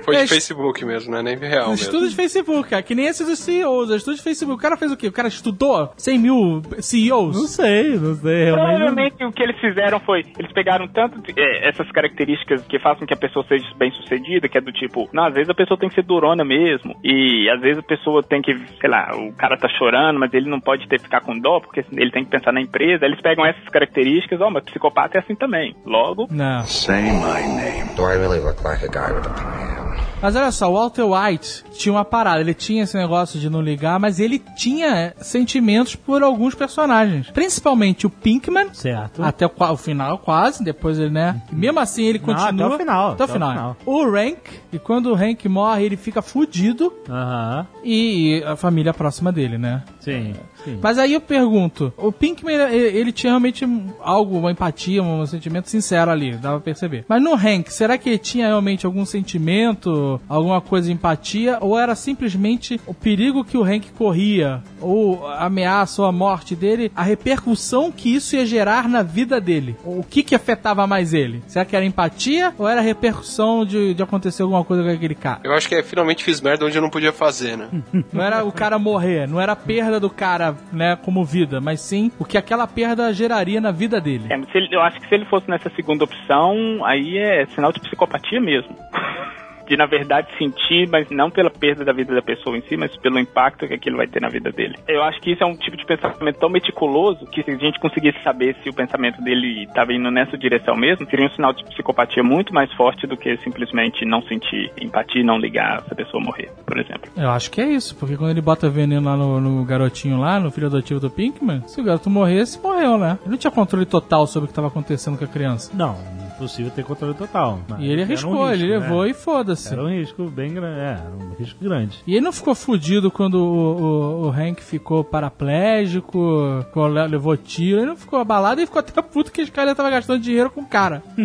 Foi 0.04 0.16
de 0.16 0.22
É, 0.22 0.28
Facebook 0.28 0.86
mesmo, 0.86 1.12
não 1.12 1.18
é 1.20 1.24
nem 1.24 1.38
real 1.38 1.70
mesmo. 1.70 1.84
Estudo 1.86 2.08
de 2.08 2.16
Facebook, 2.16 2.70
cara, 2.70 2.82
que 2.84 2.94
nem 2.94 3.08
esse 3.08 3.24
dos 3.26 3.40
CEOs. 3.40 3.90
é 3.92 3.96
Estudo 3.96 4.16
de 4.18 4.22
Facebook. 4.22 4.60
O 4.60 4.62
cara 4.62 4.78
fez 4.78 4.92
o 4.92 4.98
quê? 4.98 5.08
O 5.08 5.12
cara 5.12 5.28
estudou 5.28 5.92
100 5.98 6.20
mil 6.20 6.62
CEOs? 6.80 7.36
Não 7.36 7.48
sei, 7.48 7.98
não 7.98 8.16
sei. 8.24 8.46
Realmente 8.46 8.66
não- 8.72 8.78
Provavelmente 8.78 9.24
o 9.26 9.32
que 9.32 9.44
eles 9.44 9.60
fizeram 9.60 10.00
foi, 10.00 10.26
eles 10.40 10.52
pegaram 10.52 10.88
tanto 10.88 11.22
de- 11.22 11.40
é, 11.40 11.70
essas 11.70 11.90
características 11.92 12.64
que 12.66 12.80
façam 12.80 13.06
que 13.06 13.14
a 13.14 13.18
pessoa 13.18 13.46
seja 13.48 13.66
bem 13.78 13.92
sucedida, 13.92 14.48
que 14.50 14.58
é 14.58 14.62
do 14.62 14.72
tipo, 14.72 15.08
não, 15.14 15.26
às 15.26 15.34
vezes 15.34 15.50
a 15.50 15.54
pessoa 15.54 15.78
tem 15.78 15.90
que 15.90 15.96
ser 15.96 16.04
durona 16.04 16.44
mesmo, 16.44 16.96
e 17.04 17.50
às 17.50 17.62
vezes 17.62 17.78
a 17.80 17.84
pessoa 17.84 18.24
tem 18.24 18.42
que, 18.42 18.56
sei 18.80 18.90
lá, 18.90 19.16
o 19.16 19.34
cara 19.34 19.58
tá 19.58 19.70
chorando, 19.70 20.20
mas 20.20 20.34
ele 20.34 20.50
não 20.50 20.60
pode 20.60 20.88
ter 20.88 21.00
ficar 21.00 21.22
com 21.22 21.38
dó, 21.38 21.60
porque 21.60 21.86
ele 21.92 22.12
tem 22.12 22.24
que 22.24 22.32
pensar 22.32 22.52
na 22.52 22.62
empresa, 22.62 23.06
eles 23.06 23.22
pegam 23.22 23.46
essas 23.46 23.68
características, 23.70 24.40
ó, 24.42 24.50
mas 24.50 24.64
psicopata 24.64 25.18
é 25.18 25.22
assim 25.22 25.36
também. 25.36 25.76
Logo, 25.86 26.28
Não. 26.32 26.64
Say 26.64 27.12
my 27.12 27.48
name. 27.48 27.92
Do 27.96 28.04
I 28.10 28.16
really 28.18 28.40
look 28.40 28.64
like 28.64 28.84
a 28.86 28.88
guy 28.90 29.14
with 29.14 29.26
a 29.28 29.30
plan? 29.30 30.13
Mas 30.24 30.38
olha 30.38 30.52
só, 30.54 30.72
o 30.72 30.74
Walter 30.76 31.04
White 31.04 31.66
tinha 31.74 31.92
uma 31.92 32.06
parada. 32.06 32.40
Ele 32.40 32.54
tinha 32.54 32.84
esse 32.84 32.96
negócio 32.98 33.38
de 33.38 33.50
não 33.50 33.62
ligar, 33.62 34.00
mas 34.00 34.22
ele 34.22 34.40
tinha 34.56 35.14
sentimentos 35.18 35.98
por 35.98 36.24
alguns 36.24 36.56
personagens. 36.56 37.30
Principalmente 37.32 38.08
o 38.08 38.10
Pinkman. 38.10 38.74
Certo. 38.74 39.22
Até 39.22 39.46
o, 39.46 39.52
o 39.58 39.76
final, 39.78 40.18
quase. 40.20 40.64
Depois 40.64 40.98
ele, 40.98 41.10
né? 41.10 41.42
Mesmo 41.52 41.78
assim, 41.82 42.04
ele 42.06 42.20
Não, 42.20 42.26
continua. 42.26 42.66
até 42.68 42.76
o 42.76 42.78
final, 42.78 43.12
Até 43.12 43.12
o 43.12 43.14
até 43.14 43.24
o 43.26 43.28
final. 43.34 43.52
final. 43.52 43.78
O 43.86 44.10
Rank. 44.10 44.38
E 44.72 44.80
quando 44.80 45.08
o 45.12 45.14
Rank 45.14 45.44
morre, 45.48 45.84
ele 45.84 45.98
fica 45.98 46.22
fudido. 46.22 46.94
Aham, 47.10 47.68
E, 47.84 48.38
e 48.40 48.44
a 48.46 48.56
família 48.56 48.94
próxima 48.94 49.30
dele, 49.30 49.58
né? 49.58 49.84
Sim, 50.04 50.34
sim. 50.64 50.80
Mas 50.82 50.98
aí 50.98 51.14
eu 51.14 51.22
pergunto, 51.22 51.94
o 51.98 52.12
Pinkman, 52.12 52.56
ele, 52.56 52.98
ele 52.98 53.12
tinha 53.12 53.32
realmente 53.32 53.66
algo, 54.02 54.38
uma 54.38 54.52
empatia, 54.52 55.02
um 55.02 55.26
sentimento 55.26 55.70
sincero 55.70 56.12
ali, 56.12 56.36
dava 56.36 56.56
pra 56.56 56.66
perceber. 56.66 57.06
Mas 57.08 57.22
no 57.22 57.34
Hank, 57.34 57.72
será 57.72 57.98
que 57.98 58.10
ele 58.10 58.18
tinha 58.18 58.48
realmente 58.48 58.86
algum 58.86 59.06
sentimento, 59.06 60.20
alguma 60.28 60.62
coisa 60.62 60.88
de 60.88 60.94
empatia, 60.94 61.58
ou 61.62 61.78
era 61.78 61.96
simplesmente 61.96 62.80
o 62.86 62.94
perigo 62.94 63.44
que 63.44 63.58
o 63.58 63.64
Hank 63.64 63.92
corria, 63.98 64.62
ou 64.82 65.26
a 65.28 65.46
ameaça 65.46 66.02
ou 66.02 66.08
a 66.08 66.12
morte 66.12 66.56
dele, 66.56 66.92
a 66.96 67.04
repercussão 67.04 67.92
que 67.92 68.14
isso 68.14 68.36
ia 68.36 68.46
gerar 68.46 68.90
na 68.90 69.02
vida 69.02 69.40
dele? 69.40 69.76
O 69.84 70.04
que 70.04 70.24
que 70.24 70.36
afetava 70.36 70.86
mais 70.86 71.14
ele? 71.14 71.44
Será 71.48 71.66
que 71.66 71.76
era 71.76 71.86
empatia, 71.86 72.54
ou 72.58 72.68
era 72.68 72.82
a 72.82 72.84
repercussão 72.84 73.66
de, 73.66 73.94
de 73.94 74.04
acontecer 74.04 74.44
alguma 74.44 74.64
coisa 74.64 74.84
com 74.84 74.90
aquele 74.90 75.16
cara? 75.16 75.42
Eu 75.44 75.54
acho 75.54 75.68
que 75.68 75.76
é, 75.76 75.84
finalmente 75.84 76.24
fiz 76.24 76.42
merda 76.42 76.66
onde 76.66 76.78
eu 76.78 76.82
não 76.82 76.90
podia 76.90 77.12
fazer, 77.12 77.58
né? 77.58 77.70
Não 78.12 78.24
era 78.24 78.44
o 78.44 78.52
cara 78.52 78.78
morrer, 78.78 79.28
não 79.28 79.40
era 79.40 79.54
a 79.54 79.56
perda 79.94 80.00
do 80.00 80.10
cara, 80.10 80.56
né, 80.72 80.96
como 80.96 81.24
vida, 81.24 81.62
mas 81.62 81.80
sim 81.82 82.12
o 82.18 82.26
que 82.26 82.38
aquela 82.38 82.66
perda 82.66 83.14
geraria 83.14 83.62
na 83.62 83.72
vida 83.72 84.02
dele. 84.02 84.26
é, 84.30 84.68
eu 84.72 84.82
acho 84.82 85.00
que 85.00 85.08
se 85.08 85.14
ele 85.14 85.26
fosse 85.26 85.50
nessa 85.50 85.70
segunda 85.76 86.04
opção, 86.04 86.84
aí 86.84 87.18
é 87.18 87.46
sinal 87.48 87.72
de 87.72 87.80
psicopatia 87.80 88.40
mesmo. 88.40 88.76
de 89.68 89.78
na 89.78 89.86
verdade 89.86 90.28
sentir, 90.38 90.88
mas 90.90 91.10
não 91.10 91.30
pela 91.30 91.50
perda 91.50 91.86
da 91.86 91.94
vida 91.94 92.14
da 92.14 92.22
pessoa 92.22 92.58
em 92.58 92.62
si, 92.62 92.76
mas 92.78 92.96
pelo 92.98 93.20
impacto 93.20 93.68
que 93.68 93.74
aquilo 93.74 93.98
vai 93.98 94.08
ter 94.08 94.22
na 94.22 94.30
vida 94.30 94.52
dele. 94.52 94.76
Eu 94.88 95.04
acho 95.04 95.20
que 95.22 95.32
isso 95.32 95.44
é 95.44 95.46
um 95.46 95.56
tipo 95.56 95.78
de 95.78 95.86
pensamento 95.86 96.40
tão 96.40 96.50
meticuloso 96.50 97.26
que 97.28 97.44
se 97.44 97.52
a 97.52 97.56
gente 97.56 97.80
conseguisse 97.80 98.22
saber 98.24 98.56
se 98.64 98.70
o 98.70 98.74
pensamento 98.74 99.22
dele 99.22 99.64
estava 99.64 99.94
indo 99.94 100.10
nessa 100.12 100.38
direção 100.38 100.76
mesmo, 100.76 101.10
seria 101.10 101.26
um 101.26 101.30
sinal 101.30 101.54
de 101.54 101.64
psicopatia 101.66 102.24
muito 102.24 102.54
mais 102.54 102.72
forte 102.74 103.08
do 103.08 103.18
que 103.18 103.38
simplesmente 103.38 104.06
não 104.06 104.22
sentir 104.24 104.72
empatia 104.80 105.22
e 105.22 105.26
não 105.26 105.38
ligar 105.38 105.82
se 105.84 105.94
a 105.94 105.96
pessoa 105.96 106.22
morrer, 106.24 106.52
por 106.66 106.78
exemplo. 106.80 107.12
Eu 107.16 107.30
acho 107.30 107.52
que 107.52 107.62
é 107.62 107.66
isso, 107.66 107.96
porque 107.96 108.18
quando 108.18 108.32
ele 108.32 108.42
bota 108.42 108.70
veneno 108.70 109.06
lá 109.06 109.18
no, 109.18 109.40
no 109.40 109.66
garotinho 109.66 110.20
lá, 110.20 110.40
no 110.40 110.52
filho 110.52 110.68
adotivo 110.68 111.00
do 111.00 111.10
Pinkman, 111.10 111.62
se 111.68 111.80
o 111.80 111.84
garoto 111.84 112.10
morresse, 112.10 112.60
morreu, 112.62 112.98
né? 112.98 113.18
Ele 113.22 113.32
não 113.32 113.38
tinha 113.38 113.52
controle 113.52 113.86
total 113.86 114.28
sobre 114.28 114.46
o 114.46 114.48
que 114.48 114.52
estava 114.52 114.68
acontecendo 114.68 115.18
com 115.18 115.26
a 115.26 115.28
criança. 115.28 115.72
Não, 115.74 115.98
impossível 116.44 116.72
ter 116.72 116.84
controle 116.84 117.14
total. 117.14 117.62
mas 117.68 117.80
E 117.80 117.86
ele 117.86 117.94
era 117.94 118.02
um 118.02 118.06
arriscou, 118.06 118.52
ele 118.52 118.64
risco, 118.64 118.80
levou 118.80 119.04
né? 119.04 119.10
e 119.10 119.14
foda-se. 119.14 119.74
Era 119.74 119.84
um 119.84 119.90
risco 119.90 120.30
bem 120.30 120.54
grande. 120.54 120.80
É, 120.80 120.98
um 121.20 121.34
risco 121.36 121.64
grande. 121.64 122.00
E 122.06 122.12
ele 122.16 122.22
não 122.22 122.32
ficou 122.32 122.54
fudido 122.54 123.10
quando 123.10 123.36
o, 123.36 123.82
o, 123.82 124.28
o 124.28 124.30
Hank 124.30 124.62
ficou 124.62 125.04
paraplégico, 125.04 126.66
levou 127.10 127.36
tiro, 127.38 127.80
ele 127.80 127.88
não 127.88 127.98
ficou 127.98 128.20
abalado 128.20 128.62
e 128.62 128.66
ficou 128.66 128.80
até 128.80 129.02
puto 129.02 129.32
que 129.32 129.42
os 129.42 129.50
caras 129.50 129.72
estavam 129.72 129.92
gastando 129.92 130.22
dinheiro 130.22 130.50
com 130.50 130.62
o 130.62 130.66
cara. 130.66 131.02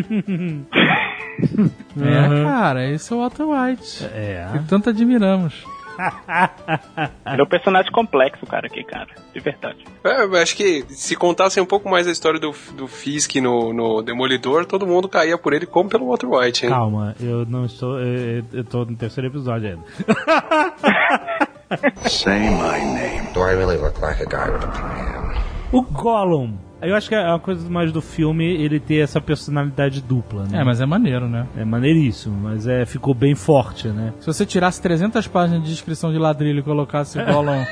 é, 2.00 2.44
cara, 2.44 2.88
esse 2.90 3.12
é 3.12 3.16
o 3.16 3.20
Walter 3.20 3.44
White. 3.44 4.04
É. 4.04 4.48
Que 4.52 4.64
tanto 4.64 4.90
admiramos. 4.90 5.64
Ele 7.26 7.40
é 7.40 7.42
um 7.42 7.48
personagem 7.48 7.90
complexo, 7.90 8.46
cara, 8.46 8.66
aqui, 8.66 8.84
cara. 8.84 9.08
De 9.34 9.40
verdade. 9.40 9.84
É, 10.04 10.22
eu 10.22 10.34
acho 10.36 10.56
que 10.56 10.84
se 10.88 11.16
contassem 11.16 11.62
um 11.62 11.66
pouco 11.66 11.88
mais 11.88 12.06
a 12.06 12.10
história 12.12 12.38
do, 12.38 12.54
do 12.74 12.86
Fisk 12.86 13.34
no, 13.36 13.72
no 13.72 14.02
Demolidor, 14.02 14.64
todo 14.64 14.86
mundo 14.86 15.08
caía 15.08 15.36
por 15.36 15.52
ele 15.52 15.66
como 15.66 15.90
pelo 15.90 16.06
Walter 16.06 16.28
White, 16.28 16.66
hein? 16.66 16.70
Calma, 16.72 17.14
eu 17.20 17.44
não 17.44 17.64
estou. 17.64 17.98
Eu, 17.98 18.44
eu 18.52 18.64
tô 18.64 18.84
no 18.84 18.96
terceiro 18.96 19.28
episódio 19.28 19.70
ainda. 19.70 19.82
Say 22.08 22.50
my 22.50 22.78
name. 22.80 23.28
Do 23.34 23.40
I 23.40 23.52
really 23.54 23.76
look 23.76 24.00
like 24.00 24.22
a 24.22 24.26
guy 24.26 24.50
with 24.50 24.64
a 24.64 24.68
plan? 24.68 25.42
O 25.72 25.82
Gollum. 25.82 26.67
Eu 26.80 26.94
acho 26.94 27.08
que 27.08 27.14
é 27.14 27.26
uma 27.26 27.40
coisa 27.40 27.68
mais 27.68 27.90
do 27.90 28.00
filme 28.00 28.44
ele 28.44 28.78
ter 28.78 28.98
essa 28.98 29.20
personalidade 29.20 30.00
dupla, 30.00 30.44
né? 30.44 30.60
É, 30.60 30.64
mas 30.64 30.80
é 30.80 30.86
maneiro, 30.86 31.28
né? 31.28 31.46
É 31.56 31.64
maneiríssimo, 31.64 32.36
mas 32.40 32.66
é, 32.66 32.86
ficou 32.86 33.14
bem 33.14 33.34
forte, 33.34 33.88
né? 33.88 34.12
Se 34.20 34.26
você 34.26 34.46
tirasse 34.46 34.80
300 34.80 35.26
páginas 35.26 35.62
de 35.64 35.70
descrição 35.70 36.12
de 36.12 36.18
ladrilho 36.18 36.60
e 36.60 36.62
colocasse 36.62 37.18
o 37.18 37.24
Gollum... 37.26 37.64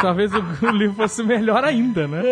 Talvez 0.00 0.32
o, 0.32 0.38
o 0.38 0.70
livro 0.70 0.96
fosse 0.96 1.22
melhor 1.22 1.64
ainda, 1.64 2.06
né? 2.06 2.22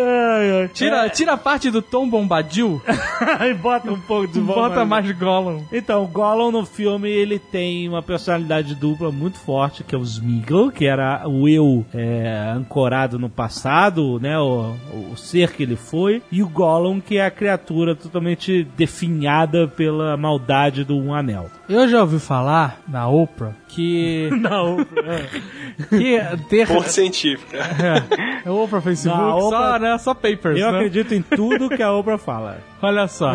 Tira, 0.73 1.09
tira 1.09 1.33
a 1.33 1.37
parte 1.37 1.69
do 1.69 1.81
Tom 1.81 2.09
Bombadil 2.09 2.81
e 3.49 3.53
bota 3.53 3.91
um 3.91 3.99
pouco 3.99 4.27
de 4.27 4.39
e 4.39 4.41
bota 4.41 4.85
mais. 4.85 5.05
mais 5.05 5.17
Gollum. 5.17 5.63
Então, 5.71 6.03
o 6.03 6.07
Gollum 6.07 6.51
no 6.51 6.65
filme 6.65 7.09
ele 7.09 7.39
tem 7.39 7.87
uma 7.87 8.01
personalidade 8.01 8.75
dupla 8.75 9.11
muito 9.11 9.37
forte, 9.39 9.83
que 9.83 9.95
é 9.95 9.97
o 9.97 10.03
Smeagol, 10.03 10.71
que 10.71 10.85
era 10.85 11.27
o 11.27 11.47
eu 11.47 11.85
é, 11.93 12.53
ancorado 12.55 13.19
no 13.19 13.29
passado, 13.29 14.19
né? 14.19 14.37
O, 14.39 14.75
o 15.11 15.17
ser 15.17 15.51
que 15.51 15.63
ele 15.63 15.75
foi, 15.75 16.21
e 16.31 16.41
o 16.41 16.49
Gollum, 16.49 16.99
que 16.99 17.17
é 17.17 17.25
a 17.25 17.31
criatura 17.31 17.95
totalmente 17.95 18.63
definhada 18.75 19.67
pela 19.67 20.15
maldade 20.17 20.83
do 20.83 20.97
Um 20.97 21.13
Anel. 21.13 21.49
Eu 21.67 21.87
já 21.87 22.01
ouvi 22.01 22.19
falar 22.19 22.81
na 22.87 23.07
Oprah 23.07 23.53
que, 23.67 24.29
Não, 24.41 24.77
que 25.89 26.19
ter... 26.49 26.67
Ponto 26.67 26.89
científico. 26.89 27.55
É, 28.45 28.49
Oprah, 28.49 28.81
Facebook, 28.81 29.19
Na 29.21 29.31
só, 29.31 29.47
Oprah- 29.47 29.79
né, 29.79 29.97
só 29.97 30.13
papers, 30.13 30.59
eu 30.59 30.71
né? 30.71 30.77
acredito 30.77 31.13
em 31.13 31.21
tudo 31.21 31.69
que 31.69 31.81
a 31.83 31.91
Oprah 31.91 32.17
fala. 32.17 32.57
Olha 32.81 33.07
só. 33.07 33.33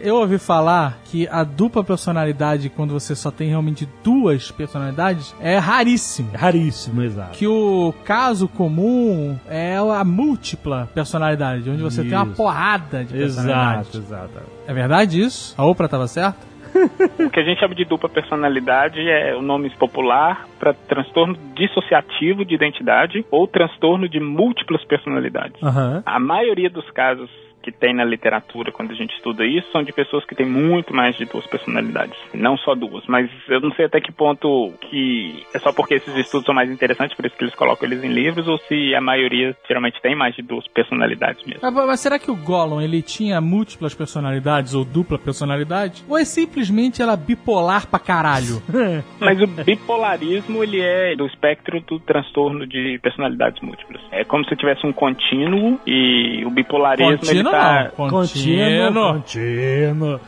Eu 0.00 0.16
ouvi 0.16 0.36
falar 0.38 0.98
que 1.06 1.26
a 1.28 1.42
dupla 1.42 1.82
personalidade, 1.82 2.68
quando 2.68 2.92
você 2.92 3.14
só 3.16 3.30
tem 3.30 3.48
realmente 3.48 3.88
duas 4.04 4.50
personalidades, 4.50 5.34
é 5.40 5.56
raríssimo. 5.56 6.30
Raríssimo, 6.34 7.02
exato. 7.02 7.30
Que 7.32 7.46
o 7.46 7.94
caso 8.04 8.46
comum 8.46 9.38
é 9.48 9.76
a 9.76 10.04
múltipla 10.04 10.88
personalidade, 10.94 11.68
onde 11.70 11.82
você 11.82 12.02
tem 12.02 12.12
uma 12.12 12.26
Isso. 12.26 12.34
porrada 12.34 13.04
de 13.04 13.14
personalidades. 13.14 13.94
Exato, 13.94 13.98
exato. 14.06 14.30
É 14.66 14.74
verdade 14.74 15.18
isso? 15.20 15.54
A 15.56 15.64
Oprah 15.64 15.88
tava 15.88 16.06
certa? 16.06 16.36
O 17.26 17.30
que 17.30 17.40
a 17.40 17.44
gente 17.44 17.60
chama 17.60 17.74
de 17.74 17.84
dupla 17.84 18.08
personalidade 18.08 19.00
é 19.00 19.34
o 19.34 19.42
nome 19.42 19.70
popular 19.70 20.46
para 20.58 20.72
transtorno 20.72 21.36
dissociativo 21.54 22.44
de 22.44 22.54
identidade 22.54 23.24
ou 23.30 23.46
transtorno 23.46 24.08
de 24.08 24.20
múltiplas 24.20 24.84
personalidades. 24.84 25.62
Aham. 25.62 26.02
A 26.04 26.18
maioria 26.18 26.70
dos 26.70 26.88
casos 26.90 27.30
que 27.70 27.78
tem 27.78 27.94
na 27.94 28.04
literatura 28.04 28.72
quando 28.72 28.92
a 28.92 28.94
gente 28.94 29.14
estuda 29.14 29.44
isso 29.44 29.70
são 29.70 29.82
de 29.82 29.92
pessoas 29.92 30.24
que 30.24 30.34
têm 30.34 30.46
muito 30.46 30.94
mais 30.94 31.16
de 31.16 31.24
duas 31.26 31.46
personalidades, 31.46 32.16
não 32.32 32.56
só 32.56 32.74
duas. 32.74 33.04
Mas 33.06 33.30
eu 33.48 33.60
não 33.60 33.72
sei 33.72 33.84
até 33.84 34.00
que 34.00 34.10
ponto 34.10 34.72
que 34.80 35.44
é 35.54 35.58
só 35.58 35.72
porque 35.72 35.94
esses 35.94 36.14
estudos 36.16 36.46
são 36.46 36.54
mais 36.54 36.70
interessantes, 36.70 37.16
por 37.16 37.26
isso 37.26 37.36
que 37.36 37.44
eles 37.44 37.54
colocam 37.54 37.88
eles 37.88 38.02
em 38.02 38.08
livros, 38.08 38.48
ou 38.48 38.58
se 38.58 38.94
a 38.94 39.00
maioria 39.00 39.54
geralmente 39.66 40.00
tem 40.00 40.16
mais 40.16 40.34
de 40.34 40.42
duas 40.42 40.66
personalidades 40.68 41.44
mesmo. 41.44 41.60
Mas, 41.62 41.74
mas 41.74 42.00
será 42.00 42.18
que 42.18 42.30
o 42.30 42.36
Gollum 42.36 42.80
ele 42.80 43.02
tinha 43.02 43.40
múltiplas 43.40 43.94
personalidades 43.94 44.74
ou 44.74 44.84
dupla 44.84 45.18
personalidade? 45.18 46.04
Ou 46.08 46.16
é 46.16 46.24
simplesmente 46.24 47.02
ela 47.02 47.16
bipolar 47.16 47.86
pra 47.86 47.98
caralho? 47.98 48.62
Mas 49.20 49.40
o 49.40 49.46
bipolarismo, 49.46 50.62
ele 50.62 50.80
é 50.80 51.14
do 51.16 51.26
espectro 51.26 51.80
do 51.80 51.98
transtorno 51.98 52.66
de 52.66 52.98
personalidades 53.02 53.60
múltiplas. 53.60 54.00
É 54.10 54.24
como 54.24 54.44
se 54.44 54.56
tivesse 54.56 54.86
um 54.86 54.92
contínuo 54.92 55.78
e 55.86 56.44
o 56.44 56.50
bipolarismo 56.50 57.12
ele 57.12 57.18
Contínuo 57.18 57.52
tá 57.60 57.92
não. 57.98 58.08
Contínuo. 58.10 59.14
Contínuo. 59.14 60.20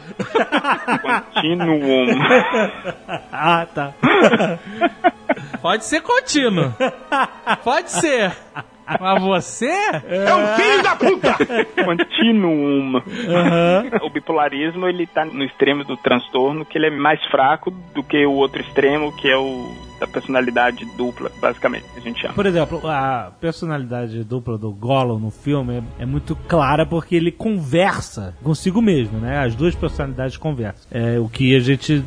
continuum. 1.02 2.06
Ah, 3.32 3.66
tá. 3.72 3.92
Pode 5.62 5.84
ser 5.84 6.02
contínuo. 6.02 6.74
Pode 7.64 7.90
ser. 7.90 8.32
Mas 8.98 9.22
você? 9.22 9.66
É 9.68 10.34
um 10.34 10.46
filho 10.56 10.82
da 10.82 10.96
puta! 10.96 11.36
continuum. 11.84 13.00
O 14.02 14.10
bipolarismo, 14.10 14.88
ele 14.88 15.06
tá 15.06 15.24
no 15.24 15.44
extremo 15.44 15.84
do 15.84 15.96
transtorno, 15.96 16.64
que 16.64 16.76
ele 16.76 16.88
é 16.88 16.90
mais 16.90 17.22
fraco 17.26 17.70
do 17.70 18.02
que 18.02 18.26
o 18.26 18.32
outro 18.32 18.60
extremo, 18.60 19.14
que 19.16 19.30
é 19.30 19.36
o 19.36 19.89
da 20.00 20.06
personalidade 20.06 20.86
dupla, 20.96 21.30
basicamente, 21.40 21.84
a 21.94 22.00
gente 22.00 22.20
chama. 22.20 22.34
Por 22.34 22.46
exemplo, 22.46 22.80
a 22.88 23.30
personalidade 23.38 24.24
dupla 24.24 24.56
do 24.56 24.72
Gollum 24.72 25.18
no 25.18 25.30
filme 25.30 25.74
é, 25.98 26.02
é 26.02 26.06
muito 26.06 26.34
clara 26.48 26.86
porque 26.86 27.14
ele 27.14 27.30
conversa 27.30 28.34
consigo 28.42 28.80
mesmo, 28.80 29.18
né? 29.18 29.44
As 29.44 29.54
duas 29.54 29.74
personalidades 29.74 30.38
conversam. 30.38 30.80
É 30.90 31.18
o 31.18 31.28
que 31.28 31.54
a 31.54 31.60
gente 31.60 32.02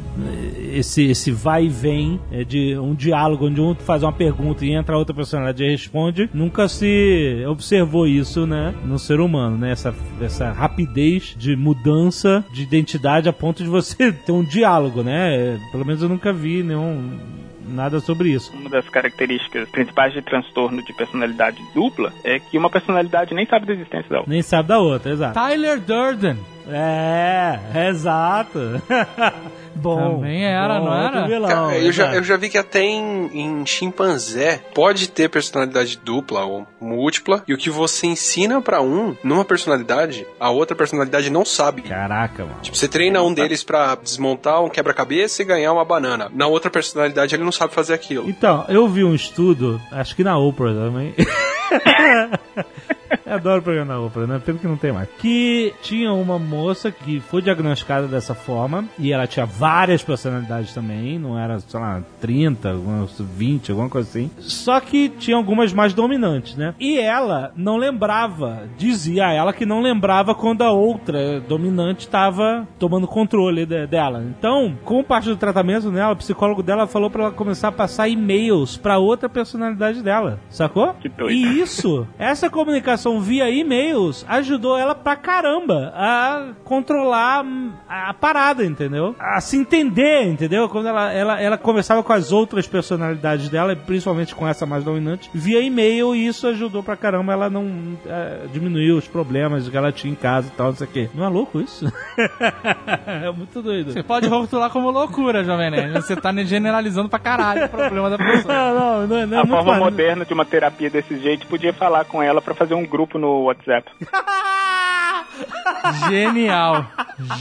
esse 0.71 1.03
esse 1.03 1.31
vai 1.31 1.65
e 1.65 1.69
vem 1.69 2.19
é 2.31 2.43
de 2.43 2.77
um 2.77 2.95
diálogo 2.95 3.45
onde 3.45 3.61
um 3.61 3.75
faz 3.75 4.01
uma 4.01 4.11
pergunta 4.11 4.65
e 4.65 4.73
entra 4.73 4.95
a 4.95 4.97
outra 4.97 5.13
personalidade 5.13 5.63
e 5.63 5.69
responde. 5.69 6.29
Nunca 6.33 6.67
se 6.67 7.43
observou 7.47 8.07
isso, 8.07 8.47
né, 8.47 8.73
no 8.83 8.97
ser 8.97 9.19
humano, 9.19 9.57
né? 9.57 9.71
Essa 9.71 9.93
essa 10.19 10.51
rapidez 10.51 11.35
de 11.37 11.55
mudança 11.55 12.43
de 12.51 12.63
identidade 12.63 13.29
a 13.29 13.33
ponto 13.33 13.61
de 13.63 13.69
você 13.69 14.11
ter 14.25 14.31
um 14.31 14.43
diálogo, 14.43 15.03
né? 15.03 15.59
Pelo 15.71 15.85
menos 15.85 16.01
eu 16.01 16.09
nunca 16.09 16.33
vi 16.33 16.63
nenhum 16.63 17.19
nada 17.65 17.99
sobre 17.99 18.29
isso. 18.29 18.51
Uma 18.55 18.69
das 18.69 18.87
características 18.89 19.69
principais 19.69 20.13
de 20.13 20.21
transtorno 20.21 20.83
de 20.83 20.93
personalidade 20.93 21.61
dupla 21.73 22.11
é 22.23 22.39
que 22.39 22.57
uma 22.57 22.69
personalidade 22.69 23.33
nem 23.33 23.45
sabe 23.45 23.65
da 23.65 23.73
existência 23.73 24.09
da 24.09 24.17
outra. 24.17 24.31
Nem 24.31 24.41
sabe 24.41 24.67
da 24.67 24.79
outra, 24.79 25.11
exato. 25.11 25.33
Tyler 25.33 25.79
Durden. 25.79 26.37
É, 26.67 27.89
exato. 27.89 28.81
bom. 29.75 30.15
Também 30.17 30.45
era, 30.45 30.79
bom, 30.79 30.85
não 30.85 30.93
era? 30.93 31.27
vilão, 31.27 31.49
Cara, 31.49 31.77
eu, 31.77 31.91
já, 31.91 32.15
eu 32.15 32.23
já 32.23 32.37
vi 32.37 32.49
que 32.49 32.57
até 32.57 32.81
em, 32.81 33.29
em 33.33 33.65
chimpanzé 33.65 34.61
pode 34.73 35.09
ter 35.09 35.29
personalidade 35.29 35.99
dupla 36.03 36.45
ou 36.45 36.65
múltipla, 36.79 37.43
e 37.47 37.53
o 37.53 37.57
que 37.57 37.69
você 37.69 38.07
ensina 38.07 38.61
pra 38.61 38.81
um, 38.81 39.15
numa 39.23 39.43
personalidade, 39.43 40.25
a 40.39 40.49
outra 40.49 40.75
personalidade 40.75 41.29
não 41.29 41.43
sabe. 41.43 41.81
Caraca, 41.83 42.45
mano. 42.45 42.59
Tipo, 42.61 42.77
você 42.77 42.87
treina 42.87 43.21
um 43.21 43.33
deles 43.33 43.63
pra 43.63 43.95
desmontar 43.95 44.63
um 44.63 44.69
quebra-cabeça 44.69 45.41
e 45.41 45.45
ganhar 45.45 45.73
uma 45.73 45.85
banana. 45.85 46.31
Na 46.33 46.47
outra 46.47 46.69
personalidade 46.69 47.35
ele 47.35 47.43
não 47.43 47.51
sabe 47.51 47.73
fazer 47.73 47.93
aquilo. 47.93 48.29
Então, 48.29 48.65
eu 48.69 48.87
vi 48.87 49.03
um 49.03 49.13
estudo, 49.13 49.81
acho 49.91 50.15
que 50.15 50.23
na 50.23 50.37
Oprah 50.37 50.73
também. 50.73 51.13
Eu 53.25 53.33
adoro 53.35 53.59
o 53.59 53.63
programa 53.63 53.93
da 53.93 53.99
Oprah, 53.99 54.27
né? 54.27 54.41
Pelo 54.43 54.57
que 54.59 54.67
não 54.67 54.77
tem 54.77 54.91
mais. 54.91 55.07
Que 55.19 55.73
tinha 55.81 56.11
uma 56.13 56.37
moça 56.39 56.91
que 56.91 57.19
foi 57.19 57.41
diagnosticada 57.41 58.07
dessa 58.07 58.33
forma 58.33 58.85
e 58.99 59.11
ela 59.11 59.27
tinha 59.27 59.45
várias 59.45 60.01
personalidades 60.03 60.73
também, 60.73 61.17
não 61.19 61.37
era, 61.37 61.59
sei 61.59 61.79
lá, 61.79 62.01
30, 62.21 62.71
algumas 62.71 63.19
20, 63.19 63.71
alguma 63.71 63.89
coisa 63.89 64.09
assim. 64.09 64.31
Só 64.39 64.79
que 64.79 65.09
tinha 65.09 65.35
algumas 65.37 65.73
mais 65.73 65.93
dominantes, 65.93 66.55
né? 66.55 66.73
E 66.79 66.97
ela 66.99 67.51
não 67.55 67.77
lembrava, 67.77 68.63
dizia 68.77 69.27
a 69.27 69.33
ela 69.33 69.53
que 69.53 69.65
não 69.65 69.81
lembrava 69.81 70.33
quando 70.35 70.61
a 70.63 70.71
outra 70.71 71.39
dominante 71.41 72.01
estava 72.05 72.67
tomando 72.79 73.07
controle 73.07 73.65
de- 73.65 73.87
dela. 73.87 74.23
Então, 74.37 74.77
como 74.83 75.03
parte 75.03 75.29
do 75.29 75.35
tratamento 75.37 75.89
dela, 75.91 76.13
o 76.13 76.17
psicólogo 76.17 76.63
dela 76.63 76.87
falou 76.87 77.09
pra 77.09 77.23
ela 77.25 77.31
começar 77.31 77.67
a 77.69 77.71
passar 77.71 78.07
e-mails 78.07 78.77
pra 78.77 78.97
outra 78.97 79.27
personalidade 79.29 80.01
dela, 80.01 80.39
sacou? 80.49 80.93
Que 80.95 81.09
doido. 81.09 81.31
E 81.31 81.59
isso, 81.61 82.07
essa 82.17 82.49
comunicação 82.49 83.02
via 83.19 83.49
e-mails 83.49 84.25
ajudou 84.27 84.77
ela 84.77 84.95
pra 84.95 85.15
caramba 85.15 85.93
a 85.95 86.53
controlar 86.63 87.45
a 87.87 88.13
parada, 88.13 88.65
entendeu? 88.65 89.15
A 89.19 89.39
se 89.41 89.57
entender, 89.57 90.23
entendeu? 90.23 90.67
Quando 90.69 90.87
ela, 90.87 91.11
ela, 91.11 91.41
ela 91.41 91.57
conversava 91.57 92.03
com 92.03 92.13
as 92.13 92.31
outras 92.31 92.67
personalidades 92.67 93.49
dela, 93.49 93.75
principalmente 93.75 94.33
com 94.33 94.47
essa 94.47 94.65
mais 94.65 94.83
dominante, 94.83 95.29
via 95.33 95.61
e-mail 95.61 96.15
e 96.15 96.27
isso 96.27 96.47
ajudou 96.47 96.83
pra 96.83 96.95
caramba 96.95 97.33
ela 97.33 97.49
não 97.49 97.97
é, 98.05 98.47
diminuir 98.51 98.91
os 98.91 99.07
problemas 99.07 99.67
que 99.67 99.77
ela 99.77 99.91
tinha 99.91 100.11
em 100.11 100.15
casa 100.15 100.47
e 100.47 100.51
tal, 100.51 100.67
não 100.67 100.75
sei 100.75 100.87
o 100.87 100.89
quê. 100.89 101.09
Não 101.13 101.25
é 101.25 101.29
louco 101.29 101.59
isso? 101.59 101.91
é 103.07 103.31
muito 103.31 103.61
doido. 103.61 103.91
Você 103.93 104.03
pode 104.03 104.27
rotular 104.27 104.69
como 104.69 104.89
loucura, 104.89 105.43
Jovem 105.43 105.71
Nerd. 105.71 105.93
Você 105.93 106.15
tá 106.15 106.33
generalizando 106.43 107.09
pra 107.09 107.19
caralho 107.19 107.65
o 107.65 107.69
problema 107.69 108.09
da 108.09 108.17
pessoa. 108.17 108.53
Não, 108.53 108.73
não, 108.73 109.07
não, 109.07 109.27
não 109.27 109.37
é 109.37 109.41
a 109.41 109.45
muito 109.45 109.63
forma 109.63 109.77
moderna 109.77 110.25
de 110.25 110.33
uma 110.33 110.45
terapia 110.45 110.89
desse 110.89 111.17
jeito 111.19 111.47
podia 111.47 111.73
falar 111.73 112.05
com 112.05 112.21
ela 112.21 112.41
pra 112.41 112.53
fazer 112.53 112.73
um 112.73 112.85
grupo 112.93 113.19
no 113.19 113.43
WhatsApp. 113.43 113.85
Genial. 116.09 116.85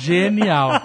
Genial. 0.01 0.81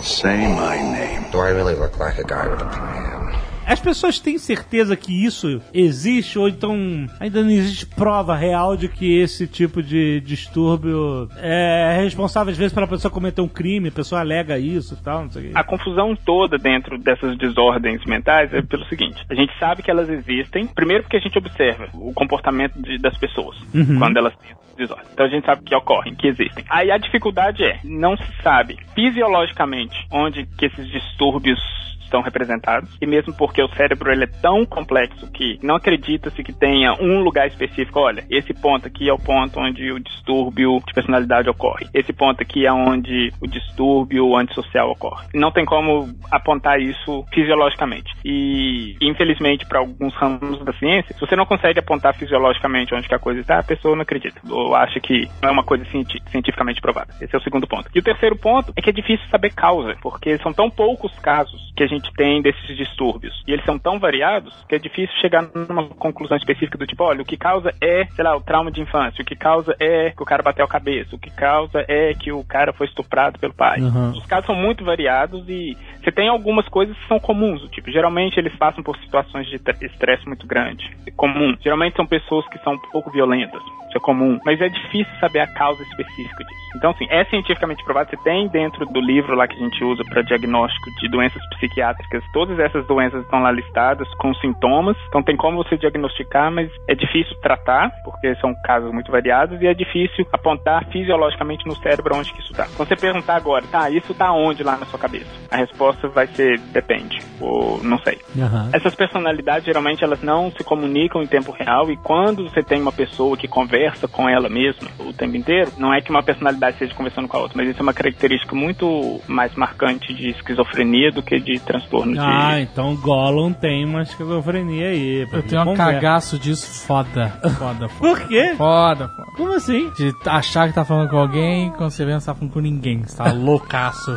Say 0.00 0.52
my 0.52 0.76
name. 0.76 1.24
Do 1.30 1.38
I 1.38 1.50
really 1.50 1.74
look 1.74 1.98
like 1.98 2.18
a 2.18 2.24
guy 2.24 2.48
with 2.48 2.60
a 2.60 2.64
plan? 2.66 3.25
As 3.66 3.80
pessoas 3.80 4.20
têm 4.20 4.38
certeza 4.38 4.96
que 4.96 5.24
isso 5.24 5.60
existe 5.74 6.38
ou 6.38 6.48
então 6.48 7.06
ainda 7.18 7.42
não 7.42 7.50
existe 7.50 7.84
prova 7.86 8.34
real 8.36 8.76
de 8.76 8.88
que 8.88 9.18
esse 9.18 9.46
tipo 9.46 9.82
de 9.82 10.20
distúrbio 10.20 11.28
é 11.36 12.00
responsável 12.02 12.52
às 12.52 12.56
vezes 12.58 12.72
pela 12.72 12.86
pessoa 12.86 13.10
cometer 13.10 13.40
um 13.40 13.48
crime, 13.48 13.88
a 13.88 13.92
pessoa 13.92 14.20
alega 14.20 14.58
isso 14.58 14.94
e 14.94 15.02
tal, 15.04 15.22
não 15.24 15.30
sei 15.30 15.42
o 15.42 15.44
quê. 15.46 15.52
A 15.54 15.64
confusão 15.64 16.14
toda 16.16 16.56
dentro 16.58 16.96
dessas 16.98 17.36
desordens 17.36 18.04
mentais 18.06 18.52
é 18.54 18.62
pelo 18.62 18.84
seguinte: 18.86 19.24
a 19.28 19.34
gente 19.34 19.52
sabe 19.58 19.82
que 19.82 19.90
elas 19.90 20.08
existem, 20.08 20.66
primeiro 20.66 21.02
porque 21.02 21.16
a 21.16 21.20
gente 21.20 21.36
observa 21.36 21.88
o 21.94 22.12
comportamento 22.12 22.80
de- 22.80 22.98
das 22.98 23.16
pessoas 23.18 23.56
quando 23.98 24.16
elas 24.16 24.34
têm 24.36 24.50
essas 24.52 24.76
desordens. 24.76 25.08
Então 25.12 25.26
a 25.26 25.28
gente 25.28 25.44
sabe 25.44 25.62
que 25.64 25.74
ocorrem, 25.74 26.14
que 26.14 26.28
existem. 26.28 26.64
Aí 26.70 26.90
a 26.90 26.98
dificuldade 26.98 27.64
é, 27.64 27.80
não 27.84 28.16
se 28.16 28.24
sabe 28.42 28.78
fisiologicamente 28.94 29.96
onde 30.10 30.46
que 30.56 30.66
esses 30.66 30.86
distúrbios 30.88 31.58
estão 32.06 32.22
representados 32.22 32.96
e 33.00 33.06
mesmo 33.06 33.34
porque 33.36 33.62
o 33.62 33.68
cérebro 33.74 34.10
ele 34.10 34.24
é 34.24 34.40
tão 34.40 34.64
complexo 34.64 35.30
que 35.32 35.58
não 35.62 35.76
acredita-se 35.76 36.42
que 36.42 36.52
tenha 36.52 36.94
um 36.94 37.20
lugar 37.20 37.46
específico. 37.46 38.00
Olha, 38.00 38.24
esse 38.30 38.54
ponto 38.54 38.86
aqui 38.86 39.08
é 39.08 39.12
o 39.12 39.18
ponto 39.18 39.60
onde 39.60 39.92
o 39.92 40.00
distúrbio 40.00 40.80
de 40.86 40.94
personalidade 40.94 41.50
ocorre. 41.50 41.86
Esse 41.92 42.12
ponto 42.12 42.40
aqui 42.40 42.66
é 42.66 42.72
onde 42.72 43.32
o 43.40 43.46
distúrbio 43.46 44.36
antissocial 44.36 44.90
ocorre. 44.90 45.26
Não 45.34 45.50
tem 45.50 45.64
como 45.64 46.08
apontar 46.30 46.80
isso 46.80 47.24
fisiologicamente. 47.32 48.12
E 48.24 48.96
infelizmente 49.00 49.66
para 49.66 49.80
alguns 49.80 50.14
ramos 50.14 50.64
da 50.64 50.72
ciência, 50.74 51.14
se 51.14 51.20
você 51.20 51.36
não 51.36 51.46
consegue 51.46 51.78
apontar 51.78 52.14
fisiologicamente 52.14 52.94
onde 52.94 53.08
que 53.08 53.14
a 53.14 53.18
coisa 53.18 53.40
está, 53.40 53.58
a 53.58 53.64
pessoa 53.64 53.94
não 53.94 54.02
acredita 54.02 54.40
ou 54.48 54.74
acha 54.74 55.00
que 55.00 55.28
não 55.42 55.50
é 55.50 55.52
uma 55.52 55.64
coisa 55.64 55.84
cienti- 55.86 56.22
cientificamente 56.30 56.80
provada. 56.80 57.12
Esse 57.20 57.34
é 57.34 57.38
o 57.38 57.42
segundo 57.42 57.66
ponto. 57.66 57.90
E 57.94 57.98
o 57.98 58.02
terceiro 58.02 58.36
ponto 58.36 58.72
é 58.76 58.80
que 58.80 58.90
é 58.90 58.92
difícil 58.92 59.26
saber 59.28 59.52
causa, 59.52 59.96
porque 60.00 60.38
são 60.38 60.52
tão 60.52 60.70
poucos 60.70 61.12
casos 61.18 61.72
que 61.76 61.82
a 61.82 61.86
gente 61.86 61.95
tem 62.14 62.42
desses 62.42 62.76
distúrbios. 62.76 63.42
E 63.46 63.52
eles 63.52 63.64
são 63.64 63.78
tão 63.78 63.98
variados 63.98 64.54
que 64.68 64.74
é 64.74 64.78
difícil 64.78 65.14
chegar 65.20 65.48
numa 65.68 65.88
conclusão 65.88 66.36
específica 66.36 66.78
do 66.78 66.86
tipo, 66.86 67.04
olha, 67.04 67.22
o 67.22 67.24
que 67.24 67.36
causa 67.36 67.72
é, 67.80 68.06
sei 68.06 68.24
lá, 68.24 68.36
o 68.36 68.40
trauma 68.40 68.70
de 68.70 68.80
infância, 68.80 69.22
o 69.22 69.24
que 69.24 69.36
causa 69.36 69.74
é 69.80 70.10
que 70.10 70.22
o 70.22 70.26
cara 70.26 70.42
bateu 70.42 70.64
a 70.64 70.68
cabeça, 70.68 71.14
o 71.14 71.18
que 71.18 71.30
causa 71.30 71.84
é 71.88 72.12
que 72.14 72.32
o 72.32 72.44
cara 72.44 72.72
foi 72.72 72.86
estuprado 72.86 73.38
pelo 73.38 73.54
pai. 73.54 73.80
Uhum. 73.80 74.10
Os 74.10 74.26
casos 74.26 74.46
são 74.46 74.54
muito 74.54 74.84
variados 74.84 75.48
e 75.48 75.76
você 76.02 76.12
tem 76.12 76.28
algumas 76.28 76.68
coisas 76.68 76.96
que 76.96 77.08
são 77.08 77.18
comuns, 77.18 77.62
tipo, 77.70 77.90
geralmente 77.90 78.38
eles 78.38 78.54
passam 78.56 78.82
por 78.82 78.96
situações 78.98 79.46
de 79.48 79.58
tre- 79.58 79.76
estresse 79.86 80.26
muito 80.26 80.46
grande. 80.46 80.96
É 81.06 81.10
comum. 81.10 81.56
Geralmente 81.60 81.96
são 81.96 82.06
pessoas 82.06 82.46
que 82.48 82.58
são 82.58 82.74
um 82.74 82.78
pouco 82.92 83.10
violentas. 83.10 83.62
Isso 83.88 83.98
é 83.98 84.00
comum. 84.00 84.38
Mas 84.44 84.60
é 84.60 84.68
difícil 84.68 85.12
saber 85.20 85.40
a 85.40 85.46
causa 85.46 85.82
específica 85.82 86.44
disso. 86.44 86.66
Então, 86.76 86.90
assim, 86.90 87.06
é 87.08 87.24
cientificamente 87.24 87.82
provado. 87.84 88.10
Você 88.10 88.16
tem 88.18 88.48
dentro 88.48 88.84
do 88.86 89.00
livro 89.00 89.34
lá 89.34 89.48
que 89.48 89.54
a 89.54 89.58
gente 89.58 89.82
usa 89.82 90.04
para 90.04 90.22
diagnóstico 90.22 90.90
de 91.00 91.08
doenças 91.08 91.42
psiquiátricas, 91.50 91.85
todas 92.32 92.58
essas 92.58 92.86
doenças 92.86 93.22
estão 93.22 93.40
lá 93.40 93.50
listadas 93.50 94.08
com 94.14 94.34
sintomas. 94.34 94.96
Então, 95.08 95.22
tem 95.22 95.36
como 95.36 95.62
você 95.62 95.76
diagnosticar, 95.76 96.50
mas 96.50 96.70
é 96.88 96.94
difícil 96.94 97.36
tratar, 97.40 97.90
porque 98.04 98.34
são 98.36 98.54
casos 98.64 98.92
muito 98.92 99.10
variados, 99.10 99.60
e 99.60 99.66
é 99.66 99.74
difícil 99.74 100.26
apontar 100.32 100.84
fisiologicamente 100.86 101.66
no 101.66 101.76
cérebro 101.76 102.16
onde 102.16 102.32
que 102.32 102.40
isso 102.40 102.52
está. 102.52 102.66
Quando 102.76 102.88
você 102.88 102.96
perguntar 102.96 103.36
agora, 103.36 103.64
tá, 103.70 103.90
isso 103.90 104.14
tá 104.14 104.32
onde 104.32 104.62
lá 104.62 104.76
na 104.76 104.86
sua 104.86 104.98
cabeça? 104.98 105.26
A 105.50 105.56
resposta 105.56 106.08
vai 106.08 106.26
ser 106.28 106.58
depende, 106.72 107.18
ou 107.40 107.82
não 107.82 107.98
sei. 107.98 108.18
Aham. 108.38 108.70
Essas 108.72 108.94
personalidades 108.94 109.64
geralmente 109.64 110.02
elas 110.02 110.22
não 110.22 110.50
se 110.50 110.62
comunicam 110.64 111.22
em 111.22 111.26
tempo 111.26 111.52
real 111.52 111.90
e 111.90 111.96
quando 111.96 112.44
você 112.44 112.62
tem 112.62 112.80
uma 112.80 112.92
pessoa 112.92 113.36
que 113.36 113.48
conversa 113.48 114.08
com 114.08 114.28
ela 114.28 114.48
mesma 114.48 114.88
o 114.98 115.12
tempo 115.12 115.36
inteiro, 115.36 115.72
não 115.78 115.92
é 115.92 116.00
que 116.00 116.10
uma 116.10 116.22
personalidade 116.22 116.74
esteja 116.74 116.94
conversando 116.94 117.28
com 117.28 117.36
a 117.36 117.40
outra, 117.40 117.56
mas 117.56 117.68
isso 117.68 117.80
é 117.80 117.82
uma 117.82 117.94
característica 117.94 118.54
muito 118.54 119.20
mais 119.26 119.54
marcante 119.54 120.12
de 120.14 120.30
esquizofrenia 120.30 121.10
do 121.10 121.22
que 121.22 121.38
de 121.38 121.58
transtorno 121.60 121.75
de 121.78 122.18
Ah, 122.18 122.60
então 122.60 122.94
Gollum 122.96 123.52
tem 123.52 123.84
uma 123.84 124.02
esquizofrenia 124.02 124.88
aí. 124.88 125.26
Eu 125.32 125.42
tenho 125.42 125.62
um 125.62 125.64
Conversa. 125.66 125.92
cagaço 125.92 126.38
disso 126.38 126.86
foda. 126.86 127.28
Foda, 127.58 127.88
foda. 127.88 127.88
Por 127.98 128.20
quê? 128.28 128.54
Foda, 128.56 129.08
foda. 129.08 129.28
Como 129.36 129.52
assim? 129.54 129.90
De 129.96 130.12
achar 130.26 130.68
que 130.68 130.74
tá 130.74 130.84
falando 130.84 131.08
com 131.10 131.18
alguém, 131.18 131.70
quando 131.72 131.90
você 131.90 132.04
vê, 132.04 132.12
não 132.12 132.20
tá 132.20 132.34
falando 132.34 132.52
com 132.52 132.60
ninguém. 132.60 133.02
Você 133.02 133.16
tá 133.16 133.30
loucaço. 133.32 134.16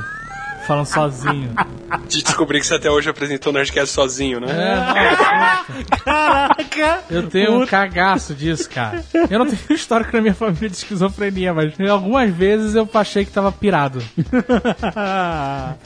Falando 0.70 0.86
sozinho. 0.86 1.49
De 2.07 2.22
descobrir 2.22 2.59
que 2.59 2.67
você 2.67 2.76
até 2.76 2.89
hoje 2.89 3.09
apresentou 3.09 3.51
o 3.51 3.55
Nerdcast 3.55 3.91
sozinho, 3.91 4.39
né? 4.39 4.47
É, 4.49 5.95
Caraca! 6.03 7.03
Eu 7.09 7.28
tenho 7.28 7.59
um 7.59 7.65
cagaço 7.65 8.36
disso, 8.36 8.70
cara. 8.70 9.03
Eu 9.28 9.39
não 9.39 9.47
tenho 9.47 9.59
histórico 9.74 10.15
na 10.15 10.22
minha 10.22 10.36
família 10.36 10.70
de 10.70 10.76
esquizofrenia, 10.76 11.51
mas 11.51 11.80
algumas 11.89 12.32
vezes 12.32 12.76
eu 12.76 12.88
achei 12.93 13.26
que 13.26 13.32
tava 13.32 13.51
pirado. 13.51 13.99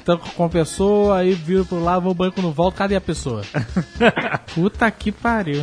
Então 0.01 0.17
com 0.17 0.45
a 0.45 0.49
pessoa, 0.49 1.19
aí 1.19 1.34
viro 1.34 1.65
pro 1.65 1.81
lado, 1.81 2.01
vou 2.01 2.09
ao 2.09 2.15
banco 2.15 2.41
no 2.41 2.51
volta, 2.51 2.79
cadê 2.79 2.95
a 2.95 3.01
pessoa? 3.01 3.41
Puta 4.53 4.89
que 4.91 5.11
pariu. 5.11 5.61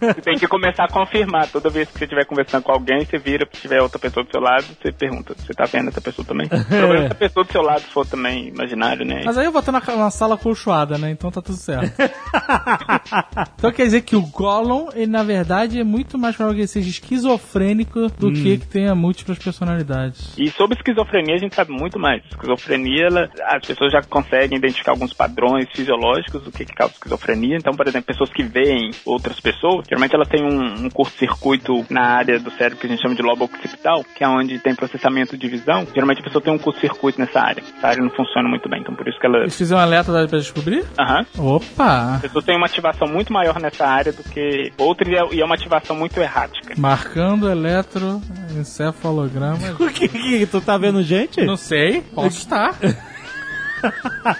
Você 0.00 0.20
tem 0.20 0.38
que 0.38 0.46
começar 0.46 0.84
a 0.84 0.88
confirmar. 0.88 1.48
Toda 1.48 1.70
vez 1.70 1.88
que 1.88 1.98
você 1.98 2.04
estiver 2.04 2.24
conversando 2.26 2.62
com 2.62 2.72
alguém, 2.72 3.04
você 3.04 3.18
vira, 3.18 3.48
se 3.52 3.62
tiver 3.62 3.80
outra 3.80 3.98
pessoa 3.98 4.24
do 4.24 4.30
seu 4.30 4.40
lado, 4.40 4.66
você 4.80 4.92
pergunta, 4.92 5.34
você 5.38 5.54
tá 5.54 5.64
vendo 5.64 5.88
essa 5.88 6.00
pessoa 6.00 6.26
também? 6.26 6.48
Problema 6.48 7.04
é 7.04 7.06
se 7.06 7.12
a 7.12 7.14
pessoa 7.14 7.44
do 7.44 7.52
seu 7.52 7.62
lado 7.62 7.82
for 7.82 8.06
também 8.06 8.49
imaginário, 8.50 9.04
né? 9.04 9.22
Mas 9.24 9.38
aí 9.38 9.44
eu 9.44 9.52
vou 9.52 9.60
estar 9.60 9.72
na, 9.72 10.10
sala 10.10 10.36
colchoada, 10.36 10.98
né? 10.98 11.10
Então 11.10 11.30
tá 11.30 11.40
tudo 11.40 11.56
certo. 11.56 11.92
então 13.56 13.72
quer 13.72 13.84
dizer 13.84 14.02
que 14.02 14.16
o 14.16 14.22
Gollum, 14.22 14.88
ele 14.94 15.10
na 15.10 15.22
verdade 15.22 15.80
é 15.80 15.84
muito 15.84 16.18
mais 16.18 16.36
provável 16.36 16.56
que 16.56 16.62
ele 16.62 16.68
seja 16.68 16.88
esquizofrênico 16.88 18.08
do 18.18 18.32
que 18.32 18.58
que 18.58 18.66
tenha 18.66 18.94
múltiplas 18.94 19.38
personalidades. 19.38 20.34
E 20.38 20.50
sobre 20.50 20.76
esquizofrenia 20.76 21.34
a 21.34 21.38
gente 21.38 21.54
sabe 21.54 21.72
muito 21.72 21.98
mais. 21.98 22.22
Esquizofrenia, 22.26 23.06
ela, 23.06 23.30
as 23.46 23.66
pessoas 23.66 23.92
já 23.92 24.02
conseguem 24.02 24.58
identificar 24.58 24.92
alguns 24.92 25.12
padrões 25.12 25.68
fisiológicos 25.74 26.42
do 26.42 26.50
que, 26.50 26.64
que 26.64 26.74
causa 26.74 26.94
esquizofrenia. 26.94 27.56
Então, 27.56 27.74
por 27.74 27.86
exemplo, 27.86 28.06
pessoas 28.06 28.30
que 28.30 28.42
veem 28.42 28.90
outras 29.04 29.40
pessoas, 29.40 29.86
geralmente 29.88 30.14
ela 30.14 30.24
tem 30.24 30.42
um, 30.42 30.86
um 30.86 30.90
curto-circuito 30.90 31.84
na 31.90 32.02
área 32.02 32.38
do 32.38 32.50
cérebro 32.50 32.78
que 32.78 32.86
a 32.86 32.90
gente 32.90 33.02
chama 33.02 33.14
de 33.14 33.22
lobo 33.22 33.44
occipital, 33.44 34.04
que 34.14 34.24
é 34.24 34.28
onde 34.28 34.58
tem 34.58 34.74
processamento 34.74 35.36
de 35.36 35.48
visão. 35.48 35.86
Geralmente 35.92 36.20
a 36.20 36.24
pessoa 36.24 36.42
tem 36.42 36.52
um 36.52 36.58
curto-circuito 36.58 37.20
nessa 37.20 37.40
área. 37.40 37.62
Essa 37.76 37.88
área 37.88 38.02
não 38.02 38.10
funciona 38.10 38.39
muito 38.48 38.68
bem, 38.68 38.80
então 38.80 38.94
por 38.94 39.08
isso 39.08 39.18
que 39.18 39.26
ela... 39.26 39.38
Eles 39.38 39.56
fizeram 39.56 39.80
um 39.80 39.84
alerta 39.84 40.12
pra 40.12 40.26
descobrir? 40.38 40.84
Aham. 40.98 41.26
Opa! 41.38 42.16
A 42.16 42.20
pessoa 42.20 42.42
tem 42.42 42.56
uma 42.56 42.66
ativação 42.66 43.08
muito 43.08 43.32
maior 43.32 43.58
nessa 43.60 43.86
área 43.86 44.12
do 44.12 44.22
que 44.22 44.72
outra 44.78 45.08
e 45.08 45.14
é- 45.14 45.40
é 45.40 45.44
uma 45.44 45.54
ativação 45.54 45.96
muito 45.96 46.18
errática. 46.20 46.74
Marcando 46.76 47.48
eletroencefalograma. 47.50 49.58
O 49.80 49.88
que, 49.92 50.08
que 50.08 50.46
tu 50.46 50.60
tá 50.60 50.76
vendo 50.78 51.02
gente? 51.02 51.42
Não 51.44 51.56
sei, 51.56 52.02
posso 52.14 52.38
estar. 52.38 52.74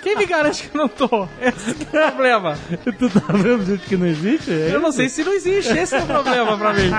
Quem 0.02 0.16
me 0.16 0.26
garante 0.26 0.68
que 0.68 0.76
eu 0.76 0.82
não 0.82 0.88
tô? 0.88 1.26
Esse 1.40 1.74
que 1.74 1.96
é 1.96 2.08
o 2.08 2.12
problema. 2.12 2.58
Tu 2.98 3.08
tá 3.08 3.32
vendo 3.32 3.64
gente 3.64 3.86
que 3.86 3.96
não 3.96 4.06
existe? 4.06 4.50
É 4.52 4.74
Eu 4.74 4.80
não 4.80 4.92
sei 4.92 5.08
se 5.08 5.24
não 5.24 5.32
existe, 5.32 5.72
esse 5.76 5.96
é 5.96 6.00
o 6.00 6.06
problema 6.06 6.56
pra 6.58 6.72
mim. 6.74 6.90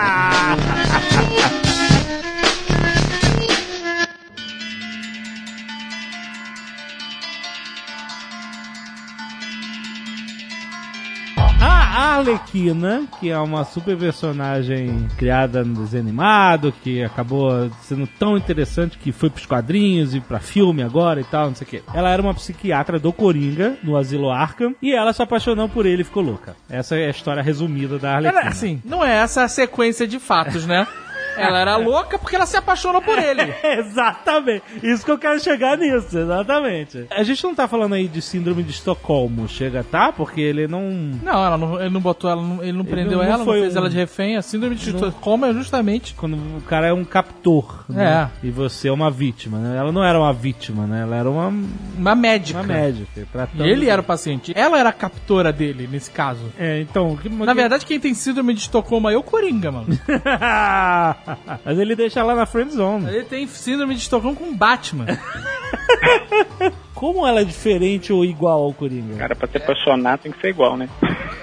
A 11.93 12.19
Arlequina, 12.19 13.03
que 13.19 13.29
é 13.29 13.37
uma 13.37 13.65
super 13.65 13.97
personagem 13.97 15.09
criada 15.17 15.61
no 15.61 15.73
desenho 15.81 16.03
animado, 16.03 16.73
que 16.81 17.03
acabou 17.03 17.69
sendo 17.81 18.07
tão 18.07 18.37
interessante 18.37 18.97
que 18.97 19.11
foi 19.11 19.29
pros 19.29 19.45
quadrinhos 19.45 20.15
e 20.15 20.21
pra 20.21 20.39
filme 20.39 20.81
agora 20.81 21.19
e 21.19 21.25
tal, 21.25 21.47
não 21.47 21.55
sei 21.55 21.67
o 21.67 21.69
quê. 21.69 21.83
Ela 21.93 22.09
era 22.09 22.21
uma 22.21 22.33
psiquiatra 22.33 22.97
do 22.97 23.11
Coringa, 23.11 23.77
no 23.83 23.97
Asilo 23.97 24.29
Arkham, 24.31 24.73
e 24.81 24.93
ela 24.93 25.11
se 25.11 25.21
apaixonou 25.21 25.67
por 25.67 25.85
ele 25.85 26.03
e 26.03 26.05
ficou 26.05 26.23
louca. 26.23 26.55
Essa 26.69 26.95
é 26.95 27.07
a 27.07 27.09
história 27.09 27.43
resumida 27.43 27.99
da 27.99 28.15
Arlequina. 28.15 28.41
assim, 28.43 28.81
não 28.85 29.03
é 29.03 29.17
essa 29.17 29.43
a 29.43 29.49
sequência 29.49 30.07
de 30.07 30.17
fatos, 30.17 30.65
né? 30.65 30.87
Ela 31.47 31.59
era 31.59 31.75
louca 31.77 32.17
porque 32.19 32.35
ela 32.35 32.45
se 32.45 32.57
apaixonou 32.57 33.01
por 33.01 33.17
ele. 33.17 33.41
exatamente. 33.63 34.63
Isso 34.83 35.03
que 35.05 35.11
eu 35.11 35.17
quero 35.17 35.39
chegar 35.39 35.77
nisso, 35.77 36.17
exatamente. 36.17 37.05
A 37.11 37.23
gente 37.23 37.43
não 37.43 37.53
tá 37.55 37.67
falando 37.67 37.93
aí 37.93 38.07
de 38.07 38.21
síndrome 38.21 38.63
de 38.63 38.71
Estocolmo, 38.71 39.47
chega, 39.47 39.83
tá? 39.83 40.11
Porque 40.11 40.41
ele 40.41 40.67
não. 40.67 40.81
Não, 41.23 41.45
ela 41.45 41.57
não, 41.57 41.79
ele 41.79 41.89
não 41.89 42.01
botou 42.01 42.29
ela, 42.29 42.41
não- 42.41 42.63
ele 42.63 42.73
não 42.73 42.85
prendeu 42.85 43.17
não- 43.17 43.25
não 43.25 43.33
ela, 43.33 43.37
não 43.45 43.45
fez 43.53 43.75
um- 43.75 43.77
ela 43.79 43.89
de 43.89 43.95
refém. 43.95 44.37
A 44.37 44.41
síndrome 44.41 44.75
de 44.75 44.89
Estocolmo 44.89 45.45
é 45.45 45.53
justamente. 45.53 46.13
Quando 46.15 46.35
o 46.35 46.61
cara 46.67 46.87
é 46.87 46.93
um 46.93 47.03
captor, 47.03 47.85
né? 47.89 48.29
E 48.43 48.49
você 48.49 48.87
é 48.87 48.91
uma 48.91 49.09
vítima, 49.11 49.57
né? 49.57 49.77
Ela 49.77 49.91
não 49.91 50.03
era 50.03 50.19
uma 50.19 50.33
vítima, 50.33 50.85
né? 50.87 51.01
Ela 51.01 51.15
era 51.15 51.29
uma, 51.29 51.53
Uma 51.97 52.15
médica. 52.15 52.59
uma 52.59 52.67
médica. 52.67 53.27
Tratando 53.31 53.65
ele 53.65 53.89
era 53.89 54.01
o 54.01 54.03
paciente. 54.03 54.51
Ela 54.55 54.79
era 54.79 54.89
a 54.89 54.93
captora 54.93 55.51
dele, 55.53 55.87
nesse 55.91 56.09
caso. 56.11 56.51
É, 56.57 56.79
então. 56.81 57.15
Que, 57.17 57.29
Na 57.29 57.53
verdade, 57.53 57.85
quem 57.85 57.99
tem 57.99 58.13
síndrome 58.13 58.53
de 58.53 58.61
Estocolmo 58.61 59.07
aí 59.07 59.15
é 59.15 59.17
o 59.17 59.23
Coringa, 59.23 59.71
mano. 59.71 59.87
Mas 61.65 61.79
ele 61.79 61.95
deixa 61.95 62.23
lá 62.23 62.35
na 62.35 62.45
friend 62.45 62.73
zone. 62.73 63.07
Ele 63.09 63.23
tem 63.23 63.47
síndrome 63.47 63.95
de 63.95 64.01
Estocolmo 64.01 64.35
com 64.35 64.55
Batman. 64.55 65.05
Como 67.01 67.25
ela 67.25 67.41
é 67.41 67.43
diferente 67.43 68.13
ou 68.13 68.23
igual 68.23 68.61
ao 68.61 68.71
Coringa? 68.71 69.15
Cara, 69.15 69.35
pra 69.35 69.47
se 69.47 69.57
apaixonar 69.57 70.19
tem 70.19 70.31
que 70.31 70.39
ser 70.39 70.49
igual, 70.49 70.77
né? 70.77 70.87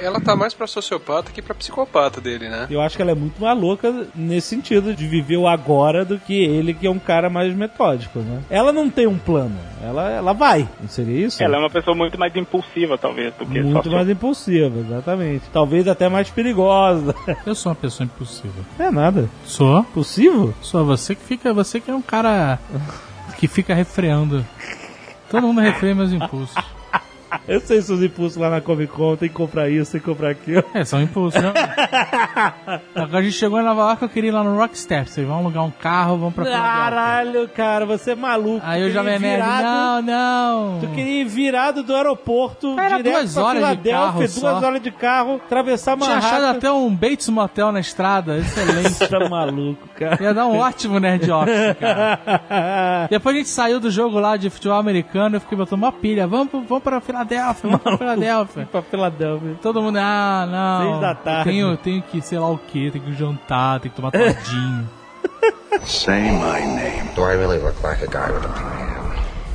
Ela 0.00 0.20
tá 0.20 0.36
mais 0.36 0.54
pra 0.54 0.68
sociopata 0.68 1.32
que 1.32 1.42
pra 1.42 1.52
psicopata 1.52 2.20
dele, 2.20 2.48
né? 2.48 2.68
Eu 2.70 2.80
acho 2.80 2.94
que 2.94 3.02
ela 3.02 3.10
é 3.10 3.14
muito 3.16 3.42
mais 3.42 3.58
louca 3.60 4.06
nesse 4.14 4.46
sentido 4.50 4.94
de 4.94 5.08
viver 5.08 5.36
o 5.36 5.48
agora 5.48 6.04
do 6.04 6.16
que 6.16 6.32
ele, 6.32 6.72
que 6.72 6.86
é 6.86 6.90
um 6.90 7.00
cara 7.00 7.28
mais 7.28 7.52
metódico, 7.56 8.20
né? 8.20 8.40
Ela 8.48 8.72
não 8.72 8.88
tem 8.88 9.08
um 9.08 9.18
plano, 9.18 9.58
ela, 9.82 10.08
ela 10.08 10.32
vai, 10.32 10.68
não 10.80 10.88
seria 10.88 11.26
isso? 11.26 11.42
Ela 11.42 11.56
é 11.56 11.58
uma 11.58 11.70
pessoa 11.70 11.96
muito 11.96 12.16
mais 12.16 12.36
impulsiva, 12.36 12.96
talvez, 12.96 13.34
do 13.34 13.44
que 13.44 13.60
muito 13.60 13.90
mais 13.90 14.08
impulsiva, 14.08 14.78
exatamente. 14.78 15.42
Talvez 15.52 15.88
até 15.88 16.08
mais 16.08 16.30
perigosa. 16.30 17.12
Eu 17.44 17.56
sou 17.56 17.70
uma 17.72 17.76
pessoa 17.76 18.04
impulsiva. 18.04 18.54
É 18.78 18.92
nada. 18.92 19.28
Sou? 19.44 19.82
Possível? 19.82 20.54
Sou 20.62 20.84
você 20.84 21.16
que 21.16 21.24
fica. 21.24 21.52
Você 21.52 21.80
que 21.80 21.90
é 21.90 21.94
um 21.94 22.00
cara 22.00 22.60
que 23.38 23.46
fica 23.48 23.74
refreando. 23.74 24.44
Todo 25.30 25.46
mundo 25.46 25.60
refreia 25.60 25.94
meus 25.94 26.12
impulsos. 26.12 26.56
Eu 27.48 27.60
sei 27.60 27.80
seus 27.82 28.00
impulsos 28.02 28.36
lá 28.36 28.50
na 28.50 28.60
Comic 28.60 28.92
Con, 28.92 29.16
tem 29.16 29.28
que 29.28 29.34
comprar 29.34 29.68
isso, 29.70 29.92
tem 29.92 30.00
que 30.00 30.06
comprar 30.06 30.30
aquilo. 30.30 30.62
É, 30.74 30.84
são 30.84 31.00
impulsos, 31.00 31.40
né? 31.42 31.52
Agora 32.94 33.18
a 33.18 33.22
gente 33.22 33.34
chegou 33.34 33.60
em 33.60 33.64
Nova 33.64 33.82
York, 33.82 34.02
eu 34.02 34.08
queria 34.08 34.28
ir 34.28 34.32
lá 34.32 34.44
no 34.44 34.56
Rockstar. 34.56 35.06
Vocês 35.06 35.26
vão 35.26 35.38
alugar 35.38 35.64
um 35.64 35.70
carro, 35.70 36.18
vão 36.18 36.32
pra. 36.32 36.44
Caralho, 36.44 37.48
cara, 37.48 37.86
você 37.86 38.12
é 38.12 38.14
maluco. 38.14 38.60
Aí 38.64 38.82
eu 38.82 38.90
já 38.90 39.02
me 39.02 39.14
ir 39.14 39.18
virado- 39.18 39.62
não, 39.64 40.02
não. 40.02 40.80
Tu 40.80 40.88
queria 40.88 41.22
ir 41.22 41.24
virado 41.24 41.82
do 41.82 41.94
aeroporto 41.94 42.78
Era 42.78 42.96
direto 42.98 43.12
duas 43.14 43.34
pra 43.34 43.42
horas 43.42 43.54
de 43.54 43.66
Filadélfia, 43.68 43.92
carro 43.92 44.18
duas 44.18 44.30
só. 44.32 44.56
horas 44.66 44.82
de 44.82 44.90
carro, 44.90 45.34
atravessar 45.44 45.96
Tinha 45.96 46.16
achado 46.16 46.32
Manhattan. 46.42 46.58
até 46.58 46.72
um 46.72 46.94
Bates 46.94 47.28
Motel 47.28 47.72
na 47.72 47.80
estrada, 47.80 48.36
excelente. 48.38 48.98
Tá 49.08 49.28
maluco, 49.28 49.88
cara. 49.98 50.18
Ia 50.22 50.34
dar 50.34 50.46
um 50.46 50.58
ótimo 50.58 50.98
Nerd 51.00 51.30
Office, 51.30 51.76
cara. 51.80 53.06
Depois 53.08 53.34
a 53.34 53.38
gente 53.38 53.48
saiu 53.48 53.80
do 53.80 53.90
jogo 53.90 54.18
lá 54.20 54.36
de 54.36 54.50
futebol 54.50 54.76
americano, 54.78 55.36
eu 55.36 55.40
fiquei 55.40 55.56
botando 55.56 55.78
uma 55.78 55.92
pilha. 55.92 56.26
Vamos, 56.26 56.48
vamos 56.52 56.82
pra 56.82 57.00
Filadélfia, 57.00 57.17
vamos 57.62 57.80
pra 57.82 57.96
Filadélfia. 57.98 58.68
pra 58.70 58.82
Filadélfia. 58.82 59.56
Todo 59.62 59.82
mundo, 59.82 59.98
ah, 60.00 60.46
não. 60.50 60.90
Seis 60.90 61.00
da 61.00 61.14
tarde. 61.14 61.48
Eu 61.50 61.52
tenho, 61.54 61.76
tenho 61.76 62.02
que, 62.02 62.20
sei 62.20 62.38
lá 62.38 62.48
o 62.50 62.58
que, 62.58 62.90
tenho 62.90 63.04
que 63.04 63.14
jantar, 63.14 63.80
tenho 63.80 63.90
que 63.94 63.96
tomar 63.96 64.10
todinho. 64.12 64.88
Say 65.84 66.30
my 66.32 66.60
name. 66.66 67.08
Do 67.14 67.22
I 67.22 67.34
really 67.36 67.58
look 67.58 67.82
like 67.82 68.02
a 68.02 68.06
guy 68.06 68.30
with 68.32 68.44
a 68.44 68.48
plan? 68.48 68.87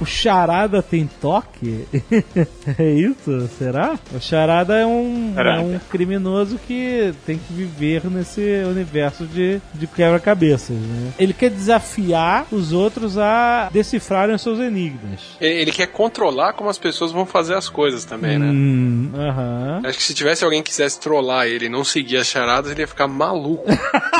O 0.03 0.05
Charada 0.05 0.83
tem 0.83 1.09
toque? 1.21 1.87
é 2.77 2.91
isso? 2.91 3.47
Será? 3.57 3.97
O 4.13 4.19
Charada 4.19 4.75
é 4.75 4.85
um, 4.85 5.33
é 5.37 5.59
um 5.59 5.79
criminoso 5.89 6.59
que 6.67 7.13
tem 7.25 7.37
que 7.37 7.53
viver 7.53 8.03
nesse 8.11 8.41
universo 8.69 9.25
de, 9.25 9.61
de 9.73 9.87
quebra-cabeças, 9.87 10.75
né? 10.75 11.13
Ele 11.17 11.31
quer 11.31 11.49
desafiar 11.49 12.45
os 12.51 12.73
outros 12.73 13.17
a 13.17 13.69
decifrarem 13.71 14.35
os 14.35 14.41
seus 14.41 14.59
enigmas. 14.59 15.21
Ele 15.39 15.71
quer 15.71 15.87
controlar 15.87 16.51
como 16.51 16.69
as 16.69 16.77
pessoas 16.77 17.13
vão 17.13 17.25
fazer 17.25 17.53
as 17.53 17.69
coisas 17.69 18.03
também, 18.03 18.37
né? 18.37 18.47
Hum, 18.47 19.09
aham. 19.15 19.81
Acho 19.85 19.97
que 19.99 20.03
se 20.03 20.13
tivesse 20.13 20.43
alguém 20.43 20.61
que 20.61 20.69
quisesse 20.69 20.99
trollar 20.99 21.47
ele 21.47 21.67
e 21.67 21.69
não 21.69 21.85
seguir 21.85 22.17
as 22.17 22.27
charadas, 22.27 22.71
ele 22.71 22.81
ia 22.81 22.87
ficar 22.87 23.07
maluco. 23.07 23.63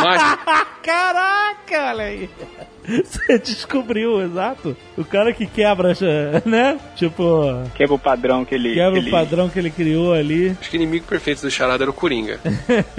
Mas 0.02 0.22
Caraca, 0.82 1.90
olha 1.92 2.06
aí. 2.06 2.30
Você 3.04 3.40
descobriu, 3.40 4.22
exato. 4.22 4.76
O 4.98 5.04
cara 5.04 5.34
que 5.34 5.46
quebra, 5.46 5.94
né? 6.46 6.80
Tipo, 6.96 7.64
Quebra 7.76 7.96
o 7.96 8.00
padrão 8.00 8.44
que 8.46 8.56
ele. 8.56 8.74
quebra 8.74 9.02
que 9.02 9.08
o 9.08 9.12
padrão 9.12 9.50
que 9.50 9.60
ele 9.60 9.70
criou 9.70 10.14
ali. 10.14 10.50
acho 10.60 10.70
que 10.70 10.78
o 10.78 10.80
inimigo 10.82 11.06
perfeito 11.06 11.42
do 11.42 11.52
charada 11.52 11.84
era 11.84 11.92
o 11.92 11.94
Coringa. 11.94 12.40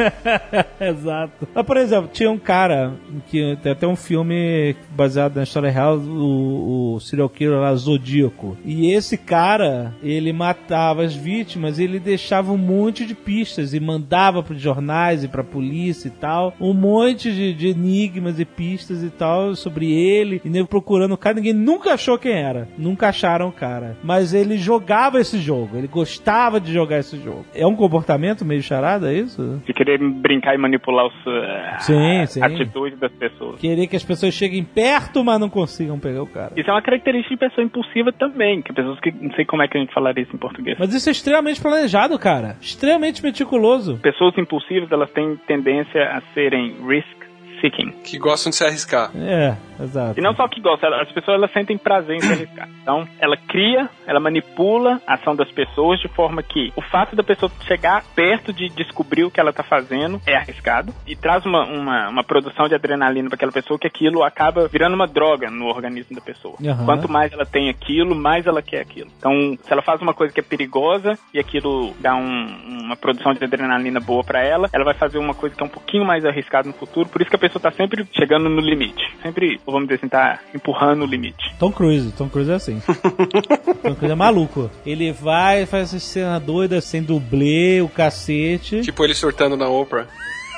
Exato. 0.81 1.48
Mas, 1.55 1.66
por 1.66 1.77
exemplo, 1.77 2.11
tinha 2.12 2.31
um 2.31 2.39
cara 2.39 2.94
que 3.28 3.56
tem 3.62 3.73
até 3.73 3.86
um 3.86 3.97
filme 3.97 4.74
baseado 4.90 5.36
na 5.36 5.43
história 5.43 5.70
real, 5.70 5.98
o, 5.98 6.94
o 6.94 7.01
serial 7.01 7.28
killer 7.28 7.59
lá, 7.59 7.74
Zodíaco. 7.74 8.56
E 8.65 8.90
esse 8.93 9.16
cara, 9.16 9.94
ele 10.02 10.32
matava 10.32 11.02
as 11.02 11.15
vítimas, 11.15 11.78
ele 11.78 11.98
deixava 11.98 12.52
um 12.52 12.59
monte 12.59 13.05
de 13.06 13.15
pistas 13.15 13.74
e 13.74 13.81
mandava 13.81 14.43
pros 14.43 14.61
jornais 14.61 15.24
e 15.24 15.28
pra 15.28 15.43
polícia 15.44 16.09
e 16.09 16.11
tal, 16.12 16.55
um 16.61 16.73
monte 16.73 17.32
de, 17.32 17.52
de 17.55 17.69
enigmas 17.69 18.39
e 18.40 18.44
pistas 18.44 19.02
e 19.02 19.11
tal 19.11 19.55
sobre 19.55 19.73
ele, 19.82 20.40
e 20.44 20.48
nego 20.51 20.68
procurando 20.68 21.12
o 21.12 21.18
cara, 21.18 21.36
ninguém 21.36 21.52
nunca 21.52 21.94
achou 21.94 22.18
quem 22.18 22.32
era. 22.32 22.68
Nunca 22.78 23.09
acharam 23.09 23.48
o 23.48 23.52
cara. 23.52 23.96
Mas 24.02 24.34
ele 24.34 24.56
jogava 24.56 25.20
esse 25.20 25.38
jogo, 25.38 25.76
ele 25.76 25.88
gostava 25.88 26.60
de 26.60 26.72
jogar 26.72 26.98
esse 26.98 27.16
jogo. 27.18 27.44
É 27.55 27.66
um 27.66 27.74
comportamento 27.74 28.44
meio 28.44 28.62
charada, 28.62 29.12
é 29.12 29.16
isso? 29.16 29.62
De 29.66 29.72
querer 29.72 29.98
brincar 29.98 30.55
e 30.55 30.59
manipular 30.59 31.06
os, 31.06 31.14
eh, 31.26 31.76
Sim, 31.80 32.26
sim. 32.26 32.42
atitudes 32.42 32.98
das 32.98 33.12
pessoas. 33.12 33.60
Querer 33.60 33.86
que 33.86 33.96
as 33.96 34.05
pessoas 34.05 34.34
cheguem 34.34 34.64
perto, 34.64 35.24
mas 35.24 35.40
não 35.40 35.48
consigam 35.48 35.98
pegar 35.98 36.22
o 36.22 36.26
cara. 36.26 36.52
Isso 36.56 36.68
é 36.68 36.72
uma 36.72 36.82
característica 36.82 37.34
de 37.34 37.40
pessoa 37.40 37.64
impulsiva 37.64 38.12
também, 38.12 38.62
que 38.62 38.72
pessoas 38.72 38.98
que 39.01 39.10
não 39.10 39.32
sei 39.34 39.44
como 39.44 39.62
é 39.62 39.68
que 39.68 39.76
a 39.76 39.80
gente 39.80 39.92
falaria 39.94 40.22
isso 40.22 40.34
em 40.34 40.38
português. 40.38 40.76
Mas 40.78 40.92
isso 40.94 41.09
é 41.09 41.12
extremamente 41.12 41.60
planejado, 41.60 42.18
cara. 42.18 42.56
Extremamente 42.60 43.22
meticuloso. 43.22 43.98
Pessoas 44.02 44.36
impulsivas, 44.38 44.90
elas 44.92 45.10
têm 45.12 45.36
tendência 45.46 46.02
a 46.10 46.20
serem 46.34 46.74
risk 46.86 47.23
Que 48.05 48.19
gostam 48.19 48.51
de 48.51 48.57
se 48.57 48.65
arriscar. 48.65 49.11
É, 49.16 49.57
exato. 49.82 50.19
E 50.19 50.23
não 50.23 50.35
só 50.35 50.47
que 50.49 50.61
gostam, 50.61 50.93
as 51.01 51.11
pessoas 51.12 51.36
elas 51.39 51.53
sentem 51.53 51.77
prazer 51.78 52.16
em 52.16 52.20
se 52.20 52.32
arriscar. 52.32 52.69
Então, 52.82 53.07
ela 53.19 53.36
cria, 53.36 53.89
ela 54.07 54.20
manipula 54.20 55.01
a 55.07 55.15
ação 55.15 55.35
das 55.35 55.51
pessoas 55.51 55.99
de 56.01 56.09
forma 56.09 56.43
que 56.43 56.73
o 56.77 56.82
fato 56.82 57.16
da 57.16 57.23
pessoa 57.23 57.51
chegar 57.66 58.05
perto 58.15 58.53
de 58.53 58.69
descobrir 58.69 59.24
o 59.24 59.31
que 59.31 59.41
ela 59.41 59.53
tá 59.53 59.62
fazendo 59.62 60.20
é 60.27 60.36
arriscado 60.36 60.93
e 61.07 61.16
traz 61.16 61.45
uma, 61.47 61.65
uma, 61.65 62.09
uma 62.09 62.24
produção 62.24 62.69
de 62.69 62.74
adrenalina 62.74 63.28
para 63.28 63.36
aquela 63.36 63.53
pessoa 63.53 63.78
que 63.78 63.86
aquilo 63.86 64.23
acaba 64.23 64.69
virando 64.69 64.95
uma 64.95 65.07
droga 65.07 65.51
no 65.51 65.66
organismo 65.66 66.15
da 66.15 66.20
pessoa. 66.23 66.57
Aham. 66.65 66.85
Quanto 66.85 67.11
mais 67.11 67.32
ela 67.32 67.47
tem 67.47 67.69
aquilo, 67.70 68.15
mais 68.15 68.47
ela 68.47 68.62
quer 68.62 68.81
aquilo. 68.81 69.11
Então, 69.19 69.32
se 69.62 69.73
ela 69.73 69.82
faz 69.82 70.01
uma 70.03 70.12
coisa 70.15 70.32
que 70.32 70.41
é 70.41 70.43
perigosa 70.43 71.19
e 71.32 71.39
aquilo 71.39 71.95
dá 72.01 72.15
um- 72.15 72.82
uma 72.85 72.97
produção 72.97 73.32
de 73.32 73.45
adrenalina 73.45 74.01
boa 74.01 74.23
para 74.23 74.43
ela, 74.43 74.69
ela 74.73 74.85
vai 74.85 74.95
fazer 74.95 75.19
uma 75.19 75.35
coisa 75.35 75.55
que 75.57 75.62
é 75.62 75.66
um 75.66 75.70
pouquinho 75.70 76.05
mais 76.05 76.24
arriscada 76.24 76.69
no 76.69 76.74
futuro. 76.74 77.09
Por 77.09 77.20
isso 77.20 77.31
que 77.31 77.36
a 77.36 77.39
pessoa 77.39 77.53
tá 77.60 77.70
sempre 77.72 78.06
chegando 78.12 78.48
no 78.48 78.60
limite. 78.60 79.02
Sempre, 79.22 79.60
vamos 79.66 79.82
dizer 79.82 79.97
assim, 79.97 80.09
tá 80.09 80.40
empurrando 80.55 81.02
o 81.02 81.06
limite. 81.06 81.55
Tom 81.59 81.72
Cruise, 81.72 82.12
Tom 82.12 82.28
Cruise 82.28 82.51
é 82.51 82.55
assim. 82.55 82.81
Tom 83.82 83.94
Cruise 83.94 84.12
é 84.12 84.14
maluco. 84.14 84.70
Ele 84.85 85.12
vai, 85.12 85.66
faz 85.66 85.94
essa 85.94 85.98
cena 85.98 86.39
doida, 86.39 86.81
sem 86.81 87.02
dublê, 87.02 87.81
o 87.81 87.89
cacete. 87.89 88.82
Tipo 88.82 89.05
ele 89.05 89.14
surtando 89.14 89.56
na 89.56 89.68
Oprah. 89.68 90.06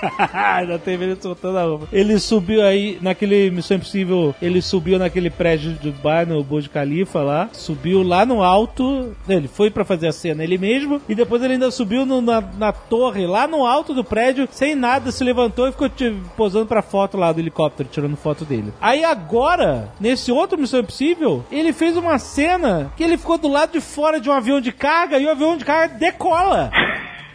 Ainda 0.33 0.79
teve 0.79 1.05
ele 1.05 1.17
soltando 1.21 1.59
a 1.59 1.63
roupa. 1.65 1.89
Ele 1.93 2.19
subiu 2.19 2.63
aí, 2.65 2.99
naquele 3.01 3.51
Missão 3.51 3.77
Impossível, 3.77 4.35
ele 4.41 4.61
subiu 4.63 4.99
naquele 4.99 5.31
prédio 5.31 5.73
de 5.73 5.91
Dubai, 5.91 6.25
no 6.25 6.43
Burj 6.43 6.69
Khalifa 6.69 7.21
lá. 7.23 7.49
Subiu 7.53 8.03
lá 8.03 8.25
no 8.27 8.43
alto. 8.43 9.15
Ele 9.29 9.49
foi 9.49 9.71
pra 9.71 9.85
fazer 9.85 10.09
a 10.09 10.13
cena 10.13 10.43
ele 10.45 10.59
mesmo. 10.59 11.01
E 11.09 11.15
depois 11.15 11.43
ele 11.43 11.55
ainda 11.55 11.71
subiu 11.71 12.05
no- 12.07 12.21
na, 12.21 12.41
na 12.41 12.73
torre, 12.73 13.27
lá 13.27 13.47
no 13.47 13.65
alto 13.67 13.95
do 13.95 14.05
prédio, 14.05 14.49
sem 14.51 14.75
nada, 14.75 15.11
se 15.11 15.23
levantou 15.25 15.69
e 15.69 15.73
ficou 15.73 15.91
posando 16.37 16.67
pra 16.67 16.83
foto 16.83 17.17
lá 17.17 17.33
do 17.33 17.41
helicóptero, 17.41 17.89
tirando 17.91 18.17
foto 18.17 18.45
dele. 18.45 18.73
Aí 18.81 19.05
agora, 19.05 19.91
nesse 20.01 20.31
outro 20.33 20.59
Missão 20.59 20.81
Impossível, 20.81 21.45
ele 21.51 21.73
fez 21.73 21.97
uma 21.97 22.19
cena 22.19 22.93
que 22.97 23.03
ele 23.05 23.17
ficou 23.17 23.39
do 23.39 23.49
lado 23.49 23.73
de 23.73 23.81
fora 23.81 24.21
de 24.21 24.29
um 24.29 24.33
avião 24.33 24.61
de 24.61 24.73
carga 24.73 25.19
e 25.19 25.27
o 25.27 25.31
avião 25.31 25.57
de 25.57 25.65
carga 25.65 25.95
decola. 25.99 26.71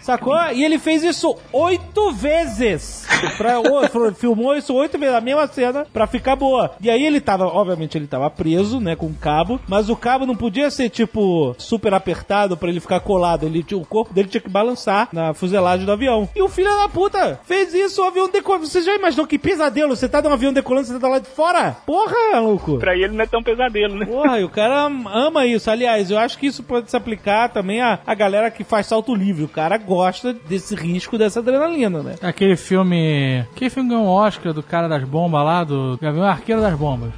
Sacou? 0.01 0.35
E 0.53 0.63
ele 0.63 0.79
fez 0.79 1.03
isso 1.03 1.35
oito 1.53 2.11
vezes. 2.11 3.05
Pra, 3.37 3.59
o- 3.59 4.13
filmou 4.15 4.55
isso 4.55 4.73
oito 4.73 4.97
vezes, 4.97 5.15
a 5.15 5.21
mesma 5.21 5.47
cena, 5.47 5.85
pra 5.93 6.07
ficar 6.07 6.35
boa. 6.35 6.71
E 6.81 6.89
aí 6.89 7.05
ele 7.05 7.21
tava, 7.21 7.45
obviamente, 7.45 7.97
ele 7.97 8.07
tava 8.07 8.29
preso, 8.29 8.79
né, 8.79 8.95
com 8.95 9.05
um 9.07 9.13
cabo, 9.13 9.59
mas 9.67 9.89
o 9.89 9.95
cabo 9.95 10.25
não 10.25 10.35
podia 10.35 10.69
ser, 10.71 10.89
tipo, 10.89 11.55
super 11.57 11.93
apertado 11.93 12.57
pra 12.57 12.69
ele 12.69 12.79
ficar 12.79 12.99
colado. 12.99 13.45
Ele, 13.45 13.65
o 13.73 13.85
corpo 13.85 14.13
dele 14.13 14.27
tinha 14.27 14.41
que 14.41 14.49
balançar 14.49 15.09
na 15.11 15.33
fuselagem 15.33 15.85
do 15.85 15.91
avião. 15.91 16.27
E 16.35 16.41
o 16.41 16.49
filho 16.49 16.69
da 16.69 16.89
puta 16.89 17.39
fez 17.45 17.73
isso, 17.73 18.01
o 18.01 18.05
avião 18.05 18.29
decolou. 18.29 18.61
Você 18.65 18.81
já 18.81 18.95
imaginou 18.95 19.27
que 19.27 19.37
pesadelo? 19.37 19.95
Você 19.95 20.09
tá 20.09 20.21
num 20.21 20.31
avião 20.33 20.51
decolando, 20.53 20.87
você 20.87 20.99
tá 20.99 21.07
lá 21.07 21.19
de 21.19 21.27
fora? 21.27 21.77
Porra, 21.85 22.15
maluco. 22.33 22.77
Pra 22.79 22.95
ele 22.95 23.09
não 23.09 23.23
é 23.23 23.27
tão 23.27 23.43
pesadelo, 23.43 23.95
né? 23.95 24.05
Porra, 24.05 24.39
e 24.39 24.43
o 24.43 24.49
cara 24.49 24.85
ama 25.13 25.45
isso. 25.45 25.69
Aliás, 25.69 26.09
eu 26.11 26.17
acho 26.17 26.37
que 26.37 26.47
isso 26.47 26.63
pode 26.63 26.89
se 26.89 26.97
aplicar 26.97 27.49
também 27.49 27.81
a, 27.81 27.99
a 28.05 28.13
galera 28.15 28.49
que 28.51 28.63
faz 28.63 28.87
salto 28.87 29.13
livre. 29.13 29.43
O 29.43 29.47
cara 29.49 29.77
gosta 29.91 30.33
desse 30.33 30.73
risco, 30.73 31.17
dessa 31.17 31.39
adrenalina, 31.39 32.01
né? 32.01 32.15
Aquele 32.21 32.55
filme. 32.55 33.45
Aquele 33.51 33.69
filme 33.69 33.89
ganhou 33.89 34.05
um 34.05 34.09
Oscar 34.09 34.53
do 34.53 34.63
cara 34.63 34.87
das 34.87 35.03
bombas 35.03 35.43
lá, 35.43 35.63
do 35.65 35.99
Gavião 36.01 36.23
Arqueiro 36.23 36.61
das 36.61 36.77
Bombas. 36.77 37.11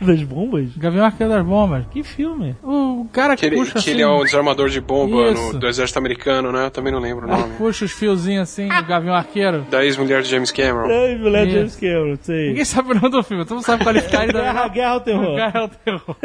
Das 0.00 0.22
bombas? 0.22 0.68
Gavião 0.76 1.04
Arqueiro 1.04 1.32
das 1.32 1.44
Bombas. 1.44 1.84
Que 1.90 2.02
filme? 2.02 2.56
O 2.62 3.06
cara 3.12 3.34
que, 3.36 3.40
Que 3.40 3.46
ele, 3.46 3.56
puxa 3.56 3.72
que 3.72 3.78
assim. 3.78 3.90
ele 3.92 4.02
é 4.02 4.06
o 4.06 4.22
desarmador 4.24 4.68
de 4.68 4.80
bomba 4.80 5.32
no- 5.32 5.58
do 5.58 5.66
exército 5.66 5.98
americano, 5.98 6.50
né? 6.52 6.66
Eu 6.66 6.70
também 6.70 6.92
não 6.92 7.00
lembro 7.00 7.26
o 7.26 7.30
ele 7.30 7.40
nome. 7.40 7.54
puxa 7.56 7.84
os 7.84 7.92
fiozinhos 7.92 8.42
assim, 8.42 8.66
o 8.70 8.84
Gavião 8.86 9.14
Arqueiro. 9.14 9.62
Da 9.70 9.84
ex-mulher 9.84 10.22
de 10.22 10.28
James 10.30 10.50
Cameron. 10.50 10.86
Ai, 10.88 11.16
mulher 11.16 11.46
Isso. 11.46 11.56
James 11.56 11.76
Cameron, 11.76 12.16
sei. 12.20 12.48
Ninguém 12.48 12.64
sabe 12.64 12.92
o 12.92 12.94
nome 12.94 13.10
do 13.10 13.22
filme, 13.22 13.44
todo 13.44 13.56
mundo 13.56 13.64
sabe 13.66 13.84
qualificar 13.84 14.20
ainda. 14.20 14.40
Guerra, 14.40 14.68
guerra 14.68 14.90
ao 14.92 15.00
terror. 15.00 15.34
Guerra 15.34 15.60
ao 15.60 15.68
terror. 15.68 16.16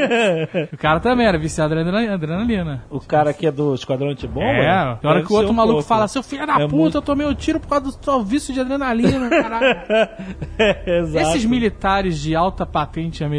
O 0.73 0.77
cara 0.77 0.99
também 0.99 1.27
era 1.27 1.37
viciado 1.37 1.73
em 1.75 2.07
adrenalina-. 2.09 2.83
O 2.89 2.99
cara 2.99 3.33
que 3.33 3.45
é 3.47 3.51
do 3.51 3.73
Esquadrão 3.73 4.09
Antibomba? 4.09 4.45
É, 4.45 4.95
tem 5.01 5.09
hora 5.09 5.23
que 5.23 5.31
o 5.31 5.35
outro 5.35 5.51
um 5.51 5.55
maluco 5.55 5.73
pouco. 5.77 5.87
fala, 5.87 6.07
seu 6.07 6.23
filho 6.23 6.45
da 6.45 6.53
É 6.53 6.59
puta, 6.65 6.75
muito- 6.75 6.97
eu 6.97 7.01
tomei 7.01 7.25
um 7.27 7.33
tiro 7.33 7.59
por 7.59 7.67
causa 7.67 7.85
do 7.85 8.03
seu 8.03 8.23
vício 8.23 8.53
de 8.53 8.59
adrenalina, 8.59 9.29
caralho. 9.29 9.79
É, 10.57 10.99
Exato. 10.99 11.27
Esses 11.29 11.45
militares 11.45 12.19
de 12.19 12.35
alta 12.35 12.65
patente 12.65 13.23
americana, 13.23 13.38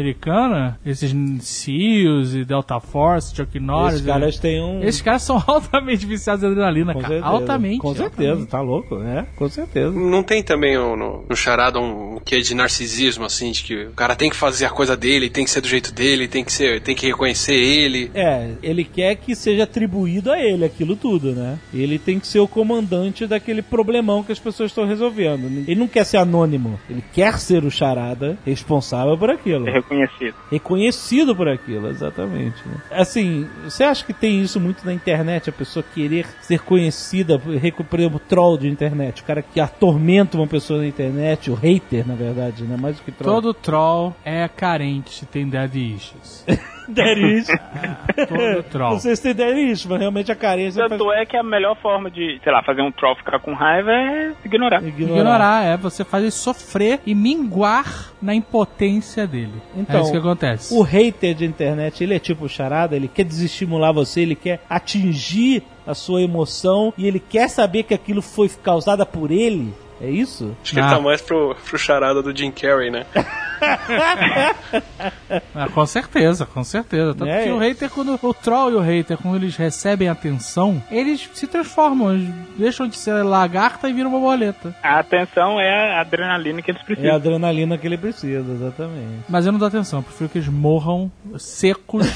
esses 0.85 1.13
SEALs 1.41 2.33
e 2.33 2.43
Delta 2.45 2.79
Force, 2.79 3.35
Chuck 3.35 3.59
Norris... 3.59 3.95
Esses 3.95 4.05
caras 4.07 4.37
têm 4.39 4.61
um... 4.63 4.83
Esses 4.83 5.01
caras 5.01 5.21
são 5.23 5.41
altamente 5.45 6.05
viciados 6.05 6.43
em 6.43 6.47
adrenalina, 6.47 6.93
Com 6.93 7.01
cara. 7.01 7.13
certeza. 7.13 7.33
Altamente. 7.33 7.77
Com 7.79 7.95
certeza, 7.95 8.45
tá 8.45 8.61
louco, 8.61 8.97
né? 8.97 9.27
Com 9.35 9.49
certeza. 9.49 9.91
Não 9.91 10.23
tem 10.23 10.43
também 10.43 10.77
um- 10.77 10.95
no, 10.95 11.25
no 11.29 11.35
charada 11.35 11.79
um, 11.79 12.15
um 12.15 12.19
quê 12.19 12.41
de 12.41 12.53
narcisismo, 12.55 13.25
assim, 13.25 13.51
de 13.51 13.63
que 13.63 13.85
o 13.85 13.91
cara 13.91 14.15
tem 14.15 14.29
que 14.29 14.35
fazer 14.35 14.65
a 14.65 14.69
coisa 14.69 14.95
dele, 14.95 15.29
tem 15.29 15.43
que 15.43 15.51
ser 15.51 15.61
do 15.61 15.67
jeito 15.67 15.93
dele, 15.93 16.27
tem 16.27 16.43
que 16.43 16.51
ser, 16.51 16.81
tem 16.81 16.95
que 16.95 17.07
reconhecer 17.07 17.53
ele. 17.55 18.11
É, 18.13 18.51
ele 18.61 18.83
quer 18.83 19.15
que 19.15 19.35
seja 19.35 19.63
atribuído 19.63 20.31
a 20.31 20.39
ele 20.39 20.65
aquilo 20.65 20.95
tudo, 20.95 21.31
né? 21.33 21.57
Ele 21.73 21.97
tem 21.99 22.19
que 22.19 22.27
ser 22.27 22.39
o 22.39 22.47
comandante 22.47 23.25
daquele 23.27 23.61
problemão 23.61 24.23
que 24.23 24.31
as 24.31 24.39
pessoas 24.39 24.71
estão 24.71 24.85
resolvendo. 24.85 25.45
Ele 25.67 25.75
não 25.79 25.87
quer 25.87 26.05
ser 26.05 26.17
anônimo, 26.17 26.79
ele 26.89 27.03
quer 27.13 27.37
ser 27.39 27.63
o 27.63 27.71
charada 27.71 28.37
responsável 28.45 29.17
por 29.17 29.29
aquilo. 29.29 29.67
É 29.67 29.81
reconhecido. 29.91 30.35
Reconhecido 30.49 31.35
por 31.35 31.47
aquilo, 31.47 31.89
exatamente. 31.89 32.57
né? 32.65 32.75
Assim, 32.91 33.47
você 33.63 33.83
acha 33.83 34.05
que 34.05 34.13
tem 34.13 34.41
isso 34.41 34.59
muito 34.59 34.85
na 34.85 34.93
internet, 34.93 35.49
a 35.49 35.53
pessoa 35.53 35.83
querer 35.93 36.25
ser 36.41 36.59
conhecida, 36.61 37.37
por 37.37 37.99
exemplo, 37.99 38.19
troll 38.19 38.57
de 38.57 38.67
internet, 38.67 39.21
o 39.21 39.25
cara 39.25 39.41
que 39.41 39.59
atormenta 39.59 40.37
uma 40.37 40.47
pessoa 40.47 40.79
na 40.79 40.87
internet, 40.87 41.51
o 41.51 41.53
hater, 41.53 42.07
na 42.07 42.15
verdade, 42.15 42.63
né? 42.63 42.77
Mais 42.79 42.97
do 42.97 43.03
que 43.03 43.11
troll. 43.11 43.35
Todo 43.35 43.53
troll 43.53 44.15
é 44.23 44.47
carente, 44.47 45.25
tem 45.25 45.47
dead 45.47 45.75
issues. 45.75 46.45
Deris. 46.93 47.47
Todo 48.27 48.63
troll. 48.63 48.91
Não 48.91 48.99
sei 48.99 49.15
se 49.15 49.21
tem 49.23 49.33
Deris, 49.33 49.85
mas 49.85 49.99
realmente 49.99 50.31
a 50.31 50.35
carência 50.35 50.87
faz... 50.87 50.91
Tanto 50.99 51.11
é 51.11 51.25
que 51.25 51.37
a 51.37 51.43
melhor 51.43 51.75
forma 51.81 52.09
de, 52.09 52.39
sei 52.43 52.51
lá, 52.51 52.61
fazer 52.63 52.81
um 52.81 52.91
troll 52.91 53.15
ficar 53.15 53.39
com 53.39 53.53
raiva 53.53 53.91
é 53.91 54.33
ignorar. 54.45 54.83
Ignorar, 54.83 55.63
é 55.65 55.77
você 55.77 56.03
fazer 56.03 56.25
ele 56.25 56.31
sofrer 56.31 56.99
e 57.05 57.15
minguar 57.15 58.11
na 58.21 58.33
impotência 58.35 59.25
dele. 59.25 59.53
Então, 59.75 59.99
é 59.99 60.01
isso 60.03 60.11
que 60.11 60.17
acontece. 60.17 60.73
O 60.73 60.81
hater 60.81 61.33
de 61.33 61.45
internet, 61.45 62.03
ele 62.03 62.13
é 62.15 62.19
tipo 62.19 62.47
charada, 62.47 62.95
ele 62.95 63.07
quer 63.07 63.23
desestimular 63.23 63.93
você, 63.93 64.21
ele 64.21 64.35
quer 64.35 64.61
atingir 64.69 65.63
a 65.85 65.93
sua 65.93 66.21
emoção 66.21 66.93
e 66.97 67.07
ele 67.07 67.19
quer 67.19 67.47
saber 67.49 67.83
que 67.83 67.93
aquilo 67.93 68.21
foi 68.21 68.49
causada 68.49 69.05
por 69.05 69.31
ele. 69.31 69.73
É 69.99 70.09
isso? 70.09 70.55
Acho 70.63 70.73
que 70.73 70.79
Ah. 70.79 70.83
ele 70.87 70.95
tá 70.95 70.99
mais 71.01 71.21
pro, 71.21 71.55
pro 71.67 71.77
charada 71.77 72.21
do 72.23 72.35
Jim 72.35 72.51
Carrey, 72.51 72.89
né? 72.89 73.05
Ah, 75.55 75.67
com 75.73 75.85
certeza, 75.85 76.45
com 76.45 76.63
certeza. 76.63 77.13
Tanto 77.15 77.29
É. 77.29 77.43
que 77.43 77.51
o 77.51 77.57
hater, 77.57 77.89
quando 77.89 78.19
o 78.21 78.33
troll 78.33 78.71
e 78.71 78.75
o 78.75 78.79
hater, 78.79 79.17
quando 79.17 79.35
eles 79.37 79.55
recebem 79.55 80.09
atenção, 80.09 80.81
eles 80.91 81.29
se 81.33 81.47
transformam, 81.47 82.13
eles 82.13 82.29
deixam 82.57 82.87
de 82.87 82.97
ser 82.97 83.23
lagarta 83.23 83.89
e 83.89 83.93
viram 83.93 84.11
borboleta. 84.11 84.75
A 84.83 84.99
atenção 84.99 85.59
é 85.59 85.97
a 85.97 86.01
adrenalina 86.01 86.61
que 86.61 86.71
eles 86.71 86.81
É 86.81 86.83
a 86.83 86.85
precisam. 86.85 87.15
adrenalina 87.15 87.77
que 87.77 87.87
ele 87.87 87.97
precisa, 87.97 88.51
exatamente. 88.51 89.23
Mas 89.29 89.45
eu 89.45 89.51
não 89.51 89.59
dou 89.59 89.67
atenção, 89.67 89.99
eu 89.99 90.03
prefiro 90.03 90.29
que 90.29 90.37
eles 90.39 90.47
morram 90.49 91.11
secos 91.37 92.07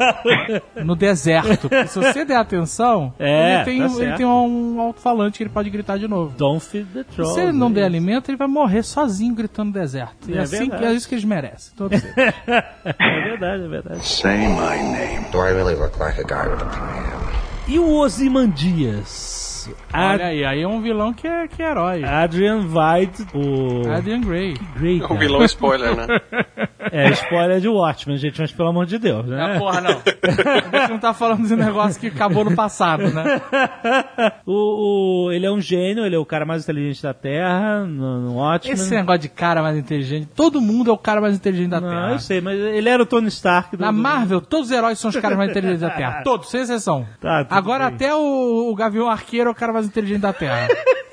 no 0.84 0.94
deserto. 0.96 1.68
Porque 1.68 1.86
se 1.88 1.98
você 1.98 2.24
der 2.24 2.36
atenção, 2.36 3.12
É, 3.18 3.56
ele 3.56 3.64
tem, 3.64 3.78
tá 3.88 4.02
ele 4.02 4.12
tem 4.16 4.26
um 4.26 4.80
alto-falante 4.80 5.36
que 5.38 5.42
ele 5.44 5.50
pode 5.50 5.68
gritar 5.70 5.98
de 5.98 6.08
novo. 6.08 6.34
Don't 6.36 6.64
feed 6.64 6.86
the 6.92 7.00
Se 7.10 7.16
trolls. 7.16 7.38
ele 7.40 7.52
não 7.52 7.68
é 7.68 7.72
der 7.72 7.84
alimento, 7.84 8.30
ele 8.30 8.36
vai 8.38 8.48
morrer 8.48 8.82
sozinho 8.82 9.34
gritando 9.34 9.66
no 9.68 9.72
deserto. 9.72 10.30
E 10.30 10.36
É 10.36 10.40
assim 10.40 10.68
verdade. 10.76 10.86
que 10.88 10.94
é 10.94 10.96
isso 10.96 11.08
que 11.08 11.14
eles 11.14 11.24
merecem. 11.24 11.72
Todos 11.76 12.02
eles. 12.02 12.14
É 12.16 13.28
verdade, 13.28 13.64
é 13.64 13.68
verdade. 13.68 14.06
Say 14.06 14.36
my 14.48 14.76
name. 14.82 15.26
Do 15.32 15.38
I 15.40 15.50
really 15.52 15.74
look 15.74 15.98
like 15.98 16.18
a 16.20 16.24
guy 16.24 16.48
with 16.48 16.62
a 16.62 16.66
plan? 16.66 17.32
E 17.68 17.78
o 17.78 17.96
Ozymandias? 17.98 19.45
Ad 19.92 20.14
Olha 20.14 20.26
aí, 20.26 20.44
aí 20.44 20.62
é 20.62 20.68
um 20.68 20.80
vilão 20.80 21.12
que 21.12 21.26
é, 21.26 21.46
que 21.48 21.62
é 21.62 21.70
herói. 21.70 22.04
Adrian 22.04 22.60
Veidt, 22.60 23.26
o... 23.34 23.90
Adrian 23.90 24.20
Gray. 24.20 24.54
Grey, 24.76 25.00
É 25.00 25.04
um 25.04 25.08
cara. 25.08 25.20
vilão 25.20 25.44
spoiler, 25.44 25.96
né? 25.96 26.06
É, 26.92 27.10
spoiler 27.10 27.60
de 27.60 27.66
Watchmen, 27.68 28.16
gente, 28.16 28.40
mas 28.40 28.52
pelo 28.52 28.68
amor 28.68 28.86
de 28.86 28.96
Deus, 28.96 29.26
né? 29.26 29.56
Ah, 29.56 29.58
porra, 29.58 29.80
não. 29.80 29.90
A 29.90 30.78
gente 30.78 30.90
não 30.92 30.98
tá 31.00 31.12
falando 31.12 31.42
desse 31.42 31.56
negócio 31.56 32.00
que 32.00 32.06
acabou 32.06 32.44
no 32.44 32.54
passado, 32.54 33.10
né? 33.12 33.40
o, 34.46 35.26
o- 35.26 35.32
ele 35.32 35.44
é 35.46 35.50
um 35.50 35.60
gênio, 35.60 36.06
ele 36.06 36.14
é 36.14 36.18
o 36.18 36.24
cara 36.24 36.46
mais 36.46 36.62
inteligente 36.62 37.02
da 37.02 37.12
Terra, 37.12 37.80
no, 37.84 38.20
no 38.20 38.34
Watchmen. 38.36 38.74
Esse 38.74 38.94
negócio 38.94 39.20
de 39.22 39.28
cara 39.28 39.62
mais 39.62 39.76
inteligente, 39.76 40.28
todo 40.34 40.60
mundo 40.60 40.88
é 40.88 40.92
o 40.92 40.98
cara 40.98 41.20
mais 41.20 41.34
inteligente 41.34 41.70
da 41.70 41.80
Não, 41.80 41.88
Terra. 41.88 42.12
eu 42.12 42.18
sei, 42.20 42.40
mas 42.40 42.56
ele 42.56 42.88
era 42.88 43.02
o 43.02 43.06
Tony 43.06 43.26
Stark. 43.28 43.76
do- 43.76 43.80
Na 43.80 43.90
do- 43.90 43.98
Marvel, 43.98 44.40
todos 44.40 44.66
os 44.70 44.72
heróis 44.72 44.96
são 45.00 45.10
os 45.10 45.16
caras 45.16 45.36
mais 45.36 45.50
inteligentes 45.50 45.80
da 45.80 45.90
Terra. 45.90 46.22
Todos, 46.24 46.48
sem 46.50 46.60
exceção. 46.60 47.04
Tá, 47.20 47.44
Agora 47.50 47.86
bem. 47.86 47.94
até 47.96 48.14
o, 48.14 48.70
o 48.70 48.74
Gavião 48.76 49.10
Arqueiro 49.10 49.48
é 49.48 49.52
o 49.52 49.55
cara 49.56 49.72
mais 49.72 49.86
inteligente 49.86 50.20
da 50.20 50.32
Terra. 50.32 50.68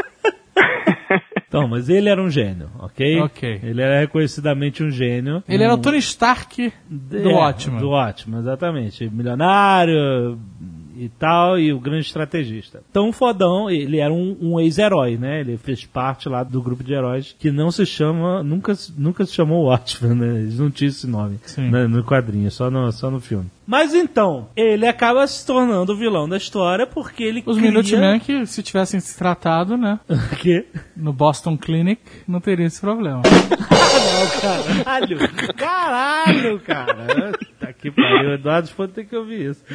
Então, 1.48 1.68
mas 1.68 1.88
ele 1.88 2.10
era 2.10 2.20
um 2.20 2.32
gênio, 2.32 2.68
ok? 2.80 3.22
Ok. 3.22 3.60
Ele 3.62 3.80
era 3.80 4.00
reconhecidamente 4.00 4.84
um 4.84 4.90
gênio. 4.90 5.44
Ele 5.48 5.64
era 5.64 5.76
o 5.76 5.78
Tony 5.78 6.00
Stark 6.00 6.74
do 6.90 7.30
É, 7.30 7.32
ótimo. 7.32 7.80
Do 7.80 7.92
ótimo, 7.92 8.40
exatamente. 8.40 9.08
Milionário 9.08 10.40
e 11.06 11.10
tal, 11.10 11.60
e 11.60 11.74
o 11.74 11.80
grande 11.80 12.06
estrategista. 12.06 12.82
Tão 12.92 13.12
fodão, 13.12 13.70
ele 13.70 14.00
era 14.00 14.14
um, 14.14 14.38
um 14.42 14.60
ex-herói, 14.60 15.18
né? 15.18 15.42
Ele 15.42 15.58
fez 15.58 15.86
parte 15.86 16.30
lá 16.30 16.44
do 16.44 16.62
grupo 16.62 16.84
de 16.84 16.94
heróis 16.94 17.36
que 17.38 17.52
não 17.52 17.72
se 17.72 17.86
chama, 17.86 18.44
nunca, 18.44 18.74
nunca 18.98 19.26
se 19.26 19.34
chamou 19.34 19.66
Watchmen, 19.66 20.16
né? 20.16 20.40
Eles 20.40 20.60
não 20.60 20.72
tinham 20.72 20.90
esse 20.90 21.08
nome 21.08 21.40
né, 21.58 21.88
no 21.88 22.04
quadrinho, 22.04 22.50
só 22.52 22.70
no, 22.70 22.92
só 22.92 23.10
no 23.10 23.20
filme. 23.20 23.50
Mas 23.66 23.94
então, 23.94 24.50
ele 24.56 24.86
acaba 24.86 25.26
se 25.26 25.46
tornando 25.46 25.94
o 25.94 25.96
vilão 25.96 26.28
da 26.28 26.36
história 26.36 26.86
porque 26.86 27.24
ele 27.24 27.42
Os 27.46 27.58
cria... 27.58 27.70
Minutemen 27.70 28.20
que, 28.20 28.46
se 28.46 28.62
tivessem 28.62 29.00
se 29.00 29.18
tratado, 29.18 29.78
né, 29.78 30.00
Que? 30.40 30.66
no 30.96 31.14
Boston 31.14 31.58
Clinic, 31.58 32.02
não 32.28 32.42
teria 32.42 32.66
esse 32.66 32.82
problema. 32.82 33.22
Caralho! 34.42 35.18
Caralho, 35.56 36.60
cara! 36.60 37.32
Tá 37.64 37.72
que 37.72 37.90
pariu, 37.90 38.32
o 38.32 38.34
Eduardo 38.34 38.70
pode 38.76 38.92
ter 38.92 39.06
que 39.06 39.16
ouvir 39.16 39.52
isso. 39.52 39.64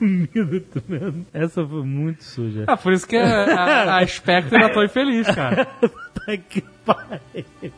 Minuto 0.00 0.82
mesmo. 0.88 1.26
Essa 1.34 1.66
foi 1.66 1.82
muito 1.82 2.24
suja. 2.24 2.64
Ah, 2.66 2.76
por 2.76 2.94
isso 2.94 3.06
que 3.06 3.16
a, 3.16 3.44
a, 3.44 3.98
a 3.98 4.06
Spectre 4.06 4.56
ainda 4.56 4.72
tô 4.72 4.82
infeliz, 4.82 5.26
cara. 5.26 5.68
Tá 6.26 6.36
que 6.36 6.62
pariu. 6.84 7.20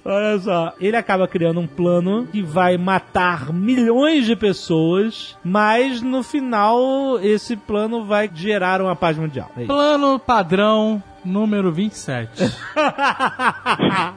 Olha 0.05 0.39
só, 0.39 0.73
ele 0.81 0.97
acaba 0.97 1.29
criando 1.29 1.61
um 1.61 1.67
plano 1.67 2.27
que 2.27 2.43
vai 2.43 2.79
matar 2.79 3.53
milhões 3.53 4.25
de 4.25 4.35
pessoas, 4.35 5.37
mas 5.45 6.01
no 6.01 6.23
final 6.23 7.19
esse 7.21 7.55
plano 7.55 8.05
vai 8.07 8.31
gerar 8.33 8.81
uma 8.81 8.97
paz 8.97 9.19
mundial. 9.19 9.51
É. 9.57 9.67
Plano 9.67 10.19
padrão 10.19 11.03
número 11.25 11.71
27. 11.73 12.31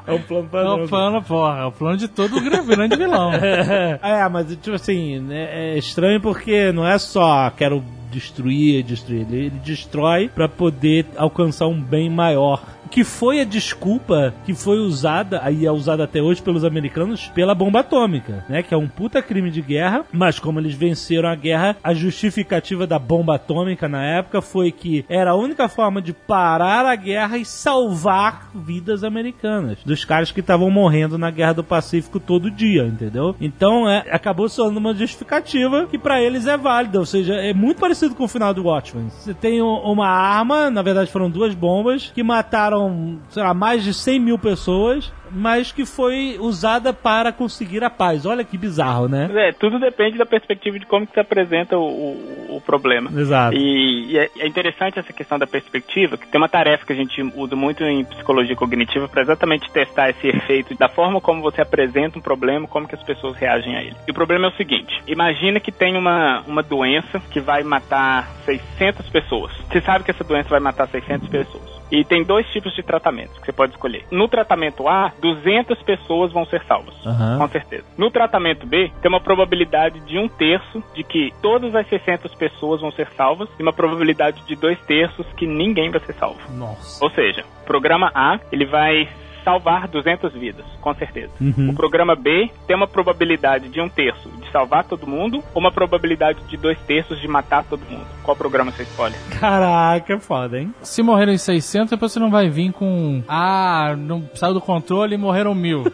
É 0.05 0.11
um 0.11 0.21
plano 0.21 0.45
É 0.45 0.49
padrão. 0.51 0.83
o 0.83 0.87
plano, 0.89 1.21
porra, 1.21 1.59
é 1.59 1.65
o 1.65 1.71
plano 1.71 1.97
de 1.97 2.07
todo 2.07 2.39
grande, 2.41 2.67
grande 2.67 2.95
vilão. 2.97 3.31
é, 3.33 4.27
mas 4.29 4.47
tipo 4.57 4.75
assim, 4.75 5.19
né, 5.19 5.73
é 5.73 5.77
estranho 5.77 6.19
porque 6.21 6.71
não 6.71 6.85
é 6.87 6.97
só 6.97 7.49
quero 7.51 7.83
destruir, 8.11 8.83
destruir. 8.83 9.21
Ele, 9.21 9.37
ele 9.45 9.59
destrói 9.63 10.29
pra 10.29 10.47
poder 10.47 11.05
alcançar 11.17 11.67
um 11.67 11.81
bem 11.81 12.09
maior. 12.09 12.61
Que 12.89 13.03
foi 13.03 13.41
a 13.41 13.43
desculpa 13.43 14.33
que 14.45 14.53
foi 14.53 14.77
usada, 14.79 15.41
aí 15.43 15.65
é 15.65 15.71
usada 15.71 16.03
até 16.03 16.21
hoje 16.21 16.41
pelos 16.41 16.63
americanos, 16.63 17.31
pela 17.33 17.55
bomba 17.55 17.79
atômica, 17.79 18.45
né? 18.47 18.61
Que 18.61 18.73
é 18.73 18.77
um 18.77 18.87
puta 18.87 19.21
crime 19.21 19.49
de 19.49 19.61
guerra, 19.61 20.05
mas 20.11 20.39
como 20.39 20.59
eles 20.59 20.73
venceram 20.73 21.29
a 21.29 21.35
guerra, 21.35 21.75
a 21.83 21.93
justificativa 21.93 22.85
da 22.85 22.99
bomba 22.99 23.35
atômica 23.35 23.87
na 23.87 24.03
época 24.03 24.41
foi 24.41 24.71
que 24.71 25.05
era 25.09 25.31
a 25.31 25.35
única 25.35 25.67
forma 25.67 26.01
de 26.01 26.13
parar 26.13 26.85
a 26.85 26.95
guerra 26.95 27.37
e 27.37 27.45
salvar 27.45 28.49
vidas 28.53 29.03
americanas, 29.03 29.79
dos 29.85 30.05
caras 30.05 30.31
que 30.31 30.39
estavam 30.39 30.69
morrendo 30.69 31.17
na 31.17 31.31
guerra 31.31 31.53
do 31.53 31.63
Pacífico 31.63 32.19
todo 32.19 32.51
dia, 32.51 32.85
entendeu? 32.85 33.35
Então 33.39 33.89
é, 33.89 34.05
acabou 34.11 34.47
sendo 34.49 34.77
uma 34.77 34.93
justificativa 34.93 35.87
que 35.87 35.97
pra 35.97 36.21
eles 36.21 36.45
é 36.45 36.57
válida, 36.57 36.99
ou 36.99 37.05
seja, 37.05 37.35
é 37.35 37.53
muito 37.53 37.79
parecido 37.79 38.15
com 38.15 38.25
o 38.25 38.27
final 38.27 38.53
do 38.53 38.63
Watchmen. 38.63 39.09
Você 39.09 39.33
tem 39.33 39.61
uma 39.61 40.07
arma, 40.07 40.69
na 40.69 40.81
verdade 40.81 41.11
foram 41.11 41.29
duas 41.29 41.53
bombas, 41.53 42.11
que 42.13 42.23
mataram 42.23 42.72
mataram, 42.73 43.19
sei 43.29 43.43
lá, 43.43 43.53
mais 43.53 43.83
de 43.83 43.93
100 43.93 44.19
mil 44.19 44.37
pessoas, 44.37 45.11
mas 45.31 45.71
que 45.71 45.85
foi 45.85 46.37
usada 46.39 46.93
para 46.93 47.31
conseguir 47.31 47.83
a 47.83 47.89
paz. 47.89 48.25
Olha 48.25 48.43
que 48.43 48.57
bizarro, 48.57 49.07
né? 49.07 49.29
É, 49.33 49.51
tudo 49.51 49.79
depende 49.79 50.17
da 50.17 50.25
perspectiva 50.25 50.77
de 50.77 50.85
como 50.85 51.07
que 51.07 51.13
se 51.13 51.19
apresenta 51.19 51.77
o, 51.77 51.83
o, 51.83 52.57
o 52.57 52.61
problema. 52.61 53.09
Exato. 53.19 53.55
E, 53.55 54.11
e 54.11 54.17
é, 54.17 54.29
é 54.39 54.47
interessante 54.47 54.99
essa 54.99 55.13
questão 55.13 55.39
da 55.39 55.47
perspectiva, 55.47 56.17
que 56.17 56.27
tem 56.27 56.39
uma 56.39 56.49
tarefa 56.49 56.85
que 56.85 56.93
a 56.93 56.95
gente 56.95 57.21
usa 57.35 57.55
muito 57.55 57.83
em 57.83 58.03
psicologia 58.05 58.55
cognitiva 58.55 59.07
para 59.07 59.21
exatamente 59.21 59.71
testar 59.71 60.09
esse 60.09 60.27
efeito 60.27 60.75
da 60.75 60.89
forma 60.89 61.19
como 61.19 61.41
você 61.41 61.61
apresenta 61.61 62.17
um 62.19 62.21
problema, 62.21 62.67
como 62.67 62.87
que 62.87 62.95
as 62.95 63.03
pessoas 63.03 63.35
reagem 63.35 63.75
a 63.75 63.81
ele. 63.81 63.95
E 64.07 64.11
o 64.11 64.13
problema 64.13 64.47
é 64.47 64.49
o 64.49 64.55
seguinte: 64.55 65.01
imagina 65.07 65.59
que 65.59 65.71
tem 65.71 65.97
uma, 65.97 66.41
uma 66.41 66.61
doença 66.61 67.19
que 67.31 67.39
vai 67.39 67.63
matar 67.63 68.29
600 68.45 69.09
pessoas. 69.09 69.51
Você 69.69 69.81
sabe 69.81 70.03
que 70.03 70.11
essa 70.11 70.23
doença 70.23 70.49
vai 70.49 70.59
matar 70.59 70.87
600 70.87 71.27
pessoas. 71.29 71.72
E 71.93 72.03
tem 72.03 72.23
dois 72.23 72.47
tipos 72.47 72.73
de 72.73 72.81
tratamento 72.81 73.39
que 73.39 73.45
você 73.45 73.53
pode 73.53 73.73
escolher. 73.73 74.03
No 74.09 74.27
tratamento 74.27 74.87
A, 74.87 75.13
200 75.21 75.79
pessoas 75.83 76.31
vão 76.31 76.43
ser 76.43 76.63
salvas, 76.63 76.95
Aham. 77.05 77.37
com 77.37 77.47
certeza. 77.49 77.85
No 77.95 78.09
tratamento 78.09 78.65
B, 78.65 78.91
tem 78.99 79.09
uma 79.09 79.21
probabilidade 79.21 79.99
de 79.99 80.17
um 80.17 80.27
terço 80.27 80.83
de 80.95 81.03
que 81.03 81.31
todas 81.39 81.75
as 81.75 81.87
600 81.87 82.33
pessoas 82.33 82.81
vão 82.81 82.91
ser 82.91 83.07
salvas 83.15 83.47
e 83.59 83.61
uma 83.61 83.71
probabilidade 83.71 84.41
de 84.47 84.55
dois 84.55 84.79
terços 84.87 85.27
que 85.37 85.45
ninguém 85.45 85.91
vai 85.91 85.99
ser 85.99 86.13
salvo. 86.13 86.39
Nossa. 86.51 87.03
Ou 87.03 87.11
seja, 87.11 87.45
o 87.61 87.65
programa 87.65 88.11
A, 88.15 88.39
ele 88.51 88.65
vai 88.65 89.07
salvar 89.43 89.87
200 89.87 90.33
vidas, 90.33 90.65
com 90.81 90.93
certeza. 90.95 91.31
Uhum. 91.39 91.69
O 91.69 91.73
programa 91.75 92.15
B 92.15 92.49
tem 92.67 92.75
uma 92.75 92.87
probabilidade 92.87 93.69
de 93.69 93.79
um 93.81 93.89
terço 93.89 94.29
de 94.29 94.51
salvar 94.51 94.83
todo 94.85 95.05
mundo 95.07 95.43
ou 95.53 95.59
uma 95.59 95.71
probabilidade 95.71 96.39
de 96.47 96.57
dois 96.57 96.77
terços 96.81 97.19
de 97.19 97.27
matar 97.27 97.63
todo 97.63 97.81
mundo. 97.89 98.05
Qual 98.23 98.35
programa 98.37 98.71
você 98.71 98.83
escolhe? 98.83 99.15
Caraca, 99.39 100.19
foda, 100.19 100.59
hein? 100.59 100.73
Se 100.81 101.01
morreram 101.03 101.33
em 101.33 101.37
600, 101.37 101.91
depois 101.91 102.11
você 102.11 102.19
não 102.19 102.29
vai 102.31 102.49
vir 102.49 102.71
com. 102.71 103.21
Ah, 103.27 103.95
não 103.97 104.23
saiu 104.35 104.53
do 104.53 104.61
controle 104.61 105.15
e 105.15 105.17
morreram 105.17 105.53
mil. 105.53 105.83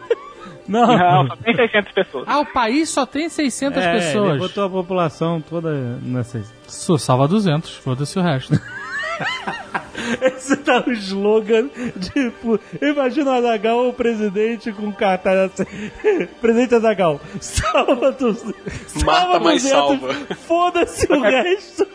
Não. 0.68 0.86
Não, 0.86 1.26
só 1.26 1.36
tem 1.36 1.52
600 1.56 1.92
pessoas. 1.92 2.24
ah, 2.28 2.38
o 2.38 2.46
país 2.46 2.88
só 2.90 3.04
tem 3.04 3.28
600 3.28 3.82
É, 3.82 3.92
pessoas. 3.92 4.30
Ele 4.30 4.38
botou 4.38 4.64
a 4.64 4.70
população 4.70 5.40
toda 5.40 5.72
nessa. 6.00 6.40
Su- 6.68 6.96
Salva 6.96 7.26
200, 7.26 7.74
foda-se 7.78 8.16
o 8.16 8.22
resto. 8.22 8.52
Esse 10.22 10.56
tá 10.56 10.82
o 10.86 10.92
slogan, 10.92 11.68
tipo, 12.12 12.58
imagina 12.80 13.30
o 13.30 13.34
Azagal, 13.34 13.88
o 13.88 13.92
presidente 13.92 14.72
com 14.72 14.92
cartaz 14.92 15.52
assim. 15.52 15.64
Presidente 16.40 16.74
Azagal, 16.74 17.20
salva 17.40 18.12
dos. 18.12 18.42
Mata, 19.04 19.38
mas 19.40 19.62
200, 19.62 19.68
salva. 19.68 20.14
Foda-se 20.46 21.12
o 21.12 21.20
resto. 21.20 21.86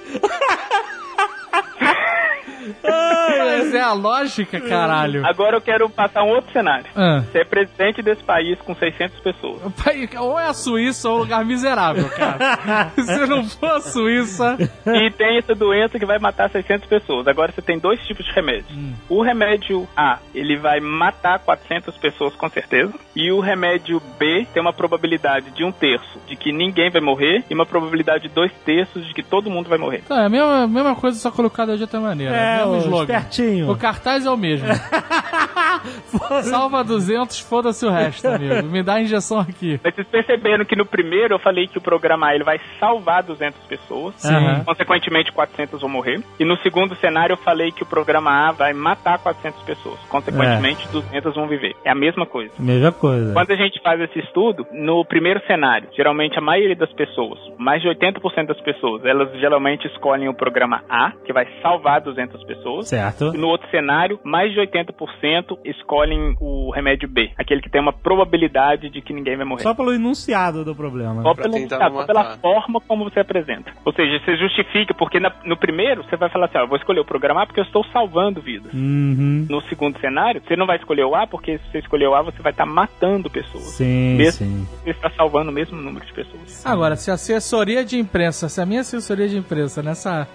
Ai, 2.83 3.37
Mas 3.39 3.73
é 3.73 3.81
a 3.81 3.93
lógica, 3.93 4.59
caralho. 4.61 5.25
Agora 5.25 5.57
eu 5.57 5.61
quero 5.61 5.89
passar 5.89 6.23
um 6.23 6.29
outro 6.29 6.51
cenário. 6.51 6.85
Ah. 6.95 7.23
Você 7.31 7.39
é 7.39 7.45
presidente 7.45 8.01
desse 8.01 8.23
país 8.23 8.57
com 8.59 8.75
600 8.75 9.19
pessoas. 9.19 9.61
O 9.65 9.71
país- 9.71 10.09
Ou 10.17 10.39
é 10.39 10.47
a 10.47 10.53
Suíça 10.53 11.09
ou 11.09 11.17
um 11.17 11.19
lugar 11.19 11.43
miserável, 11.45 12.07
cara. 12.09 12.91
Se 12.95 13.25
não 13.25 13.43
for 13.45 13.71
a 13.71 13.81
Suíça. 13.81 14.57
e 14.85 15.11
tem 15.11 15.37
essa 15.37 15.53
doença 15.55 15.99
que 15.99 16.05
vai 16.05 16.19
matar 16.19 16.49
600 16.49 16.87
pessoas. 16.87 17.27
Agora 17.27 17.51
você 17.51 17.61
tem 17.61 17.77
dois 17.79 17.99
tipos 18.05 18.25
de 18.25 18.31
remédios. 18.31 18.71
O 19.09 19.21
remédio 19.21 19.87
A, 19.95 20.19
ele 20.33 20.57
vai 20.57 20.79
matar 20.79 21.39
400 21.39 21.95
pessoas 21.97 22.33
com 22.35 22.49
certeza. 22.49 22.93
E 23.15 23.31
o 23.31 23.39
remédio 23.39 24.01
B 24.19 24.45
tem 24.53 24.61
uma 24.61 24.73
probabilidade 24.73 25.51
de 25.51 25.63
um 25.63 25.71
terço 25.71 26.19
de 26.27 26.35
que 26.35 26.51
ninguém 26.51 26.89
vai 26.89 27.01
morrer 27.01 27.43
e 27.49 27.53
uma 27.53 27.65
probabilidade 27.65 28.27
de 28.27 28.33
dois 28.33 28.51
terços 28.65 29.05
de 29.07 29.13
que 29.13 29.23
todo 29.23 29.49
mundo 29.49 29.69
vai 29.69 29.77
morrer. 29.77 30.03
Tá, 30.07 30.21
é 30.21 30.25
a 30.25 30.29
mesma, 30.29 30.67
mesma 30.67 30.95
coisa, 30.95 31.17
só 31.17 31.31
colocada 31.31 31.75
de 31.75 31.83
outra 31.83 31.99
maneira. 31.99 32.35
É, 32.35 32.54
mesmo 32.57 32.71
o 32.73 32.77
slogan. 32.77 33.03
espertinho. 33.03 33.71
O 33.71 33.77
cartaz 33.77 34.25
é 34.25 34.29
o 34.29 34.37
mesmo. 34.37 34.67
Salva 36.43 36.83
200, 36.83 37.39
foda-se 37.39 37.85
o 37.85 37.89
resto, 37.89 38.27
amigo. 38.27 38.67
Me 38.67 38.81
dá 38.83 38.95
a 38.95 39.01
injeção 39.01 39.39
aqui. 39.39 39.79
Mas 39.83 39.93
vocês 39.93 40.07
perceberam 40.07 40.65
que 40.65 40.75
no 40.75 40.85
primeiro 40.85 41.35
eu 41.35 41.39
falei 41.39 41.67
que 41.67 41.77
o 41.77 41.81
programa 41.81 42.27
A 42.27 42.35
ele 42.35 42.43
vai 42.43 42.59
salvar 42.79 43.23
200 43.23 43.59
pessoas. 43.67 44.15
Sim. 44.17 44.63
Consequentemente, 44.65 45.31
400 45.31 45.81
vão 45.81 45.89
morrer. 45.89 46.21
E 46.39 46.45
no 46.45 46.57
segundo 46.57 46.95
cenário, 46.95 47.33
eu 47.33 47.37
falei 47.37 47.71
que 47.71 47.83
o 47.83 47.85
programa 47.85 48.49
A 48.49 48.51
vai 48.51 48.73
matar 48.73 49.19
400 49.19 49.61
pessoas. 49.63 49.99
Consequentemente, 50.09 50.87
200 50.89 51.35
vão 51.35 51.47
viver. 51.47 51.75
É 51.83 51.89
a 51.91 51.95
mesma 51.95 52.25
coisa. 52.25 52.51
Mesma 52.59 52.91
coisa. 52.91 53.33
Quando 53.33 53.51
a 53.51 53.55
gente 53.55 53.81
faz 53.81 53.99
esse 54.01 54.19
estudo, 54.19 54.65
no 54.71 55.03
primeiro 55.05 55.41
cenário, 55.45 55.89
geralmente 55.95 56.37
a 56.37 56.41
maioria 56.41 56.75
das 56.75 56.91
pessoas, 56.93 57.39
mais 57.57 57.81
de 57.81 57.87
80% 57.87 58.47
das 58.47 58.61
pessoas, 58.61 59.05
elas 59.05 59.31
geralmente 59.39 59.87
escolhem 59.87 60.27
o 60.29 60.33
programa 60.33 60.83
A, 60.89 61.11
que 61.25 61.33
vai 61.33 61.47
salvar 61.61 62.01
200 62.01 62.43
pessoas. 62.45 62.87
Certo. 62.87 63.31
E 63.33 63.37
no 63.37 63.47
outro 63.47 63.69
cenário, 63.69 64.19
mais 64.23 64.53
de 64.53 64.59
80% 64.59 65.57
escolhem 65.65 66.35
o 66.39 66.71
remédio 66.71 67.07
B, 67.09 67.31
aquele 67.37 67.61
que 67.61 67.69
tem 67.69 67.81
uma 67.81 67.93
probabilidade 67.93 68.89
de 68.89 69.01
que 69.01 69.13
ninguém 69.13 69.35
vai 69.35 69.45
morrer. 69.45 69.63
Só 69.63 69.73
pelo 69.73 69.93
enunciado 69.93 70.63
do 70.63 70.75
problema. 70.75 71.21
Só, 71.21 71.33
Pra 71.33 71.43
pelo, 71.49 71.67
tá, 71.67 71.89
não 71.89 71.97
só 71.99 72.05
pela 72.05 72.37
forma 72.37 72.79
como 72.81 73.03
você 73.03 73.19
apresenta. 73.19 73.71
Ou 73.83 73.93
seja, 73.93 74.19
você 74.23 74.37
justifica, 74.37 74.93
porque 74.93 75.19
na- 75.19 75.33
no 75.43 75.57
primeiro 75.57 76.03
você 76.03 76.15
vai 76.15 76.29
falar 76.29 76.45
assim, 76.45 76.57
ó, 76.57 76.61
eu 76.61 76.67
vou 76.67 76.77
escolher 76.77 76.99
o 76.99 77.05
programa 77.05 77.43
A 77.43 77.45
porque 77.45 77.59
eu 77.59 77.65
estou 77.65 77.83
salvando 77.91 78.41
vidas. 78.41 78.73
Uhum. 78.73 79.45
No 79.49 79.61
segundo 79.63 79.99
cenário, 79.99 80.41
você 80.45 80.55
não 80.55 80.65
vai 80.65 80.77
escolher 80.77 81.03
o 81.05 81.15
A, 81.15 81.27
porque 81.27 81.57
se 81.57 81.71
você 81.71 81.79
escolher 81.79 82.07
o 82.07 82.15
A, 82.15 82.21
você 82.21 82.41
vai 82.41 82.51
estar 82.51 82.65
matando 82.65 83.29
pessoas. 83.29 83.63
Sim, 83.63 84.15
Mesmo- 84.15 84.45
sim. 84.45 84.67
Você 84.83 84.89
está 84.91 85.09
salvando 85.09 85.49
o 85.51 85.53
mesmo 85.53 85.75
número 85.81 86.05
de 86.05 86.13
pessoas. 86.13 86.65
Agora, 86.65 86.95
se 86.95 87.09
a 87.11 87.15
assessoria 87.15 87.83
de 87.83 87.97
imprensa, 87.97 88.47
se 88.49 88.61
a 88.61 88.65
minha 88.65 88.81
assessoria 88.81 89.27
de 89.27 89.37
imprensa 89.37 89.81
nessa. 89.81 90.27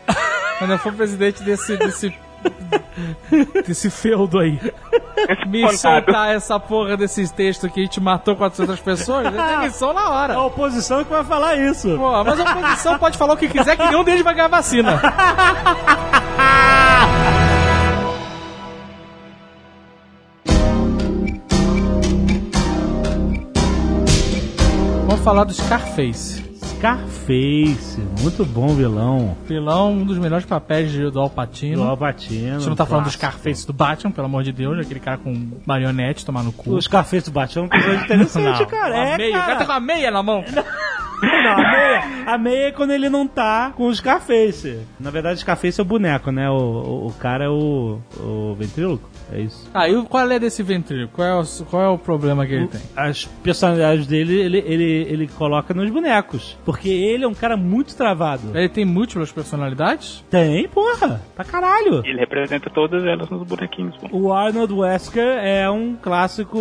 Quando 0.60 0.70
eu 0.72 0.78
for 0.78 0.92
presidente 0.92 1.42
desse. 1.42 1.76
desse 1.76 2.14
desse 3.66 3.90
feudo 3.90 4.38
aí. 4.38 4.58
Me 5.46 5.62
Contado. 5.62 5.76
soltar 5.76 6.34
essa 6.34 6.58
porra 6.60 6.96
desses 6.96 7.30
textos 7.30 7.70
que 7.70 7.80
a 7.80 7.82
gente 7.82 8.00
matou 8.00 8.34
400 8.36 8.80
pessoas, 8.80 9.26
é 9.26 9.30
demissão 9.58 9.92
na 9.92 10.00
A 10.02 10.10
hora. 10.10 10.40
oposição 10.40 11.04
que 11.04 11.10
vai 11.10 11.24
falar 11.24 11.56
isso. 11.56 11.96
Pô, 11.98 12.24
mas 12.24 12.38
a 12.40 12.52
oposição 12.52 12.98
pode 12.98 13.18
falar 13.18 13.34
o 13.34 13.36
que 13.36 13.48
quiser 13.48 13.76
que 13.76 13.84
nenhum 13.86 14.04
deles 14.04 14.22
vai 14.22 14.32
ganhar 14.34 14.48
vacina. 14.48 15.00
Vamos 25.06 25.24
falar 25.24 25.44
do 25.44 25.52
Scarface. 25.52 26.49
Scarface, 26.80 28.00
muito 28.22 28.42
bom 28.46 28.68
vilão. 28.68 29.36
Vilão, 29.46 29.92
um 29.92 30.04
dos 30.04 30.16
melhores 30.18 30.46
papéis 30.46 30.90
de- 30.90 31.10
do 31.10 31.20
Al 31.20 31.28
Do. 31.28 31.82
Al 31.82 31.96
Pacino. 31.96 32.56
A 32.56 32.58
gente 32.58 32.68
não 32.68 32.74
tá 32.74 32.86
falando 32.86 33.04
do. 33.04 33.10
Scarface 33.10 33.66
do 33.66 33.72
Batman, 33.74 34.10
pelo 34.10 34.26
amor 34.26 34.42
de 34.42 34.50
Deus, 34.50 34.78
aquele 34.78 34.98
cara 34.98 35.18
com 35.18 35.48
marionete 35.66 36.24
tomar 36.24 36.42
no 36.42 36.52
cu. 36.52 36.70
O 36.74 36.80
Scarface 36.80 37.26
do 37.26 37.32
Batman 37.34 37.64
é 37.64 37.66
um 37.66 37.68
personagem 37.68 38.04
interessante, 38.04 38.60
Não, 38.60 38.66
cara. 38.66 38.96
É, 38.96 39.18
meia, 39.18 39.28
O 39.30 39.32
cara 39.32 39.46
tá 39.46 39.52
cara. 39.56 39.66
com 39.66 39.72
a 39.72 39.80
meia 39.80 40.10
na 40.10 40.22
mão. 40.22 40.42
Não, 41.22 41.52
a 41.52 41.70
meia, 41.70 42.02
a 42.34 42.38
meia 42.38 42.68
é 42.68 42.72
quando 42.72 42.92
ele 42.92 43.10
não 43.10 43.28
tá 43.28 43.74
com 43.76 43.88
o 43.88 43.94
Scarface. 43.94 44.78
Na 44.98 45.10
verdade, 45.10 45.34
o 45.36 45.38
Scarface 45.40 45.78
é 45.78 45.82
o 45.82 45.86
boneco, 45.86 46.30
né? 46.32 46.48
O, 46.48 46.54
o, 46.54 47.06
o 47.08 47.12
cara 47.12 47.44
é 47.44 47.48
o, 47.50 47.98
o 48.18 48.54
ventríloco. 48.58 49.09
É 49.32 49.40
isso. 49.40 49.68
Ah, 49.72 49.88
e 49.88 50.02
qual 50.04 50.30
é 50.30 50.38
desse 50.38 50.62
ventríloco? 50.62 51.14
Qual 51.14 51.26
é 51.28 51.34
o, 51.40 51.44
qual 51.66 51.82
é 51.82 51.88
o 51.88 51.98
problema 51.98 52.46
que 52.46 52.54
ele 52.54 52.66
tem? 52.68 52.80
As 52.96 53.24
personalidades 53.24 54.06
dele, 54.06 54.40
ele, 54.40 54.58
ele, 54.66 54.84
ele 55.08 55.28
coloca 55.28 55.72
nos 55.74 55.88
bonecos. 55.90 56.56
Porque 56.64 56.88
ele 56.88 57.24
é 57.24 57.28
um 57.28 57.34
cara 57.34 57.56
muito 57.56 57.94
travado. 57.96 58.56
Ele 58.56 58.68
tem 58.68 58.84
múltiplas 58.84 59.30
personalidades? 59.30 60.24
Tem, 60.30 60.66
porra. 60.68 61.20
Pra 61.34 61.44
caralho. 61.44 62.02
Ele 62.04 62.18
representa 62.18 62.68
todas 62.70 63.04
elas 63.04 63.28
nos 63.30 63.46
bonequinhos. 63.46 63.96
pô. 63.96 64.08
O 64.16 64.32
Arnold 64.32 64.72
Wesker 64.72 65.22
é 65.42 65.68
um 65.70 65.94
clássico, 65.94 66.58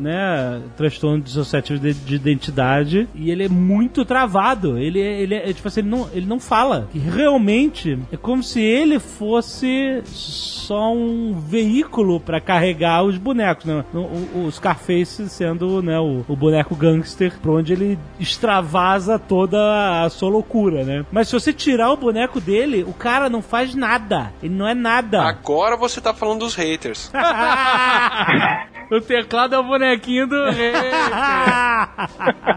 né, 0.00 0.62
transtorno 0.76 1.20
dissociativo 1.22 1.78
de, 1.78 1.92
de 1.94 2.14
identidade 2.14 3.08
e 3.14 3.30
ele 3.30 3.44
é 3.44 3.48
muito 3.48 4.04
travado. 4.04 4.78
Ele, 4.78 5.00
é- 5.00 5.20
ele 5.20 5.34
é, 5.34 5.52
tipo 5.52 5.68
assim, 5.68 5.80
ele 5.80 5.88
não, 5.90 6.08
ele 6.12 6.26
não 6.26 6.40
fala. 6.40 6.88
Que 6.90 6.98
realmente 6.98 7.98
é 8.12 8.16
como 8.16 8.42
se 8.42 8.60
ele 8.62 8.98
fosse 8.98 10.00
só 10.04 10.92
um 10.92 11.34
veículo 11.34 11.97
pra 12.24 12.40
carregar 12.40 13.02
os 13.02 13.16
bonecos, 13.18 13.64
né? 13.64 13.84
O, 13.92 13.98
o- 13.98 14.44
o 14.46 14.52
Scarface 14.52 15.28
sendo, 15.28 15.82
né, 15.82 15.98
o, 15.98 16.24
o 16.28 16.36
boneco 16.36 16.74
gangster, 16.74 17.32
pra 17.42 17.50
onde 17.52 17.72
ele 17.72 17.98
extravasa 18.20 19.18
toda 19.18 20.02
a 20.04 20.08
sua 20.10 20.28
loucura, 20.30 20.84
né? 20.84 21.04
Mas 21.10 21.28
se 21.28 21.34
você 21.34 21.52
tirar 21.52 21.90
o 21.92 21.96
boneco 21.96 22.40
dele, 22.40 22.84
o 22.84 22.92
cara 22.92 23.28
não 23.28 23.42
faz 23.42 23.74
nada. 23.74 24.32
Ele 24.42 24.54
não 24.54 24.66
é 24.68 24.74
nada. 24.74 25.22
Agora 25.22 25.76
você 25.76 26.00
tá 26.00 26.14
falando 26.14 26.40
dos 26.40 26.54
haters. 26.54 27.10
O 28.98 29.00
teclado 29.00 29.54
é 29.54 29.58
o 29.58 29.62
bonequinho 29.62 30.26
do 30.26 30.50
rei. 30.50 30.72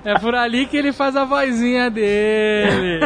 É 0.04 0.18
por 0.20 0.34
ali 0.34 0.66
que 0.66 0.78
ele 0.78 0.94
faz 0.94 1.16
a 1.16 1.26
vozinha 1.26 1.90
dele. 1.90 3.00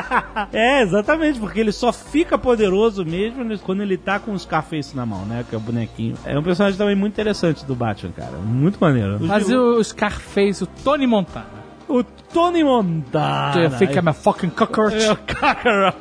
é, 0.52 0.82
exatamente, 0.82 1.38
porque 1.38 1.60
ele 1.60 1.72
só 1.72 1.92
fica 1.92 2.38
poderoso 2.38 3.04
mesmo 3.04 3.58
quando 3.58 3.82
ele 3.82 3.98
tá 3.98 4.18
com 4.18 4.32
o 4.32 4.38
Scarface 4.38 4.96
na 4.96 5.04
mão, 5.04 5.24
né? 5.26 5.44
Que 5.48 5.54
é 5.54 5.58
o 5.58 5.60
bonequinho. 5.60 6.16
É 6.24 6.38
um 6.38 6.42
personagem 6.42 6.78
também 6.78 6.96
muito 6.96 7.12
interessante 7.12 7.64
do 7.64 7.74
Batman, 7.74 8.12
cara. 8.12 8.38
Muito 8.38 8.78
maneiro. 8.80 9.18
Mas 9.20 9.48
e 9.50 9.54
o 9.54 9.82
Scarface, 9.84 10.64
o 10.64 10.66
Tony 10.66 11.06
Montana? 11.06 11.62
O 11.88 12.02
Tony 12.02 12.64
Montana. 12.64 13.52
Do 13.52 13.60
you 13.60 13.70
think 13.70 13.94
I'm 13.98 14.08
a 14.08 14.12
fucking 14.14 14.50
cockroach? 14.50 15.14
Kakarot. 15.26 15.98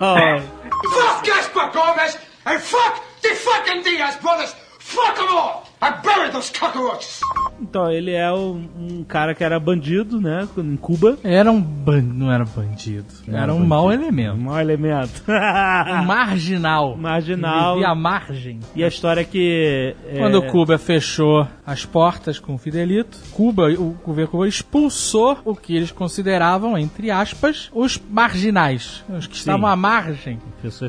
Fuck 0.93 1.27
Gaspar 1.27 1.71
Gomez 1.71 2.17
and 2.45 2.59
fuck 2.59 3.01
the 3.21 3.35
fucking 3.35 3.83
Diaz 3.83 4.15
brothers. 4.21 4.55
Fuck 4.79 5.15
them 5.15 5.27
all! 5.29 5.70
I 5.83 5.91
buried 6.03 6.31
those 6.31 6.51
cockroaches! 6.51 7.19
Então, 7.59 7.91
ele 7.91 8.11
é 8.11 8.31
um, 8.31 8.67
um 8.79 9.03
cara 9.03 9.33
que 9.35 9.43
era 9.43 9.59
bandido, 9.59 10.19
né? 10.19 10.47
Em 10.57 10.75
Cuba. 10.75 11.17
Era 11.23 11.51
um 11.51 11.61
ban... 11.61 12.01
não 12.01 12.31
era 12.31 12.43
bandido. 12.45 13.05
Era, 13.27 13.53
um 13.53 13.65
mau 13.65 13.91
elemento. 13.91 14.33
Um 14.35 14.41
mau 14.41 14.59
elemento. 14.59 15.23
Um 15.27 16.05
marginal. 16.05 16.97
Marginal. 16.97 17.75
Vivia 17.75 17.89
à 17.89 17.95
margem. 17.95 18.59
E 18.75 18.83
a 18.83 18.87
história 18.87 19.21
é 19.21 19.23
que. 19.23 19.95
é, 20.07 20.17
Quando 20.17 20.41
Cuba 20.47 20.77
fechou 20.77 21.47
as 21.65 21.85
portas 21.85 22.39
com 22.39 22.55
o 22.55 22.57
Fidelito, 22.57 23.17
Cuba, 23.31 23.69
o 23.71 23.95
governo 24.03 24.31
Cuba 24.31 24.47
expulsou 24.47 25.37
o 25.45 25.55
que 25.55 25.75
eles 25.75 25.91
consideravam, 25.91 26.77
entre 26.77 27.09
aspas, 27.11 27.69
os 27.73 27.99
marginais, 28.09 29.03
os 29.09 29.27
que 29.27 29.35
estavam 29.35 29.67
à 29.67 29.75
margem 29.75 30.39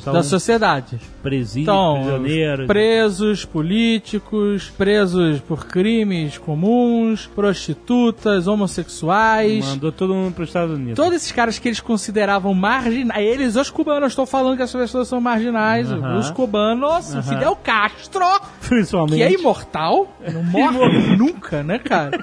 da 0.05 0.23
sociedade. 0.23 0.99
presídios, 1.23 1.63
Então, 1.69 1.95
prisioneiros. 2.03 2.67
presos 2.67 3.45
políticos, 3.45 4.73
presos 4.83 5.39
por 5.43 5.65
crimes 5.65 6.39
comuns, 6.39 7.29
prostitutas, 7.37 8.49
homossexuais. 8.49 9.65
Mandou 9.65 9.93
todo 9.93 10.13
mundo 10.13 10.35
para 10.35 10.43
os 10.43 10.49
Estados 10.49 10.75
Unidos. 10.75 10.97
Todos 10.97 11.15
esses 11.15 11.31
caras 11.31 11.57
que 11.57 11.69
eles 11.69 11.79
consideravam 11.79 12.53
marginais, 12.53 13.25
eles, 13.25 13.55
os 13.55 13.71
cubanos, 13.71 14.09
estou 14.11 14.27
falando 14.27 14.57
que 14.57 14.63
essas 14.65 14.81
pessoas 14.81 15.07
são 15.07 15.21
marginais, 15.21 15.89
Aham. 15.89 16.19
os 16.19 16.33
cubanos, 16.33 17.15
o 17.15 17.19
Aham. 17.19 17.23
Fidel 17.23 17.55
Castro, 17.63 18.25
Principalmente. 18.69 19.19
que 19.19 19.23
é 19.23 19.33
imortal, 19.33 20.17
não 20.33 20.43
morre 20.51 21.17
nunca, 21.17 21.63
né, 21.63 21.79
cara? 21.79 22.19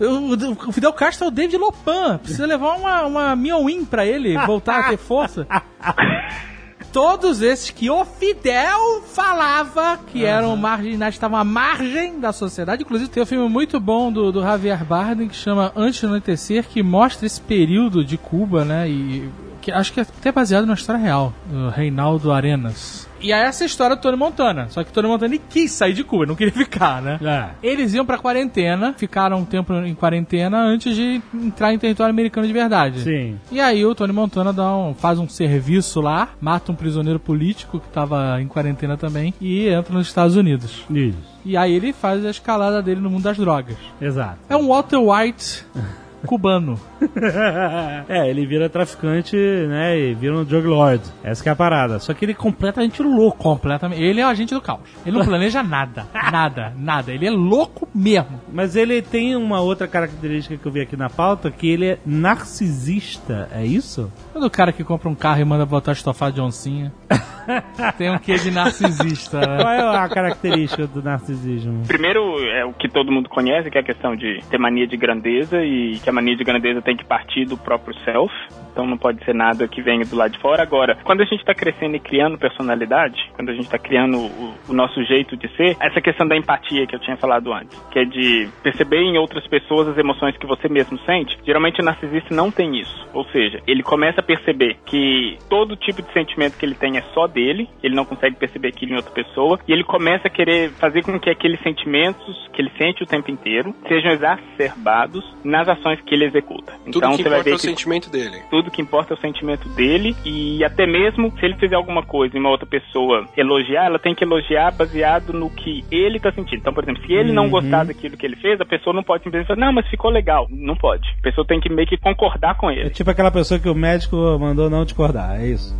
O, 0.00 0.72
Fidel 0.72 0.92
Castro 0.92 1.24
é 1.24 1.28
o 1.28 1.30
David 1.32 1.56
Lopan, 1.56 2.18
precisa 2.18 2.46
levar 2.46 2.76
uma, 2.76 3.06
uma 3.06 3.34
Mion 3.34 3.84
pra 3.84 4.06
ele 4.06 4.38
voltar 4.46 4.78
a 4.78 4.88
ter 4.90 4.98
força. 4.98 5.48
Todos 6.98 7.42
esses 7.42 7.70
que 7.70 7.88
o 7.88 8.04
Fidel 8.04 9.04
falava 9.06 10.00
que 10.08 10.24
eram 10.24 10.56
marginais, 10.56 11.14
estavam 11.14 11.38
à 11.38 11.44
margem 11.44 12.18
da 12.18 12.32
sociedade. 12.32 12.82
Inclusive, 12.82 13.08
tem 13.08 13.22
um 13.22 13.26
filme 13.26 13.48
muito 13.48 13.78
bom 13.78 14.10
do, 14.10 14.32
do 14.32 14.42
Javier 14.42 14.84
Bardem 14.84 15.28
que 15.28 15.36
chama 15.36 15.70
Antes 15.76 16.00
do 16.00 16.08
Anoitecer, 16.08 16.66
que 16.66 16.82
mostra 16.82 17.24
esse 17.24 17.40
período 17.40 18.04
de 18.04 18.18
Cuba, 18.18 18.64
né? 18.64 18.90
E 18.90 19.30
que 19.68 19.72
acho 19.72 19.92
que 19.92 20.00
é 20.00 20.02
até 20.02 20.32
baseado 20.32 20.64
na 20.66 20.72
história 20.74 21.00
real, 21.00 21.32
do 21.46 21.68
Reinaldo 21.68 22.32
Arenas. 22.32 23.06
E 23.20 23.32
é 23.32 23.42
essa 23.46 23.64
história 23.64 23.96
do 23.96 24.00
Tony 24.00 24.16
Montana. 24.16 24.68
Só 24.70 24.82
que 24.84 24.90
o 24.90 24.92
Tony 24.92 25.08
Montana 25.08 25.36
quis 25.50 25.72
sair 25.72 25.92
de 25.92 26.04
Cuba, 26.04 26.24
não 26.24 26.36
queria 26.36 26.52
ficar, 26.54 27.02
né? 27.02 27.18
É. 27.22 27.48
Eles 27.68 27.92
iam 27.92 28.06
pra 28.06 28.16
quarentena, 28.16 28.94
ficaram 28.96 29.38
um 29.38 29.44
tempo 29.44 29.74
em 29.74 29.94
quarentena 29.94 30.58
antes 30.58 30.94
de 30.94 31.20
entrar 31.34 31.74
em 31.74 31.78
território 31.78 32.10
americano 32.12 32.46
de 32.46 32.52
verdade. 32.52 33.00
Sim. 33.00 33.38
E 33.50 33.60
aí 33.60 33.84
o 33.84 33.94
Tony 33.94 34.12
Montana 34.12 34.52
dá 34.52 34.74
um- 34.74 34.94
faz 34.94 35.18
um 35.18 35.28
serviço 35.28 36.00
lá, 36.00 36.28
mata 36.40 36.70
um 36.72 36.74
prisioneiro 36.76 37.18
político 37.18 37.80
que 37.80 37.88
tava 37.88 38.40
em 38.40 38.46
quarentena 38.46 38.96
também 38.96 39.34
e 39.40 39.68
entra 39.68 39.92
nos 39.92 40.06
Estados 40.06 40.36
Unidos. 40.36 40.84
Isso. 40.88 41.18
E 41.44 41.56
aí 41.56 41.72
ele 41.74 41.92
faz 41.92 42.24
a 42.24 42.30
escalada 42.30 42.80
dele 42.80 43.00
no 43.00 43.10
mundo 43.10 43.24
das 43.24 43.36
drogas. 43.36 43.76
Exato. 44.00 44.38
É 44.48 44.56
um 44.56 44.68
Walter 44.68 44.98
White 44.98 45.64
cubano. 46.26 46.78
é, 48.08 48.28
ele 48.28 48.46
vira 48.46 48.68
traficante, 48.68 49.36
né? 49.36 49.98
E 49.98 50.14
vira 50.14 50.36
um 50.36 50.44
drug 50.44 50.66
lord. 50.66 51.02
Essa 51.22 51.42
que 51.42 51.48
é 51.48 51.52
a 51.52 51.56
parada. 51.56 51.98
Só 51.98 52.12
que 52.14 52.24
ele 52.24 52.32
é 52.32 52.34
completamente 52.34 53.02
louco. 53.02 53.38
Completamente. 53.38 54.02
Ele 54.02 54.20
é 54.20 54.26
o 54.26 54.28
agente 54.28 54.54
do 54.54 54.60
caos. 54.60 54.80
Ele 55.04 55.16
não 55.16 55.24
planeja 55.24 55.62
nada. 55.62 56.06
Nada, 56.30 56.74
nada. 56.76 57.12
Ele 57.12 57.26
é 57.26 57.30
louco 57.30 57.88
mesmo. 57.94 58.40
Mas 58.52 58.76
ele 58.76 59.00
tem 59.00 59.34
uma 59.34 59.60
outra 59.60 59.88
característica 59.88 60.56
que 60.56 60.66
eu 60.66 60.70
vi 60.70 60.82
aqui 60.82 60.96
na 60.96 61.08
pauta, 61.08 61.50
que 61.50 61.66
ele 61.68 61.86
é 61.86 61.98
narcisista, 62.04 63.48
é 63.50 63.64
isso? 63.64 64.12
Quando 64.32 64.44
o 64.44 64.50
cara 64.50 64.72
que 64.72 64.84
compra 64.84 65.08
um 65.08 65.14
carro 65.14 65.40
e 65.40 65.44
manda 65.44 65.64
botar 65.64 65.92
estofado 65.92 66.34
de 66.34 66.40
oncinha. 66.40 66.92
tem 67.96 68.10
um 68.10 68.18
quê 68.18 68.36
de 68.36 68.50
narcisista, 68.50 69.40
né? 69.40 69.58
Qual 69.62 69.72
é 69.72 69.96
a 69.96 70.08
característica 70.08 70.86
do 70.86 71.02
narcisismo? 71.02 71.84
Primeiro, 71.86 72.20
é 72.44 72.64
o 72.64 72.72
que 72.72 72.88
todo 72.88 73.10
mundo 73.10 73.28
conhece, 73.28 73.70
que 73.70 73.78
é 73.78 73.80
a 73.80 73.84
questão 73.84 74.14
de 74.14 74.40
ter 74.50 74.58
mania 74.58 74.86
de 74.86 74.96
grandeza 74.96 75.62
e 75.62 75.98
que 75.98 76.10
a 76.10 76.12
mania 76.12 76.36
de 76.36 76.44
grandeza 76.44 76.82
tem 76.88 76.96
que 76.96 77.04
partir 77.04 77.44
do 77.44 77.54
próprio 77.54 77.94
self. 78.02 78.32
Então 78.78 78.86
não 78.86 78.96
pode 78.96 79.24
ser 79.24 79.34
nada 79.34 79.66
que 79.66 79.82
venha 79.82 80.04
do 80.04 80.14
lado 80.14 80.30
de 80.30 80.38
fora. 80.38 80.62
Agora, 80.62 80.96
quando 81.02 81.20
a 81.20 81.24
gente 81.24 81.40
está 81.40 81.52
crescendo 81.52 81.96
e 81.96 81.98
criando 81.98 82.38
personalidade, 82.38 83.28
quando 83.34 83.48
a 83.48 83.52
gente 83.52 83.64
está 83.64 83.76
criando 83.76 84.16
o, 84.18 84.54
o 84.68 84.72
nosso 84.72 85.02
jeito 85.02 85.36
de 85.36 85.48
ser, 85.56 85.76
essa 85.80 86.00
questão 86.00 86.28
da 86.28 86.36
empatia 86.36 86.86
que 86.86 86.94
eu 86.94 87.00
tinha 87.00 87.16
falado 87.16 87.52
antes, 87.52 87.76
que 87.90 87.98
é 87.98 88.04
de 88.04 88.48
perceber 88.62 89.00
em 89.00 89.18
outras 89.18 89.44
pessoas 89.48 89.88
as 89.88 89.98
emoções 89.98 90.36
que 90.36 90.46
você 90.46 90.68
mesmo 90.68 90.96
sente, 91.00 91.36
geralmente 91.44 91.82
o 91.82 91.84
narcisista 91.84 92.32
não 92.32 92.52
tem 92.52 92.78
isso. 92.78 93.08
Ou 93.12 93.24
seja, 93.32 93.60
ele 93.66 93.82
começa 93.82 94.20
a 94.20 94.22
perceber 94.22 94.76
que 94.86 95.36
todo 95.50 95.74
tipo 95.74 96.00
de 96.00 96.12
sentimento 96.12 96.56
que 96.56 96.64
ele 96.64 96.76
tem 96.76 96.98
é 96.98 97.02
só 97.12 97.26
dele, 97.26 97.68
ele 97.82 97.96
não 97.96 98.04
consegue 98.04 98.36
perceber 98.36 98.68
aquilo 98.68 98.92
em 98.92 98.96
outra 98.96 99.10
pessoa, 99.10 99.58
e 99.66 99.72
ele 99.72 99.82
começa 99.82 100.28
a 100.28 100.30
querer 100.30 100.70
fazer 100.74 101.02
com 101.02 101.18
que 101.18 101.28
aqueles 101.28 101.60
sentimentos 101.62 102.48
que 102.52 102.62
ele 102.62 102.70
sente 102.78 103.02
o 103.02 103.06
tempo 103.06 103.28
inteiro 103.28 103.74
sejam 103.88 104.12
exacerbados 104.12 105.24
nas 105.42 105.68
ações 105.68 106.00
que 106.02 106.14
ele 106.14 106.26
executa. 106.26 106.74
Tudo 106.84 106.98
então 106.98 107.16
que 107.16 107.24
você 107.24 107.28
vai 107.28 107.40
é 107.40 107.42
ver 107.42 107.54
o 107.54 107.56
que 107.56 107.62
sentimento 107.62 108.08
dele. 108.08 108.40
tudo 108.50 108.67
que 108.70 108.82
importa 108.82 109.14
é 109.14 109.16
o 109.16 109.20
sentimento 109.20 109.68
dele 109.70 110.14
e 110.24 110.64
até 110.64 110.86
mesmo 110.86 111.32
se 111.38 111.44
ele 111.44 111.54
fizer 111.56 111.76
alguma 111.76 112.02
coisa 112.02 112.36
e 112.36 112.40
uma 112.40 112.50
outra 112.50 112.66
pessoa 112.66 113.26
elogiar, 113.36 113.86
ela 113.86 113.98
tem 113.98 114.14
que 114.14 114.24
elogiar 114.24 114.70
baseado 114.72 115.32
no 115.32 115.50
que 115.50 115.84
ele 115.90 116.18
tá 116.20 116.30
sentindo. 116.32 116.60
Então, 116.60 116.72
por 116.72 116.82
exemplo, 116.84 117.04
se 117.06 117.12
ele 117.12 117.32
não 117.32 117.44
Uhum. 117.44 117.50
gostar 117.50 117.84
daquilo 117.84 118.16
que 118.16 118.26
ele 118.26 118.36
fez, 118.36 118.60
a 118.60 118.64
pessoa 118.64 118.94
não 118.94 119.02
pode 119.02 119.22
simplesmente 119.24 119.48
falar, 119.48 119.60
não, 119.66 119.72
mas 119.72 119.86
ficou 119.88 120.10
legal. 120.10 120.46
Não 120.50 120.76
pode. 120.76 121.08
A 121.18 121.22
pessoa 121.22 121.46
tem 121.46 121.60
que 121.60 121.68
meio 121.72 121.86
que 121.88 121.96
concordar 121.96 122.56
com 122.56 122.70
É 122.70 122.74
ele. 122.74 122.90
tipo 122.90 123.10
aquela 123.10 123.30
pessoa 123.30 123.58
que 123.60 123.68
o 123.68 123.74
médico 123.74 124.16
mandou 124.38 124.68
não 124.68 124.84
discordar, 124.84 125.40
é 125.40 125.46
isso. 125.48 125.74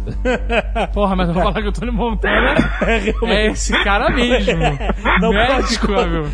Porra, 0.95 1.15
mas 1.17 1.29
eu 1.29 1.35
vou 1.35 1.43
falar 1.43 1.61
que 1.63 1.69
o 1.69 1.73
Tony 1.73 1.91
Montana 1.91 2.55
é 3.29 3.47
esse 3.49 3.73
cara 3.85 4.09
mesmo. 4.11 4.59
Não 5.21 5.33
Médico, 5.33 5.89
meu. 5.91 6.25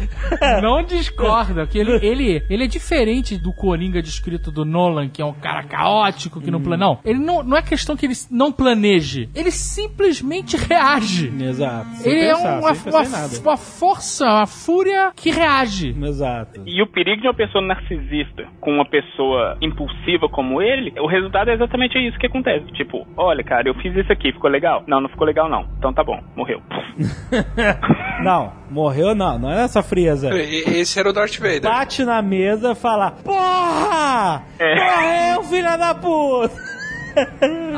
Não 0.62 0.82
discorda. 0.82 1.66
Que 1.66 1.78
ele, 1.78 1.92
ele, 2.06 2.42
ele 2.50 2.64
é 2.64 2.66
diferente 2.66 3.36
do 3.36 3.52
Coringa 3.52 4.00
descrito 4.02 4.50
do 4.50 4.64
Nolan, 4.64 5.08
que 5.08 5.20
é 5.22 5.24
um 5.24 5.32
cara 5.32 5.62
caótico, 5.64 6.40
que 6.44 6.50
não 6.50 6.60
planeja. 6.60 6.84
Não, 6.84 6.98
ele 7.04 7.18
não, 7.18 7.42
não 7.42 7.56
é 7.56 7.62
questão 7.62 7.96
que 7.96 8.06
ele 8.06 8.14
não 8.30 8.52
planeje. 8.52 9.28
Ele 9.34 9.50
simplesmente 9.50 10.56
reage. 10.56 11.32
Exato. 11.40 11.88
Sem 11.96 12.12
Ele 12.12 12.26
pensar, 12.28 12.48
é 12.48 12.58
uma, 12.58 12.72
uma, 12.72 13.40
uma 13.42 13.56
força, 13.56 14.24
uma 14.24 14.46
fúria 14.46 15.12
que 15.16 15.30
reage. 15.30 15.94
Exato. 16.00 16.62
E 16.66 16.82
o 16.82 16.86
perigo 16.86 17.22
de 17.22 17.28
uma 17.28 17.34
pessoa 17.34 17.64
narcisista 17.64 18.46
com 18.60 18.72
uma 18.72 18.84
pessoa 18.84 19.56
impulsiva 19.60 20.28
como 20.28 20.60
ele, 20.60 20.92
o 21.00 21.06
resultado 21.06 21.50
é 21.50 21.54
exatamente 21.54 21.98
isso 21.98 22.18
que 22.18 22.26
acontece. 22.26 22.66
Tipo, 22.72 23.06
olha, 23.16 23.42
cara, 23.42 23.68
eu 23.68 23.74
fiz 23.74 23.94
isso 23.96 24.12
aqui, 24.12 24.32
ficou 24.32 24.50
legal? 24.50 24.82
Não, 24.86 25.00
não 25.00 25.08
ficou 25.08 25.26
legal 25.26 25.48
não. 25.48 25.66
Então 25.78 25.92
tá 25.92 26.02
bom, 26.04 26.20
morreu. 26.36 26.60
Não, 28.22 28.52
morreu 28.70 29.14
não, 29.14 29.38
não 29.38 29.50
é 29.50 29.64
essa 29.64 29.82
frieza. 29.82 30.30
Esse 30.32 30.98
era 30.98 31.10
o 31.10 31.12
Darth 31.12 31.36
Vader. 31.36 31.62
Bate 31.62 32.04
na 32.04 32.22
mesa 32.22 32.72
e 32.72 32.74
fala: 32.74 33.10
Porra! 33.10 34.42
Morreu, 34.58 35.42
filha 35.44 35.76
da 35.76 35.94
puta! 35.94 36.23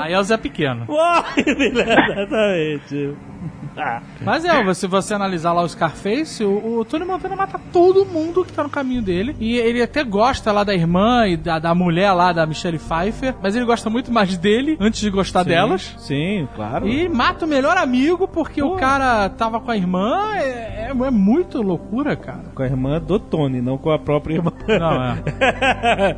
Aí 0.01 0.13
é 0.13 0.19
o 0.19 0.23
Zé 0.23 0.37
Pequeno. 0.37 0.87
Filha 1.35 1.83
Exatamente. 1.83 3.15
Mas 4.21 4.45
é, 4.45 4.75
se 4.75 4.87
você 4.87 5.15
analisar 5.15 5.53
lá 5.53 5.63
o 5.63 5.69
Scarface, 5.69 6.43
o, 6.43 6.79
o 6.79 6.85
Tony 6.85 7.05
Montana 7.05 7.37
mata 7.37 7.61
todo 7.73 8.05
mundo 8.05 8.45
que 8.45 8.53
tá 8.53 8.63
no 8.63 8.71
caminho 8.71 9.03
dele. 9.03 9.37
E 9.39 9.57
ele 9.57 9.83
até 9.83 10.03
gosta 10.03 10.51
lá 10.53 10.65
da 10.65 10.75
irmã 10.75 11.27
e 11.27 11.37
da, 11.37 11.59
da 11.59 11.75
mulher 11.75 12.13
lá, 12.13 12.33
da 12.33 12.47
Michelle 12.47 12.79
Pfeiffer. 12.79 13.35
Mas 13.43 13.55
ele 13.55 13.65
gosta 13.65 13.91
muito 13.91 14.13
mais 14.13 14.37
dele 14.37 14.77
antes 14.81 15.01
de 15.01 15.11
gostar 15.11 15.45
Sim, 15.45 15.49
delas. 15.49 15.95
Sim, 15.99 16.49
claro. 16.55 16.89
E 16.89 17.09
mata 17.09 17.45
o 17.45 17.49
melhor 17.49 17.77
amigo 17.77 18.27
porque 18.27 18.63
o 18.63 18.77
cara 18.77 19.29
tava 19.29 19.61
com 19.61 19.71
a 19.71 19.77
irmã. 19.77 20.35
É, 20.37 20.87
é, 20.87 20.91
é 20.91 21.11
muito 21.11 21.61
loucura, 21.63 22.17
cara. 22.17 22.45
Com 22.55 22.63
a 22.63 22.67
irmã 22.67 23.01
do 23.01 23.19
Tony, 23.19 23.61
não 23.61 23.77
com 23.77 23.91
a 23.91 23.99
própria 23.99 24.35
irmã. 24.35 24.53
Não, 24.67 25.03
é. 25.03 25.23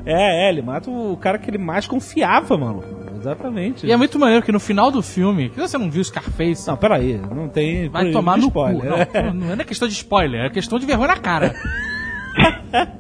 é, 0.07 0.47
é, 0.47 0.49
ele 0.49 0.63
mata 0.63 0.91
o 0.91 1.17
cara 1.17 1.39
que 1.39 1.51
ele 1.51 1.59
mais 1.59 1.87
confiava, 1.87 2.57
mano. 2.57 2.98
Exatamente. 3.19 3.87
E 3.87 3.93
é 3.93 3.97
muito 3.97 4.19
maneiro 4.19 4.45
que 4.45 4.53
no 4.53 4.61
final 4.61 4.91
do 4.91 5.03
filme, 5.03 5.49
que 5.51 5.61
você 5.61 5.77
não 5.79 5.91
viu 5.91 6.03
Scarface, 6.05 6.67
Não, 6.69 6.77
peraí, 6.77 7.19
não 7.19 7.49
tem. 7.49 7.89
vai 7.89 8.11
tomar 8.11 8.37
no 8.39 8.47
spoiler. 8.49 9.07
cu. 9.07 9.17
Não, 9.35 9.35
não 9.57 9.63
é 9.63 9.65
questão 9.65 9.89
de 9.89 9.95
spoiler, 9.95 10.45
é 10.47 10.51
questão 10.51 10.79
de 10.79 10.87
vergonha 10.87 11.09
na 11.09 11.17
cara. 11.17 11.55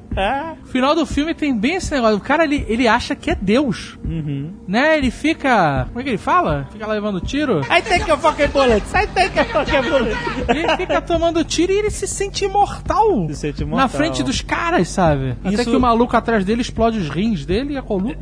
Final 0.70 0.94
do 0.94 1.06
filme 1.06 1.34
tem 1.34 1.56
bem 1.56 1.76
esse 1.76 1.90
negócio. 1.92 2.16
O 2.16 2.20
cara, 2.20 2.44
ele, 2.44 2.64
ele 2.68 2.86
acha 2.86 3.14
que 3.16 3.30
é 3.30 3.34
Deus. 3.34 3.98
Uhum. 4.04 4.52
Né? 4.66 4.98
Ele 4.98 5.10
fica... 5.10 5.86
Como 5.88 6.00
é 6.00 6.02
que 6.02 6.10
ele 6.10 6.18
fala? 6.18 6.68
Fica 6.70 6.86
lá 6.86 6.92
levando 6.92 7.20
tiro. 7.20 7.60
I 7.60 7.82
take 7.82 8.10
a 8.10 8.16
fucking 8.16 8.48
bullet! 8.48 8.84
I 8.94 9.06
take 9.06 9.38
a 9.38 9.44
fucking 9.46 9.90
bullet! 9.90 10.16
Ele 10.48 10.76
fica 10.76 11.00
tomando 11.00 11.42
tiro 11.44 11.72
e 11.72 11.76
ele 11.78 11.90
se 11.90 12.06
sente 12.06 12.44
imortal. 12.44 13.26
Se 13.28 13.36
sente 13.36 13.62
imortal. 13.62 13.86
Na 13.86 13.88
frente 13.88 14.22
dos 14.22 14.42
caras, 14.42 14.88
sabe? 14.88 15.36
Até 15.42 15.54
Isso- 15.54 15.70
que 15.70 15.76
o 15.76 15.80
maluco 15.80 16.16
atrás 16.16 16.44
dele 16.44 16.60
explode 16.60 16.98
os 16.98 17.08
rins 17.08 17.46
dele 17.46 17.74
e 17.74 17.76
a 17.78 17.82
coluna. 17.82 18.16